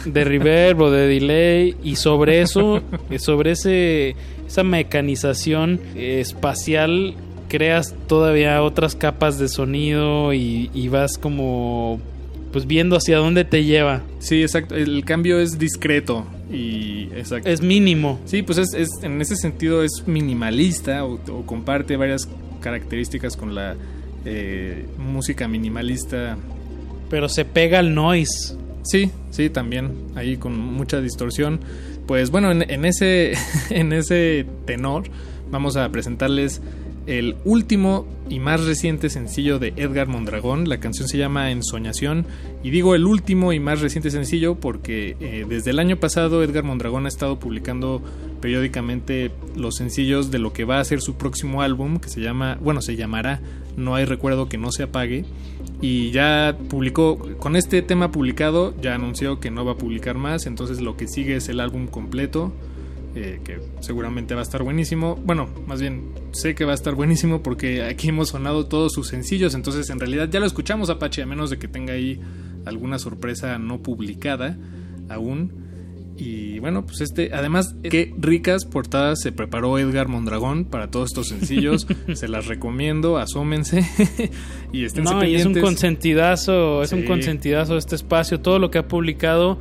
de, 0.05 0.11
de 0.11 0.23
reverb 0.23 0.81
o 0.81 0.91
de 0.91 1.07
delay 1.07 1.75
y 1.83 1.95
sobre 1.97 2.41
eso, 2.41 2.81
sobre 3.19 3.51
ese 3.51 4.15
esa 4.49 4.63
mecanización 4.63 5.79
espacial 5.95 7.15
creas 7.47 7.95
todavía 8.07 8.61
otras 8.61 8.95
capas 8.95 9.39
de 9.39 9.47
sonido 9.47 10.33
y, 10.33 10.69
y 10.73 10.87
vas 10.89 11.17
como 11.17 11.99
pues 12.51 12.65
viendo 12.65 12.95
hacia 12.95 13.17
dónde 13.17 13.45
te 13.45 13.63
lleva. 13.63 14.01
Sí, 14.19 14.41
exacto. 14.41 14.75
El 14.75 15.05
cambio 15.05 15.39
es 15.39 15.59
discreto 15.59 16.25
y 16.51 17.03
exacto. 17.15 17.47
Es 17.49 17.61
mínimo. 17.61 18.19
Sí, 18.25 18.41
pues 18.41 18.57
es, 18.57 18.73
es- 18.73 19.03
en 19.03 19.21
ese 19.21 19.35
sentido 19.35 19.83
es 19.83 20.03
minimalista 20.07 21.05
o, 21.05 21.19
o 21.31 21.45
comparte 21.45 21.95
varias 21.95 22.27
características 22.59 23.37
con 23.37 23.53
la 23.55 23.75
eh, 24.25 24.85
música 24.97 25.47
minimalista. 25.47 26.37
Pero 27.09 27.29
se 27.29 27.45
pega 27.45 27.79
al 27.79 27.93
noise. 27.93 28.55
Sí, 28.83 29.11
sí, 29.29 29.49
también 29.49 29.91
ahí 30.15 30.37
con 30.37 30.57
mucha 30.57 31.01
distorsión. 31.01 31.59
Pues 32.09 32.31
bueno, 32.31 32.49
en, 32.49 32.85
ese 32.85 33.33
en 33.69 33.93
ese 33.93 34.43
tenor 34.65 35.03
vamos 35.51 35.77
a 35.77 35.87
presentarles 35.91 36.59
el 37.05 37.35
último 37.45 38.07
y 38.29 38.39
más 38.39 38.65
reciente 38.65 39.11
sencillo 39.11 39.59
de 39.59 39.73
Edgar 39.75 40.07
Mondragón. 40.07 40.67
La 40.67 40.79
canción 40.79 41.07
se 41.07 41.19
llama 41.19 41.51
Ensoñación. 41.51 42.25
Y 42.63 42.71
digo 42.71 42.95
el 42.95 43.05
último 43.05 43.53
y 43.53 43.59
más 43.59 43.81
reciente 43.81 44.09
sencillo 44.09 44.55
porque 44.55 45.17
eh, 45.19 45.45
desde 45.47 45.69
el 45.69 45.77
año 45.77 45.97
pasado 45.97 46.41
Edgar 46.41 46.63
Mondragón 46.63 47.05
ha 47.05 47.09
estado 47.09 47.37
publicando 47.37 48.01
periódicamente 48.41 49.29
los 49.55 49.75
sencillos 49.75 50.31
de 50.31 50.39
lo 50.39 50.51
que 50.51 50.65
va 50.65 50.79
a 50.79 50.85
ser 50.85 51.01
su 51.01 51.13
próximo 51.13 51.61
álbum, 51.61 51.99
que 51.99 52.09
se 52.09 52.21
llama, 52.21 52.57
bueno, 52.59 52.81
se 52.81 52.95
llamará 52.95 53.39
No 53.77 53.93
hay 53.93 54.05
recuerdo 54.05 54.49
que 54.49 54.57
no 54.57 54.71
se 54.71 54.81
apague. 54.81 55.25
Y 55.81 56.11
ya 56.11 56.57
publicó, 56.69 57.17
con 57.37 57.55
este 57.55 57.81
tema 57.81 58.11
publicado, 58.11 58.73
ya 58.81 58.95
anunció 58.95 59.39
que 59.39 59.49
no 59.49 59.63
va 59.63 59.73
a 59.73 59.77
publicar 59.77 60.17
más. 60.17 60.45
Entonces 60.45 60.81
lo 60.81 60.97
que 60.97 61.07
sigue 61.07 61.37
es 61.37 61.47
el 61.49 61.59
álbum 61.59 61.87
completo 61.87 62.53
eh, 63.15 63.41
que 63.43 63.59
seguramente 63.79 64.35
va 64.35 64.41
a 64.41 64.43
estar 64.43 64.61
buenísimo. 64.61 65.15
Bueno, 65.15 65.49
más 65.65 65.81
bien 65.81 66.13
sé 66.31 66.53
que 66.53 66.63
va 66.63 66.73
a 66.73 66.75
estar 66.75 66.93
buenísimo 66.93 67.41
porque 67.41 67.83
aquí 67.83 68.09
hemos 68.09 68.29
sonado 68.29 68.67
todos 68.67 68.93
sus 68.93 69.07
sencillos, 69.07 69.55
entonces 69.55 69.89
en 69.89 69.99
realidad 69.99 70.29
ya 70.29 70.39
lo 70.39 70.45
escuchamos 70.45 70.91
Apache, 70.91 71.23
a 71.23 71.25
menos 71.25 71.49
de 71.49 71.57
que 71.57 71.67
tenga 71.67 71.93
ahí 71.93 72.21
alguna 72.65 72.99
sorpresa 72.99 73.57
no 73.57 73.81
publicada 73.81 74.57
aún. 75.09 75.68
Y 76.19 76.59
bueno, 76.59 76.85
pues 76.85 76.99
este, 76.99 77.33
además, 77.33 77.73
qué 77.81 78.13
ricas 78.17 78.65
portadas 78.65 79.21
se 79.21 79.31
preparó 79.31 79.79
Edgar 79.79 80.09
Mondragón 80.09 80.65
para 80.65 80.91
todos 80.91 81.11
estos 81.11 81.29
sencillos. 81.29 81.87
se 82.13 82.27
las 82.27 82.47
recomiendo, 82.47 83.17
asómense 83.17 83.87
y 84.73 84.83
estén 84.83 85.05
No, 85.05 85.23
y 85.23 85.35
es 85.35 85.45
un 85.45 85.53
pendientes. 85.53 85.63
consentidazo, 85.63 86.83
es 86.83 86.91
un 86.91 87.03
consentidazo 87.03 87.77
este 87.77 87.95
espacio. 87.95 88.41
Todo 88.41 88.59
lo 88.59 88.69
que 88.69 88.79
ha 88.79 88.87
publicado 88.89 89.59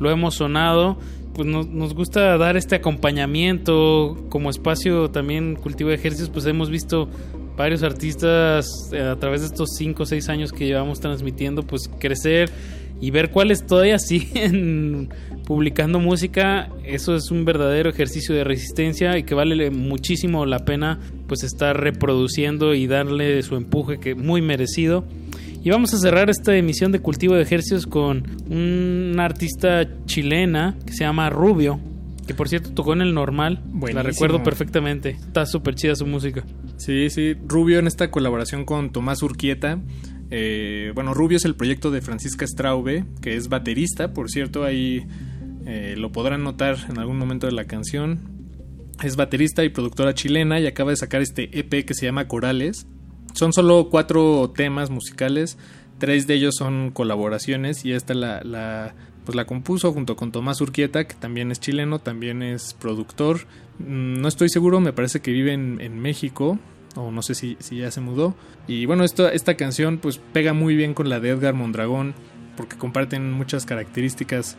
lo 0.00 0.10
hemos 0.10 0.36
sonado. 0.36 0.98
Pues 1.34 1.46
nos, 1.46 1.68
nos 1.68 1.92
gusta 1.94 2.38
dar 2.38 2.56
este 2.56 2.76
acompañamiento 2.76 4.16
como 4.30 4.48
espacio 4.48 5.10
también 5.10 5.56
cultivo 5.56 5.90
de 5.90 5.96
ejercicios. 5.96 6.30
Pues 6.30 6.46
hemos 6.46 6.70
visto 6.70 7.10
varios 7.58 7.82
artistas 7.82 8.90
eh, 8.92 9.00
a 9.02 9.16
través 9.16 9.42
de 9.42 9.48
estos 9.48 9.70
5 9.76 10.04
o 10.04 10.06
6 10.06 10.28
años 10.30 10.52
que 10.52 10.64
llevamos 10.64 11.00
transmitiendo, 11.00 11.64
pues 11.64 11.90
crecer 11.98 12.50
y 13.00 13.10
ver 13.10 13.30
cuáles 13.30 13.66
todavía 13.66 13.98
siguen 13.98 15.08
publicando 15.46 15.98
música. 15.98 16.68
Eso 16.84 17.14
es 17.14 17.30
un 17.30 17.44
verdadero 17.44 17.90
ejercicio 17.90 18.34
de 18.34 18.44
resistencia 18.44 19.16
y 19.18 19.22
que 19.22 19.34
vale 19.34 19.70
muchísimo 19.70 20.46
la 20.46 20.64
pena 20.64 20.98
pues 21.26 21.42
estar 21.42 21.78
reproduciendo 21.80 22.74
y 22.74 22.86
darle 22.86 23.42
su 23.42 23.56
empuje 23.56 23.98
que 23.98 24.14
muy 24.14 24.42
merecido. 24.42 25.04
Y 25.62 25.70
vamos 25.70 25.92
a 25.92 25.98
cerrar 25.98 26.30
esta 26.30 26.56
emisión 26.56 26.92
de 26.92 27.00
Cultivo 27.00 27.34
de 27.34 27.42
Ejercicios 27.42 27.86
con 27.86 28.24
una 28.48 29.24
artista 29.24 29.86
chilena 30.06 30.76
que 30.86 30.92
se 30.92 31.00
llama 31.00 31.30
Rubio, 31.30 31.80
que 32.26 32.34
por 32.34 32.48
cierto 32.48 32.70
tocó 32.70 32.92
en 32.92 33.02
el 33.02 33.12
normal. 33.12 33.60
La 33.64 33.70
Buenísimo. 33.72 34.02
recuerdo 34.02 34.42
perfectamente. 34.42 35.10
Está 35.10 35.46
súper 35.46 35.74
chida 35.74 35.96
su 35.96 36.06
música. 36.06 36.44
Sí, 36.76 37.10
sí, 37.10 37.34
Rubio 37.46 37.80
en 37.80 37.86
esta 37.88 38.10
colaboración 38.10 38.64
con 38.64 38.90
Tomás 38.90 39.22
Urquieta. 39.22 39.80
Eh, 40.30 40.92
bueno, 40.94 41.14
Rubio 41.14 41.36
es 41.36 41.44
el 41.44 41.54
proyecto 41.54 41.90
de 41.90 42.02
Francisca 42.02 42.46
Straube, 42.46 43.04
que 43.20 43.36
es 43.36 43.48
baterista, 43.48 44.12
por 44.12 44.30
cierto, 44.30 44.64
ahí 44.64 45.06
eh, 45.66 45.94
lo 45.96 46.12
podrán 46.12 46.44
notar 46.44 46.76
en 46.88 46.98
algún 46.98 47.18
momento 47.18 47.46
de 47.46 47.52
la 47.52 47.64
canción. 47.64 48.20
Es 49.02 49.16
baterista 49.16 49.64
y 49.64 49.68
productora 49.68 50.14
chilena 50.14 50.60
y 50.60 50.66
acaba 50.66 50.90
de 50.90 50.96
sacar 50.96 51.22
este 51.22 51.58
EP 51.58 51.84
que 51.84 51.94
se 51.94 52.06
llama 52.06 52.28
Corales. 52.28 52.86
Son 53.34 53.52
solo 53.52 53.88
cuatro 53.90 54.50
temas 54.54 54.90
musicales, 54.90 55.56
tres 55.98 56.26
de 56.26 56.34
ellos 56.34 56.56
son 56.56 56.90
colaboraciones 56.90 57.84
y 57.84 57.92
esta 57.92 58.14
la, 58.14 58.94
pues 59.24 59.36
la 59.36 59.46
compuso 59.46 59.92
junto 59.92 60.16
con 60.16 60.32
Tomás 60.32 60.60
Urquieta, 60.60 61.06
que 61.06 61.14
también 61.14 61.52
es 61.52 61.60
chileno, 61.60 62.00
también 62.00 62.42
es 62.42 62.74
productor. 62.74 63.46
Mm, 63.78 64.20
No 64.20 64.28
estoy 64.28 64.48
seguro, 64.48 64.80
me 64.80 64.92
parece 64.92 65.20
que 65.20 65.30
vive 65.30 65.52
en 65.52 65.98
México, 66.00 66.58
o 66.98 67.10
no 67.10 67.22
sé 67.22 67.34
si, 67.34 67.56
si 67.60 67.78
ya 67.78 67.90
se 67.90 68.00
mudó. 68.00 68.34
Y 68.66 68.84
bueno, 68.86 69.04
esto, 69.04 69.28
esta 69.30 69.54
canción 69.56 69.98
pues 69.98 70.18
pega 70.32 70.52
muy 70.52 70.74
bien 70.76 70.92
con 70.94 71.08
la 71.08 71.20
de 71.20 71.30
Edgar 71.30 71.54
Mondragón, 71.54 72.14
porque 72.56 72.76
comparten 72.76 73.32
muchas 73.32 73.64
características 73.64 74.56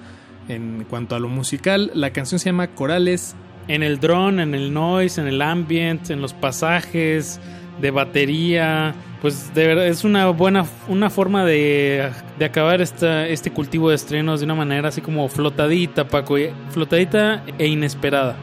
en 0.47 0.85
cuanto 0.89 1.15
a 1.15 1.19
lo 1.19 1.27
musical. 1.27 1.91
La 1.93 2.11
canción 2.11 2.39
se 2.39 2.45
llama 2.49 2.67
Corales. 2.69 3.35
En 3.67 3.83
el 3.83 3.99
drone, 3.99 4.41
en 4.41 4.55
el 4.55 4.73
noise, 4.73 5.21
en 5.21 5.27
el 5.27 5.43
ambient, 5.43 6.09
en 6.09 6.21
los 6.21 6.33
pasajes 6.33 7.39
de 7.79 7.91
batería. 7.91 8.95
Pues 9.21 9.53
de 9.53 9.67
verdad 9.67 9.85
es 9.87 10.03
una 10.03 10.27
buena 10.29 10.65
una 10.87 11.09
forma 11.11 11.45
de, 11.45 12.09
de 12.39 12.45
acabar 12.45 12.81
esta, 12.81 13.27
este 13.27 13.51
cultivo 13.51 13.89
de 13.89 13.95
estrenos 13.95 14.39
de 14.39 14.45
una 14.45 14.55
manera 14.55 14.87
así 14.89 15.01
como 15.01 15.27
flotadita, 15.29 16.07
Paco. 16.07 16.39
y- 16.39 16.49
Flotadita 16.71 17.43
e 17.59 17.67
inesperada. 17.67 18.35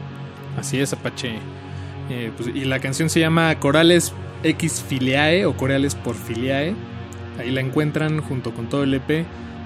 Así 0.57 0.79
es, 0.79 0.93
Apache. 0.93 1.39
Eh, 2.09 2.31
pues, 2.35 2.49
y 2.49 2.65
la 2.65 2.79
canción 2.79 3.09
se 3.09 3.19
llama 3.19 3.59
Corales 3.59 4.13
X 4.43 4.83
Filiae 4.87 5.45
o 5.45 5.55
Corales 5.55 5.95
por 5.95 6.15
Filiae. 6.15 6.75
Ahí 7.39 7.51
la 7.51 7.61
encuentran 7.61 8.21
junto 8.21 8.51
con 8.51 8.67
todo 8.67 8.83
el 8.83 8.93
EP. 8.93 9.25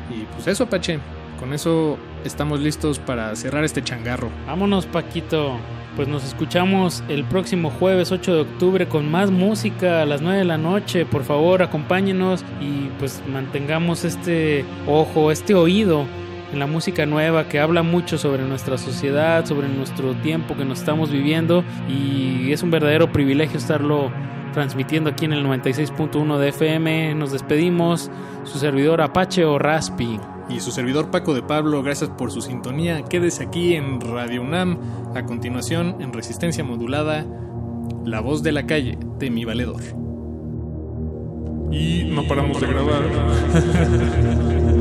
Y 0.09 0.25
pues 0.33 0.47
eso, 0.47 0.65
Apache. 0.65 0.99
Con 1.39 1.53
eso 1.53 1.97
estamos 2.23 2.59
listos 2.59 2.99
para 2.99 3.35
cerrar 3.35 3.63
este 3.63 3.83
changarro. 3.83 4.29
Vámonos, 4.45 4.85
Paquito. 4.85 5.57
Pues 5.95 6.07
nos 6.07 6.23
escuchamos 6.23 7.03
el 7.09 7.25
próximo 7.25 7.69
jueves 7.69 8.11
8 8.11 8.33
de 8.33 8.41
octubre 8.41 8.87
con 8.87 9.11
más 9.11 9.29
música 9.29 10.01
a 10.01 10.05
las 10.05 10.21
9 10.21 10.37
de 10.39 10.45
la 10.45 10.57
noche. 10.57 11.05
Por 11.05 11.23
favor, 11.23 11.61
acompáñenos 11.63 12.45
y 12.61 12.89
pues 12.97 13.21
mantengamos 13.27 14.05
este 14.05 14.63
ojo, 14.87 15.31
este 15.31 15.53
oído 15.53 16.05
en 16.51 16.59
la 16.59 16.67
música 16.67 17.05
nueva 17.05 17.47
que 17.47 17.59
habla 17.59 17.83
mucho 17.83 18.17
sobre 18.17 18.43
nuestra 18.43 18.77
sociedad, 18.77 19.45
sobre 19.45 19.67
nuestro 19.67 20.13
tiempo 20.15 20.55
que 20.55 20.65
nos 20.65 20.79
estamos 20.79 21.11
viviendo 21.11 21.63
y 21.87 22.51
es 22.51 22.63
un 22.63 22.71
verdadero 22.71 23.11
privilegio 23.11 23.57
estarlo 23.57 24.11
transmitiendo 24.53 25.09
aquí 25.09 25.25
en 25.25 25.33
el 25.33 25.45
96.1 25.45 26.37
de 26.37 26.49
FM. 26.49 27.15
Nos 27.15 27.31
despedimos, 27.31 28.11
su 28.43 28.59
servidor 28.59 29.01
Apache 29.01 29.45
o 29.45 29.57
Raspi. 29.57 30.19
Y 30.49 30.59
su 30.59 30.71
servidor 30.71 31.11
Paco 31.11 31.33
de 31.33 31.41
Pablo, 31.41 31.81
gracias 31.81 32.09
por 32.09 32.31
su 32.31 32.41
sintonía. 32.41 33.03
Quédese 33.03 33.43
aquí 33.43 33.75
en 33.75 34.01
Radio 34.01 34.41
UNAM. 34.41 34.77
A 35.15 35.23
continuación, 35.23 35.97
en 36.01 36.11
Resistencia 36.11 36.63
Modulada, 36.63 37.25
La 38.03 38.19
voz 38.19 38.43
de 38.43 38.51
la 38.51 38.65
calle 38.65 38.97
de 39.17 39.29
mi 39.29 39.45
valedor. 39.45 39.81
Y 41.71 42.03
no 42.03 42.27
paramos 42.27 42.59
de 42.59 42.67
grabar. 42.67 43.03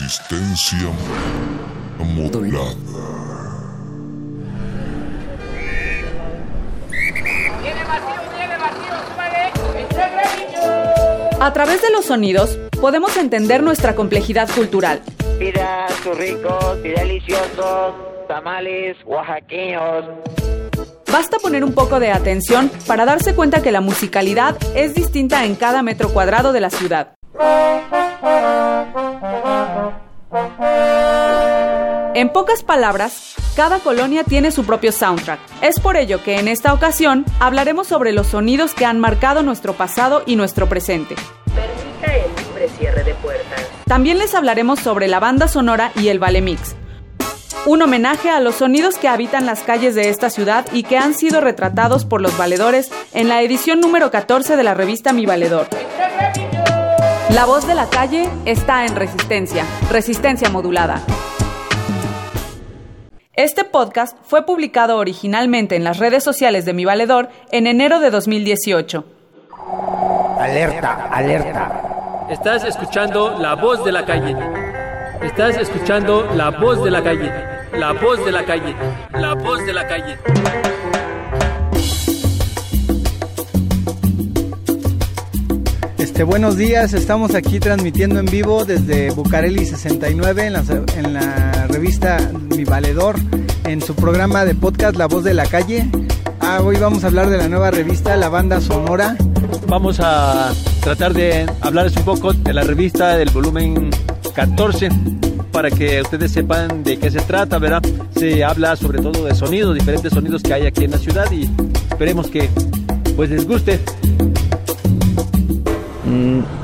Resistencia 0.00 0.88
modulada. 1.98 2.74
A 11.38 11.52
través 11.52 11.82
de 11.82 11.90
los 11.90 12.06
sonidos 12.06 12.58
podemos 12.80 13.14
entender 13.18 13.62
nuestra 13.62 13.94
complejidad 13.94 14.48
cultural. 14.54 15.02
Pida 15.38 15.86
sus 16.02 16.16
ricos 16.16 16.78
y 16.82 16.88
deliciosos 16.88 17.94
tamales 18.26 18.96
oaxaqueños. 19.04 20.06
Basta 21.12 21.38
poner 21.38 21.62
un 21.62 21.74
poco 21.74 22.00
de 22.00 22.10
atención 22.10 22.70
para 22.86 23.04
darse 23.04 23.34
cuenta 23.34 23.62
que 23.62 23.70
la 23.70 23.82
musicalidad 23.82 24.56
es 24.74 24.94
distinta 24.94 25.44
en 25.44 25.56
cada 25.56 25.82
metro 25.82 26.08
cuadrado 26.08 26.54
de 26.54 26.60
la 26.60 26.70
ciudad. 26.70 27.16
En 32.20 32.28
pocas 32.28 32.62
palabras, 32.62 33.32
cada 33.56 33.78
colonia 33.78 34.24
tiene 34.24 34.50
su 34.50 34.66
propio 34.66 34.92
soundtrack. 34.92 35.40
Es 35.62 35.80
por 35.80 35.96
ello 35.96 36.22
que 36.22 36.38
en 36.38 36.48
esta 36.48 36.74
ocasión 36.74 37.24
hablaremos 37.38 37.86
sobre 37.86 38.12
los 38.12 38.26
sonidos 38.26 38.74
que 38.74 38.84
han 38.84 39.00
marcado 39.00 39.42
nuestro 39.42 39.72
pasado 39.72 40.22
y 40.26 40.36
nuestro 40.36 40.68
presente. 40.68 41.14
Permita 41.46 42.14
el 42.14 42.44
libre 42.44 42.68
cierre 42.78 43.04
de 43.04 43.14
puertas. 43.14 43.62
También 43.86 44.18
les 44.18 44.34
hablaremos 44.34 44.80
sobre 44.80 45.08
la 45.08 45.18
banda 45.18 45.48
sonora 45.48 45.92
y 45.96 46.08
el 46.08 46.18
Vale 46.18 46.42
Mix. 46.42 46.76
Un 47.64 47.80
homenaje 47.80 48.28
a 48.28 48.38
los 48.40 48.56
sonidos 48.56 48.98
que 48.98 49.08
habitan 49.08 49.46
las 49.46 49.62
calles 49.62 49.94
de 49.94 50.10
esta 50.10 50.28
ciudad 50.28 50.66
y 50.74 50.82
que 50.82 50.98
han 50.98 51.14
sido 51.14 51.40
retratados 51.40 52.04
por 52.04 52.20
los 52.20 52.36
valedores 52.36 52.90
en 53.14 53.30
la 53.30 53.40
edición 53.40 53.80
número 53.80 54.10
14 54.10 54.58
de 54.58 54.62
la 54.62 54.74
revista 54.74 55.14
Mi 55.14 55.24
Valedor. 55.24 55.68
La 57.30 57.46
voz 57.46 57.66
de 57.66 57.74
la 57.74 57.88
calle 57.88 58.28
está 58.44 58.84
en 58.84 58.94
resistencia, 58.94 59.64
resistencia 59.90 60.50
modulada. 60.50 61.02
Este 63.34 63.62
podcast 63.64 64.16
fue 64.24 64.44
publicado 64.44 64.96
originalmente 64.96 65.76
en 65.76 65.84
las 65.84 65.98
redes 65.98 66.24
sociales 66.24 66.64
de 66.64 66.72
Mi 66.72 66.84
Valedor 66.84 67.28
en 67.52 67.68
enero 67.68 68.00
de 68.00 68.10
2018. 68.10 69.04
Alerta, 70.36 71.06
alerta. 71.12 72.26
Estás 72.28 72.64
escuchando 72.64 73.38
la 73.38 73.54
voz 73.54 73.84
de 73.84 73.92
la 73.92 74.04
calle. 74.04 74.36
Estás 75.22 75.56
escuchando 75.58 76.28
la 76.34 76.50
voz 76.50 76.82
de 76.82 76.90
la 76.90 77.04
calle. 77.04 77.32
La 77.72 77.92
voz 77.92 78.24
de 78.24 78.32
la 78.32 78.44
calle. 78.44 78.74
La 79.12 79.34
voz 79.34 79.64
de 79.64 79.72
la 79.74 79.86
calle. 79.86 80.18
Este, 86.20 86.28
buenos 86.28 86.58
días, 86.58 86.92
estamos 86.92 87.34
aquí 87.34 87.60
transmitiendo 87.60 88.20
en 88.20 88.26
vivo 88.26 88.66
desde 88.66 89.10
Bucareli 89.10 89.64
69 89.64 90.48
en 90.48 91.14
la, 91.14 91.66
revista 91.66 92.30
Mi 92.54 92.64
Valedor, 92.64 93.16
en 93.64 93.80
su 93.80 93.94
programa 93.94 94.44
de 94.44 94.54
podcast 94.54 94.96
La 94.96 95.06
Voz 95.06 95.24
de 95.24 95.32
la 95.32 95.46
Calle. 95.46 95.88
Ah, 96.40 96.60
hoy 96.62 96.76
vamos 96.76 97.04
a 97.04 97.06
hablar 97.06 97.30
de 97.30 97.38
la 97.38 97.48
nueva 97.48 97.70
revista 97.70 98.18
La 98.18 98.28
Banda 98.28 98.60
Sonora. 98.60 99.16
Vamos 99.66 99.98
a 100.00 100.52
tratar 100.82 101.14
de 101.14 101.50
hablarles 101.62 101.96
un 101.96 102.04
poco 102.04 102.34
de 102.34 102.52
la 102.52 102.64
revista 102.64 103.16
del 103.16 103.30
volumen 103.30 103.88
14 104.34 104.90
para 105.52 105.70
que 105.70 106.02
ustedes 106.02 106.32
sepan 106.32 106.84
de 106.84 106.98
qué 106.98 107.10
se 107.10 107.20
trata, 107.20 107.56
¿verdad? 107.58 107.82
Se 108.14 108.44
habla 108.44 108.76
sobre 108.76 109.00
todo 109.00 109.24
de 109.24 109.34
sonidos, 109.34 109.74
diferentes 109.74 110.12
sonidos 110.12 110.42
que 110.42 110.52
hay 110.52 110.66
aquí 110.66 110.84
en 110.84 110.90
la 110.90 110.98
ciudad 110.98 111.32
y 111.32 111.48
esperemos 111.90 112.28
que 112.28 112.50
pues 113.16 113.30
les 113.30 113.48
guste. 113.48 113.80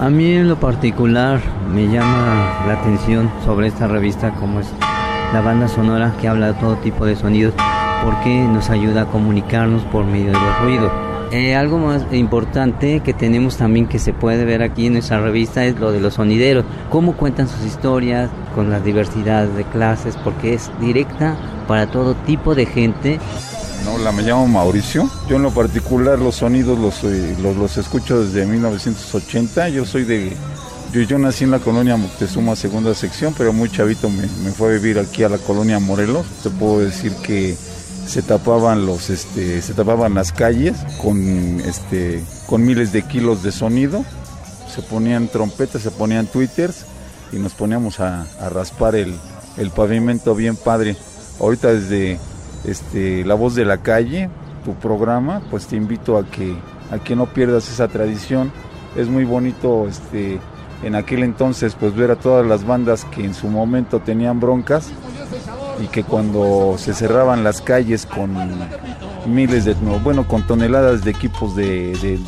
A 0.00 0.10
mí 0.10 0.32
en 0.32 0.48
lo 0.48 0.56
particular 0.56 1.40
me 1.72 1.86
llama 1.86 2.64
la 2.66 2.74
atención 2.80 3.30
sobre 3.44 3.68
esta 3.68 3.86
revista 3.86 4.32
como 4.34 4.58
es 4.58 4.66
la 5.32 5.40
banda 5.40 5.68
sonora 5.68 6.14
que 6.20 6.26
habla 6.26 6.48
de 6.48 6.54
todo 6.54 6.76
tipo 6.76 7.06
de 7.06 7.14
sonidos 7.14 7.54
porque 8.04 8.42
nos 8.42 8.70
ayuda 8.70 9.02
a 9.02 9.06
comunicarnos 9.06 9.82
por 9.84 10.04
medio 10.04 10.26
de 10.26 10.32
los 10.32 10.60
ruidos. 10.62 10.92
Eh, 11.30 11.54
algo 11.54 11.78
más 11.78 12.04
importante 12.12 13.00
que 13.00 13.12
tenemos 13.12 13.56
también 13.56 13.86
que 13.86 13.98
se 13.98 14.12
puede 14.12 14.44
ver 14.44 14.62
aquí 14.62 14.86
en 14.86 14.94
nuestra 14.94 15.20
revista 15.20 15.64
es 15.64 15.78
lo 15.78 15.92
de 15.92 16.00
los 16.00 16.14
sonideros, 16.14 16.64
cómo 16.90 17.12
cuentan 17.12 17.48
sus 17.48 17.64
historias 17.64 18.30
con 18.54 18.70
la 18.70 18.80
diversidad 18.80 19.46
de 19.46 19.64
clases 19.64 20.16
porque 20.24 20.54
es 20.54 20.70
directa 20.80 21.36
para 21.66 21.86
todo 21.86 22.14
tipo 22.14 22.54
de 22.54 22.66
gente. 22.66 23.18
Hola, 23.84 24.12
me 24.12 24.22
llamo 24.22 24.46
Mauricio. 24.46 25.10
Yo 25.28 25.36
en 25.36 25.42
lo 25.42 25.50
particular 25.50 26.18
los 26.18 26.36
sonidos 26.36 26.78
los, 26.78 27.04
eh, 27.04 27.36
los 27.40 27.76
escucho 27.76 28.24
desde 28.24 28.46
1980. 28.46 29.68
Yo 29.68 29.84
soy 29.84 30.04
de... 30.04 30.36
Yo, 30.92 31.02
yo, 31.02 31.18
nací 31.18 31.44
en 31.44 31.50
la 31.50 31.58
colonia 31.58 31.96
Moctezuma, 31.96 32.56
segunda 32.56 32.94
sección, 32.94 33.34
pero 33.36 33.52
muy 33.52 33.70
chavito 33.70 34.08
me, 34.08 34.22
me, 34.44 34.50
fue 34.50 34.68
a 34.68 34.72
vivir 34.72 34.98
aquí 34.98 35.24
a 35.24 35.28
la 35.28 35.38
colonia 35.38 35.78
Morelos. 35.78 36.26
Te 36.42 36.50
puedo 36.50 36.78
decir 36.80 37.12
que 37.22 37.56
se 38.06 38.22
tapaban 38.22 38.86
los, 38.86 39.10
este, 39.10 39.60
se 39.62 39.74
tapaban 39.74 40.14
las 40.14 40.32
calles 40.32 40.76
con, 41.02 41.60
este, 41.60 42.22
con 42.46 42.64
miles 42.64 42.92
de 42.92 43.02
kilos 43.02 43.42
de 43.42 43.52
sonido. 43.52 44.04
Se 44.72 44.82
ponían 44.82 45.28
trompetas, 45.28 45.82
se 45.82 45.90
ponían 45.90 46.26
twitters 46.26 46.86
y 47.32 47.36
nos 47.36 47.52
poníamos 47.54 48.00
a, 48.00 48.26
a 48.40 48.48
raspar 48.48 48.94
el, 48.94 49.14
el 49.56 49.70
pavimento 49.70 50.34
bien 50.34 50.56
padre. 50.56 50.96
Ahorita 51.40 51.72
desde 51.72 52.18
este, 52.66 53.24
La 53.24 53.34
Voz 53.34 53.54
de 53.54 53.64
la 53.64 53.78
Calle, 53.78 54.28
tu 54.64 54.74
programa, 54.74 55.42
pues 55.50 55.66
te 55.66 55.76
invito 55.76 56.18
a 56.18 56.26
que, 56.26 56.54
a 56.90 56.98
que 56.98 57.16
no 57.16 57.26
pierdas 57.26 57.70
esa 57.70 57.88
tradición. 57.88 58.50
Es 58.96 59.08
muy 59.08 59.24
bonito 59.24 59.86
este, 59.88 60.40
en 60.82 60.94
aquel 60.94 61.22
entonces 61.22 61.76
pues 61.78 61.94
ver 61.94 62.10
a 62.10 62.16
todas 62.16 62.46
las 62.46 62.66
bandas 62.66 63.04
que 63.04 63.24
en 63.24 63.34
su 63.34 63.48
momento 63.48 64.00
tenían 64.00 64.40
broncas 64.40 64.90
y 65.82 65.86
que 65.86 66.04
cuando 66.04 66.76
se 66.78 66.94
cerraban 66.94 67.44
las 67.44 67.60
calles 67.60 68.06
con 68.06 68.34
miles 69.26 69.64
de, 69.64 69.74
bueno, 70.02 70.26
con 70.26 70.46
toneladas 70.46 71.04
de 71.04 71.10
equipos 71.10 71.54
de, 71.54 72.18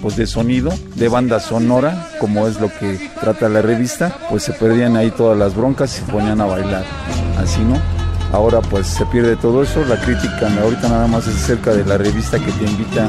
pues 0.00 0.16
de 0.16 0.26
sonido, 0.26 0.72
de 0.94 1.08
banda 1.08 1.40
sonora, 1.40 2.08
como 2.20 2.46
es 2.46 2.60
lo 2.60 2.68
que 2.68 3.10
trata 3.20 3.48
la 3.48 3.62
revista, 3.62 4.16
pues 4.30 4.44
se 4.44 4.52
perdían 4.52 4.96
ahí 4.96 5.10
todas 5.10 5.38
las 5.38 5.54
broncas 5.54 5.96
y 5.96 6.00
se 6.00 6.12
ponían 6.12 6.40
a 6.40 6.46
bailar. 6.46 6.84
Así, 7.38 7.60
¿no? 7.60 7.93
Ahora 8.34 8.60
pues 8.60 8.88
se 8.88 9.06
pierde 9.06 9.36
todo 9.36 9.62
eso, 9.62 9.84
la 9.84 9.96
crítica 9.96 10.48
ahorita 10.60 10.88
nada 10.88 11.06
más 11.06 11.26
es 11.28 11.36
acerca 11.36 11.72
de 11.72 11.84
la 11.84 11.96
revista 11.96 12.38
que 12.38 12.50
te 12.50 12.64
invita 12.64 13.08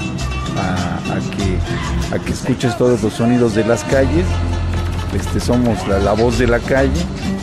a, 0.57 1.19
que, 1.35 2.15
a 2.15 2.19
que 2.23 2.31
escuches 2.31 2.77
todos 2.77 3.01
los 3.01 3.13
sonidos 3.13 3.55
de 3.55 3.65
las 3.65 3.83
calles, 3.85 4.25
este, 5.15 5.39
somos 5.39 5.85
la, 5.87 5.97
la 5.99 6.13
voz 6.13 6.37
de 6.37 6.47
la 6.47 6.59
calle, 6.59 7.01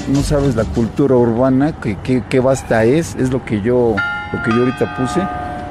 no 0.08 0.22
sabes 0.22 0.54
la 0.54 0.64
cultura 0.64 1.16
urbana, 1.16 1.72
que, 1.72 1.96
que, 1.96 2.22
que, 2.22 2.38
basta 2.38 2.84
es, 2.84 3.16
es 3.16 3.30
lo 3.30 3.44
que 3.44 3.60
yo, 3.60 3.96
lo 4.32 4.42
que 4.42 4.50
yo 4.50 4.58
ahorita 4.58 4.96
puse, 4.96 5.20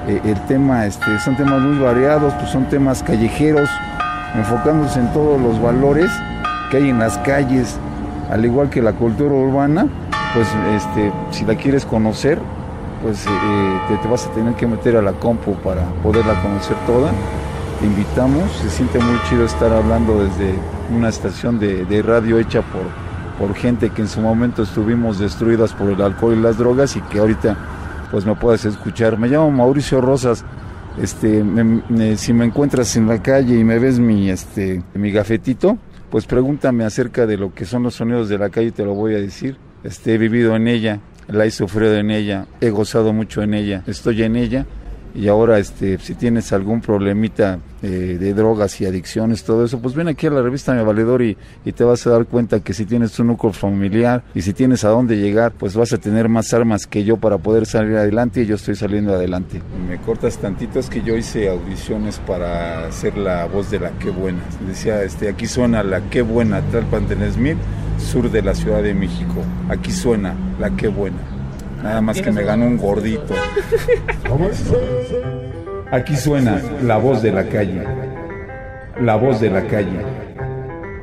eh, 0.08 0.22
el 0.26 0.46
tema, 0.48 0.86
este, 0.86 1.18
son 1.20 1.38
temas 1.38 1.62
muy 1.62 1.80
variados, 1.80 2.34
pues 2.34 2.50
son 2.52 2.68
temas 2.68 3.04
callejeros, 3.04 3.70
enfocándose 4.36 5.00
en 5.00 5.14
todos 5.14 5.40
los 5.40 5.62
valores 5.62 6.12
que 6.70 6.78
hay 6.78 6.90
en 6.90 7.00
las 7.00 7.18
calles, 7.20 7.78
al 8.30 8.44
igual 8.44 8.70
que 8.70 8.82
la 8.82 8.94
cultura 8.94 9.34
urbana, 9.34 9.88
pues 10.34 10.48
este, 10.76 11.12
si 11.32 11.46
la 11.46 11.56
quieres 11.56 11.86
conocer, 11.86 12.40
pues 13.04 13.26
eh, 13.26 13.30
te, 13.88 13.98
te, 13.98 14.08
vas 14.08 14.28
a 14.28 14.32
tener 14.32 14.54
que 14.56 14.68
meter 14.68 14.96
a 14.96 15.02
la 15.02 15.14
compu 15.14 15.56
para 15.56 15.84
poderla 16.04 16.42
conocer 16.42 16.76
toda. 16.86 17.12
Te 17.80 17.86
invitamos, 17.88 18.52
se 18.62 18.70
siente 18.70 19.00
muy 19.00 19.18
chido 19.30 19.44
estar 19.46 19.72
hablando 19.74 20.24
desde 20.24 20.54
una 20.96 21.10
estación 21.10 21.58
de, 21.60 21.84
de 21.86 22.02
radio 22.04 22.38
hecha 22.38 22.62
por, 22.62 22.84
por 23.48 23.56
gente 23.56 23.90
que 23.90 24.04
en 24.04 24.08
su 24.08 24.22
momento 24.22 24.62
estuvimos 24.64 25.18
destruidas 25.20 25.74
por 25.74 25.90
el 25.90 26.02
alcohol 26.02 26.36
y 26.38 26.42
las 26.42 26.58
drogas 26.58 26.96
y 26.96 27.02
que 27.02 27.20
ahorita 27.20 27.58
pues 28.12 28.26
me 28.26 28.36
puedas 28.36 28.66
escuchar. 28.66 29.18
Me 29.18 29.28
llamo 29.30 29.50
Mauricio 29.52 30.00
Rosas. 30.02 30.46
Este, 31.02 31.44
me- 31.44 31.82
me- 31.90 32.18
si 32.18 32.34
me 32.34 32.46
encuentras 32.46 32.96
en 32.98 33.08
la 33.08 33.22
calle 33.24 33.58
y 33.58 33.64
me 33.64 33.80
ves 33.80 33.98
mi, 34.00 34.30
este, 34.30 34.84
mi 34.94 35.10
gafetito, 35.12 35.78
pues 36.12 36.26
pregúntame 36.26 36.84
acerca 36.84 37.26
de 37.26 37.38
lo 37.38 37.54
que 37.54 37.66
son 37.66 37.82
los 37.84 37.96
sonidos 37.96 38.28
de 38.30 38.38
la 38.38 38.50
calle 38.50 38.68
y 38.68 38.72
te 38.72 38.84
lo 38.86 38.94
voy 38.94 39.16
a 39.16 39.20
decir. 39.20 39.58
Este, 39.84 40.14
he 40.14 40.18
vivido 40.18 40.56
en 40.56 40.68
ella, 40.68 41.00
la 41.28 41.46
he 41.46 41.52
sufrido 41.52 41.96
en 41.96 42.12
ella, 42.12 42.46
he 42.60 42.70
gozado 42.70 43.14
mucho 43.14 43.42
en 43.42 43.54
ella, 43.54 43.84
estoy 43.88 44.24
en 44.24 44.36
ella 44.36 44.66
y 45.14 45.28
ahora 45.28 45.60
este 45.60 45.98
si 46.00 46.16
tienes 46.16 46.54
algún 46.54 46.82
problemita 46.82 47.60
eh, 47.82 48.18
de 48.20 48.34
drogas 48.34 48.80
y 48.82 48.86
adicciones 48.86 49.44
todo 49.44 49.66
eso 49.66 49.80
pues 49.80 49.96
ven 49.96 50.08
aquí 50.08 50.28
a 50.28 50.30
la 50.30 50.42
revista 50.42 50.74
Mi 50.74 50.84
Valedor 50.84 51.22
y, 51.22 51.38
y 51.66 51.72
te 51.72 51.84
vas 51.84 52.06
a 52.08 52.12
dar 52.12 52.26
cuenta 52.26 52.60
que 52.60 52.74
si 52.74 52.86
tienes 52.86 53.18
un 53.20 53.28
núcleo 53.28 53.54
familiar 53.54 54.24
y 54.34 54.42
si 54.42 54.54
tienes 54.54 54.84
a 54.84 54.90
dónde 54.90 55.18
llegar 55.18 55.52
pues 55.52 55.76
vas 55.76 55.92
a 55.94 55.98
tener 55.98 56.30
más 56.30 56.54
armas 56.54 56.86
que 56.88 57.04
yo 57.04 57.18
para 57.18 57.38
poder 57.38 57.66
salir 57.66 57.98
adelante 57.98 58.42
y 58.42 58.46
yo 58.46 58.56
estoy 58.56 58.76
saliendo 58.76 59.14
adelante. 59.14 59.62
Me 59.88 59.98
cortas 59.98 60.38
tantito 60.38 60.80
es 60.80 60.90
que 60.90 61.02
yo 61.02 61.18
hice 61.18 61.50
audiciones 61.50 62.20
para 62.20 62.92
ser 62.92 63.18
la 63.18 63.46
voz 63.46 63.72
de 63.72 63.80
la 63.80 63.92
qué 64.00 64.10
buena. 64.10 64.42
Decía 64.68 65.04
este 65.04 65.30
aquí 65.30 65.48
suena 65.48 65.84
la 65.84 66.02
qué 66.10 66.22
buena 66.22 66.62
Tlalpan 66.62 67.08
de 67.08 67.16
Nesmil 67.16 67.58
sur 67.98 68.32
de 68.32 68.42
la 68.42 68.56
Ciudad 68.56 68.82
de 68.82 68.94
México. 68.94 69.44
Aquí 69.70 69.92
suena 69.92 70.36
la 70.60 70.70
qué 70.72 70.88
buena 70.88 71.31
nada 71.84 72.02
más 72.02 72.22
que 72.22 72.32
me 72.32 72.44
ganó 72.44 72.66
un 72.66 72.78
gordito 72.78 73.34
Aquí 75.92 76.16
suena 76.16 76.62
la 76.84 76.96
voz 76.96 77.22
de 77.22 77.34
la 77.34 77.50
calle. 77.50 77.84
La 79.02 79.18
voz 79.18 79.42
de 79.42 79.50
la 79.50 79.68
calle. 79.68 80.00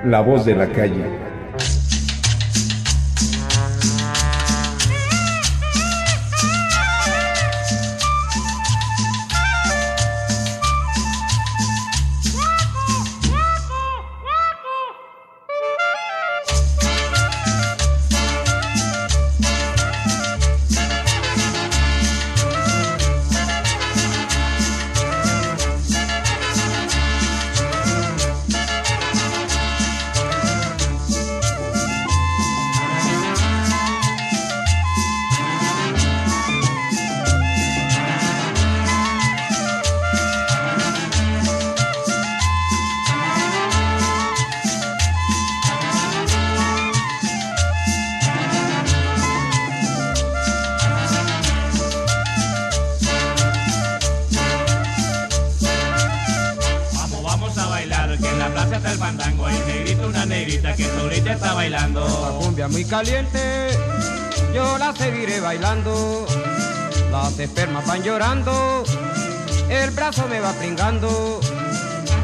La 0.03 0.23
voz 0.23 0.47
de 0.47 0.55
la 0.55 0.67
calle. 0.69 1.05
Las 67.39 67.47
espermas 67.51 67.87
van 67.87 68.03
llorando, 68.03 68.83
el 69.69 69.91
brazo 69.93 70.27
me 70.27 70.41
va 70.41 70.51
pringando. 70.55 71.39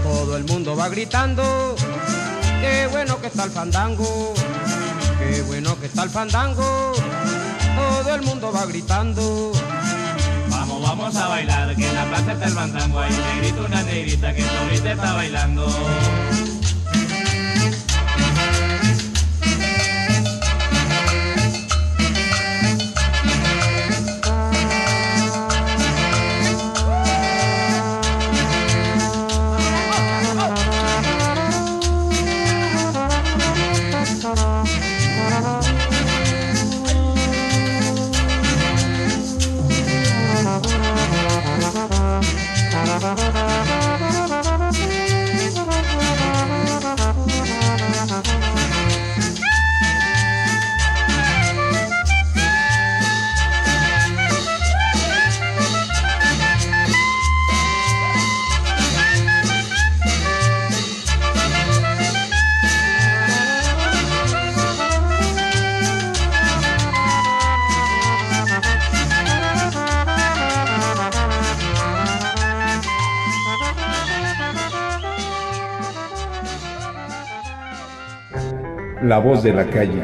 Todo 0.02 0.36
el 0.36 0.42
mundo 0.42 0.74
va 0.74 0.88
gritando, 0.88 1.76
qué 2.60 2.88
bueno 2.90 3.20
que 3.20 3.28
está 3.28 3.44
el 3.44 3.52
fandango, 3.52 4.34
qué 5.20 5.42
bueno 5.42 5.78
que 5.78 5.86
está 5.86 6.02
el 6.02 6.10
fandango. 6.10 6.94
Todo 7.76 8.12
el 8.12 8.22
mundo 8.22 8.50
va 8.52 8.66
gritando. 8.66 9.52
Vamos, 10.48 10.82
vamos 10.82 11.14
a 11.14 11.28
bailar, 11.28 11.76
que 11.76 11.88
en 11.88 11.94
la 11.94 12.06
plaza 12.06 12.32
está 12.32 12.46
el 12.46 12.52
fandango. 12.52 12.98
Hay 12.98 13.12
un 13.12 13.22
negrito, 13.22 13.66
una 13.66 13.82
negrita 13.84 14.34
que 14.34 14.42
solita 14.42 14.92
está 14.94 15.12
bailando. 15.12 15.68
La 79.14 79.20
voz 79.20 79.44
de 79.44 79.52
la 79.52 79.64
calle. 79.70 80.02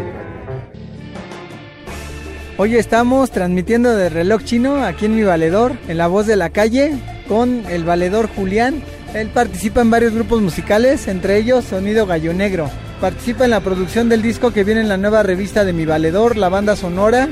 Hoy 2.59 2.77
estamos 2.77 3.33
transmitiendo 3.33 3.97
de 3.97 4.09
reloj 4.09 4.45
chino 4.45 4.85
aquí 4.85 5.07
en 5.07 5.17
mi 5.17 5.25
valedor, 5.25 5.73
en 5.89 5.99
la 5.99 6.07
voz 6.07 6.29
de 6.29 6.37
la 6.37 6.51
calle, 6.51 6.97
con 7.27 7.65
el 7.69 7.83
valedor 7.83 8.29
Julián. 8.29 8.85
Él 9.13 9.31
participa 9.31 9.81
en 9.81 9.91
varios 9.91 10.15
grupos 10.15 10.41
musicales, 10.41 11.09
entre 11.09 11.39
ellos 11.39 11.65
Sonido 11.65 12.07
Gallo 12.07 12.33
Negro. 12.33 12.71
Participa 13.01 13.47
en 13.47 13.51
la 13.51 13.59
producción 13.59 14.09
del 14.09 14.23
disco 14.23 14.53
que 14.53 14.63
viene 14.63 14.81
en 14.81 14.89
la 14.89 14.97
nueva 14.97 15.25
revista 15.25 15.65
de 15.65 15.73
mi 15.73 15.87
valedor, 15.87 16.37
la 16.37 16.49
banda 16.49 16.77
sonora, 16.77 17.29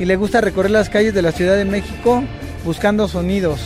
y 0.00 0.06
le 0.06 0.16
gusta 0.16 0.40
recorrer 0.40 0.72
las 0.72 0.90
calles 0.90 1.14
de 1.14 1.22
la 1.22 1.30
Ciudad 1.30 1.56
de 1.56 1.64
México 1.64 2.24
buscando 2.64 3.06
sonidos. 3.06 3.60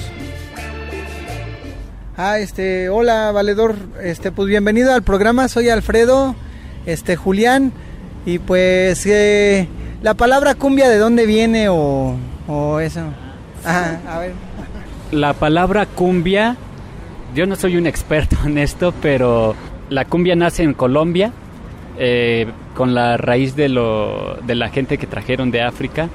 Ah, 2.19 2.39
este, 2.41 2.91
hola 2.91 3.33
valedor, 3.33 3.77
este, 4.03 4.33
pues 4.33 4.49
bienvenido 4.49 4.93
al 4.93 5.03
programa, 5.03 5.49
soy 5.49 5.71
Alfredo, 5.71 6.37
este, 6.87 7.17
Julián, 7.17 7.73
y 8.27 8.39
pues 8.39 9.05
eh, 9.07 9.69
la 10.03 10.15
palabra 10.15 10.55
cumbia 10.55 10.89
de 10.89 10.99
dónde 10.99 11.27
viene 11.27 11.69
o, 11.69 12.17
eso. 12.81 13.01
A 13.65 14.19
ver. 14.19 14.33
La 15.13 15.33
palabra 15.33 15.87
cumbia, 15.87 16.57
yo 17.35 17.47
no 17.47 17.57
soy 17.57 17.77
un 17.77 17.87
experto 17.87 18.37
en 18.45 18.59
esto, 18.59 18.93
pero 19.01 19.55
la 19.91 20.05
cumbia 20.05 20.35
nace 20.35 20.63
en 20.63 20.75
Colombia 20.75 21.33
eh, 21.99 22.47
con 22.75 22.95
la 22.95 23.17
raíz 23.17 23.55
de, 23.55 23.69
lo, 23.69 24.37
de 24.47 24.55
la 24.55 24.69
gente 24.69 24.99
que 24.99 25.07
trajeron 25.07 25.51
de 25.51 25.63
África, 25.63 26.09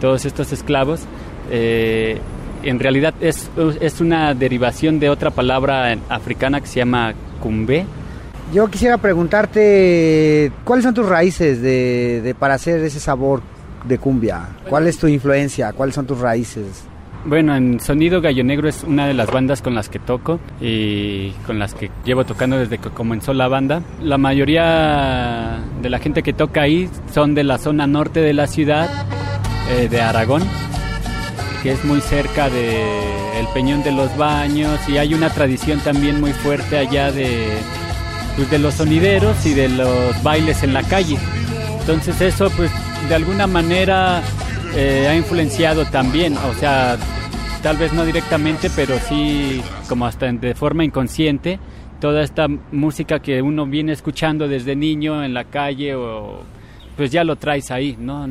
todos 0.00 0.24
estos 0.24 0.52
esclavos. 0.52 1.02
eh, 1.50 2.18
en 2.62 2.78
realidad 2.78 3.14
es, 3.20 3.50
es 3.80 4.00
una 4.00 4.34
derivación 4.34 5.00
de 5.00 5.08
otra 5.08 5.30
palabra 5.30 5.96
africana 6.08 6.60
que 6.60 6.66
se 6.66 6.80
llama 6.80 7.14
cumbé. 7.40 7.86
Yo 8.52 8.68
quisiera 8.68 8.98
preguntarte, 8.98 10.50
¿cuáles 10.64 10.84
son 10.84 10.92
tus 10.92 11.08
raíces 11.08 11.62
de, 11.62 12.34
para 12.36 12.54
hacer 12.54 12.82
ese 12.82 12.98
sabor 12.98 13.42
de 13.84 13.96
cumbia? 13.98 14.48
¿Cuál 14.68 14.88
es 14.88 14.98
tu 14.98 15.06
influencia? 15.06 15.72
¿Cuáles 15.72 15.94
son 15.94 16.04
tus 16.04 16.18
raíces? 16.18 16.84
Bueno, 17.24 17.54
en 17.54 17.78
Sonido 17.78 18.20
Gallo 18.20 18.42
Negro 18.42 18.68
es 18.68 18.82
una 18.82 19.06
de 19.06 19.14
las 19.14 19.30
bandas 19.30 19.62
con 19.62 19.76
las 19.76 19.88
que 19.88 20.00
toco 20.00 20.40
y 20.60 21.30
con 21.46 21.60
las 21.60 21.74
que 21.74 21.92
llevo 22.04 22.24
tocando 22.24 22.58
desde 22.58 22.78
que 22.78 22.90
comenzó 22.90 23.34
la 23.34 23.46
banda. 23.46 23.82
La 24.02 24.18
mayoría 24.18 25.60
de 25.80 25.88
la 25.88 26.00
gente 26.00 26.24
que 26.24 26.32
toca 26.32 26.62
ahí 26.62 26.90
son 27.12 27.36
de 27.36 27.44
la 27.44 27.56
zona 27.58 27.86
norte 27.86 28.20
de 28.20 28.32
la 28.32 28.48
ciudad, 28.48 28.88
eh, 29.70 29.88
de 29.88 30.00
Aragón, 30.00 30.42
que 31.62 31.70
es 31.70 31.84
muy 31.84 32.00
cerca 32.00 32.48
de 32.48 32.80
el 33.38 33.46
Peñón 33.54 33.84
de 33.84 33.92
los 33.92 34.16
Baños 34.16 34.80
y 34.88 34.96
hay 34.96 35.14
una 35.14 35.30
tradición 35.30 35.78
también 35.80 36.20
muy 36.20 36.32
fuerte 36.32 36.78
allá 36.78 37.12
de, 37.12 37.46
pues, 38.36 38.50
de 38.50 38.58
los 38.58 38.74
sonideros 38.74 39.44
y 39.46 39.54
de 39.54 39.68
los 39.68 40.22
bailes 40.22 40.62
en 40.62 40.74
la 40.74 40.82
calle. 40.82 41.16
Entonces 41.80 42.20
eso 42.20 42.50
pues 42.56 42.70
de 43.08 43.14
alguna 43.14 43.46
manera 43.46 44.22
eh, 44.74 45.08
ha 45.08 45.16
influenciado 45.16 45.84
también, 45.86 46.36
o 46.36 46.54
sea, 46.54 46.96
tal 47.62 47.76
vez 47.76 47.92
no 47.92 48.04
directamente, 48.04 48.70
pero 48.74 48.98
sí 48.98 49.60
como 49.88 50.06
hasta 50.06 50.30
de 50.30 50.54
forma 50.54 50.84
inconsciente, 50.84 51.58
toda 52.00 52.22
esta 52.22 52.46
música 52.48 53.20
que 53.20 53.42
uno 53.42 53.66
viene 53.66 53.92
escuchando 53.92 54.48
desde 54.48 54.76
niño 54.76 55.24
en 55.24 55.34
la 55.34 55.44
calle 55.44 55.94
o 55.94 56.42
pues 56.96 57.10
ya 57.10 57.24
lo 57.24 57.36
traes 57.36 57.70
ahí, 57.70 57.96
¿no? 57.98 58.28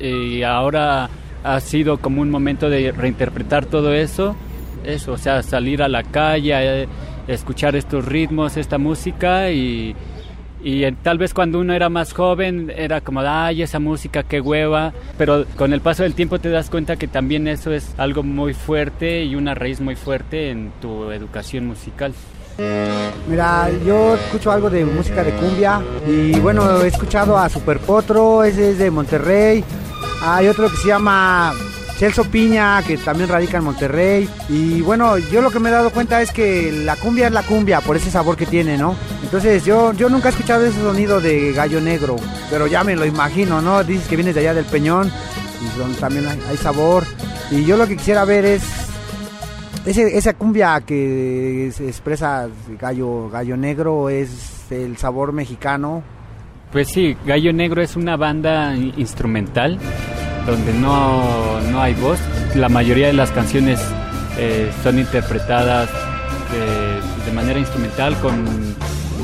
Y 0.00 0.42
ahora 0.42 1.08
ha 1.44 1.60
sido 1.60 1.98
como 1.98 2.22
un 2.22 2.30
momento 2.30 2.68
de 2.68 2.92
reinterpretar 2.92 3.66
todo 3.66 3.92
eso, 3.94 4.36
eso, 4.84 5.12
o 5.12 5.18
sea, 5.18 5.42
salir 5.42 5.82
a 5.82 5.88
la 5.88 6.02
calle, 6.02 6.82
eh, 6.82 6.88
escuchar 7.28 7.76
estos 7.76 8.04
ritmos, 8.04 8.56
esta 8.56 8.78
música 8.78 9.50
y, 9.50 9.94
y 10.62 10.90
tal 10.92 11.18
vez 11.18 11.34
cuando 11.34 11.60
uno 11.60 11.72
era 11.72 11.88
más 11.88 12.12
joven 12.12 12.72
era 12.74 13.00
como, 13.00 13.20
ay, 13.20 13.62
esa 13.62 13.78
música, 13.78 14.22
qué 14.24 14.40
hueva, 14.40 14.92
pero 15.16 15.44
con 15.56 15.72
el 15.72 15.80
paso 15.80 16.02
del 16.02 16.14
tiempo 16.14 16.38
te 16.38 16.50
das 16.50 16.70
cuenta 16.70 16.96
que 16.96 17.06
también 17.06 17.46
eso 17.46 17.72
es 17.72 17.94
algo 17.98 18.22
muy 18.22 18.54
fuerte 18.54 19.24
y 19.24 19.36
una 19.36 19.54
raíz 19.54 19.80
muy 19.80 19.94
fuerte 19.94 20.50
en 20.50 20.72
tu 20.80 21.10
educación 21.12 21.66
musical. 21.66 22.12
Mira, 23.28 23.70
yo 23.86 24.16
escucho 24.16 24.50
algo 24.50 24.68
de 24.68 24.84
música 24.84 25.22
de 25.22 25.30
cumbia 25.32 25.80
y 26.08 26.40
bueno, 26.40 26.82
he 26.82 26.88
escuchado 26.88 27.38
a 27.38 27.48
Super 27.48 27.78
Potro, 27.78 28.42
ese 28.42 28.70
es 28.70 28.78
de 28.78 28.90
Monterrey. 28.90 29.62
Hay 30.22 30.48
otro 30.48 30.68
que 30.68 30.76
se 30.76 30.88
llama 30.88 31.52
Celso 31.98 32.22
Piña, 32.24 32.80
que 32.84 32.96
también 32.96 33.28
radica 33.28 33.58
en 33.58 33.64
Monterrey. 33.64 34.28
Y 34.48 34.80
bueno, 34.82 35.18
yo 35.18 35.42
lo 35.42 35.50
que 35.50 35.58
me 35.58 35.68
he 35.68 35.72
dado 35.72 35.90
cuenta 35.90 36.22
es 36.22 36.30
que 36.30 36.70
la 36.70 36.94
cumbia 36.94 37.26
es 37.26 37.32
la 37.32 37.42
cumbia, 37.42 37.80
por 37.80 37.96
ese 37.96 38.08
sabor 38.08 38.36
que 38.36 38.46
tiene, 38.46 38.78
¿no? 38.78 38.94
Entonces 39.24 39.64
yo, 39.64 39.92
yo 39.94 40.08
nunca 40.08 40.28
he 40.28 40.30
escuchado 40.30 40.64
ese 40.64 40.80
sonido 40.80 41.20
de 41.20 41.52
gallo 41.52 41.80
negro, 41.80 42.14
pero 42.50 42.68
ya 42.68 42.84
me 42.84 42.94
lo 42.94 43.04
imagino, 43.04 43.60
¿no? 43.60 43.82
Dices 43.82 44.06
que 44.06 44.14
vienes 44.14 44.36
de 44.36 44.42
allá 44.42 44.54
del 44.54 44.64
Peñón, 44.66 45.10
y 45.60 45.78
donde 45.78 45.98
también 45.98 46.26
hay, 46.28 46.56
sabor. 46.56 47.02
Y 47.50 47.64
yo 47.64 47.76
lo 47.76 47.88
que 47.88 47.96
quisiera 47.96 48.24
ver 48.24 48.44
es 48.44 48.62
esa 49.84 50.34
cumbia 50.34 50.80
que 50.82 51.66
expresa 51.66 52.48
gallo, 52.78 53.28
gallo 53.28 53.56
negro, 53.56 54.08
es 54.08 54.70
el 54.70 54.96
sabor 54.98 55.32
mexicano. 55.32 56.04
Pues 56.70 56.88
sí, 56.88 57.16
Gallo 57.24 57.50
Negro 57.54 57.80
es 57.80 57.96
una 57.96 58.18
banda 58.18 58.76
instrumental 58.76 59.78
donde 60.48 60.72
no, 60.72 61.60
no 61.70 61.80
hay 61.80 61.94
voz. 61.94 62.18
La 62.54 62.68
mayoría 62.68 63.08
de 63.08 63.12
las 63.12 63.30
canciones 63.30 63.80
eh, 64.38 64.72
son 64.82 64.98
interpretadas 64.98 65.90
de, 66.50 67.24
de, 67.24 67.32
manera 67.32 67.58
instrumental 67.58 68.18
con 68.20 68.46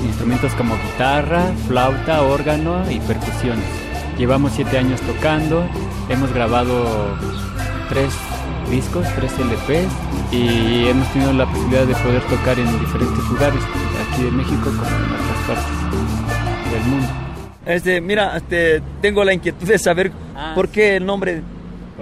instrumentos 0.04 0.52
como 0.52 0.74
guitarra, 0.76 1.52
flauta, 1.66 2.22
órgano 2.22 2.82
y 2.90 3.00
percusiones. 3.00 3.64
Llevamos 4.18 4.52
siete 4.54 4.78
años 4.78 5.00
tocando, 5.00 5.66
hemos 6.08 6.32
grabado 6.32 7.16
tres 7.88 8.12
discos, 8.70 9.06
tres 9.16 9.32
LPs 9.38 10.32
y 10.32 10.88
hemos 10.88 11.08
tenido 11.12 11.32
la 11.32 11.46
posibilidad 11.46 11.86
de 11.86 11.94
poder 11.94 12.22
tocar 12.22 12.58
en 12.58 12.78
diferentes 12.80 13.24
lugares, 13.28 13.60
aquí 14.12 14.22
de 14.22 14.30
México 14.30 14.64
como 14.64 14.84
en 14.84 15.12
otras 15.12 15.38
partes 15.46 16.70
del 16.70 16.82
mundo. 16.90 17.23
Este, 17.66 18.00
mira, 18.00 18.36
este, 18.36 18.82
tengo 19.00 19.24
la 19.24 19.32
inquietud 19.32 19.66
de 19.66 19.78
saber 19.78 20.12
ah, 20.36 20.52
por 20.54 20.68
qué 20.68 20.96
el 20.96 21.06
nombre 21.06 21.42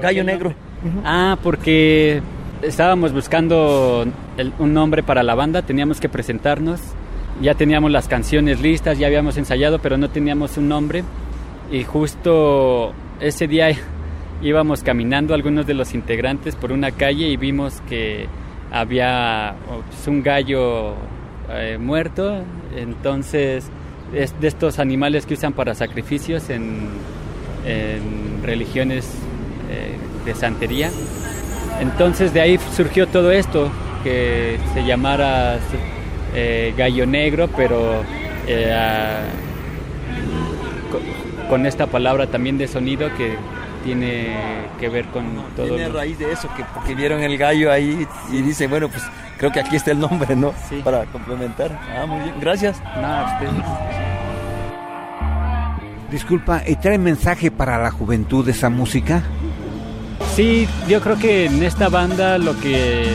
Gallo 0.01 0.25
Negro. 0.25 0.51
Uh 0.51 0.87
-huh. 0.87 1.03
Ah, 1.05 1.39
porque 1.43 2.21
estábamos 2.63 3.13
buscando 3.13 4.05
el, 4.37 4.53
un 4.59 4.75
nombre 4.75 5.03
para 5.03 5.23
la 5.23 5.35
banda, 5.35 5.63
teníamos 5.63 6.01
que 6.01 6.09
presentarnos, 6.09 6.81
ya 7.41 7.55
teníamos 7.55 7.91
las 7.91 8.09
canciones 8.09 8.61
listas, 8.61 8.99
ya 8.99 9.07
habíamos 9.07 9.37
ensayado, 9.37 9.79
pero 9.79 9.97
no 9.97 10.11
teníamos 10.11 10.57
un 10.57 10.69
nombre. 10.69 11.05
Y 11.71 11.85
justo 11.85 12.93
ese 13.21 13.47
día 13.47 13.69
íbamos 14.43 14.83
caminando 14.83 15.35
algunos 15.35 15.67
de 15.67 15.75
los 15.75 15.95
integrantes 15.95 16.57
por 16.57 16.73
una 16.73 16.91
calle 16.91 17.29
y 17.29 17.37
vimos 17.37 17.81
que 17.89 18.27
había 18.73 19.55
pues, 19.67 20.09
un 20.09 20.23
gallo 20.23 20.95
eh, 21.51 21.79
muerto, 21.79 22.43
entonces 22.75 23.71
de 24.13 24.49
estos 24.49 24.79
animales 24.79 25.27
que 25.27 25.35
usan 25.35 25.53
para 25.53 25.75
sacrificios 25.75 26.51
en, 26.51 26.89
religiones 28.43 29.09
eh, 29.71 29.97
de 30.25 30.35
santería. 30.35 30.91
Entonces 31.81 32.35
de 32.35 32.41
ahí 32.41 32.59
surgió 32.75 33.07
todo 33.07 33.31
esto, 33.31 33.71
que 34.03 34.59
se 34.75 34.85
llamara 34.85 35.59
eh, 36.35 36.75
gallo 36.77 37.07
negro, 37.07 37.49
pero 37.57 38.03
eh, 38.49 38.75
con 41.49 41.67
esta 41.67 41.87
palabra 41.87 42.27
también 42.27 42.59
de 42.59 42.67
sonido 42.67 43.09
que 43.17 43.37
tiene 43.83 44.37
que 44.81 44.89
ver 44.89 45.07
con 45.07 45.25
todo. 45.57 45.67
Tiene 45.67 45.89
raíz 45.89 46.19
de 46.19 46.33
eso, 46.33 46.49
que 46.57 46.65
porque 46.75 46.95
vieron 46.95 47.21
el 47.23 47.37
gallo 47.39 47.71
ahí 47.71 48.07
y 48.31 48.43
dicen, 48.43 48.71
bueno, 48.71 48.89
pues 48.89 49.03
creo 49.39 49.53
que 49.53 49.61
aquí 49.61 49.77
está 49.77 49.91
el 49.91 49.99
nombre, 50.01 50.35
¿no? 50.37 50.53
Sí. 50.69 50.81
Para 50.83 51.05
complementar. 51.07 51.79
Ah, 51.97 52.07
muy 52.07 52.21
bien, 52.21 52.35
gracias. 52.41 52.81
Nada, 52.81 53.35
ustedes. 53.35 53.65
Disculpa, 56.11 56.63
¿y 56.67 56.77
trae 56.77 56.99
mensaje 56.99 57.51
para 57.51 57.83
la 57.83 57.91
juventud 57.91 58.47
esa 58.49 58.69
música? 58.69 59.23
Sí, 60.35 60.69
yo 60.89 61.01
creo 61.01 61.19
que 61.19 61.47
en 61.47 61.63
esta 61.63 61.89
banda 61.89 62.39
lo 62.39 62.59
que 62.61 63.07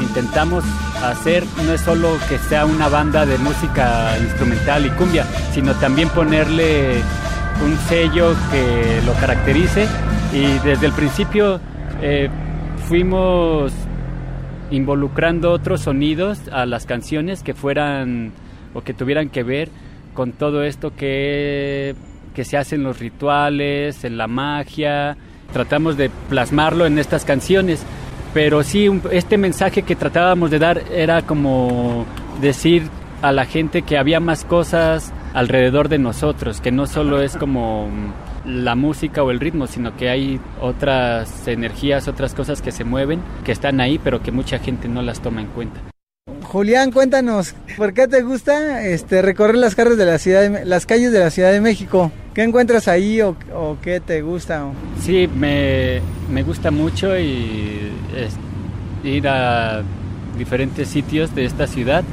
intentamos 0.00 0.64
hacer 1.02 1.44
no 1.64 1.72
es 1.72 1.80
solo 1.80 2.16
que 2.28 2.38
sea 2.38 2.66
una 2.66 2.88
banda 2.88 3.26
de 3.26 3.38
música 3.38 4.16
instrumental 4.18 4.86
y 4.86 4.90
cumbia, 4.90 5.26
sino 5.52 5.72
también 5.74 6.08
ponerle 6.10 7.02
un 7.62 7.76
sello 7.88 8.34
que 8.50 9.00
lo 9.06 9.12
caracterice 9.14 9.86
y 10.32 10.58
desde 10.66 10.86
el 10.86 10.92
principio 10.92 11.60
eh, 12.02 12.28
fuimos 12.88 13.72
involucrando 14.70 15.52
otros 15.52 15.82
sonidos 15.82 16.40
a 16.50 16.66
las 16.66 16.86
canciones 16.86 17.42
que 17.42 17.54
fueran 17.54 18.32
o 18.72 18.82
que 18.82 18.94
tuvieran 18.94 19.28
que 19.28 19.42
ver 19.42 19.68
con 20.14 20.32
todo 20.32 20.64
esto 20.64 20.94
que, 20.96 21.94
que 22.34 22.44
se 22.44 22.56
hace 22.56 22.76
en 22.76 22.82
los 22.82 22.98
rituales, 22.98 24.04
en 24.04 24.16
la 24.16 24.26
magia. 24.26 25.16
Tratamos 25.52 25.96
de 25.96 26.10
plasmarlo 26.28 26.86
en 26.86 26.98
estas 26.98 27.24
canciones, 27.24 27.84
pero 28.32 28.62
sí, 28.62 28.88
este 29.12 29.38
mensaje 29.38 29.82
que 29.82 29.94
tratábamos 29.94 30.50
de 30.50 30.58
dar 30.58 30.82
era 30.92 31.22
como 31.22 32.06
decir 32.40 32.88
a 33.22 33.32
la 33.32 33.44
gente 33.44 33.82
que 33.82 33.96
había 33.96 34.20
más 34.20 34.44
cosas 34.44 35.12
alrededor 35.34 35.88
de 35.88 35.98
nosotros, 35.98 36.60
que 36.60 36.70
no 36.70 36.86
solo 36.86 37.20
es 37.20 37.36
como 37.36 37.88
la 38.46 38.76
música 38.76 39.22
o 39.22 39.30
el 39.30 39.40
ritmo, 39.40 39.66
sino 39.66 39.96
que 39.96 40.08
hay 40.08 40.40
otras 40.60 41.46
energías, 41.48 42.08
otras 42.08 42.34
cosas 42.34 42.62
que 42.62 42.72
se 42.72 42.84
mueven, 42.84 43.20
que 43.44 43.52
están 43.52 43.80
ahí, 43.80 43.98
pero 44.02 44.22
que 44.22 44.30
mucha 44.30 44.58
gente 44.58 44.88
no 44.88 45.02
las 45.02 45.20
toma 45.20 45.40
en 45.40 45.48
cuenta. 45.48 45.80
Julián, 46.42 46.92
cuéntanos, 46.92 47.54
¿por 47.76 47.92
qué 47.92 48.06
te 48.06 48.22
gusta 48.22 48.86
este, 48.86 49.22
recorrer 49.22 49.56
las 49.56 49.74
calles 49.74 49.98
de 49.98 50.04
la 50.04 50.18
ciudad, 50.18 50.48
de, 50.48 50.64
las 50.64 50.86
calles 50.86 51.10
de 51.10 51.18
la 51.18 51.30
Ciudad 51.30 51.50
de 51.50 51.60
México? 51.60 52.12
¿Qué 52.32 52.44
encuentras 52.44 52.86
ahí 52.86 53.20
o, 53.20 53.36
o 53.52 53.76
qué 53.82 53.98
te 53.98 54.22
gusta? 54.22 54.66
Sí, 55.00 55.28
me, 55.34 56.00
me 56.30 56.44
gusta 56.44 56.70
mucho 56.70 57.18
y 57.18 57.90
es, 58.16 58.36
ir 59.04 59.26
a 59.26 59.82
diferentes 60.38 60.88
sitios 60.88 61.34
de 61.34 61.44
esta 61.44 61.66
ciudad, 61.66 62.04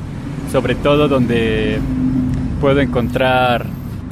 sobre 0.52 0.74
todo 0.76 1.08
donde 1.08 1.80
puedo 2.62 2.80
encontrar 2.80 3.66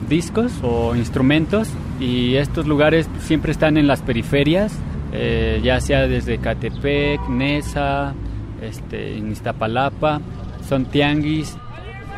discos 0.10 0.52
o 0.64 0.96
instrumentos 0.96 1.70
y 2.00 2.36
estos 2.36 2.66
lugares 2.66 3.08
siempre 3.20 3.52
están 3.52 3.78
en 3.78 3.86
las 3.86 4.02
periferias, 4.02 4.76
eh, 5.14 5.62
ya 5.64 5.80
sea 5.80 6.08
desde 6.08 6.40
Catepec, 6.40 7.30
Nesa, 7.30 8.16
este, 8.60 9.18
en 9.18 9.32
Iztapalapa, 9.32 10.20
son 10.68 10.86
tianguis, 10.86 11.56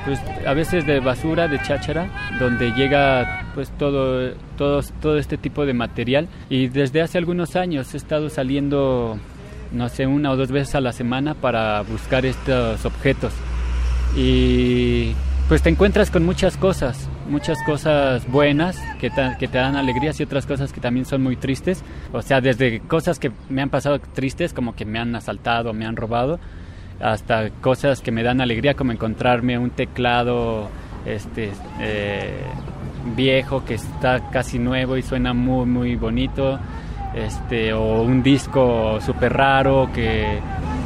pues 0.05 0.21
a 0.47 0.53
veces 0.53 0.87
de 0.87 1.01
basura, 1.01 1.49
de 1.49 1.61
cháchara, 1.61 2.07
donde 2.39 2.71
llega 2.71 3.51
pues 3.53 3.69
todo, 3.77 4.31
todo, 4.57 4.81
todo 5.01 5.17
este 5.17 5.37
tipo 5.37 5.65
de 5.65 5.73
material. 5.73 6.29
Y 6.49 6.69
desde 6.69 7.01
hace 7.01 7.17
algunos 7.17 7.57
años 7.57 7.93
he 7.93 7.97
estado 7.97 8.29
saliendo 8.29 9.19
no 9.73 9.89
sé, 9.89 10.07
una 10.07 10.31
o 10.31 10.37
dos 10.37 10.51
veces 10.51 10.75
a 10.75 10.81
la 10.81 10.93
semana 10.93 11.33
para 11.33 11.81
buscar 11.81 12.25
estos 12.25 12.85
objetos. 12.85 13.33
Y 14.15 15.13
pues 15.51 15.61
te 15.61 15.69
encuentras 15.69 16.09
con 16.09 16.23
muchas 16.23 16.55
cosas, 16.55 17.09
muchas 17.29 17.61
cosas 17.65 18.25
buenas 18.31 18.79
que 19.01 19.09
te, 19.09 19.47
dan 19.49 19.75
alegrías 19.75 20.17
y 20.17 20.23
otras 20.23 20.45
cosas 20.45 20.71
que 20.71 20.79
también 20.79 21.05
son 21.05 21.21
muy 21.21 21.35
tristes. 21.35 21.83
O 22.13 22.21
sea, 22.21 22.39
desde 22.39 22.79
cosas 22.79 23.19
que 23.19 23.33
me 23.49 23.61
han 23.61 23.69
pasado 23.69 23.99
tristes, 23.99 24.53
como 24.53 24.77
que 24.77 24.85
me 24.85 24.97
han 24.97 25.13
asaltado, 25.13 25.73
me 25.73 25.85
han 25.85 25.97
robado, 25.97 26.39
hasta 27.01 27.49
cosas 27.49 27.99
que 27.99 28.13
me 28.13 28.23
dan 28.23 28.39
alegría, 28.39 28.75
como 28.75 28.93
encontrarme 28.93 29.57
un 29.57 29.71
teclado 29.71 30.69
este, 31.05 31.51
eh, 31.81 32.43
viejo 33.17 33.65
que 33.65 33.73
está 33.73 34.29
casi 34.29 34.57
nuevo 34.57 34.95
y 34.95 35.01
suena 35.01 35.33
muy, 35.33 35.65
muy 35.65 35.97
bonito. 35.97 36.59
Este, 37.13 37.73
o 37.73 38.03
un 38.03 38.23
disco 38.23 39.01
súper 39.01 39.33
raro 39.33 39.89
que 39.93 40.39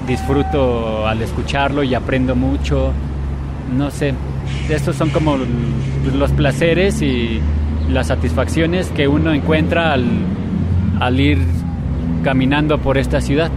disfruto 0.08 1.06
al 1.06 1.22
escucharlo 1.22 1.84
y 1.84 1.94
aprendo 1.94 2.36
mucho. 2.36 2.92
No 3.78 3.92
sé, 3.92 4.16
estos 4.70 4.96
son 4.96 5.10
como 5.10 5.38
los 6.18 6.32
placeres 6.32 7.02
y 7.02 7.40
las 7.90 8.08
satisfacciones 8.08 8.90
que 8.90 9.08
uno 9.08 9.34
encuentra 9.34 9.94
al, 9.94 10.06
al 11.00 11.20
ir 11.20 11.40
caminando 12.24 12.80
por 12.80 12.98
esta 12.98 13.22
ciudad. 13.22 13.52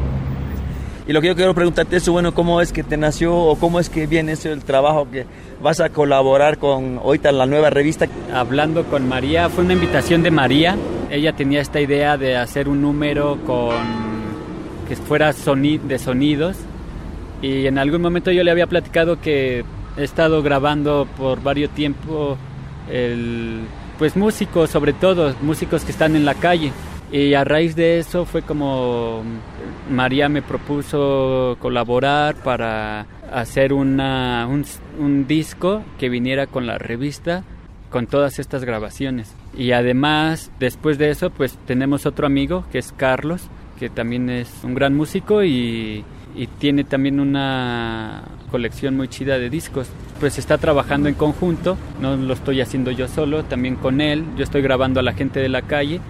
Y 1.07 1.13
lo 1.15 1.23
que 1.23 1.29
yo 1.29 1.37
quiero 1.37 1.55
preguntarte 1.55 1.97
es, 1.97 2.07
bueno, 2.09 2.35
¿cómo 2.35 2.61
es 2.61 2.71
que 2.71 2.83
te 2.83 2.99
nació 2.99 3.35
o 3.35 3.57
cómo 3.57 3.81
es 3.81 3.89
que 3.89 4.07
viene 4.07 4.33
ese 4.33 4.53
el 4.53 4.63
trabajo 4.63 5.09
que 5.11 5.25
vas 5.63 5.81
a 5.81 5.89
colaborar 5.89 6.59
con 6.59 6.99
ahorita 6.99 7.33
la 7.33 7.47
nueva 7.47 7.71
revista? 7.71 8.07
Hablando 8.35 8.85
con 8.85 9.09
María, 9.09 9.49
fue 9.49 9.65
una 9.65 9.73
invitación 9.73 10.23
de 10.23 10.31
María. 10.31 10.77
Ella 11.11 11.33
tenía 11.33 11.63
esta 11.63 11.81
idea 11.81 12.19
de 12.19 12.37
hacer 12.37 12.69
un 12.69 12.83
número 12.83 13.39
con 13.47 13.75
que 14.87 14.97
fuera 14.97 15.33
de 15.33 15.99
sonidos 15.99 16.57
y 17.41 17.67
en 17.67 17.79
algún 17.79 18.03
momento 18.03 18.31
yo 18.31 18.43
le 18.43 18.51
había 18.51 18.67
platicado 18.67 19.21
que 19.21 19.65
he 19.99 20.05
estado 20.05 20.43
grabando 20.43 21.07
por 21.17 21.43
varios 21.43 21.71
tiempo 21.71 22.39
el, 22.91 23.63
pues 23.99 24.17
músicos 24.17 24.71
sobre 24.71 24.93
todo, 24.93 25.35
músicos 25.43 25.85
que 25.85 25.93
están 25.93 26.17
en 26.17 26.25
la 26.25 26.35
calle. 26.35 26.73
Y 27.11 27.35
a 27.35 27.43
raíz 27.43 27.75
de 27.75 27.99
eso 27.99 28.27
fue 28.27 28.43
como 28.43 29.23
María 29.91 30.29
me 30.29 30.43
propuso 30.43 31.57
colaborar 31.59 32.37
para 32.37 33.07
hacer 33.33 33.73
una, 33.73 34.47
un, 34.47 34.65
un, 34.99 35.27
disco 35.27 35.83
que 35.99 36.11
viniera 36.11 36.47
con 36.47 36.67
la 36.67 36.77
revista, 36.77 37.45
con 37.91 38.07
todas 38.07 38.39
estas 38.39 38.65
grabaciones. 38.65 39.35
Y 39.57 39.73
además, 39.73 40.51
después 40.61 40.99
de 40.99 41.11
eso, 41.11 41.31
pues 41.31 41.59
tenemos 41.67 42.05
otro 42.05 42.27
amigo 42.27 42.67
que 42.71 42.79
es 42.79 42.93
Carlos, 42.93 43.49
que 43.79 43.89
también 43.89 44.29
es 44.29 44.53
un 44.63 44.75
gran 44.75 44.95
músico 44.95 45.43
y, 45.43 46.05
y 46.39 46.47
tiene 46.47 46.85
también 46.85 47.19
una 47.19 48.23
colección 48.53 48.97
muy 48.97 49.09
chida 49.09 49.39
de 49.39 49.51
discos. 49.51 49.89
Pues 50.21 50.39
está 50.39 50.57
trabajando 50.57 51.09
en 51.09 51.17
conjunto, 51.17 51.77
no 52.01 52.17
lo 52.17 52.33
estoy 52.33 52.61
haciendo 52.61 52.93
yo 52.93 53.09
solo, 53.09 53.43
también 53.43 53.75
con 53.75 54.01
él. 54.01 54.25
Yo 54.37 54.45
estoy 54.45 54.63
grabando 54.63 55.01
a 55.01 55.03
la 55.03 55.15
gente 55.15 55.41
de 55.41 55.49
la 55.49 55.63
calle 55.63 56.01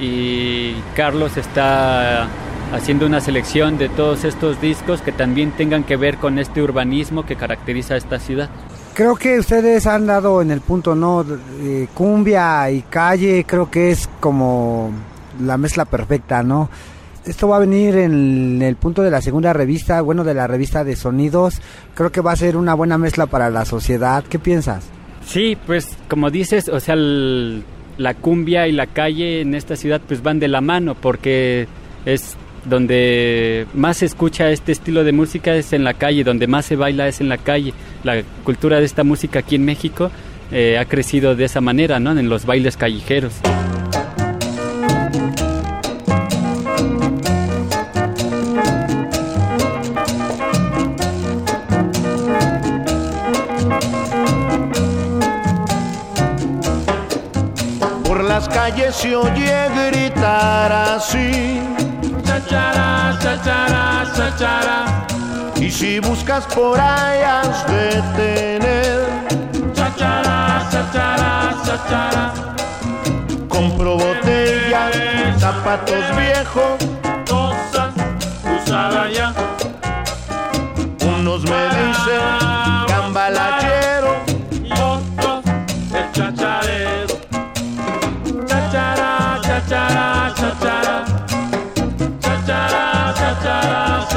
y 0.00 0.72
Carlos 0.96 1.36
está 1.36 2.28
haciendo 2.72 3.04
una 3.04 3.20
selección 3.20 3.76
de 3.76 3.90
todos 3.90 4.24
estos 4.24 4.58
discos 4.58 5.02
que 5.02 5.12
también 5.12 5.50
tengan 5.50 5.84
que 5.84 5.96
ver 5.96 6.16
con 6.16 6.38
este 6.38 6.62
urbanismo 6.62 7.26
que 7.26 7.36
caracteriza 7.36 7.92
a 7.92 7.96
esta 7.98 8.18
ciudad. 8.18 8.48
Creo 8.94 9.16
que 9.16 9.38
ustedes 9.38 9.86
han 9.86 10.06
dado 10.06 10.40
en 10.40 10.50
el 10.50 10.62
punto, 10.62 10.94
¿no? 10.94 11.26
cumbia 11.92 12.70
y 12.70 12.80
calle, 12.82 13.44
creo 13.46 13.70
que 13.70 13.90
es 13.90 14.08
como 14.18 14.90
la 15.42 15.58
mezcla 15.58 15.84
perfecta, 15.84 16.42
¿no? 16.42 16.70
Esto 17.28 17.46
va 17.46 17.56
a 17.56 17.60
venir 17.60 17.94
en 17.96 18.62
el 18.62 18.76
punto 18.76 19.02
de 19.02 19.10
la 19.10 19.20
segunda 19.20 19.52
revista, 19.52 20.00
bueno, 20.00 20.24
de 20.24 20.32
la 20.32 20.46
revista 20.46 20.82
de 20.82 20.96
sonidos. 20.96 21.60
Creo 21.94 22.10
que 22.10 22.22
va 22.22 22.32
a 22.32 22.36
ser 22.36 22.56
una 22.56 22.72
buena 22.72 22.96
mezcla 22.96 23.26
para 23.26 23.50
la 23.50 23.66
sociedad. 23.66 24.24
¿Qué 24.24 24.38
piensas? 24.38 24.88
Sí, 25.26 25.58
pues 25.66 25.90
como 26.08 26.30
dices, 26.30 26.70
o 26.70 26.80
sea, 26.80 26.96
la 26.96 28.14
cumbia 28.14 28.66
y 28.66 28.72
la 28.72 28.86
calle 28.86 29.42
en 29.42 29.54
esta 29.54 29.76
ciudad 29.76 30.00
pues 30.08 30.22
van 30.22 30.38
de 30.38 30.48
la 30.48 30.62
mano 30.62 30.94
porque 30.94 31.68
es 32.06 32.34
donde 32.64 33.66
más 33.74 33.98
se 33.98 34.06
escucha 34.06 34.50
este 34.50 34.72
estilo 34.72 35.04
de 35.04 35.12
música 35.12 35.54
es 35.54 35.74
en 35.74 35.84
la 35.84 35.94
calle, 35.94 36.24
donde 36.24 36.46
más 36.46 36.64
se 36.64 36.76
baila 36.76 37.08
es 37.08 37.20
en 37.20 37.28
la 37.28 37.36
calle. 37.36 37.74
La 38.04 38.22
cultura 38.42 38.78
de 38.78 38.86
esta 38.86 39.04
música 39.04 39.40
aquí 39.40 39.56
en 39.56 39.66
México 39.66 40.10
eh, 40.50 40.78
ha 40.78 40.86
crecido 40.86 41.36
de 41.36 41.44
esa 41.44 41.60
manera, 41.60 42.00
¿no? 42.00 42.18
En 42.18 42.30
los 42.30 42.46
bailes 42.46 42.78
callejeros. 42.78 43.34
Calle 58.88 58.92
se 58.92 59.16
oye 59.16 59.68
gritar 59.90 60.72
así. 60.72 61.62
Chachara, 62.24 63.18
chachara, 63.20 64.04
chachara. 64.16 65.06
Y 65.60 65.70
si 65.70 66.00
buscas 66.00 66.44
por 66.46 66.78
ahí 66.78 67.20
has 67.22 67.66
de 67.66 68.02
tener. 68.16 69.74
Chachara, 69.74 70.68
chachara, 70.70 71.54
chachara. 71.64 72.32
Compro 73.48 73.96
botellas, 73.96 75.40
zapatos 75.40 76.04
viejos, 76.16 76.78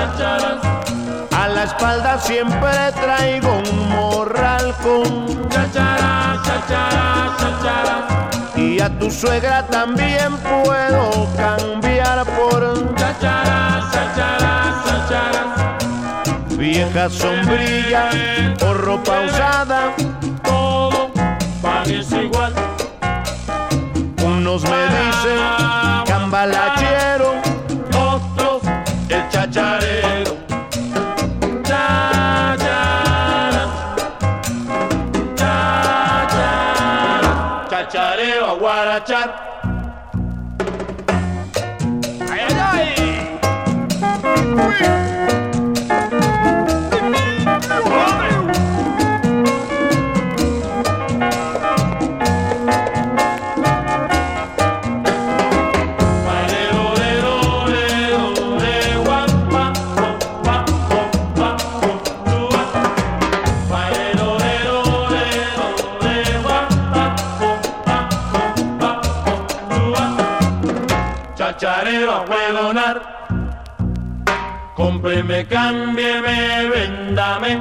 A 0.02 1.48
la 1.48 1.64
espalda 1.64 2.20
siempre 2.20 2.72
traigo 3.00 3.50
un 3.52 3.90
morral 3.90 4.74
con 4.82 5.48
chachara, 5.50 6.42
chachara, 6.44 7.36
chachara. 7.38 8.30
Y 8.56 8.80
a 8.80 8.90
tu 8.98 9.12
suegra 9.12 9.68
también 9.68 10.36
puedo 10.38 11.28
cambiar 11.38 12.26
por 12.26 12.96
chachara, 12.96 13.90
chachara. 13.92 15.78
Vieja 16.50 17.08
sombrilla 17.10 18.10
o 18.66 18.74
ropa 18.74 19.22
usada, 19.22 19.94
todo 20.44 21.12
pagues 21.62 22.12
igual. 22.12 22.54
Unos 24.24 24.64
me 24.64 24.84
dicen 24.96 25.40
cambalachero, 26.06 26.71
Cómpreme, 74.82 75.46
cámbieme, 75.46 76.68
véndame. 76.74 77.52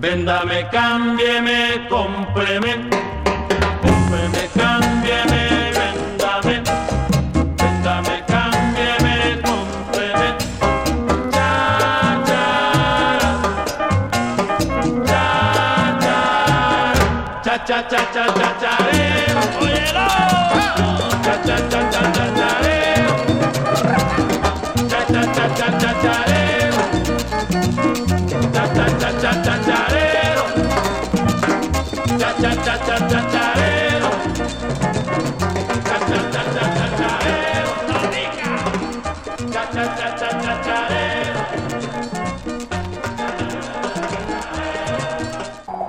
Véndame, 0.00 0.66
cámbieme, 0.72 1.86
cómpreme. 1.90 2.72
Cómpreme, 3.82 4.42
cámbieme, 4.56 5.42
véndame. 5.76 6.54
Véndame, 7.60 8.16
cámbieme, 8.32 9.14
cómpreme. 9.44 10.28
Chachara. 11.34 13.32
Chachara. 15.04 16.16
Cha 17.44 17.54
cha 17.66 17.78
cha 17.82 17.82
cha 17.88 18.02
chacharero. 18.14 18.43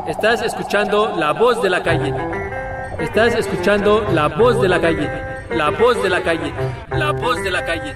Estás 0.08 0.42
escuchando 0.42 1.16
la 1.18 1.34
voz 1.34 1.62
de 1.62 1.70
la 1.70 1.84
calle. 1.84 2.14
Estás 3.00 3.36
escuchando 3.36 4.08
la 4.14 4.28
voz 4.28 4.62
de 4.62 4.70
la 4.70 4.80
calle. 4.80 5.10
La 5.52 5.70
voz 5.70 6.02
de 6.02 6.10
la 6.10 6.24
calle. 6.24 6.54
La 6.92 7.12
voz 7.12 7.44
de 7.44 7.52
la 7.52 7.66
calle. 7.66 7.94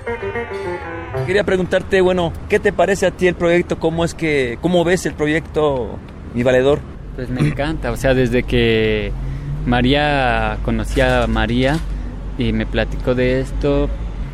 Quería 1.26 1.44
preguntarte, 1.44 2.02
bueno, 2.02 2.34
¿qué 2.50 2.60
te 2.60 2.74
parece 2.74 3.06
a 3.08 3.12
ti 3.12 3.28
el 3.28 3.36
proyecto? 3.36 3.80
¿Cómo 3.80 4.06
es 4.06 4.14
que, 4.14 4.58
cómo 4.62 4.84
ves 4.84 5.06
el 5.06 5.14
proyecto, 5.14 5.98
mi 6.34 6.44
valedor? 6.44 6.80
Pues 7.16 7.30
me 7.30 7.42
encanta, 7.42 7.92
o 7.92 7.96
sea, 7.96 8.14
desde 8.14 8.44
que 8.44 9.12
María 9.66 10.58
conocía 10.64 11.24
a 11.24 11.28
María, 11.28 11.78
y 12.38 12.54
me 12.54 12.66
platicó 12.66 13.16
de 13.16 13.42
esto. 13.42 13.90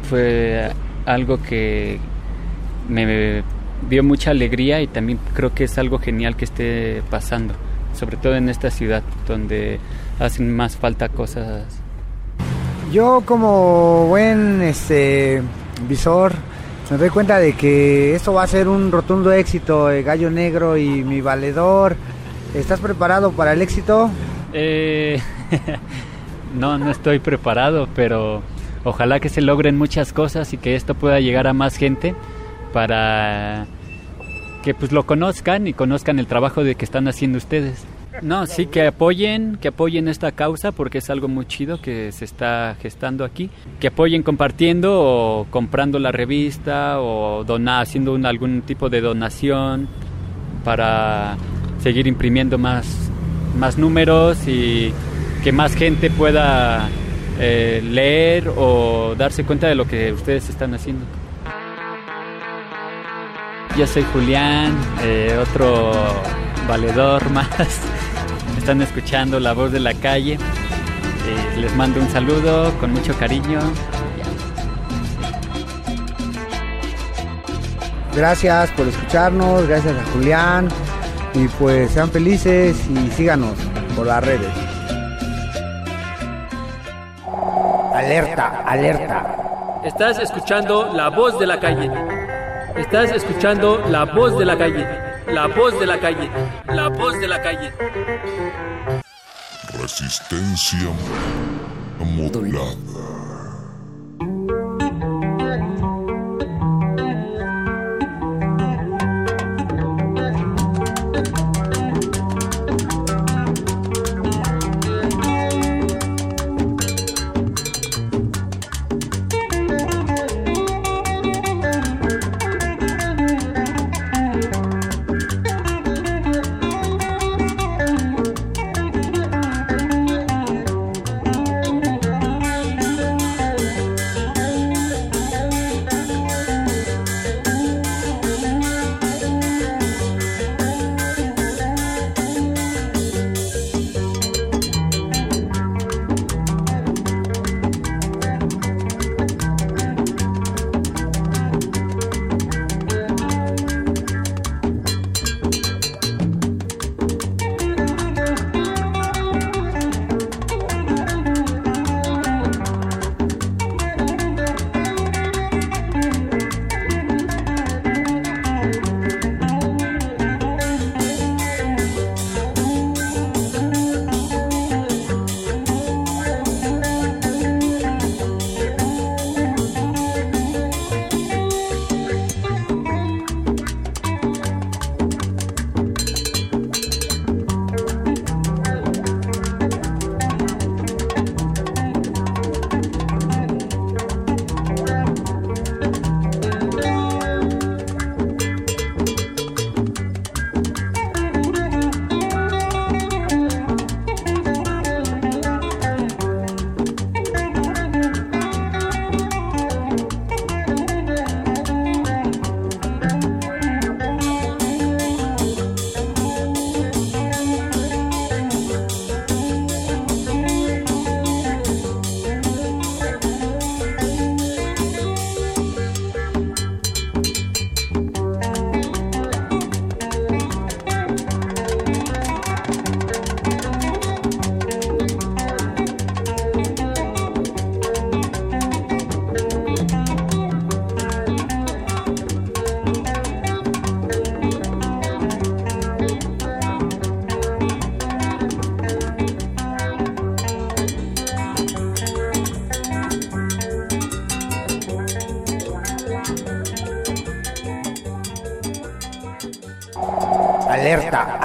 Fue 0.09 0.71
algo 1.05 1.41
que 1.41 1.99
me 2.89 3.43
dio 3.89 4.03
mucha 4.03 4.31
alegría 4.31 4.81
y 4.81 4.87
también 4.87 5.19
creo 5.33 5.53
que 5.53 5.65
es 5.65 5.77
algo 5.77 5.99
genial 5.99 6.35
que 6.35 6.45
esté 6.45 7.01
pasando, 7.09 7.53
sobre 7.93 8.17
todo 8.17 8.35
en 8.35 8.49
esta 8.49 8.71
ciudad 8.71 9.03
donde 9.27 9.79
hacen 10.19 10.55
más 10.55 10.77
falta 10.77 11.09
cosas. 11.09 11.63
Yo 12.91 13.23
como 13.25 14.07
buen 14.07 14.61
este 14.61 15.41
visor 15.87 16.33
me 16.91 16.97
doy 16.97 17.09
cuenta 17.09 17.39
de 17.39 17.53
que 17.53 18.13
esto 18.13 18.33
va 18.33 18.43
a 18.43 18.47
ser 18.47 18.67
un 18.67 18.91
rotundo 18.91 19.31
éxito, 19.31 19.89
el 19.89 20.03
Gallo 20.03 20.29
Negro 20.29 20.77
y 20.77 21.03
mi 21.03 21.19
valedor. 21.19 21.95
¿Estás 22.53 22.79
preparado 22.79 23.31
para 23.31 23.53
el 23.53 23.61
éxito? 23.63 24.09
Eh, 24.53 25.19
no, 26.55 26.77
no 26.77 26.91
estoy 26.91 27.17
preparado, 27.17 27.89
pero 27.95 28.43
ojalá 28.85 29.19
que 29.19 29.27
se 29.27 29.41
logren 29.41 29.77
muchas 29.77 30.13
cosas 30.13 30.53
y 30.53 30.57
que 30.57 30.75
esto 30.75 30.95
pueda 30.95 31.19
llegar 31.19 31.47
a 31.47 31.53
más 31.53 31.75
gente 31.75 32.15
para 32.71 33.65
que 34.63 34.73
pues 34.73 34.91
lo 34.91 35.05
conozcan 35.05 35.67
y 35.67 35.73
conozcan 35.73 36.19
el 36.19 36.27
trabajo 36.27 36.63
de 36.63 36.75
que 36.75 36.85
están 36.85 37.07
haciendo 37.07 37.37
ustedes. 37.37 37.85
No, 38.21 38.47
sí, 38.47 38.67
que 38.67 38.87
apoyen, 38.87 39.57
que 39.59 39.67
apoyen 39.67 40.07
esta 40.07 40.31
causa 40.31 40.71
porque 40.71 40.99
es 40.99 41.09
algo 41.09 41.27
muy 41.27 41.45
chido 41.45 41.81
que 41.81 42.11
se 42.11 42.23
está 42.23 42.77
gestando 42.81 43.25
aquí. 43.25 43.49
Que 43.79 43.87
apoyen 43.87 44.23
compartiendo 44.23 45.01
o 45.01 45.47
comprando 45.49 45.99
la 45.99 46.11
revista 46.11 47.01
o 47.01 47.43
donar, 47.43 47.83
haciendo 47.83 48.15
algún 48.27 48.61
tipo 48.61 48.89
de 48.89 49.01
donación 49.01 49.87
para 50.63 51.35
seguir 51.81 52.07
imprimiendo 52.07 52.57
más, 52.57 53.11
más 53.57 53.77
números 53.77 54.47
y 54.47 54.93
que 55.43 55.51
más 55.51 55.75
gente 55.75 56.09
pueda 56.09 56.89
eh, 57.39 57.81
leer 57.83 58.49
o 58.55 59.15
darse 59.17 59.43
cuenta 59.43 59.67
de 59.67 59.75
lo 59.75 59.85
que 59.87 60.13
ustedes 60.13 60.49
están 60.49 60.73
haciendo. 60.73 61.05
Yo 63.77 63.85
soy 63.85 64.03
Julián, 64.13 64.73
eh, 65.03 65.37
otro 65.41 65.91
valedor 66.67 67.29
más. 67.31 67.47
Están 68.57 68.81
escuchando 68.81 69.39
la 69.39 69.53
voz 69.53 69.71
de 69.71 69.79
la 69.79 69.93
calle. 69.93 70.33
Eh, 70.33 71.59
les 71.59 71.75
mando 71.75 71.99
un 71.99 72.09
saludo 72.09 72.73
con 72.79 72.93
mucho 72.93 73.17
cariño. 73.17 73.59
Gracias 78.15 78.71
por 78.71 78.87
escucharnos, 78.87 79.67
gracias 79.67 79.93
a 79.97 80.03
Julián 80.13 80.69
y 81.33 81.49
pues 81.59 81.91
sean 81.91 82.09
felices 82.09 82.77
y 82.89 83.11
síganos 83.11 83.57
por 83.93 84.07
las 84.07 84.23
redes. 84.23 84.74
Alerta, 87.95 88.61
alerta. 88.65 89.81
Estás 89.85 90.19
escuchando 90.19 90.91
la 90.93 91.09
voz 91.09 91.39
de 91.39 91.47
la 91.47 91.57
calle. 91.61 91.89
Estás 92.75 93.09
escuchando 93.11 93.81
la 93.89 94.03
voz 94.03 94.37
de 94.37 94.43
la 94.43 94.57
calle. 94.57 94.85
La 95.27 95.47
voz 95.47 95.79
de 95.79 95.85
la 95.85 95.97
calle. 95.97 96.29
La 96.67 96.89
voz 96.89 97.17
de 97.21 97.27
la 97.29 97.41
calle. 97.41 97.71
Resistencia 99.79 100.89
modulada. 101.99 103.14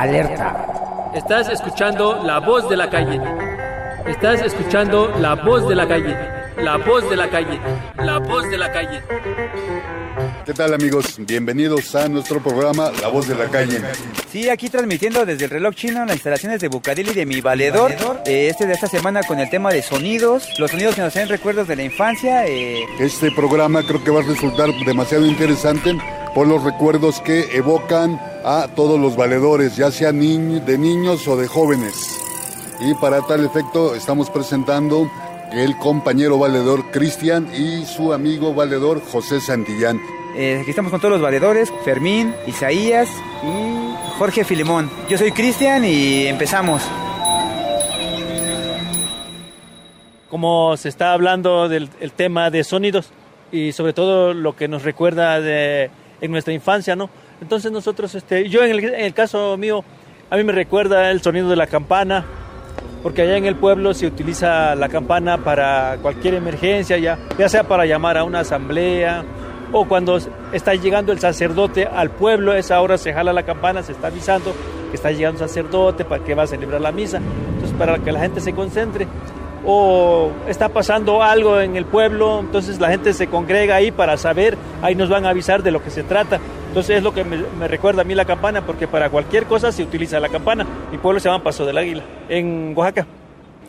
Alerta. 0.01 1.13
Estás 1.15 1.51
escuchando 1.51 2.23
la 2.25 2.39
voz 2.41 2.67
de 2.71 2.75
la 2.79 2.89
calle. 2.89 3.21
Estás 4.07 4.41
escuchando 4.41 5.13
la 5.21 5.35
voz 5.35 5.69
de 5.69 5.75
la 5.75 5.87
calle. 5.87 6.17
La 6.57 6.79
voz 6.79 7.11
de 7.11 7.17
la 7.17 7.29
calle. 7.29 7.61
La 7.99 8.17
voz 8.19 8.49
de 8.49 8.57
la 8.57 8.73
calle. 8.73 9.03
¿Qué 10.47 10.55
tal 10.55 10.73
amigos? 10.73 11.17
Bienvenidos 11.19 11.95
a 11.95 12.09
nuestro 12.09 12.41
programa 12.43 12.91
La 13.03 13.09
Voz 13.09 13.29
de 13.29 13.35
la 13.35 13.45
Calle. 13.51 13.79
Sí, 14.31 14.49
aquí 14.49 14.71
transmitiendo 14.71 15.27
desde 15.27 15.45
el 15.45 15.51
reloj 15.51 15.75
chino 15.75 16.01
en 16.01 16.07
las 16.07 16.17
instalaciones 16.17 16.63
de 16.63 16.69
Bucareli 16.69 17.13
de 17.13 17.27
mi 17.27 17.43
valedor. 17.43 17.93
Eh, 18.25 18.49
este 18.51 18.67
de 18.67 18.73
esta 18.73 18.87
semana 18.87 19.23
con 19.23 19.39
el 19.39 19.51
tema 19.51 19.71
de 19.71 19.83
sonidos, 19.83 20.49
los 20.59 20.71
sonidos 20.71 20.95
que 20.95 21.03
nos 21.03 21.13
traen 21.13 21.29
recuerdos 21.29 21.69
de 21.69 21.77
la 21.77 21.83
infancia. 21.85 22.47
eh, 22.47 22.81
Este 22.99 23.31
programa 23.33 23.83
creo 23.87 24.03
que 24.03 24.11
va 24.11 24.21
a 24.21 24.25
resultar 24.25 24.71
demasiado 24.87 25.27
interesante 25.27 25.95
por 26.35 26.47
los 26.47 26.65
recuerdos 26.65 27.21
que 27.21 27.55
evocan 27.55 28.19
a 28.45 28.69
todos 28.75 28.99
los 28.99 29.17
valedores, 29.17 29.77
ya 29.77 29.91
sea 29.91 30.11
niñ- 30.13 30.65
de 30.65 30.79
niños 30.79 31.27
o 31.29 31.37
de 31.37 31.47
jóvenes. 31.47 31.95
Y 32.81 32.95
para 32.95 33.21
tal 33.23 33.45
efecto 33.45 33.95
estamos 33.95 34.31
presentando 34.31 35.11
el 35.53 35.77
compañero 35.77 36.39
valedor 36.39 36.91
Cristian 36.91 37.49
y 37.55 37.85
su 37.85 38.13
amigo 38.13 38.55
valedor 38.55 39.03
José 39.03 39.41
Santillán. 39.41 40.01
Eh, 40.37 40.59
aquí 40.63 40.71
estamos 40.71 40.91
con 40.93 41.01
todos 41.01 41.13
los 41.13 41.21
valedores, 41.23 41.73
Fermín, 41.85 42.33
Isaías 42.47 43.09
y 43.43 43.95
Jorge 44.19 44.45
Filemón. 44.45 44.89
Yo 45.09 45.19
soy 45.19 45.33
Cristian 45.33 45.85
y 45.85 46.27
empezamos. 46.27 46.83
Como 50.29 50.77
se 50.77 50.89
está 50.89 51.13
hablando 51.13 51.69
del 51.69 51.91
el 52.01 52.13
tema 52.13 52.51
de 52.51 52.63
sonidos 52.63 53.11
y 53.51 53.73
sobre 53.73 53.93
todo 53.93 54.33
lo 54.33 54.55
que 54.55 54.69
nos 54.69 54.85
recuerda 54.85 55.41
de, 55.41 55.91
en 56.21 56.31
nuestra 56.31 56.53
infancia, 56.55 56.95
¿no? 56.95 57.11
Entonces 57.41 57.73
nosotros, 57.73 58.15
este, 58.15 58.49
yo 58.49 58.65
en 58.65 58.95
el, 58.95 59.15
caso 59.15 59.57
mío, 59.57 59.83
a 60.29 60.37
mí 60.37 60.45
me 60.45 60.53
recuerda 60.53 61.11
el 61.11 61.23
sonido 61.23 61.49
de 61.49 61.57
la 61.57 61.67
campana, 61.67 62.25
porque 63.03 63.23
allá 63.23 63.37
en 63.37 63.47
el 63.47 63.57
pueblo 63.57 63.95
se 63.95 64.07
utiliza 64.07 64.75
la 64.75 64.89
campana 64.89 65.39
para 65.39 65.97
cualquier 66.03 66.35
emergencia, 66.35 66.99
ya, 66.99 67.19
sea 67.49 67.65
para 67.65 67.87
llamar 67.87 68.19
a 68.19 68.25
una 68.25 68.41
asamblea 68.41 69.25
o 69.73 69.87
cuando 69.87 70.19
está 70.53 70.75
llegando 70.75 71.13
el 71.13 71.21
sacerdote 71.21 71.87
al 71.87 72.11
pueblo, 72.11 72.55
esa 72.55 72.81
hora 72.81 72.99
se 72.99 73.13
jala 73.13 73.33
la 73.33 73.45
campana, 73.45 73.83
se 73.83 73.93
está 73.93 74.09
avisando 74.09 74.53
que 74.91 74.97
está 74.97 75.13
llegando 75.13 75.45
el 75.45 75.49
sacerdote 75.49 76.05
para 76.05 76.23
que 76.25 76.35
va 76.35 76.43
a 76.43 76.47
celebrar 76.47 76.81
la 76.81 76.93
misa, 76.93 77.19
entonces 77.55 77.77
para 77.79 77.99
que 77.99 78.13
la 78.13 78.21
gente 78.21 78.41
se 78.41 78.53
concentre. 78.53 79.07
O 79.65 80.31
está 80.49 80.71
pasando 80.71 81.23
algo 81.23 81.61
en 81.61 81.77
el 81.77 81.85
pueblo, 81.85 82.41
entonces 82.41 82.81
la 82.81 82.89
gente 82.89 83.13
se 83.13 83.27
congrega 83.27 83.77
ahí 83.77 83.93
para 83.93 84.17
saber, 84.17 84.57
ahí 84.83 84.95
nos 84.95 85.11
van 85.11 85.27
a 85.27 85.31
avisar 85.31 85.63
de 85.63 85.71
lo 85.71 85.83
que 85.83 85.91
se 85.91 86.03
trata. 86.03 86.41
Entonces 86.71 86.99
es 86.99 87.03
lo 87.03 87.13
que 87.13 87.25
me, 87.25 87.67
recuerda 87.67 88.03
a 88.03 88.05
mí 88.05 88.15
la 88.15 88.25
campana, 88.25 88.65
porque 88.65 88.87
para 88.87 89.11
cualquier 89.11 89.47
cosa 89.47 89.73
se 89.73 89.83
utiliza 89.83 90.21
la 90.21 90.29
campana. 90.29 90.65
Mi 90.93 90.99
pueblo 90.99 91.19
se 91.19 91.29
llama 91.29 91.43
Paso 91.43 91.67
del 91.67 91.77
Águila, 91.77 92.05
en 92.29 92.75
Oaxaca. 92.77 93.09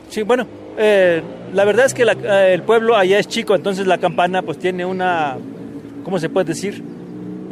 Sí, 0.08 0.22
bueno, 0.22 0.46
eh, 0.78 1.24
la 1.52 1.66
verdad 1.66 1.88
es 1.88 1.96
que 1.96 2.04
eh, 2.04 2.54
el 2.54 2.62
pueblo 2.62 2.96
allá 2.96 3.18
es 3.18 3.28
chico, 3.28 3.56
entonces 3.56 3.88
la 3.88 3.98
campana 3.98 4.44
pues 4.44 4.60
tiene 4.60 4.86
una, 4.86 5.36
¿cómo 6.04 6.20
se 6.20 6.30
puede 6.30 6.46
decir? 6.46 6.84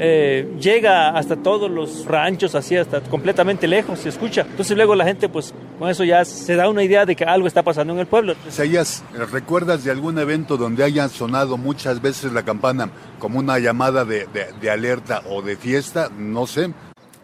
Eh, 0.01 0.47
llega 0.59 1.09
hasta 1.09 1.35
todos 1.35 1.69
los 1.69 2.05
ranchos, 2.05 2.55
así 2.55 2.77
hasta 2.77 3.01
completamente 3.01 3.67
lejos, 3.67 3.99
se 3.99 4.09
escucha. 4.09 4.45
Entonces 4.49 4.77
luego 4.77 4.95
la 4.95 5.03
gente, 5.03 5.27
pues 5.27 5.53
con 5.77 5.89
eso 5.89 6.05
ya 6.05 6.23
se 6.23 6.55
da 6.55 6.69
una 6.69 6.83
idea 6.83 7.05
de 7.05 7.15
que 7.17 7.25
algo 7.25 7.47
está 7.47 7.63
pasando 7.63 7.91
en 7.93 7.99
el 7.99 8.07
pueblo. 8.07 8.33
Isaías, 8.47 9.03
¿recuerdas 9.31 9.83
de 9.83 9.91
algún 9.91 10.17
evento 10.17 10.55
donde 10.55 10.85
haya 10.85 11.09
sonado 11.09 11.57
muchas 11.57 12.01
veces 12.01 12.31
la 12.31 12.43
campana 12.43 12.89
como 13.19 13.39
una 13.39 13.59
llamada 13.59 14.05
de, 14.05 14.25
de, 14.27 14.47
de 14.61 14.71
alerta 14.71 15.21
o 15.29 15.41
de 15.41 15.57
fiesta? 15.57 16.09
No 16.17 16.47
sé. 16.47 16.71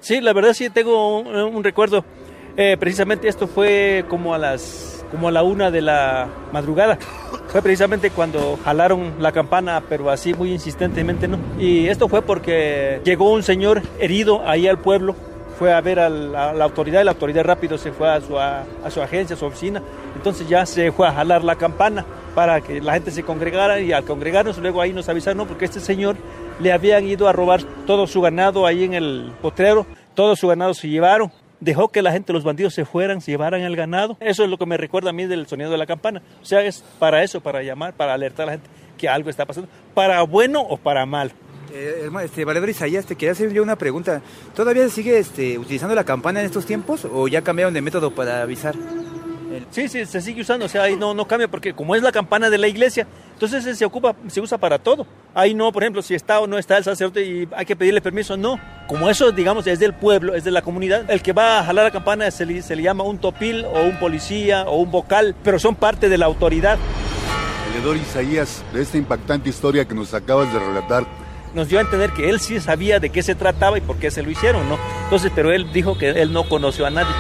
Sí, 0.02 0.20
la 0.20 0.34
verdad 0.34 0.54
sí 0.54 0.70
tengo 0.70 1.20
un, 1.20 1.28
un 1.34 1.64
recuerdo. 1.64 2.04
Eh, 2.58 2.76
precisamente 2.80 3.28
esto 3.28 3.48
fue 3.48 4.06
como 4.10 4.34
a 4.34 4.38
las 4.38 5.06
como 5.12 5.28
a 5.30 5.32
la 5.32 5.44
una 5.44 5.72
de 5.72 5.82
la 5.82 6.28
madrugada. 6.52 6.98
Fue 7.56 7.62
precisamente 7.62 8.10
cuando 8.10 8.60
jalaron 8.66 9.14
la 9.20 9.32
campana, 9.32 9.82
pero 9.88 10.10
así 10.10 10.34
muy 10.34 10.52
insistentemente, 10.52 11.26
¿no? 11.26 11.40
Y 11.58 11.88
esto 11.88 12.10
fue 12.10 12.22
porque 12.22 13.00
llegó 13.06 13.32
un 13.32 13.44
señor 13.44 13.82
herido 13.98 14.46
ahí 14.46 14.68
al 14.68 14.78
pueblo, 14.78 15.16
fue 15.58 15.72
a 15.72 15.80
ver 15.80 16.02
a 16.02 16.10
la, 16.10 16.52
autoridad 16.62 17.00
y 17.00 17.06
la 17.06 17.12
autoridad 17.12 17.46
rápido 17.46 17.78
se 17.78 17.94
fue 17.94 18.10
a 18.10 18.20
su, 18.20 18.38
a, 18.38 18.66
a 18.84 18.92
su 18.92 19.02
agencia, 19.02 19.38
a 19.38 19.40
su 19.40 19.46
oficina. 19.46 19.82
Entonces 20.18 20.50
ya 20.50 20.66
se 20.66 20.92
fue 20.92 21.08
a 21.08 21.14
jalar 21.14 21.46
la 21.46 21.56
campana 21.56 22.06
para 22.36 22.60
que 22.60 22.82
la 22.82 22.92
gente 22.92 23.10
se 23.12 23.24
congregara 23.24 23.80
y 23.80 23.94
al 23.94 24.04
congregarnos 24.04 24.58
luego 24.58 24.82
ahí 24.82 24.92
nos 24.92 25.08
avisaron, 25.08 25.38
¿no? 25.38 25.48
porque 25.48 25.64
este 25.64 25.80
señor 25.80 26.18
le 26.60 26.74
habían 26.74 27.06
ido 27.06 27.30
a 27.30 27.32
robar 27.32 27.64
todo 27.88 28.06
su 28.06 28.20
ganado 28.20 28.66
ahí 28.66 28.84
en 28.84 28.96
el 28.96 29.32
potrero, 29.42 29.86
todo 30.14 30.36
su 30.36 30.50
ganado 30.50 30.74
se 30.74 30.90
llevaron 30.90 31.32
dejó 31.60 31.90
que 31.90 32.02
la 32.02 32.12
gente, 32.12 32.34
los 32.34 32.44
bandidos 32.44 32.74
se 32.74 32.86
fueran, 32.86 33.22
se 33.22 33.32
llevaran 33.32 33.62
el 33.62 33.76
ganado. 33.76 34.18
Eso 34.20 34.44
es 34.44 34.50
lo 34.50 34.58
que 34.58 34.66
me 34.66 34.78
recuerda 34.78 35.10
a 35.10 35.14
mí 35.14 35.26
del 35.26 35.48
sonido 35.48 35.72
de 35.72 35.78
la 35.78 35.86
campana. 35.86 36.22
O 36.42 36.46
sea, 36.46 36.62
es 36.62 36.84
para 37.00 37.24
eso, 37.24 37.42
para 37.42 37.64
llamar, 37.64 37.94
para 37.94 38.14
alertar 38.14 38.44
a 38.44 38.46
la 38.48 38.52
gente 38.54 38.70
que 38.98 39.10
algo 39.10 39.30
está 39.30 39.46
pasando, 39.46 39.70
para 39.94 40.22
bueno 40.24 40.62
o 40.62 40.78
para 40.78 41.06
mal. 41.06 41.32
Eh, 41.74 42.04
hermano, 42.04 42.26
este, 42.26 42.46
Valedor 42.46 42.70
Isaías, 42.70 43.06
te 43.06 43.16
quería 43.16 43.34
hacer 43.34 43.52
yo 43.52 43.62
una 43.62 43.76
pregunta. 43.76 44.22
¿Todavía 44.56 44.84
se 44.84 44.90
sigue 44.92 45.18
este, 45.18 45.58
utilizando 45.58 45.96
la 45.96 46.06
campana 46.06 46.40
en 46.40 46.46
estos 46.46 46.66
tiempos 46.66 47.06
o 47.06 47.28
ya 47.28 47.42
cambiaron 47.42 47.74
de 47.74 47.82
método 47.82 48.12
para 48.12 48.42
avisar? 48.42 48.76
Sí, 49.72 49.88
sí, 49.88 50.06
se 50.06 50.22
sigue 50.22 50.42
usando, 50.42 50.66
o 50.66 50.70
sea, 50.70 50.84
ahí 50.84 50.96
no, 50.96 51.14
no 51.14 51.28
cambia 51.28 51.48
porque 51.48 51.74
como 51.74 51.96
es 51.96 52.04
la 52.04 52.12
campana 52.12 52.50
de 52.50 52.58
la 52.58 52.68
iglesia, 52.68 53.08
entonces 53.36 53.78
se 53.78 53.84
ocupa, 53.84 54.16
se 54.28 54.40
usa 54.40 54.58
para 54.58 54.80
todo. 54.80 55.06
Ahí 55.34 55.54
no, 55.54 55.70
por 55.74 55.84
ejemplo, 55.84 56.02
si 56.02 56.16
está 56.16 56.40
o 56.40 56.48
no 56.48 56.58
está 56.58 56.78
el 56.78 56.86
sacerdote 56.86 57.22
y 57.26 57.48
hay 57.54 57.66
que 57.66 57.76
pedirle 57.76 58.00
permiso, 58.00 58.38
no. 58.38 58.58
Como 58.88 59.10
eso, 59.10 59.34
digamos, 59.34 59.68
es 59.68 59.78
del 59.78 59.94
pueblo, 59.94 60.36
es 60.36 60.46
de 60.46 60.52
la 60.52 60.62
comunidad, 60.62 61.12
el 61.12 61.22
que 61.22 61.34
va 61.34 61.60
a 61.60 61.66
jalar 61.66 61.84
la 61.84 61.92
campana 61.92 62.32
se 62.32 62.46
le, 62.46 62.62
se 62.62 62.78
le 62.78 62.84
llama 62.84 63.04
un 63.04 63.18
topil 63.18 63.66
o 63.66 63.82
un 63.82 64.00
policía 64.00 64.64
o 64.64 64.78
un 64.78 64.90
vocal, 64.90 65.36
pero 65.44 65.60
son 65.60 65.76
parte 65.76 66.08
de 66.08 66.18
la 66.18 66.28
autoridad. 66.28 66.78
Valedor 67.68 67.98
Isaías, 67.98 68.64
de 68.74 68.82
esta 68.82 68.98
impactante 68.98 69.50
historia 69.50 69.86
que 69.86 69.94
nos 69.94 70.14
acabas 70.14 70.54
de 70.54 70.60
relatar, 70.60 71.06
nos 71.54 71.68
dio 71.68 71.80
a 71.80 71.82
entender 71.82 72.12
que 72.12 72.30
él 72.30 72.40
sí 72.40 72.62
sabía 72.62 73.02
de 73.02 73.10
qué 73.10 73.22
se 73.22 73.36
trataba 73.36 73.78
y 73.78 73.82
por 73.82 73.98
qué 73.98 74.12
se 74.12 74.24
lo 74.24 74.32
hicieron, 74.32 74.70
¿no? 74.70 74.78
Entonces, 75.04 75.30
pero 75.36 75.52
él 75.52 75.72
dijo 75.74 75.98
que 75.98 76.10
él 76.10 76.32
no 76.32 76.48
conoció 76.48 76.86
a 76.86 76.90
nadie. 76.90 77.14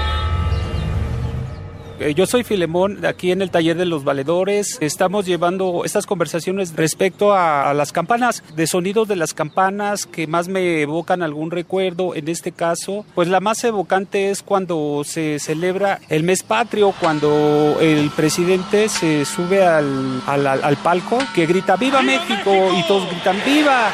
Eh, 1.99 2.13
Yo 2.13 2.25
soy 2.25 2.43
Filemón, 2.43 3.05
aquí 3.05 3.31
en 3.31 3.41
el 3.41 3.51
taller 3.51 3.77
de 3.77 3.85
los 3.85 4.03
valedores. 4.03 4.77
Estamos 4.81 5.25
llevando 5.25 5.83
estas 5.85 6.05
conversaciones 6.05 6.75
respecto 6.75 7.33
a, 7.33 7.73
las 7.73 7.91
campanas, 7.91 8.43
de 8.55 8.67
sonidos 8.67 9.07
de 9.07 9.15
las 9.15 9.33
campanas 9.33 10.05
que 10.05 10.27
más 10.27 10.47
me 10.47 10.81
evocan 10.81 11.23
algún 11.23 11.51
recuerdo. 11.51 12.13
En 12.13 12.27
este 12.27 12.51
caso, 12.51 13.05
pues 13.15 13.29
la 13.29 13.39
más 13.39 13.63
evocante 13.63 14.29
es 14.29 14.41
cuando 14.43 15.03
se 15.05 15.39
celebra 15.39 15.99
el 16.09 16.23
mes 16.23 16.43
patrio, 16.43 16.93
cuando 16.99 17.77
el 17.79 18.09
presidente 18.09 18.89
se 18.89 19.23
sube 19.23 19.65
al, 19.65 20.21
al, 20.27 20.47
al 20.47 20.77
palco 20.77 21.17
que 21.33 21.45
grita 21.45 21.77
¡Viva 21.77 22.01
México! 22.01 22.51
y 22.77 22.83
todos 22.87 23.09
gritan 23.09 23.37
¡Viva! 23.45 23.89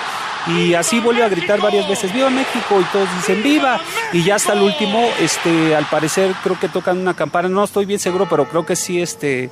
Y 0.48 0.74
así 0.74 1.00
vuelve 1.00 1.24
a 1.24 1.30
gritar 1.30 1.60
varias 1.62 1.88
veces 1.88 2.14
viva 2.14 2.30
México 2.30 2.80
y 2.80 2.84
todos 2.92 3.08
dicen 3.18 3.44
viva 3.44 3.80
y 4.12 4.24
ya 4.24 4.36
hasta 4.36 4.54
el 4.54 4.62
último 4.62 5.08
este 5.20 5.76
al 5.76 5.86
parecer 5.86 6.34
creo 6.44 6.60
que 6.60 6.68
tocan 6.68 6.98
una 6.98 7.14
campana 7.14 7.48
no 7.50 7.64
estoy 7.64 7.86
bien 7.86 8.00
seguro 8.00 8.28
pero 8.30 8.46
creo 8.48 8.66
que 8.66 8.76
sí 8.76 9.02
este 9.02 9.50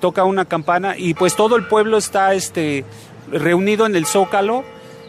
toca 0.00 0.24
una 0.24 0.44
campana 0.44 0.96
y 0.98 1.14
pues 1.14 1.36
todo 1.36 1.56
el 1.56 1.68
pueblo 1.68 1.96
está 1.96 2.34
este 2.34 2.84
reunido 3.30 3.86
en 3.86 3.94
el 3.94 4.04
zócalo 4.04 4.64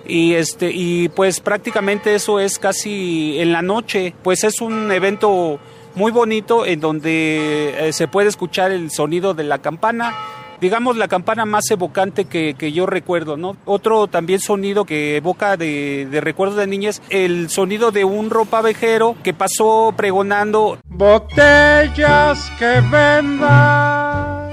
y 0.06 0.34
este 0.34 0.72
y 0.72 1.10
pues 1.10 1.40
prácticamente 1.40 2.14
eso 2.14 2.40
es 2.40 2.60
casi 2.60 3.40
en 3.40 3.52
la 3.52 3.62
noche 3.62 4.14
pues 4.22 4.44
es 4.44 4.62
un 4.62 4.92
evento 4.92 5.60
muy 5.96 6.12
bonito 6.12 6.66
en 6.66 6.80
donde 6.80 7.88
eh, 7.88 7.94
se 7.94 8.08
puede 8.08 8.30
escuchar 8.30 8.72
el 8.72 8.92
sonido 8.92 9.34
de 9.34 9.44
la 9.44 9.60
campana 9.60 10.16
digamos, 10.64 10.96
la 10.96 11.10
campana 11.10 11.44
más 11.46 11.70
evocante 11.72 12.24
que, 12.24 12.56
que, 12.58 12.72
yo 12.72 12.86
recuerdo, 12.86 13.36
¿no? 13.36 13.58
Otro 13.66 14.08
también 14.08 14.40
sonido 14.40 14.86
que 14.86 15.18
evoca 15.18 15.58
de, 15.58 16.08
recuerdos 16.22 16.56
de 16.58 16.68
niñez, 16.68 17.02
el 17.10 17.50
sonido 17.50 17.92
de 17.92 18.06
un 18.06 18.30
ropavejero 18.30 19.18
que 19.24 19.34
pasó 19.34 19.94
pregonando 19.98 20.78
botellas 20.86 22.50
que 22.58 22.82
vendan, 22.90 24.52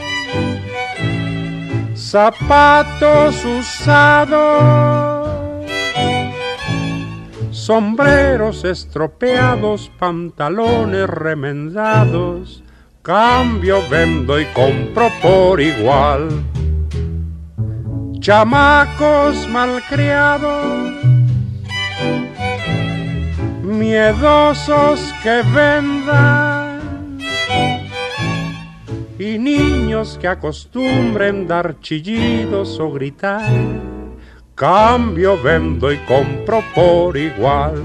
zapatos 1.95 3.45
usados, 3.45 4.65
sombreros 7.53 8.65
estropeados, 8.65 9.93
pantalones 9.97 11.09
remendados 11.09 12.65
Cambio, 13.03 13.81
vendo 13.89 14.39
y 14.39 14.45
compro 14.53 15.09
por 15.23 15.59
igual. 15.59 16.29
Chamacos 18.20 19.49
malcriados, 19.49 20.93
miedosos 23.62 25.01
que 25.23 25.43
vendan. 25.55 27.19
Y 29.19 29.39
niños 29.39 30.19
que 30.20 30.29
acostumbren 30.29 31.49
dar 31.49 31.81
chillidos 31.81 32.79
o 32.79 32.91
gritar. 32.93 33.51
Cambio, 34.55 35.43
vendo 35.43 35.91
y 35.91 35.97
compro 36.01 36.62
por 36.75 37.17
igual 37.17 37.83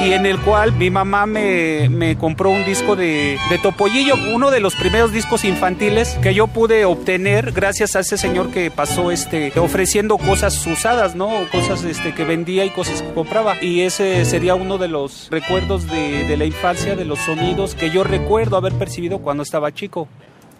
y 0.00 0.12
en 0.12 0.26
el 0.26 0.38
cual 0.40 0.72
mi 0.72 0.90
mamá 0.90 1.26
me, 1.26 1.88
me 1.88 2.16
compró 2.16 2.50
un 2.50 2.64
disco 2.64 2.96
de, 2.96 3.38
de, 3.50 3.58
Topollillo, 3.58 4.14
uno 4.34 4.50
de 4.50 4.60
los 4.60 4.74
primeros 4.74 5.12
discos 5.12 5.44
infantiles 5.44 6.18
que 6.22 6.34
yo 6.34 6.46
pude 6.46 6.84
obtener 6.84 7.52
gracias 7.52 7.94
a 7.94 8.00
ese 8.00 8.16
señor 8.16 8.50
que 8.50 8.70
pasó 8.70 9.10
este, 9.10 9.52
ofreciendo 9.58 10.18
cosas 10.18 10.66
usadas, 10.66 11.14
¿no? 11.14 11.30
Cosas 11.52 11.84
este, 11.84 12.14
que 12.14 12.24
vendía 12.24 12.64
y 12.64 12.70
cosas 12.70 13.02
que 13.02 13.12
compraba. 13.12 13.62
Y 13.62 13.82
ese 13.82 14.24
sería 14.24 14.54
uno 14.54 14.78
de 14.78 14.88
los 14.88 15.28
recuerdos 15.30 15.86
de, 15.86 16.24
de 16.26 16.36
la 16.36 16.44
infancia, 16.44 16.96
de 16.96 17.04
los 17.04 17.18
sonidos 17.20 17.74
que 17.74 17.90
yo 17.90 18.02
recuerdo 18.02 18.56
haber 18.56 18.72
percibido 18.72 19.18
cuando 19.18 19.42
estaba 19.42 19.72
chico. 19.72 20.08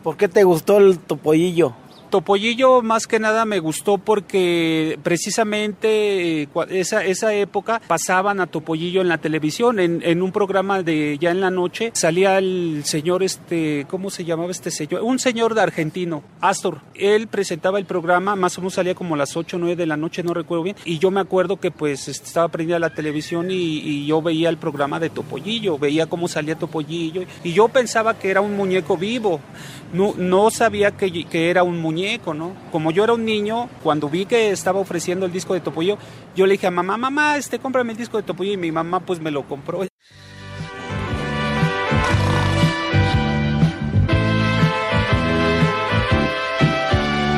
¿Por 0.02 0.16
qué 0.16 0.28
te 0.28 0.44
gustó 0.44 0.78
el 0.78 0.98
Topollillo? 0.98 1.74
Topollillo 2.12 2.82
más 2.82 3.06
que 3.06 3.18
nada 3.18 3.46
me 3.46 3.58
gustó 3.58 3.96
porque 3.96 4.98
precisamente 5.02 6.42
eh, 6.42 6.48
esa, 6.68 7.02
esa 7.04 7.32
época 7.32 7.80
pasaban 7.88 8.38
a 8.38 8.46
Topollillo 8.46 9.00
en 9.00 9.08
la 9.08 9.16
televisión, 9.16 9.80
en, 9.80 10.02
en 10.04 10.20
un 10.20 10.30
programa 10.30 10.82
de 10.82 11.16
ya 11.18 11.30
en 11.30 11.40
la 11.40 11.50
noche, 11.50 11.90
salía 11.94 12.36
el 12.36 12.82
señor, 12.84 13.22
este, 13.22 13.86
¿cómo 13.88 14.10
se 14.10 14.26
llamaba 14.26 14.50
este 14.50 14.70
señor? 14.70 15.02
Un 15.02 15.18
señor 15.18 15.54
de 15.54 15.62
argentino, 15.62 16.22
Astor. 16.42 16.82
Él 16.94 17.28
presentaba 17.28 17.78
el 17.78 17.86
programa, 17.86 18.36
más 18.36 18.58
o 18.58 18.60
menos 18.60 18.74
salía 18.74 18.94
como 18.94 19.14
a 19.14 19.18
las 19.18 19.34
8 19.34 19.56
o 19.56 19.60
9 19.60 19.74
de 19.74 19.86
la 19.86 19.96
noche, 19.96 20.22
no 20.22 20.34
recuerdo 20.34 20.64
bien, 20.64 20.76
y 20.84 20.98
yo 20.98 21.10
me 21.10 21.20
acuerdo 21.20 21.56
que 21.56 21.70
pues 21.70 22.08
este, 22.08 22.26
estaba 22.26 22.48
prendida 22.48 22.78
la 22.78 22.90
televisión 22.90 23.50
y, 23.50 23.54
y 23.54 24.06
yo 24.06 24.20
veía 24.20 24.50
el 24.50 24.58
programa 24.58 25.00
de 25.00 25.08
Topollillo, 25.08 25.78
veía 25.78 26.06
cómo 26.06 26.28
salía 26.28 26.58
Topollillo, 26.58 27.22
y 27.42 27.54
yo 27.54 27.68
pensaba 27.68 28.18
que 28.18 28.30
era 28.30 28.42
un 28.42 28.54
muñeco 28.54 28.98
vivo, 28.98 29.40
no, 29.92 30.14
no 30.16 30.50
sabía 30.50 30.92
que, 30.92 31.24
que 31.24 31.50
era 31.50 31.62
un 31.62 31.80
muñeco, 31.80 32.34
¿no? 32.34 32.52
Como 32.70 32.90
yo 32.90 33.04
era 33.04 33.12
un 33.12 33.24
niño, 33.24 33.68
cuando 33.82 34.08
vi 34.08 34.26
que 34.26 34.50
estaba 34.50 34.80
ofreciendo 34.80 35.26
el 35.26 35.32
disco 35.32 35.54
de 35.54 35.60
Topollillo, 35.60 35.98
yo 36.34 36.46
le 36.46 36.52
dije 36.52 36.66
a 36.66 36.70
mamá, 36.70 36.96
mamá, 36.96 37.36
este, 37.36 37.58
cómprame 37.58 37.92
el 37.92 37.98
disco 37.98 38.16
de 38.16 38.22
Topollillo, 38.22 38.54
y 38.54 38.58
mi 38.58 38.72
mamá 38.72 39.00
pues 39.00 39.20
me 39.20 39.30
lo 39.30 39.46
compró. 39.46 39.82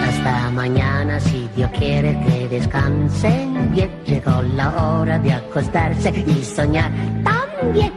Hasta 0.06 0.50
mañana, 0.50 1.20
si 1.20 1.48
Dios 1.56 1.70
quiere 1.76 2.18
que 2.26 2.48
descansen 2.48 3.72
bien. 3.72 3.90
Llegó 4.06 4.42
la 4.42 4.70
hora 4.70 5.18
de 5.18 5.32
acostarse 5.32 6.24
y 6.26 6.44
soñar 6.44 6.90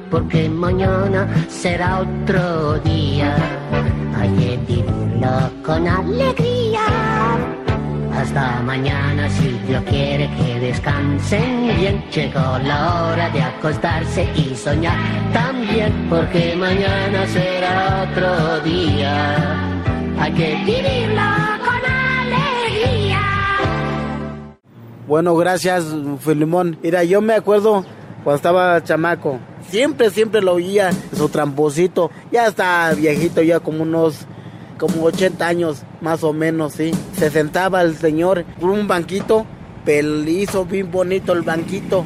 porque 0.10 0.50
mañana 0.50 1.28
será 1.50 2.00
otro 2.00 2.80
día. 2.80 3.36
Hay 4.18 4.30
que 4.30 4.58
vivirlo 4.68 5.52
con 5.64 5.88
alegría. 5.88 6.86
Hasta 8.14 8.62
mañana, 8.64 9.30
si 9.30 9.50
Dios 9.68 9.84
quiere 9.84 10.28
que 10.38 10.60
descansen 10.60 11.68
bien. 11.78 12.04
Llegó 12.12 12.58
la 12.64 13.12
hora 13.12 13.30
de 13.30 13.42
acostarse 13.42 14.28
y 14.36 14.56
soñar 14.56 14.98
también, 15.34 15.94
porque 16.10 16.56
mañana 16.56 17.28
será 17.28 18.08
otro 18.10 18.60
día. 18.62 19.36
Hay 20.20 20.34
que 20.34 20.56
vivirlo 20.66 21.22
con 21.64 21.82
alegría. 21.92 23.22
Bueno, 25.08 25.36
gracias, 25.36 25.86
Filimón. 26.20 26.80
Mira, 26.82 27.04
yo 27.04 27.22
me 27.22 27.36
acuerdo 27.36 27.86
cuando 28.28 28.36
estaba 28.36 28.84
chamaco. 28.84 29.40
Siempre, 29.70 30.10
siempre 30.10 30.42
lo 30.42 30.56
oía, 30.56 30.90
su 31.16 31.30
tramposito. 31.30 32.12
Ya 32.30 32.48
está 32.48 32.94
viejito, 32.94 33.42
ya 33.42 33.62
como 33.62 33.84
unos, 33.84 34.26
como 34.78 35.06
80 35.06 35.48
años, 35.48 35.84
más 36.02 36.26
o 36.26 36.34
menos, 36.34 36.74
sí. 36.74 36.92
Se 37.18 37.30
sentaba 37.30 37.82
el 37.84 37.96
señor 37.96 38.44
con 38.60 38.72
un 38.72 38.86
banquito, 38.86 39.46
hizo 40.28 40.66
bien 40.66 40.92
bonito 40.92 41.32
el 41.32 41.44
banquito. 41.44 42.04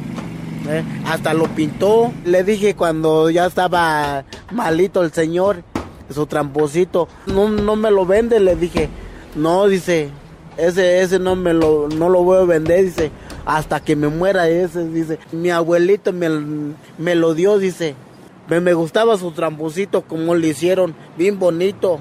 ¿eh? 0.68 0.84
Hasta 1.06 1.34
lo 1.34 1.46
pintó. 1.46 2.12
Le 2.24 2.44
dije 2.44 2.76
cuando 2.76 3.28
ya 3.28 3.46
estaba 3.46 4.24
malito 4.52 5.02
el 5.02 5.12
señor, 5.12 5.64
su 6.08 6.26
tramposito, 6.26 7.08
no, 7.26 7.48
no 7.48 7.74
me 7.74 7.90
lo 7.90 8.06
vende, 8.06 8.38
le 8.38 8.54
dije. 8.54 8.88
No, 9.34 9.66
dice, 9.66 10.10
ese, 10.56 11.02
ese 11.02 11.18
no 11.18 11.36
me 11.36 11.52
lo, 11.52 11.88
no 11.88 12.08
lo 12.08 12.22
voy 12.22 12.38
a 12.38 12.44
vender, 12.44 12.84
dice, 12.84 13.10
hasta 13.44 13.80
que 13.80 13.96
me 13.96 14.08
muera 14.08 14.48
ese, 14.48 14.86
dice. 14.88 15.18
Mi 15.32 15.50
abuelito 15.50 16.12
me, 16.12 16.28
me 16.98 17.14
lo 17.14 17.34
dio, 17.34 17.58
dice. 17.58 17.94
Me, 18.48 18.60
me 18.60 18.74
gustaba 18.74 19.16
su 19.16 19.32
tramposito, 19.32 20.02
como 20.02 20.34
le 20.34 20.48
hicieron, 20.48 20.94
bien 21.16 21.38
bonito. 21.38 22.00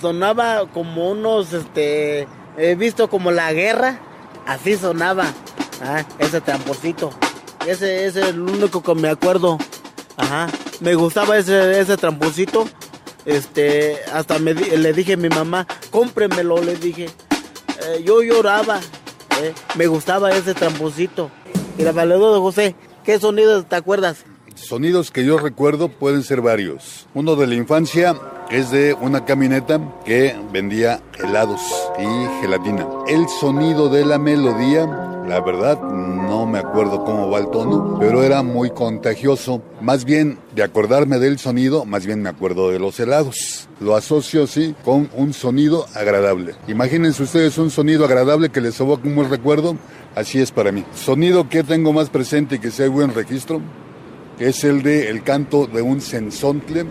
Sonaba 0.00 0.66
como 0.72 1.10
unos, 1.10 1.52
este, 1.52 2.26
he 2.56 2.74
visto 2.74 3.08
como 3.08 3.30
la 3.30 3.52
guerra, 3.52 4.00
así 4.46 4.76
sonaba, 4.76 5.26
ah, 5.82 6.02
ese 6.18 6.40
tramposito. 6.40 7.10
Ese, 7.66 8.06
ese 8.06 8.20
es 8.22 8.28
el 8.28 8.40
único 8.40 8.82
que 8.82 8.94
me 8.94 9.08
acuerdo. 9.08 9.58
Ajá. 10.16 10.48
Me 10.80 10.94
gustaba 10.94 11.38
ese, 11.38 11.78
ese 11.80 11.96
tramposito. 11.96 12.66
Este, 13.24 14.00
hasta 14.12 14.40
me 14.40 14.52
le 14.52 14.92
dije 14.92 15.12
a 15.12 15.16
mi 15.16 15.28
mamá, 15.28 15.66
cómpremelo, 15.90 16.60
le 16.60 16.74
dije. 16.74 17.08
Eh, 17.86 18.02
yo 18.04 18.22
lloraba. 18.22 18.80
eh, 19.40 19.54
Me 19.76 19.86
gustaba 19.86 20.30
ese 20.30 20.54
tramposito. 20.54 21.30
Y 21.78 21.82
la 21.82 21.92
valedor 21.92 22.34
de 22.34 22.40
José, 22.40 22.76
¿qué 23.04 23.18
sonido 23.18 23.62
te 23.64 23.76
acuerdas? 23.76 24.24
Sonidos 24.54 25.10
que 25.10 25.24
yo 25.24 25.38
recuerdo 25.38 25.88
pueden 25.88 26.22
ser 26.22 26.40
varios. 26.40 27.06
Uno 27.14 27.36
de 27.36 27.46
la 27.46 27.54
infancia 27.54 28.14
es 28.50 28.70
de 28.70 28.94
una 28.94 29.24
camioneta 29.24 29.80
que 30.04 30.36
vendía 30.52 31.00
helados 31.18 31.60
y 31.98 32.40
gelatina. 32.40 32.86
El 33.08 33.28
sonido 33.28 33.88
de 33.88 34.04
la 34.04 34.18
melodía, 34.18 34.86
la 35.26 35.40
verdad 35.40 35.80
no 35.80 36.46
me 36.46 36.58
acuerdo 36.58 37.04
cómo 37.04 37.30
va 37.30 37.38
el 37.38 37.50
tono, 37.50 37.98
pero 37.98 38.22
era 38.22 38.42
muy 38.42 38.70
contagioso. 38.70 39.62
Más 39.80 40.04
bien 40.04 40.38
de 40.54 40.62
acordarme 40.62 41.18
del 41.18 41.38
sonido, 41.38 41.84
más 41.84 42.04
bien 42.04 42.22
me 42.22 42.28
acuerdo 42.28 42.70
de 42.70 42.78
los 42.78 42.98
helados. 43.00 43.68
Lo 43.80 43.96
asocio 43.96 44.46
sí 44.46 44.74
con 44.84 45.10
un 45.14 45.32
sonido 45.32 45.86
agradable. 45.94 46.54
Imagínense 46.68 47.22
ustedes 47.22 47.58
un 47.58 47.70
sonido 47.70 48.04
agradable 48.04 48.50
que 48.50 48.60
les 48.60 48.78
evoca 48.80 49.08
un 49.08 49.14
buen 49.14 49.30
recuerdo. 49.30 49.76
Así 50.14 50.40
es 50.40 50.52
para 50.52 50.72
mí. 50.72 50.84
Sonido 50.94 51.48
que 51.48 51.64
tengo 51.64 51.92
más 51.92 52.10
presente 52.10 52.56
y 52.56 52.58
que 52.58 52.70
sea 52.70 52.88
buen 52.88 53.14
registro 53.14 53.62
es 54.38 54.64
el 54.64 54.82
de 54.82 55.08
el 55.08 55.22
canto 55.22 55.66
de 55.66 55.82
un 55.82 56.00
sensontle 56.00 56.84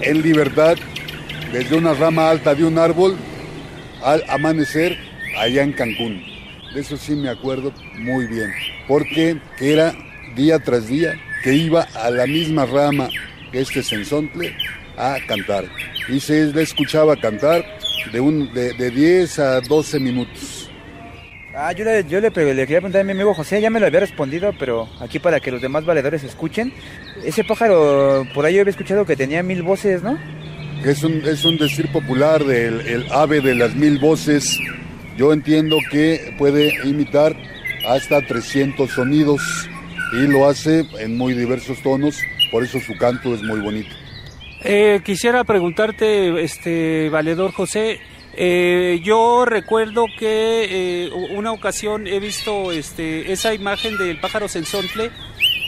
en 0.00 0.22
libertad 0.22 0.76
desde 1.52 1.76
una 1.76 1.94
rama 1.94 2.30
alta 2.30 2.54
de 2.54 2.64
un 2.64 2.78
árbol 2.78 3.16
al 4.02 4.22
amanecer 4.28 4.98
allá 5.38 5.62
en 5.62 5.72
Cancún. 5.72 6.22
De 6.74 6.80
eso 6.80 6.96
sí 6.96 7.14
me 7.14 7.30
acuerdo 7.30 7.72
muy 7.98 8.26
bien, 8.26 8.50
porque 8.88 9.40
era 9.60 9.94
día 10.34 10.58
tras 10.58 10.88
día 10.88 11.14
que 11.42 11.54
iba 11.54 11.82
a 11.94 12.10
la 12.10 12.26
misma 12.26 12.66
rama 12.66 13.08
que 13.52 13.60
este 13.60 13.82
sensontle 13.82 14.54
a 14.96 15.16
cantar. 15.26 15.64
Y 16.08 16.20
se 16.20 16.46
le 16.46 16.62
escuchaba 16.62 17.16
cantar 17.16 17.64
de, 18.12 18.20
un, 18.20 18.52
de, 18.52 18.72
de 18.74 18.90
10 18.90 19.38
a 19.38 19.60
12 19.60 20.00
minutos. 20.00 20.55
Ah, 21.58 21.72
yo 21.72 21.84
le, 21.86 22.04
yo 22.04 22.20
le, 22.20 22.30
pre- 22.30 22.52
le 22.52 22.62
quería 22.66 22.80
preguntar 22.80 23.00
a 23.00 23.04
mi 23.04 23.12
amigo 23.12 23.32
José, 23.32 23.60
ya 23.62 23.70
me 23.70 23.80
lo 23.80 23.86
había 23.86 24.00
respondido, 24.00 24.52
pero 24.58 24.88
aquí 25.00 25.18
para 25.18 25.40
que 25.40 25.50
los 25.50 25.62
demás 25.62 25.86
valedores 25.86 26.22
escuchen. 26.22 26.70
Ese 27.24 27.44
pájaro, 27.44 28.26
por 28.34 28.44
ahí 28.44 28.54
yo 28.56 28.60
había 28.60 28.72
escuchado 28.72 29.06
que 29.06 29.16
tenía 29.16 29.42
mil 29.42 29.62
voces, 29.62 30.02
¿no? 30.02 30.18
Es 30.84 31.02
un, 31.02 31.22
es 31.24 31.44
un 31.46 31.56
decir 31.56 31.90
popular 31.90 32.44
del 32.44 32.80
el 32.86 33.06
ave 33.10 33.40
de 33.40 33.54
las 33.54 33.74
mil 33.74 33.98
voces. 33.98 34.58
Yo 35.16 35.32
entiendo 35.32 35.78
que 35.90 36.34
puede 36.36 36.74
imitar 36.86 37.34
hasta 37.88 38.20
300 38.20 38.90
sonidos 38.90 39.40
y 40.12 40.26
lo 40.26 40.46
hace 40.46 40.84
en 41.00 41.16
muy 41.16 41.32
diversos 41.32 41.80
tonos, 41.82 42.18
por 42.50 42.64
eso 42.64 42.78
su 42.80 42.94
canto 42.98 43.34
es 43.34 43.42
muy 43.42 43.60
bonito. 43.60 43.88
Eh, 44.62 45.00
quisiera 45.02 45.42
preguntarte, 45.44 46.42
este 46.42 47.08
valedor 47.08 47.52
José, 47.52 47.98
eh, 48.36 49.00
yo 49.02 49.44
recuerdo 49.44 50.06
que 50.18 51.06
eh, 51.06 51.10
una 51.34 51.52
ocasión 51.52 52.06
he 52.06 52.20
visto 52.20 52.70
este, 52.72 53.32
esa 53.32 53.54
imagen 53.54 53.96
del 53.98 54.20
pájaro 54.20 54.48
sensontle. 54.48 55.10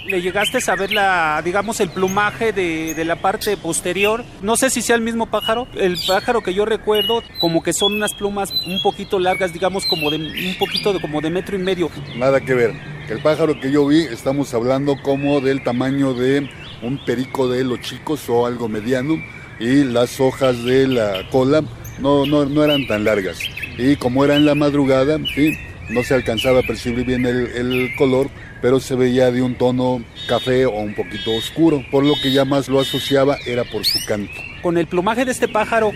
Le 0.07 0.23
llegaste 0.23 0.59
a 0.71 0.75
ver 0.75 0.91
la, 0.91 1.43
digamos, 1.45 1.81
el 1.81 1.91
plumaje 1.91 2.53
de, 2.53 2.95
de 2.95 3.05
la 3.05 3.17
parte 3.17 3.57
posterior. 3.59 4.25
No 4.41 4.57
sé 4.57 4.71
si 4.71 4.81
sea 4.81 4.97
el 4.97 5.03
mismo 5.03 5.27
pájaro. 5.27 5.67
El 5.75 5.99
pájaro 6.07 6.43
que 6.43 6.55
yo 6.55 6.65
recuerdo, 6.65 7.23
como 7.41 7.63
que 7.63 7.75
son 7.75 7.95
unas 7.95 8.15
plumas 8.15 8.51
un 8.67 8.81
poquito 8.83 9.19
largas, 9.19 9.53
digamos, 9.53 9.85
como 9.85 10.11
de 10.11 10.17
un 10.17 10.57
poquito 10.59 10.95
de, 10.95 11.01
como 11.01 11.21
de 11.21 11.29
metro 11.29 11.57
y 11.57 11.59
medio. 11.59 11.91
Nada 12.17 12.41
que 12.41 12.55
ver. 12.55 12.73
El 13.09 13.21
pájaro 13.21 13.59
que 13.61 13.71
yo 13.71 13.87
vi, 13.87 14.01
estamos 14.01 14.53
hablando 14.55 14.97
como 15.03 15.41
del 15.41 15.63
tamaño 15.63 16.15
de 16.15 16.49
un 16.83 17.05
perico 17.05 17.49
de 17.49 17.65
los 17.65 17.81
chicos 17.81 18.29
o 18.29 18.47
algo 18.47 18.69
mediano 18.69 19.15
y 19.59 19.85
las 19.85 20.21
hojas 20.21 20.63
de 20.65 20.87
la 20.87 21.29
cola 21.31 21.63
no, 22.01 22.27
no, 22.27 22.45
no 22.45 22.65
eran 22.65 22.87
tan 22.87 23.05
largas. 23.05 23.39
Y 23.77 23.97
como 23.97 24.25
era 24.25 24.37
en 24.37 24.47
la 24.47 24.55
madrugada, 24.55 25.19
sí, 25.35 25.53
no 25.89 26.03
se 26.03 26.15
alcanzaba 26.15 26.61
a 26.61 26.63
percibir 26.63 27.05
bien 27.05 27.25
el, 27.27 27.47
el 27.49 27.91
color, 27.97 28.29
pero 28.61 28.81
se 28.81 28.95
veía 28.95 29.31
de 29.31 29.43
un 29.43 29.55
tono 29.55 30.03
café 30.29 30.67
o 30.67 30.73
un 30.73 30.95
poquito 30.95 31.35
oscuro, 31.35 31.83
por 31.91 32.05
lo 32.05 32.15
que 32.23 32.33
ya 32.33 32.45
más 32.45 32.69
lo 32.69 32.81
asociaba 32.81 33.39
era 33.47 33.65
por 33.65 33.85
su 33.85 33.99
canto. 34.07 34.33
Con 34.63 34.77
el 34.79 34.87
plumaje 34.87 35.25
de 35.25 35.33
este 35.33 35.49
pájaro, 35.49 35.93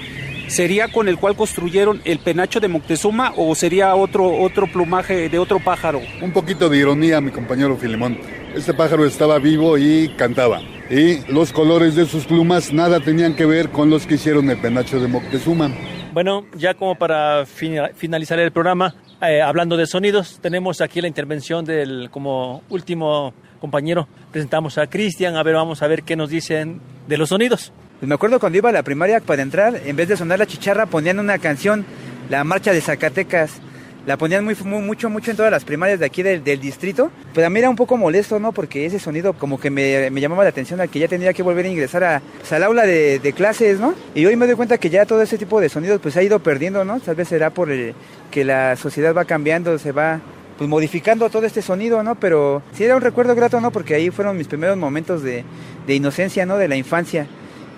¿sería 0.49 0.89
con 0.89 1.09
el 1.09 1.19
cual 1.19 1.37
construyeron 1.37 2.01
el 2.05 2.19
penacho 2.21 2.61
de 2.61 2.69
Moctezuma 2.69 3.33
o 3.37 3.55
sería 3.55 3.95
otro, 3.95 4.31
otro 4.31 4.67
plumaje 4.67 5.29
de 5.29 5.39
otro 5.39 5.59
pájaro? 5.59 6.01
Un 6.21 6.33
poquito 6.33 6.69
de 6.69 6.79
ironía, 6.79 7.21
mi 7.21 7.31
compañero 7.31 7.77
Filemón. 7.77 8.19
Este 8.55 8.75
pájaro 8.75 9.05
estaba 9.07 9.39
vivo 9.39 9.79
y 9.79 10.09
cantaba. 10.17 10.61
Y 10.91 11.21
los 11.33 11.53
colores 11.53 11.95
de 11.95 12.05
sus 12.05 12.27
plumas 12.27 12.73
nada 12.73 13.01
tenían 13.01 13.35
que 13.35 13.47
ver 13.47 13.71
con 13.71 13.89
los 13.89 14.07
que 14.07 14.15
hicieron 14.15 14.51
el 14.51 14.59
penacho 14.59 15.01
de 15.01 15.09
Moctezuma. 15.09 15.71
Bueno, 16.13 16.45
ya 16.57 16.75
como 16.75 16.95
para 16.97 17.47
fina- 17.47 17.91
finalizar 17.95 18.39
el 18.39 18.53
programa, 18.53 18.95
eh, 19.23 19.41
hablando 19.41 19.79
de 19.79 19.87
sonidos, 19.87 20.39
tenemos 20.43 20.83
aquí 20.83 21.01
la 21.01 21.09
intervención 21.09 21.65
del 21.65 22.11
como 22.11 22.63
último 22.69 23.33
compañero. 23.61 24.07
Presentamos 24.31 24.77
a 24.77 24.87
Cristian, 24.87 25.37
a 25.37 25.43
ver, 25.43 25.55
vamos 25.55 25.83
a 25.83 25.87
ver 25.87 26.03
qué 26.03 26.15
nos 26.15 26.29
dicen 26.29 26.81
de 27.09 27.17
los 27.17 27.31
sonidos. 27.31 27.73
Pues 28.01 28.09
me 28.09 28.15
acuerdo 28.15 28.39
cuando 28.39 28.59
iba 28.59 28.69
a 28.69 28.73
la 28.73 28.83
primaria 28.83 29.21
para 29.21 29.41
entrar, 29.41 29.81
en 29.87 29.97
vez 29.97 30.09
de 30.09 30.17
sonar 30.19 30.39
la 30.39 30.47
chicharra, 30.47 30.85
ponían 30.87 31.19
una 31.19 31.39
canción, 31.39 31.87
la 32.29 32.45
marcha 32.45 32.73
de 32.73 32.81
Zacatecas. 32.83 33.61
La 34.07 34.17
ponían 34.17 34.45
muy, 34.45 34.57
mucho, 34.57 35.09
mucho 35.11 35.31
en 35.31 35.37
todas 35.37 35.53
las 35.53 35.65
primarias 35.65 36.01
de 36.01 36.07
aquí 36.07 36.23
del, 36.23 36.43
distrito. 36.43 37.11
Pero 37.35 37.47
a 37.47 37.51
mí 37.51 37.59
era 37.59 37.71
un 37.71 37.77
poco 37.77 37.97
molesto, 37.97 38.41
¿no? 38.41 38.53
Porque 38.53 38.85
ese 38.85 38.99
sonido 38.99 39.33
como 39.33 39.61
que 39.61 39.71
me, 39.71 40.11
llamaba 40.21 40.43
la 40.43 40.51
atención 40.51 40.81
al 40.81 40.89
que 40.89 40.99
ya 40.99 41.09
tendría 41.09 41.33
que 41.33 41.43
volver 41.43 41.67
a 41.67 41.69
ingresar 41.69 42.05
a, 42.05 42.23
pues, 42.39 42.53
al 42.53 42.65
aula 42.65 42.85
de, 42.85 43.19
de 43.21 43.33
clases, 43.33 43.79
¿no? 43.79 43.95
Y 44.15 44.27
hoy 44.27 44.37
me 44.37 44.47
doy 44.47 44.57
cuenta 44.57 44.79
que 44.79 44.91
ya 44.91 45.07
todo 45.07 45.23
ese 45.23 45.39
tipo 45.39 45.61
de 45.61 45.69
sonidos 45.69 46.01
pues 46.01 46.17
ha 46.17 46.23
ido 46.23 46.41
perdiendo, 46.41 46.85
¿no? 46.85 46.99
Tal 47.01 47.15
vez 47.15 47.29
será 47.29 47.51
por 47.51 47.71
el, 47.71 47.95
que 48.31 48.45
la 48.45 48.75
sociedad 48.77 49.15
va 49.15 49.25
cambiando, 49.25 49.79
se 49.79 49.93
va 49.93 50.21
pues 50.59 50.69
modificando 50.69 51.31
todo 51.31 51.47
este 51.47 51.63
sonido, 51.63 52.03
¿no? 52.03 52.17
Pero 52.17 52.63
sí 52.73 52.85
era 52.85 52.97
un 52.97 53.03
recuerdo 53.03 53.35
grato, 53.35 53.61
¿no? 53.61 53.71
Porque 53.71 53.95
ahí 53.95 54.11
fueron 54.11 54.37
mis 54.37 54.49
primeros 54.49 54.77
momentos 54.77 55.23
de, 55.23 55.45
de 55.87 55.95
inocencia, 55.95 56.45
¿no? 56.47 56.57
De 56.57 56.69
la 56.69 56.77
infancia. 56.77 57.27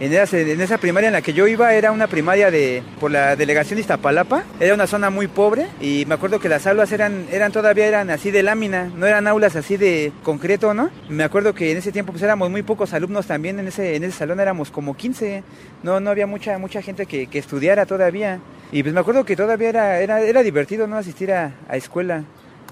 En 0.00 0.12
esa, 0.12 0.36
en 0.36 0.60
esa 0.60 0.78
primaria 0.78 1.06
en 1.06 1.12
la 1.12 1.22
que 1.22 1.32
yo 1.32 1.46
iba 1.46 1.72
era 1.72 1.92
una 1.92 2.08
primaria 2.08 2.50
de 2.50 2.82
por 2.98 3.12
la 3.12 3.36
delegación 3.36 3.76
de 3.76 3.82
Iztapalapa, 3.82 4.42
era 4.58 4.74
una 4.74 4.88
zona 4.88 5.08
muy 5.08 5.28
pobre 5.28 5.68
y 5.80 6.04
me 6.06 6.14
acuerdo 6.14 6.40
que 6.40 6.48
las 6.48 6.66
aulas 6.66 6.90
eran 6.90 7.26
eran 7.30 7.52
todavía 7.52 7.86
eran 7.86 8.10
así 8.10 8.32
de 8.32 8.42
lámina, 8.42 8.90
no 8.96 9.06
eran 9.06 9.28
aulas 9.28 9.54
así 9.54 9.76
de 9.76 10.12
concreto, 10.24 10.74
¿no? 10.74 10.90
Me 11.08 11.22
acuerdo 11.22 11.54
que 11.54 11.70
en 11.70 11.78
ese 11.78 11.92
tiempo 11.92 12.10
pues 12.10 12.24
éramos 12.24 12.50
muy 12.50 12.62
pocos 12.62 12.92
alumnos 12.92 13.26
también 13.26 13.60
en 13.60 13.68
ese 13.68 13.94
en 13.94 14.02
ese 14.02 14.18
salón 14.18 14.40
éramos 14.40 14.72
como 14.72 14.96
15, 14.96 15.44
no 15.84 16.00
no 16.00 16.10
había 16.10 16.26
mucha 16.26 16.58
mucha 16.58 16.82
gente 16.82 17.06
que, 17.06 17.28
que 17.28 17.38
estudiara 17.38 17.86
todavía. 17.86 18.40
Y 18.72 18.82
pues 18.82 18.92
me 18.92 19.00
acuerdo 19.00 19.24
que 19.24 19.36
todavía 19.36 19.68
era 19.68 20.00
era, 20.00 20.20
era 20.20 20.42
divertido 20.42 20.88
no 20.88 20.96
asistir 20.96 21.32
a, 21.32 21.52
a 21.68 21.76
escuela 21.76 22.24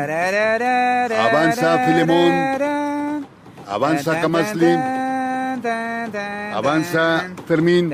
Avanza 1.28 1.78
Filemón. 1.84 3.26
Avanza 3.68 4.12
tan, 4.12 4.22
Camasli. 4.22 4.72
tan, 4.72 5.60
tan, 5.60 6.12
tan, 6.12 6.52
Avanza 6.54 7.24
Fermín. 7.46 7.92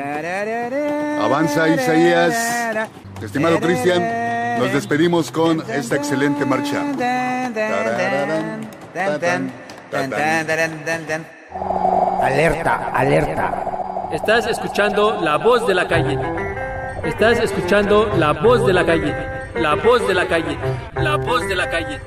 Avanza 1.20 1.68
Isaías. 1.68 2.34
Estimado 3.20 3.58
Cristian, 3.58 4.00
nos 4.60 4.72
despedimos 4.72 5.32
con 5.32 5.60
esta 5.68 5.96
excelente 5.96 6.44
marcha. 6.44 6.84
tararán, 6.96 8.70
tan. 9.20 9.52
Alerta, 12.22 12.90
alerta. 12.94 13.64
Estás 14.12 14.46
escuchando 14.46 15.20
la 15.20 15.36
voz 15.36 15.66
de 15.66 15.74
la 15.74 15.88
calle. 15.88 16.47
Estás 17.04 17.38
escuchando 17.40 18.10
la 18.16 18.32
voz 18.32 18.66
de 18.66 18.72
la 18.72 18.84
calle. 18.84 19.14
La 19.54 19.74
voz 19.74 20.06
de 20.06 20.14
la 20.14 20.26
calle. 20.26 20.58
La 20.94 21.16
voz 21.16 21.46
de 21.48 21.54
la 21.54 21.70
calle. 21.70 22.00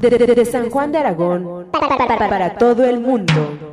De, 0.00 0.10
de- 0.10 0.44
San 0.44 0.70
Juan 0.70 0.92
de 0.92 0.98
Aragón 0.98 1.66
pa- 1.72 1.80
pa- 1.80 1.96
pa- 2.06 2.28
para 2.28 2.54
todo 2.54 2.84
el 2.84 3.00
mundo. 3.00 3.67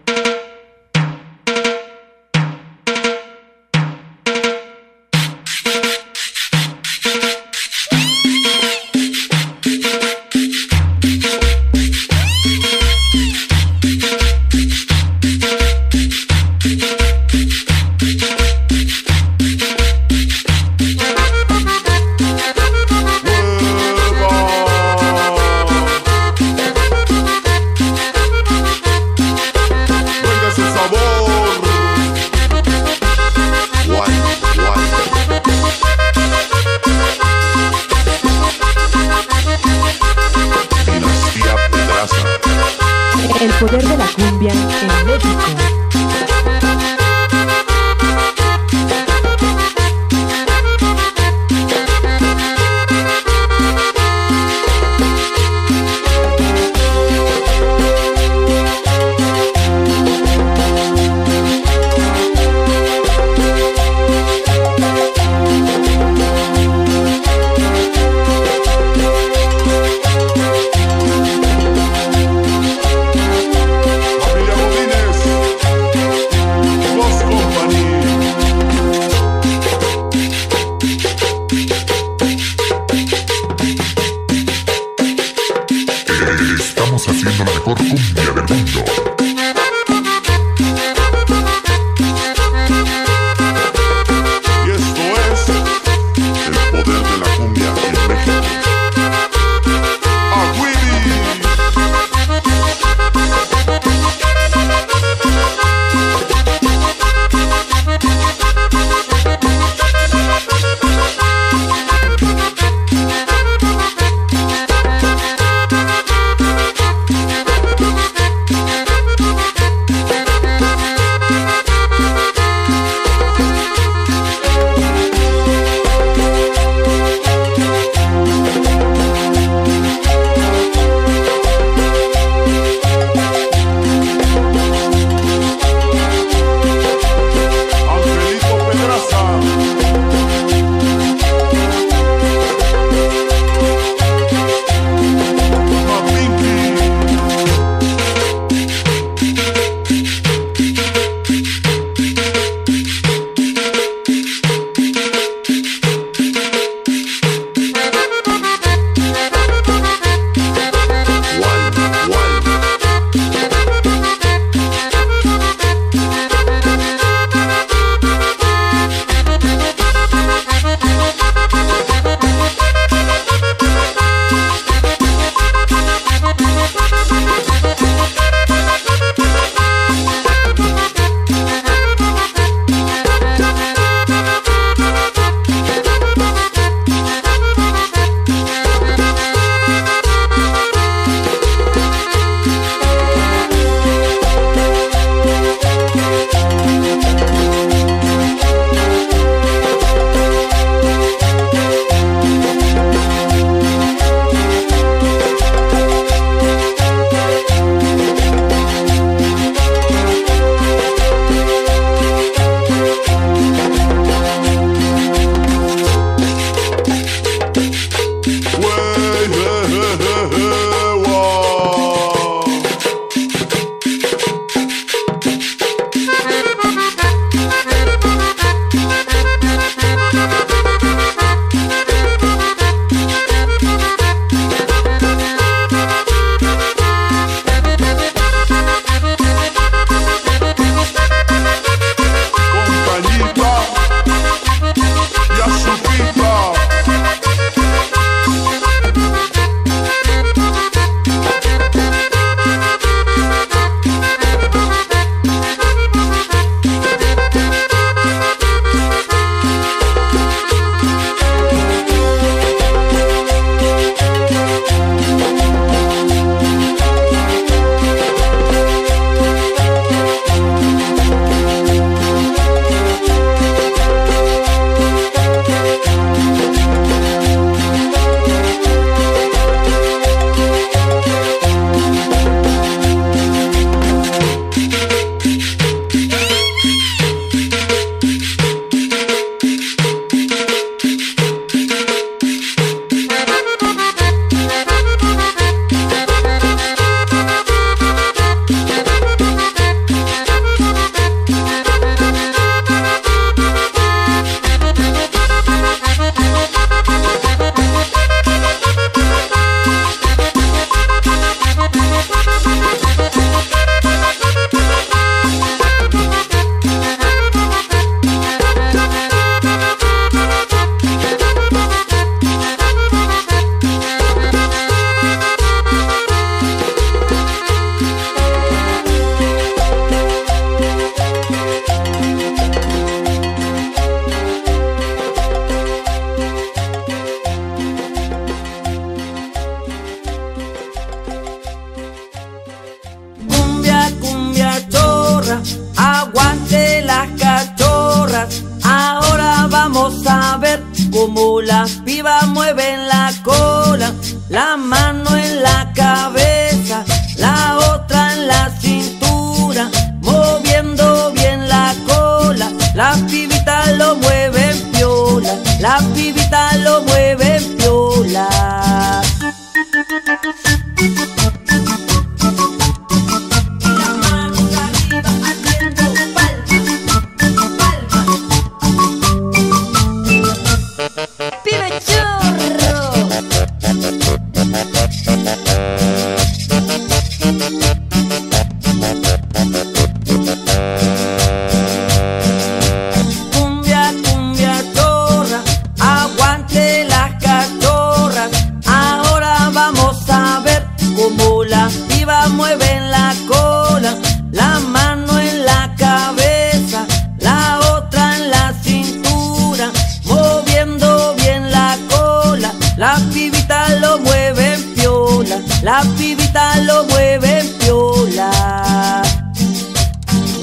pibita 415.97 416.57
lo 416.61 416.83
mueve 416.85 417.39
en 417.39 417.47
piola. 417.59 419.01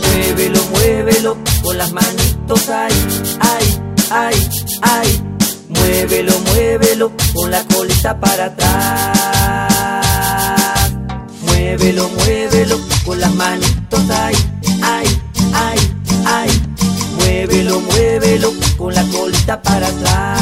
Muévelo, 0.07 0.61
muévelo 0.71 1.37
con 1.63 1.79
las 1.79 1.93
manitos 1.93 2.69
ay, 2.69 2.93
ay, 3.41 3.81
ay, 4.11 4.49
ay. 4.83 5.23
Muévelo, 5.69 6.39
muévelo 6.47 7.13
con 7.35 7.51
la 7.51 7.65
colita 7.65 8.19
para 8.21 8.47
atrás. 8.47 9.23
Muévelo, 11.43 12.09
muévelo 12.11 12.79
con 13.05 13.21
las 13.21 13.35
manitos 13.35 14.01
ay, 14.11 14.35
ay, 14.83 15.07
ay, 15.55 15.79
ay. 16.27 16.63
Muévelo, 17.17 17.81
muévelo 17.81 18.53
con 18.77 18.95
la 18.95 19.03
colita 19.05 19.61
para 19.63 19.89
atrás. 19.89 20.42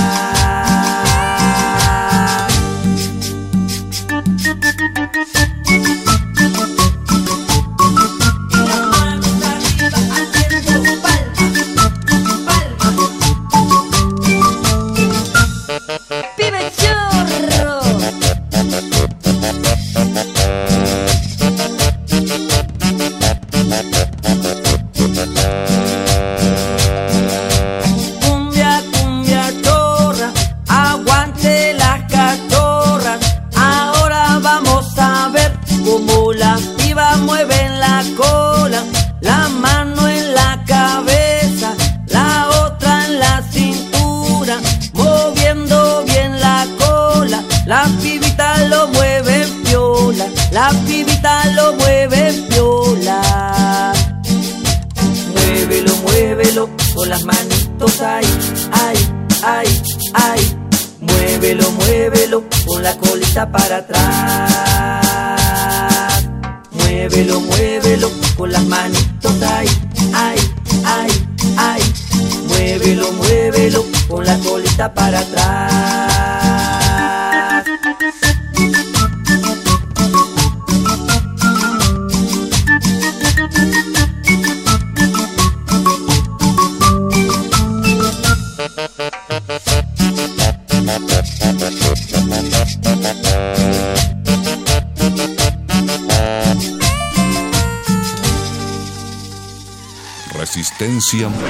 Siyam. 101.10 101.49